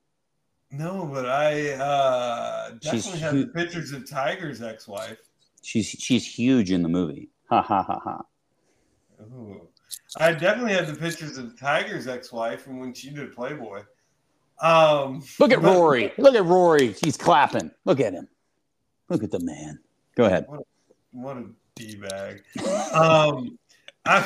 No, 0.71 1.05
but 1.11 1.27
I 1.27 1.71
uh, 1.73 2.69
definitely 2.79 3.01
she's 3.11 3.19
have 3.19 3.33
hu- 3.33 3.47
pictures 3.47 3.91
of 3.91 4.09
Tiger's 4.09 4.61
ex-wife. 4.61 5.17
She's 5.61 5.87
she's 5.87 6.25
huge 6.25 6.71
in 6.71 6.81
the 6.81 6.89
movie. 6.89 7.29
Ha 7.49 7.61
ha 7.61 7.83
ha 7.83 7.99
ha. 7.99 8.21
Ooh. 9.21 9.67
I 10.17 10.31
definitely 10.31 10.73
have 10.73 10.87
the 10.87 10.95
pictures 10.95 11.37
of 11.37 11.59
Tiger's 11.59 12.07
ex-wife 12.07 12.61
from 12.61 12.79
when 12.79 12.93
she 12.93 13.09
did 13.09 13.33
Playboy. 13.33 13.83
Um, 14.61 15.23
Look 15.39 15.51
at 15.51 15.61
but, 15.61 15.75
Rory. 15.75 16.13
Look 16.17 16.35
at 16.35 16.45
Rory. 16.45 16.93
He's 17.03 17.17
clapping. 17.17 17.71
Look 17.85 17.99
at 17.99 18.13
him. 18.13 18.27
Look 19.09 19.23
at 19.23 19.31
the 19.31 19.39
man. 19.39 19.79
Go 20.15 20.25
ahead. 20.25 20.45
What 20.47 20.59
a, 20.59 20.63
what 21.11 21.37
a 21.37 21.45
d 21.75 21.95
bag. 21.95 22.43
um, 22.93 23.57
I, 24.05 24.25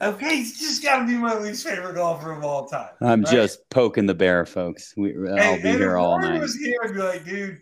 okay, 0.00 0.36
he's 0.36 0.58
just 0.58 0.82
got 0.82 1.00
to 1.00 1.06
be 1.06 1.14
my 1.14 1.38
least 1.38 1.66
favorite 1.66 1.94
golfer 1.94 2.32
of 2.32 2.44
all 2.44 2.66
time. 2.66 2.90
I'm 3.00 3.22
right? 3.22 3.32
just 3.32 3.68
poking 3.70 4.06
the 4.06 4.14
bear, 4.14 4.46
folks. 4.46 4.94
We, 4.96 5.14
I'll 5.28 5.56
be 5.56 5.68
here 5.72 5.96
all 5.96 6.20
night. 6.20 6.40
was 6.40 6.56
here, 6.56 6.78
I'd 6.84 6.94
be 6.94 7.00
like, 7.00 7.24
dude, 7.24 7.60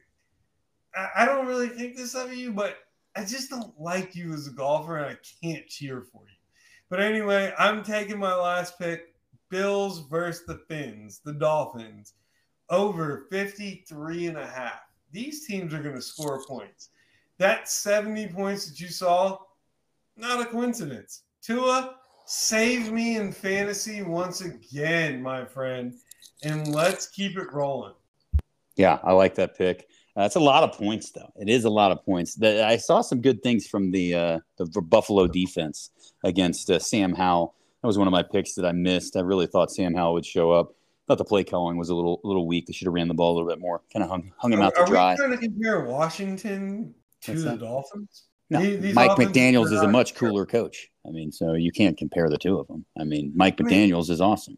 I, 0.95 1.09
I 1.17 1.27
don't 1.27 1.47
really 1.47 1.69
think 1.69 1.97
this 1.97 2.15
of 2.15 2.33
you, 2.33 2.53
but 2.53 2.79
I 3.17 3.25
just 3.25 3.51
don't 3.51 3.73
like 3.81 4.15
you 4.15 4.33
as 4.33 4.47
a 4.47 4.53
golfer, 4.53 4.99
and 4.99 5.07
I 5.07 5.17
can't 5.43 5.67
cheer 5.67 6.03
for 6.13 6.23
you. 6.23 6.37
But 6.89 7.01
anyway, 7.01 7.53
I'm 7.59 7.83
taking 7.83 8.19
my 8.19 8.35
last 8.35 8.79
pick. 8.79 9.13
Bills 9.49 10.07
versus 10.09 10.45
the 10.47 10.61
Fins, 10.69 11.21
the 11.25 11.33
Dolphins, 11.33 12.15
over 12.69 13.27
53 13.31 14.27
and 14.27 14.39
a 14.39 14.47
half. 14.47 14.81
These 15.13 15.47
teams 15.47 15.73
are 15.73 15.83
going 15.83 15.95
to 15.95 16.03
score 16.03 16.45
points. 16.45 16.91
That 17.39 17.69
70 17.69 18.29
points 18.29 18.69
that 18.69 18.81
you 18.81 18.89
saw, 18.89 19.39
not 20.17 20.41
a 20.41 20.47
coincidence. 20.47 21.23
Tua, 21.43 21.97
save 22.27 22.93
me 22.93 23.17
in 23.17 23.33
fantasy 23.33 24.03
once 24.03 24.43
again, 24.43 25.23
my 25.23 25.45
friend. 25.45 25.95
And 26.43 26.69
let's 26.69 27.09
keep 27.09 27.39
it 27.39 27.53
rolling. 27.53 27.95
Yeah, 28.77 28.99
I 29.03 29.13
like 29.13 29.35
that 29.37 29.57
pick. 29.57 29.89
That's 30.15 30.37
a 30.37 30.41
lot 30.41 30.65
of 30.65 30.73
points, 30.73 31.11
though. 31.11 31.33
It 31.37 31.49
is 31.49 31.65
a 31.65 31.71
lot 31.71 31.93
of 31.93 32.05
points. 32.05 32.41
I 32.43 32.77
saw 32.77 33.01
some 33.01 33.21
good 33.21 33.43
things 33.43 33.67
from 33.67 33.91
the 33.91 34.15
uh, 34.15 34.39
the 34.59 34.67
Buffalo 34.81 35.27
defense 35.27 35.91
against 36.25 36.71
uh, 36.71 36.79
Sam 36.79 37.15
Howell. 37.15 37.55
That 37.83 37.87
was 37.87 37.99
one 37.99 38.09
of 38.09 38.13
my 38.13 38.23
picks 38.23 38.55
that 38.55 38.65
I 38.65 38.73
missed. 38.73 39.17
I 39.17 39.21
really 39.21 39.47
thought 39.47 39.71
Sam 39.71 39.95
Howell 39.95 40.15
would 40.15 40.27
show 40.27 40.53
up. 40.53 40.75
Thought 41.07 41.19
the 41.19 41.25
play 41.25 41.45
calling 41.45 41.77
was 41.77 41.91
a 41.91 41.95
little 41.95 42.21
little 42.25 42.47
weak. 42.47 42.67
They 42.67 42.73
should 42.73 42.87
have 42.87 42.95
ran 42.95 43.09
the 43.09 43.15
ball 43.15 43.33
a 43.33 43.35
little 43.35 43.49
bit 43.49 43.61
more. 43.61 43.83
Kind 43.93 44.03
of 44.03 44.11
hung 44.11 44.33
hung 44.39 44.53
him 44.53 44.61
are, 44.61 44.65
out 44.65 44.75
to 44.77 44.85
dry. 44.87 45.13
Are 45.13 45.15
we 45.15 45.17
trying 45.17 45.31
to 45.33 45.39
compare 45.39 45.85
Washington 45.85 46.95
to 47.23 47.33
What's 47.33 47.45
the? 47.45 47.57
Dolphins? 47.57 48.25
No, 48.49 48.61
these 48.61 48.95
Mike 48.95 49.13
McDaniel's 49.13 49.73
is 49.73 49.83
a 49.83 49.89
much 49.89 50.15
cooler 50.15 50.47
coach. 50.47 50.91
I 51.07 51.11
mean, 51.11 51.33
so 51.33 51.55
you 51.55 51.73
can't 51.73 51.97
compare 51.97 52.29
the 52.29 52.39
two 52.39 52.59
of 52.59 52.69
them. 52.69 52.85
I 52.99 53.05
mean, 53.05 53.33
Mike 53.35 53.57
McDaniel's 53.57 54.11
is 54.11 54.21
awesome. 54.21 54.57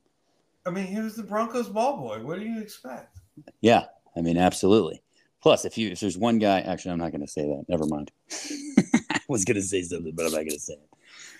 I 0.66 0.70
mean, 0.70 0.84
he 0.84 1.00
was 1.00 1.16
the 1.16 1.22
Broncos 1.22 1.68
ball 1.68 1.96
boy. 1.96 2.20
What 2.20 2.38
do 2.38 2.44
you 2.44 2.60
expect? 2.60 3.18
Yeah, 3.60 3.86
I 4.16 4.20
mean, 4.20 4.36
absolutely. 4.36 5.02
Plus, 5.42 5.64
if 5.64 5.78
you 5.78 5.90
if 5.90 6.00
there's 6.00 6.18
one 6.18 6.38
guy, 6.38 6.60
actually, 6.60 6.92
I'm 6.92 6.98
not 6.98 7.12
going 7.12 7.22
to 7.22 7.28
say 7.28 7.42
that. 7.42 7.64
Never 7.68 7.86
mind. 7.86 8.10
I 9.10 9.20
was 9.28 9.44
going 9.44 9.56
to 9.56 9.62
say 9.62 9.82
something, 9.82 10.12
but 10.14 10.26
I'm 10.26 10.32
not 10.32 10.38
going 10.38 10.50
to 10.50 10.60
say 10.60 10.74
it. 10.74 10.88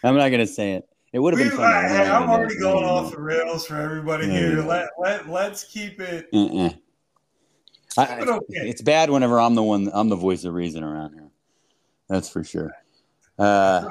I'm 0.03 0.17
not 0.17 0.29
going 0.29 0.41
to 0.41 0.47
say 0.47 0.75
it. 0.75 0.89
It 1.13 1.19
would 1.19 1.37
have 1.37 1.49
been 1.49 1.57
fun. 1.57 1.67
I, 1.67 2.05
I'm 2.05 2.29
already 2.29 2.59
going 2.59 2.85
off 2.85 3.13
the 3.13 3.21
rails 3.21 3.67
for 3.67 3.77
everybody 3.77 4.27
yeah. 4.27 4.33
here. 4.33 4.63
Let, 4.63 4.91
let, 4.99 5.29
let's 5.29 5.65
keep 5.65 6.01
it. 6.01 6.29
Uh-uh. 6.33 6.71
I, 7.97 8.21
okay. 8.21 8.69
It's 8.69 8.83
bad 8.83 9.11
whenever 9.11 9.41
I'm 9.41 9.55
the 9.55 9.63
one, 9.63 9.91
I'm 9.93 10.09
the 10.09 10.17
voice 10.17 10.45
of 10.45 10.55
reason 10.55 10.85
around 10.85 11.15
here. 11.15 11.28
That's 12.09 12.29
for 12.29 12.45
sure. 12.45 12.73
Uh, 13.39 13.89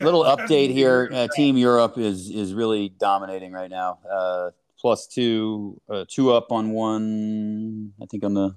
little 0.00 0.24
update 0.24 0.72
here. 0.72 1.10
Uh, 1.12 1.28
Team 1.36 1.58
Europe 1.58 1.98
is 1.98 2.30
is 2.30 2.54
really 2.54 2.88
dominating 2.88 3.52
right 3.52 3.68
now. 3.68 3.98
Uh, 4.10 4.52
plus 4.80 5.06
two, 5.06 5.78
uh, 5.90 6.06
two 6.08 6.32
up 6.32 6.50
on 6.50 6.70
one. 6.70 7.92
I 8.02 8.06
think 8.06 8.24
on 8.24 8.32
the 8.32 8.56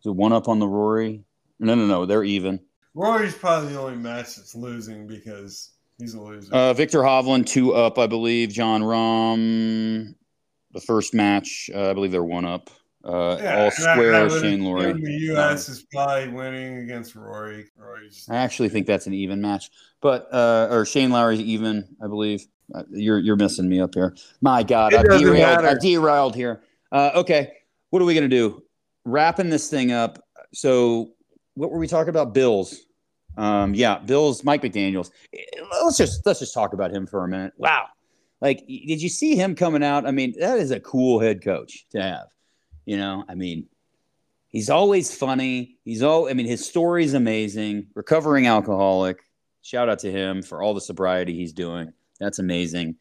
is 0.00 0.06
it 0.06 0.10
one 0.10 0.32
up 0.32 0.48
on 0.48 0.58
the 0.58 0.66
Rory? 0.66 1.22
No, 1.60 1.76
no, 1.76 1.86
no. 1.86 2.04
They're 2.04 2.24
even. 2.24 2.58
Rory's 2.94 3.34
probably 3.34 3.72
the 3.72 3.80
only 3.80 3.96
match 3.96 4.34
that's 4.36 4.56
losing 4.56 5.06
because 5.06 5.70
he's 5.98 6.14
a 6.14 6.20
loser. 6.20 6.52
Uh, 6.52 6.72
Viktor 6.72 7.00
Hovland 7.02 7.46
two 7.46 7.72
up, 7.72 7.98
I 7.98 8.06
believe. 8.06 8.48
Jon 8.48 8.82
Rahm, 8.82 10.14
the 10.72 10.80
first 10.80 11.14
match, 11.14 11.70
uh, 11.72 11.90
I 11.90 11.92
believe 11.92 12.10
they're 12.10 12.24
one 12.24 12.44
up. 12.44 12.70
Uh, 13.02 13.38
yeah, 13.40 13.62
all 13.62 13.70
square 13.70 14.12
that, 14.12 14.30
that 14.30 14.40
Shane 14.42 14.62
Lowry. 14.62 14.92
The 14.92 15.12
U.S. 15.32 15.70
is 15.70 15.86
probably 15.90 16.28
winning 16.28 16.78
against 16.78 17.14
Rory. 17.14 17.66
Rory's 17.76 18.26
I 18.30 18.36
actually 18.36 18.68
think 18.68 18.86
that's 18.86 19.06
an 19.06 19.14
even 19.14 19.40
match, 19.40 19.70
but 20.02 20.28
uh, 20.32 20.68
or 20.70 20.84
Shane 20.84 21.10
Lowry's 21.10 21.40
even, 21.40 21.88
I 22.02 22.08
believe. 22.08 22.46
Uh, 22.74 22.82
you're 22.90 23.18
you're 23.18 23.36
missing 23.36 23.68
me 23.68 23.80
up 23.80 23.94
here. 23.94 24.14
My 24.42 24.62
God, 24.62 24.94
I've 24.94 25.06
derailed, 25.06 25.64
I've 25.64 25.80
derailed 25.80 26.34
here. 26.34 26.62
Uh, 26.92 27.10
okay, 27.14 27.52
what 27.88 28.02
are 28.02 28.04
we 28.04 28.14
gonna 28.14 28.28
do? 28.28 28.62
Wrapping 29.04 29.48
this 29.48 29.70
thing 29.70 29.92
up. 29.92 30.22
So, 30.52 31.12
what 31.54 31.70
were 31.70 31.78
we 31.78 31.88
talking 31.88 32.10
about? 32.10 32.34
Bills. 32.34 32.82
Um, 33.38 33.74
yeah, 33.74 33.98
Bills. 33.98 34.44
Mike 34.44 34.62
McDaniel's. 34.62 35.10
Let's 35.82 35.96
just 35.96 36.24
let's 36.26 36.38
just 36.38 36.52
talk 36.52 36.74
about 36.74 36.92
him 36.92 37.06
for 37.06 37.24
a 37.24 37.28
minute. 37.28 37.54
Wow, 37.56 37.86
like 38.42 38.58
did 38.66 39.00
you 39.00 39.08
see 39.08 39.36
him 39.36 39.54
coming 39.54 39.82
out? 39.82 40.06
I 40.06 40.10
mean, 40.10 40.34
that 40.38 40.58
is 40.58 40.70
a 40.70 40.80
cool 40.80 41.18
head 41.18 41.42
coach 41.42 41.86
to 41.90 42.02
have. 42.02 42.26
You 42.84 42.96
know, 42.96 43.24
I 43.28 43.34
mean, 43.34 43.66
he's 44.48 44.70
always 44.70 45.14
funny. 45.14 45.78
He's 45.84 46.02
all, 46.02 46.28
I 46.28 46.34
mean, 46.34 46.46
his 46.46 46.66
story's 46.66 47.14
amazing. 47.14 47.86
Recovering 47.94 48.46
alcoholic. 48.46 49.18
Shout 49.62 49.88
out 49.88 49.98
to 50.00 50.10
him 50.10 50.42
for 50.42 50.62
all 50.62 50.74
the 50.74 50.80
sobriety 50.80 51.34
he's 51.34 51.52
doing. 51.52 51.92
That's 52.18 52.38
amazing. 52.38 52.96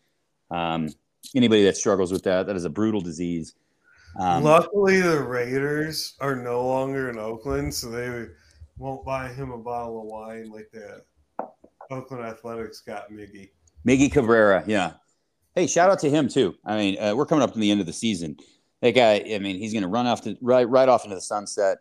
Um, 0.51 0.89
anybody 1.35 1.64
that 1.65 1.77
struggles 1.77 2.11
with 2.11 2.23
that, 2.23 2.47
that 2.47 2.56
is 2.56 2.65
a 2.65 2.69
brutal 2.69 3.01
disease. 3.01 3.56
Um, 4.19 4.43
Luckily, 4.43 5.01
the 5.01 5.22
Raiders 5.22 6.15
are 6.19 6.35
no 6.35 6.65
longer 6.65 7.10
in 7.10 7.18
Oakland, 7.18 7.73
so 7.73 7.89
they 7.89 8.27
won't 8.77 9.06
buy 9.06 9.30
him 9.30 9.51
a 9.51 9.57
bottle 9.57 10.01
of 10.01 10.07
wine 10.07 10.49
like 10.51 10.69
the 10.72 11.03
Oakland 11.91 12.26
Athletics 12.26 12.81
got 12.81 13.11
Miggy. 13.11 13.51
Miggy 13.88 14.11
Cabrera, 14.11 14.64
yeah. 14.68 14.93
Hey, 15.56 15.68
shout 15.68 15.89
out 15.89 15.99
to 15.99 16.10
him 16.10 16.27
too. 16.27 16.56
I 16.65 16.77
mean, 16.77 16.99
uh, 16.99 17.15
we're 17.15 17.26
coming 17.26 17.43
up 17.43 17.53
to 17.53 17.60
the 17.60 17.72
end 17.72 17.80
of 17.80 17.85
the 17.85 17.93
season 17.93 18.38
that 18.81 18.91
guy, 18.91 19.23
I 19.34 19.39
mean, 19.39 19.57
he's 19.57 19.73
going 19.73 19.84
to 19.84 19.89
run 19.89 20.07
off 20.07 20.22
to 20.22 20.38
right 20.41 20.68
right 20.68 20.89
off 20.89 21.03
into 21.03 21.15
the 21.15 21.22
sunset. 21.22 21.80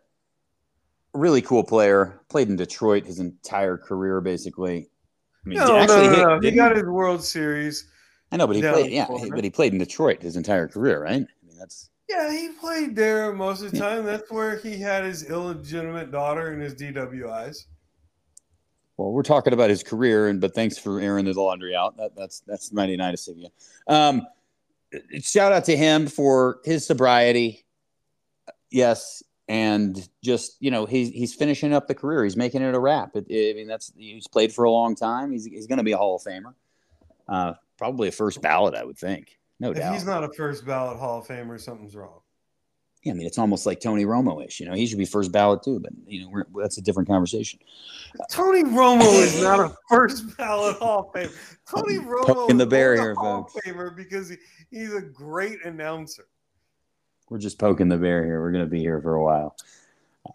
Really 1.13 1.41
cool 1.41 1.63
player. 1.63 2.21
Played 2.29 2.49
in 2.49 2.55
Detroit 2.55 3.05
his 3.05 3.19
entire 3.19 3.77
career, 3.77 4.21
basically. 4.21 4.89
I 5.45 5.49
mean, 5.49 5.59
no, 5.59 5.77
actually 5.77 6.07
no, 6.07 6.23
no, 6.23 6.39
hit, 6.41 6.51
he 6.51 6.57
got 6.57 6.75
his 6.75 6.85
World 6.85 7.23
Series. 7.23 7.87
I 8.31 8.37
know, 8.37 8.45
but 8.45 8.55
he 8.55 8.61
played. 8.61 8.91
Yeah, 8.91 9.07
but 9.09 9.43
he 9.43 9.49
played 9.49 9.73
in 9.73 9.79
Detroit 9.79 10.21
his 10.21 10.35
entire 10.35 10.67
career, 10.67 11.03
right? 11.03 11.13
I 11.13 11.47
mean, 11.47 11.57
that's. 11.57 11.89
Yeah, 12.07 12.31
he 12.31 12.49
played 12.49 12.95
there 12.95 13.31
most 13.33 13.61
of 13.61 13.71
the 13.71 13.79
time. 13.79 14.03
That's 14.03 14.29
where 14.31 14.57
he 14.57 14.77
had 14.77 15.03
his 15.03 15.29
illegitimate 15.29 16.11
daughter 16.11 16.51
and 16.51 16.61
his 16.61 16.75
DWIs. 16.75 17.65
Well, 18.97 19.11
we're 19.11 19.23
talking 19.23 19.53
about 19.53 19.69
his 19.69 19.81
career, 19.81 20.27
and 20.27 20.41
but 20.41 20.53
thanks 20.53 20.77
for 20.77 20.99
airing 20.99 21.25
the 21.25 21.33
laundry 21.33 21.75
out. 21.75 21.95
That, 21.97 22.15
that's 22.15 22.41
that's 22.41 22.73
mighty 22.73 22.97
nice 22.97 23.27
of 23.27 23.37
you. 23.37 23.47
Um, 23.87 24.27
shout 25.21 25.51
out 25.51 25.65
to 25.65 25.75
him 25.75 26.07
for 26.07 26.59
his 26.63 26.85
sobriety. 26.85 27.65
Yes, 28.71 29.23
and 29.47 30.07
just 30.23 30.57
you 30.59 30.71
know 30.71 30.85
he's 30.85 31.09
he's 31.09 31.33
finishing 31.33 31.73
up 31.73 31.87
the 31.87 31.95
career. 31.95 32.23
He's 32.23 32.37
making 32.37 32.61
it 32.61 32.75
a 32.75 32.79
wrap. 32.79 33.15
It, 33.15 33.25
it, 33.29 33.51
I 33.51 33.53
mean 33.55 33.67
that's 33.67 33.91
he's 33.97 34.27
played 34.27 34.53
for 34.53 34.63
a 34.65 34.71
long 34.71 34.95
time. 34.95 35.31
He's 35.31 35.45
he's 35.45 35.67
going 35.67 35.79
to 35.79 35.83
be 35.83 35.91
a 35.91 35.97
Hall 35.97 36.15
of 36.15 36.23
Famer. 36.23 36.53
Uh, 37.27 37.53
probably 37.77 38.07
a 38.07 38.11
first 38.11 38.41
ballot, 38.41 38.75
I 38.75 38.83
would 38.83 38.97
think. 38.97 39.37
No 39.59 39.71
if 39.71 39.77
doubt. 39.77 39.93
He's 39.93 40.05
not 40.05 40.23
a 40.23 40.29
first 40.29 40.65
ballot 40.65 40.97
Hall 40.97 41.19
of 41.19 41.27
Famer. 41.27 41.59
Something's 41.59 41.95
wrong. 41.95 42.18
Yeah, 43.03 43.13
I 43.13 43.15
mean, 43.15 43.27
it's 43.27 43.37
almost 43.37 43.65
like 43.65 43.79
Tony 43.79 44.03
Romo 44.03 44.45
ish. 44.45 44.59
You 44.59 44.67
know, 44.67 44.73
he 44.73 44.85
should 44.85 44.97
be 44.97 45.05
first 45.05 45.31
ballot 45.31 45.63
too, 45.63 45.79
but 45.79 45.93
you 46.05 46.29
know, 46.29 46.43
that's 46.61 46.77
a 46.77 46.81
different 46.81 47.07
conversation. 47.07 47.59
Tony 48.29 48.63
Romo 48.63 49.23
is 49.23 49.41
not 49.41 49.59
a 49.59 49.73
first 49.89 50.35
ballot 50.37 50.75
Hall 50.77 51.11
of 51.13 51.13
Famer. 51.13 51.57
Tony 51.65 51.99
Romo 51.99 52.49
in 52.49 52.57
the 52.57 52.65
barrier, 52.65 53.13
Hall 53.15 53.45
of 53.45 53.63
Famer 53.63 53.95
because 53.95 54.29
he, 54.29 54.35
he's 54.69 54.93
a 54.93 55.01
great 55.01 55.63
announcer. 55.63 56.25
We're 57.29 57.37
just 57.37 57.57
poking 57.57 57.87
the 57.87 57.97
bear 57.97 58.25
here. 58.25 58.41
We're 58.41 58.51
going 58.51 58.65
to 58.65 58.69
be 58.69 58.79
here 58.79 58.99
for 59.01 59.15
a 59.15 59.23
while. 59.23 59.55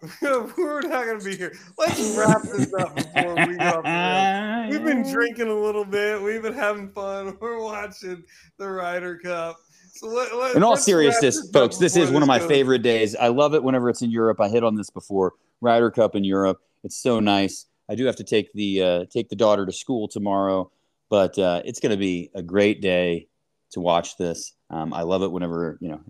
We're 0.21 0.81
not 0.81 1.05
going 1.05 1.19
to 1.19 1.25
be 1.25 1.35
here. 1.35 1.53
Let's 1.77 2.17
wrap 2.17 2.41
this 2.41 2.73
up 2.73 2.95
before 2.95 3.35
we 3.47 3.57
go. 3.57 4.67
We've 4.69 4.83
been 4.83 5.03
drinking 5.11 5.47
a 5.47 5.53
little 5.53 5.85
bit. 5.85 6.21
We've 6.21 6.41
been 6.41 6.53
having 6.53 6.89
fun. 6.89 7.37
We're 7.39 7.61
watching 7.61 8.23
the 8.57 8.69
Ryder 8.69 9.17
Cup. 9.17 9.57
So 9.95 10.09
let, 10.09 10.35
let, 10.35 10.55
in 10.57 10.63
all 10.63 10.75
seriousness, 10.75 11.49
folks, 11.51 11.77
this 11.77 11.95
is 11.95 12.11
one 12.11 12.21
of 12.21 12.27
my 12.27 12.39
goes. 12.39 12.49
favorite 12.49 12.81
days. 12.81 13.15
I 13.15 13.29
love 13.29 13.53
it 13.53 13.63
whenever 13.63 13.89
it's 13.89 14.01
in 14.01 14.11
Europe. 14.11 14.41
I 14.41 14.49
hit 14.49 14.61
on 14.61 14.75
this 14.75 14.89
before. 14.89 15.35
Ryder 15.61 15.89
Cup 15.89 16.15
in 16.15 16.25
Europe. 16.25 16.59
It's 16.83 16.97
so 16.97 17.21
nice. 17.21 17.67
I 17.87 17.95
do 17.95 18.05
have 18.05 18.17
to 18.17 18.25
take 18.25 18.51
the 18.51 18.81
uh, 18.81 19.05
take 19.09 19.29
the 19.29 19.37
daughter 19.37 19.65
to 19.65 19.71
school 19.71 20.09
tomorrow, 20.09 20.69
but 21.09 21.39
uh, 21.39 21.61
it's 21.63 21.79
going 21.79 21.91
to 21.91 21.97
be 21.97 22.29
a 22.35 22.41
great 22.41 22.81
day. 22.81 23.27
to 23.71 23.79
watch 23.79 24.17
this. 24.17 24.53
Um, 24.69 24.93
I 24.93 25.03
love 25.03 25.23
it 25.23 25.31
whenever 25.31 25.77
you 25.79 25.87
know. 25.87 26.01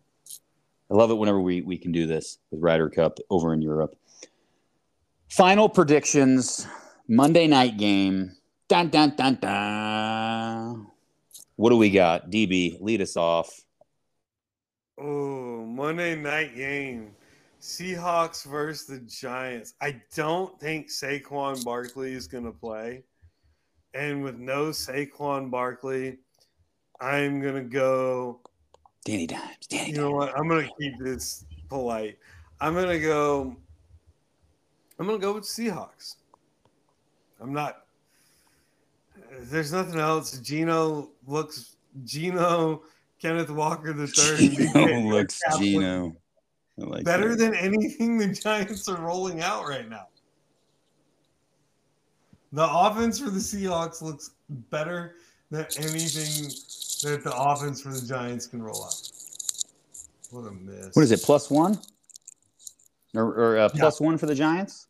I 0.90 0.96
love 0.96 1.12
it 1.12 1.16
whenever 1.16 1.40
we 1.40 1.62
we 1.62 1.78
can 1.78 1.92
do 1.92 2.08
this 2.08 2.40
with 2.50 2.62
Ryder 2.62 2.90
Cup 2.90 3.20
over 3.30 3.54
in 3.54 3.62
Europe. 3.62 3.96
Final 5.30 5.70
predictions. 5.70 6.66
Monday 7.08 7.46
night 7.46 7.78
game. 7.78 8.36
Dun 8.68 8.90
dun 8.90 9.16
dun 9.16 9.38
dun. 9.40 10.88
What 11.56 11.70
do 11.70 11.78
we 11.78 11.92
got? 11.92 12.32
DB, 12.32 12.82
lead 12.82 13.02
us 13.02 13.16
off. 13.16 13.65
Oh, 14.98 15.66
Monday 15.66 16.16
night 16.16 16.56
game. 16.56 17.12
Seahawks 17.62 18.46
versus 18.46 18.86
the 18.86 19.00
Giants. 19.00 19.74
I 19.82 20.02
don't 20.14 20.58
think 20.60 20.90
Saquon 20.90 21.64
Barkley 21.66 22.14
is 22.14 22.28
going 22.28 22.46
to 22.46 22.52
play. 22.52 23.04
And 23.94 24.24
with 24.24 24.38
no 24.38 24.68
Saquon 24.68 25.50
Barkley, 25.50 26.20
I'm 27.02 27.42
going 27.42 27.56
to 27.56 27.70
go. 27.70 28.40
Danny 29.04 29.28
Dimes. 29.28 29.68
Danny 29.68 29.92
You 29.92 29.98
know 29.98 30.12
what? 30.12 30.38
I'm 30.38 30.48
going 30.48 30.68
to 30.68 30.74
keep 30.80 30.98
this 31.00 31.46
polite. 31.70 32.18
I'm 32.62 32.74
going 32.74 32.88
to 32.88 33.00
go. 33.00 33.56
I'm 35.00 35.08
going 35.08 35.20
to 35.20 35.26
go 35.26 35.34
with 35.34 35.44
Seahawks. 35.44 36.16
I'm 37.42 37.52
not. 37.52 37.86
There's 39.40 39.74
nothing 39.74 40.00
else. 40.00 40.38
Geno 40.40 41.10
looks. 41.28 41.76
Geno, 42.04 42.84
Kenneth 43.22 43.50
Walker 43.50 43.94
the 43.94 44.08
third. 44.08 44.40
Geno 44.40 45.00
looks 45.02 45.42
Geno. 45.58 46.16
Like 46.78 47.06
better 47.06 47.30
that. 47.30 47.38
than 47.38 47.56
anything 47.56 48.18
the 48.18 48.28
Giants 48.28 48.90
are 48.90 49.02
rolling 49.02 49.42
out 49.42 49.68
right 49.68 49.90
now. 49.90 50.08
The 52.52 52.68
offense 52.70 53.20
for 53.20 53.30
the 53.30 53.40
Seahawks 53.40 54.02
looks 54.02 54.32
better 54.50 55.16
than 55.52 55.66
anything 55.78 56.50
that 57.04 57.24
the 57.24 57.34
offense 57.34 57.82
for 57.82 57.90
the 57.90 58.06
Giants 58.06 58.48
can 58.48 58.62
roll 58.62 58.86
out. 58.86 59.12
What 60.32 60.48
a 60.48 60.52
miss. 60.52 60.96
What 60.96 61.04
is 61.04 61.12
it, 61.12 61.22
plus 61.22 61.50
one? 61.50 61.80
Or, 63.14 63.24
or 63.24 63.58
uh, 63.58 63.70
plus 63.70 64.02
yeah. 64.02 64.08
one 64.08 64.18
for 64.18 64.26
the 64.26 64.36
Giants? 64.36 64.88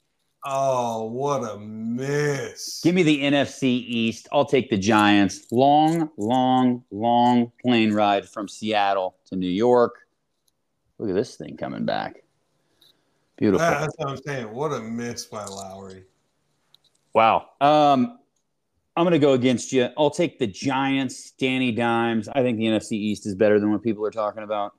Oh, 0.48 1.06
what 1.06 1.42
a 1.44 1.58
miss. 1.58 2.82
Give 2.84 2.94
me 2.94 3.02
the 3.02 3.24
NFC 3.24 3.64
East. 3.64 4.28
I'll 4.32 4.46
take 4.46 4.70
the 4.70 4.78
Giants. 4.78 5.52
Long, 5.52 6.12
long, 6.18 6.84
long 6.92 7.52
plane 7.64 7.92
ride 7.92 8.30
from 8.30 8.48
Seattle 8.48 9.16
to 9.26 9.36
New 9.36 9.50
York. 9.50 9.96
Look 11.00 11.10
at 11.10 11.16
this 11.16 11.36
thing 11.36 11.58
coming 11.58 11.84
back. 11.84 12.18
Beautiful. 13.38 13.68
That's 13.68 13.94
what 13.98 14.10
I'm 14.10 14.18
saying. 14.18 14.54
What 14.54 14.72
a 14.72 14.80
miss 14.82 15.26
by 15.26 15.44
Lowry. 15.46 16.04
Wow. 17.14 17.48
Um, 17.60 18.20
I'm 18.96 19.04
going 19.04 19.14
to 19.14 19.20
go 19.20 19.34
against 19.34 19.74
you. 19.74 19.90
I'll 19.98 20.12
take 20.12 20.38
the 20.38 20.48
Giants, 20.48 21.32
Danny 21.32 21.72
Dimes. 21.72 22.30
I 22.30 22.44
think 22.44 22.60
the 22.60 22.66
NFC 22.66 22.92
East 22.92 23.26
is 23.26 23.34
better 23.34 23.60
than 23.60 23.72
what 23.72 23.82
people 23.82 24.06
are 24.06 24.12
talking 24.12 24.44
about. 24.44 24.74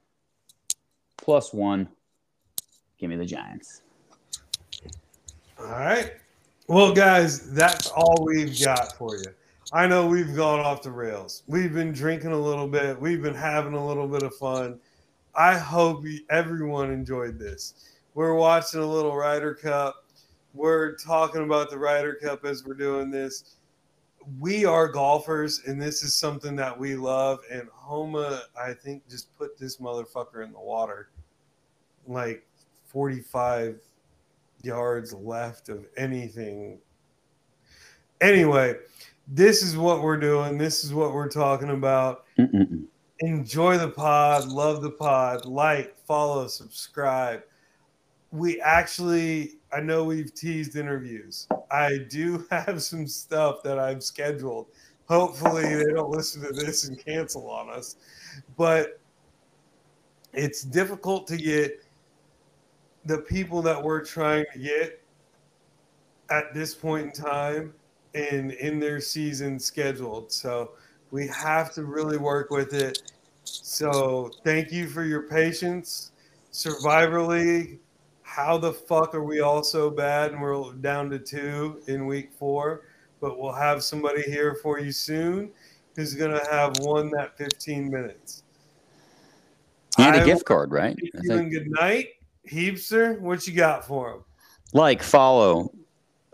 Plus 1.16 1.52
one. 1.52 1.88
Give 2.98 3.10
me 3.10 3.16
the 3.16 3.26
Giants. 3.26 3.82
All 5.58 5.66
right. 5.66 6.12
Well, 6.68 6.92
guys, 6.92 7.50
that's 7.52 7.88
all 7.88 8.24
we've 8.26 8.62
got 8.62 8.92
for 8.98 9.16
you. 9.16 9.24
I 9.72 9.86
know 9.86 10.06
we've 10.06 10.36
gone 10.36 10.60
off 10.60 10.82
the 10.82 10.90
rails. 10.90 11.44
We've 11.46 11.72
been 11.72 11.92
drinking 11.92 12.32
a 12.32 12.38
little 12.38 12.68
bit. 12.68 13.00
We've 13.00 13.22
been 13.22 13.34
having 13.34 13.72
a 13.72 13.86
little 13.86 14.06
bit 14.06 14.22
of 14.22 14.34
fun. 14.34 14.78
I 15.34 15.56
hope 15.56 16.04
everyone 16.28 16.90
enjoyed 16.90 17.38
this. 17.38 17.88
We're 18.14 18.34
watching 18.34 18.80
a 18.80 18.86
little 18.86 19.16
Ryder 19.16 19.54
Cup. 19.54 20.04
We're 20.52 20.94
talking 20.96 21.42
about 21.42 21.70
the 21.70 21.78
Ryder 21.78 22.14
Cup 22.14 22.44
as 22.44 22.64
we're 22.64 22.74
doing 22.74 23.10
this. 23.10 23.56
We 24.38 24.66
are 24.66 24.88
golfers, 24.88 25.62
and 25.66 25.80
this 25.80 26.02
is 26.02 26.14
something 26.14 26.54
that 26.56 26.78
we 26.78 26.96
love. 26.96 27.40
And 27.50 27.68
Homa, 27.72 28.42
I 28.60 28.74
think, 28.74 29.08
just 29.08 29.34
put 29.38 29.58
this 29.58 29.78
motherfucker 29.78 30.44
in 30.44 30.52
the 30.52 30.60
water 30.60 31.08
like 32.06 32.46
45 32.86 33.80
yards 34.66 35.14
left 35.14 35.68
of 35.68 35.86
anything. 35.96 36.78
Anyway, 38.20 38.74
this 39.28 39.62
is 39.62 39.76
what 39.76 40.02
we're 40.02 40.18
doing. 40.18 40.58
This 40.58 40.84
is 40.84 40.92
what 40.92 41.14
we're 41.14 41.30
talking 41.30 41.70
about. 41.70 42.24
Mm-mm 42.38 42.86
enjoy 43.20 43.78
the 43.78 43.88
pod, 43.88 44.48
love 44.48 44.82
the 44.82 44.90
pod, 44.90 45.44
like, 45.46 45.96
follow, 46.06 46.46
subscribe. 46.46 47.42
We 48.30 48.60
actually, 48.60 49.58
I 49.72 49.80
know 49.80 50.04
we've 50.04 50.34
teased 50.34 50.76
interviews. 50.76 51.48
I 51.70 51.98
do 52.10 52.46
have 52.50 52.82
some 52.82 53.06
stuff 53.06 53.62
that 53.62 53.78
I've 53.78 54.02
scheduled. 54.02 54.66
Hopefully, 55.08 55.62
they 55.62 55.92
don't 55.92 56.10
listen 56.10 56.42
to 56.42 56.52
this 56.52 56.88
and 56.88 57.02
cancel 57.02 57.48
on 57.48 57.70
us. 57.70 57.96
But 58.56 59.00
it's 60.32 60.62
difficult 60.62 61.26
to 61.28 61.36
get 61.36 61.80
the 63.06 63.18
people 63.18 63.62
that 63.62 63.82
we're 63.82 64.04
trying 64.04 64.44
to 64.52 64.58
get 64.58 65.02
at 66.30 66.52
this 66.52 66.74
point 66.74 67.06
in 67.06 67.12
time 67.12 67.72
and 68.14 68.52
in 68.52 68.78
their 68.78 69.00
season 69.00 69.58
scheduled. 69.58 70.30
So, 70.30 70.72
we 71.10 71.26
have 71.28 71.72
to 71.74 71.84
really 71.84 72.18
work 72.18 72.50
with 72.50 72.74
it. 72.74 73.12
So 73.44 74.30
thank 74.44 74.72
you 74.72 74.88
for 74.88 75.04
your 75.04 75.22
patience. 75.22 76.12
Survivor 76.50 77.22
League, 77.22 77.78
how 78.22 78.58
the 78.58 78.72
fuck 78.72 79.14
are 79.14 79.22
we 79.22 79.40
all 79.40 79.62
so 79.62 79.90
bad 79.90 80.32
and 80.32 80.40
we're 80.40 80.72
down 80.74 81.10
to 81.10 81.18
two 81.18 81.80
in 81.86 82.06
week 82.06 82.32
four? 82.38 82.82
But 83.20 83.38
we'll 83.38 83.52
have 83.52 83.82
somebody 83.82 84.22
here 84.22 84.56
for 84.62 84.78
you 84.78 84.92
soon 84.92 85.50
who's 85.94 86.14
going 86.14 86.32
to 86.32 86.44
have 86.50 86.78
won 86.80 87.10
that 87.10 87.38
15 87.38 87.90
minutes. 87.90 88.42
And 89.98 90.16
a 90.16 90.24
gift 90.24 90.44
card, 90.44 90.72
right? 90.72 90.98
Good 91.22 91.70
night. 91.70 92.08
Heapster, 92.48 93.20
what 93.20 93.46
you 93.46 93.54
got 93.54 93.86
for 93.86 94.12
him? 94.12 94.24
Like, 94.72 95.02
follow. 95.02 95.72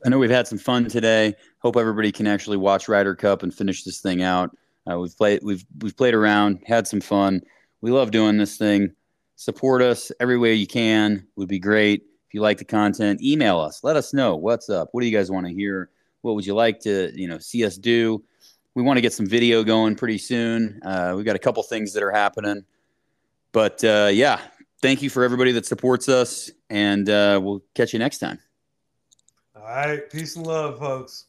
I 0.05 0.09
know 0.09 0.19
we've 0.19 0.31
had 0.31 0.49
some 0.49 0.59
fun 0.59 0.89
today. 0.89 1.35
Hope 1.59 1.77
everybody 1.77 2.11
can 2.11 2.27
actually 2.27 2.57
watch 2.57 2.89
Ryder 2.89 3.15
Cup 3.15 3.43
and 3.43 3.55
finish 3.55 3.85
this 3.85 4.01
thing 4.01 4.23
out. 4.23 4.57
Uh, 4.91 4.99
we've 4.99 5.17
played 5.17 5.41
we've 5.43 5.65
we've 5.81 5.97
played 5.97 6.15
around, 6.15 6.61
had 6.67 6.89
some 6.89 7.01
fun. 7.01 7.41
We 7.81 7.91
love 7.91 8.11
doing 8.11 8.37
this 8.37 8.57
thing. 8.57 8.93
Support 9.37 9.83
us 9.83 10.11
every 10.19 10.39
way 10.39 10.55
you 10.55 10.67
can. 10.67 11.27
Would 11.37 11.49
be 11.49 11.61
great. 11.61 12.03
If 12.27 12.35
you 12.35 12.41
like 12.41 12.59
the 12.59 12.65
content, 12.65 13.23
email 13.23 13.61
us. 13.61 13.85
Let 13.85 13.97
us 13.97 14.13
know 14.13 14.35
what's 14.37 14.69
up. 14.69 14.89
What 14.93 15.03
do 15.03 15.07
you 15.07 15.17
guys 15.17 15.31
want 15.31 15.47
to 15.47 15.53
hear? 15.53 15.91
What 16.23 16.35
would 16.35 16.47
you 16.47 16.55
like 16.55 16.81
to 16.81 17.13
you 17.15 17.29
know 17.29 17.39
see 17.39 17.65
us 17.65 17.77
do? 17.77 18.25
We 18.75 18.83
want 18.83 18.97
to 18.97 19.03
get 19.03 19.13
some 19.13 19.27
video 19.27 19.63
going 19.63 19.95
pretty 19.95 20.19
soon. 20.19 20.81
Uh, 20.83 21.13
we've 21.15 21.27
got 21.27 21.37
a 21.37 21.41
couple 21.41 21.63
things 21.63 21.93
that 21.93 22.03
are 22.03 22.11
happening, 22.11 22.65
but 23.53 23.85
uh, 23.85 24.11
yeah, 24.13 24.41
thank 24.83 25.01
you 25.01 25.09
for 25.09 25.25
everybody 25.25 25.53
that 25.53 25.65
supports 25.65 26.09
us, 26.09 26.51
and 26.69 27.09
uh, 27.09 27.41
we'll 27.43 27.63
catch 27.75 27.93
you 27.93 27.99
next 27.99 28.19
time. 28.19 28.39
All 29.57 29.63
right, 29.63 30.11
peace 30.11 30.37
and 30.37 30.47
love, 30.47 30.79
folks. 30.79 31.27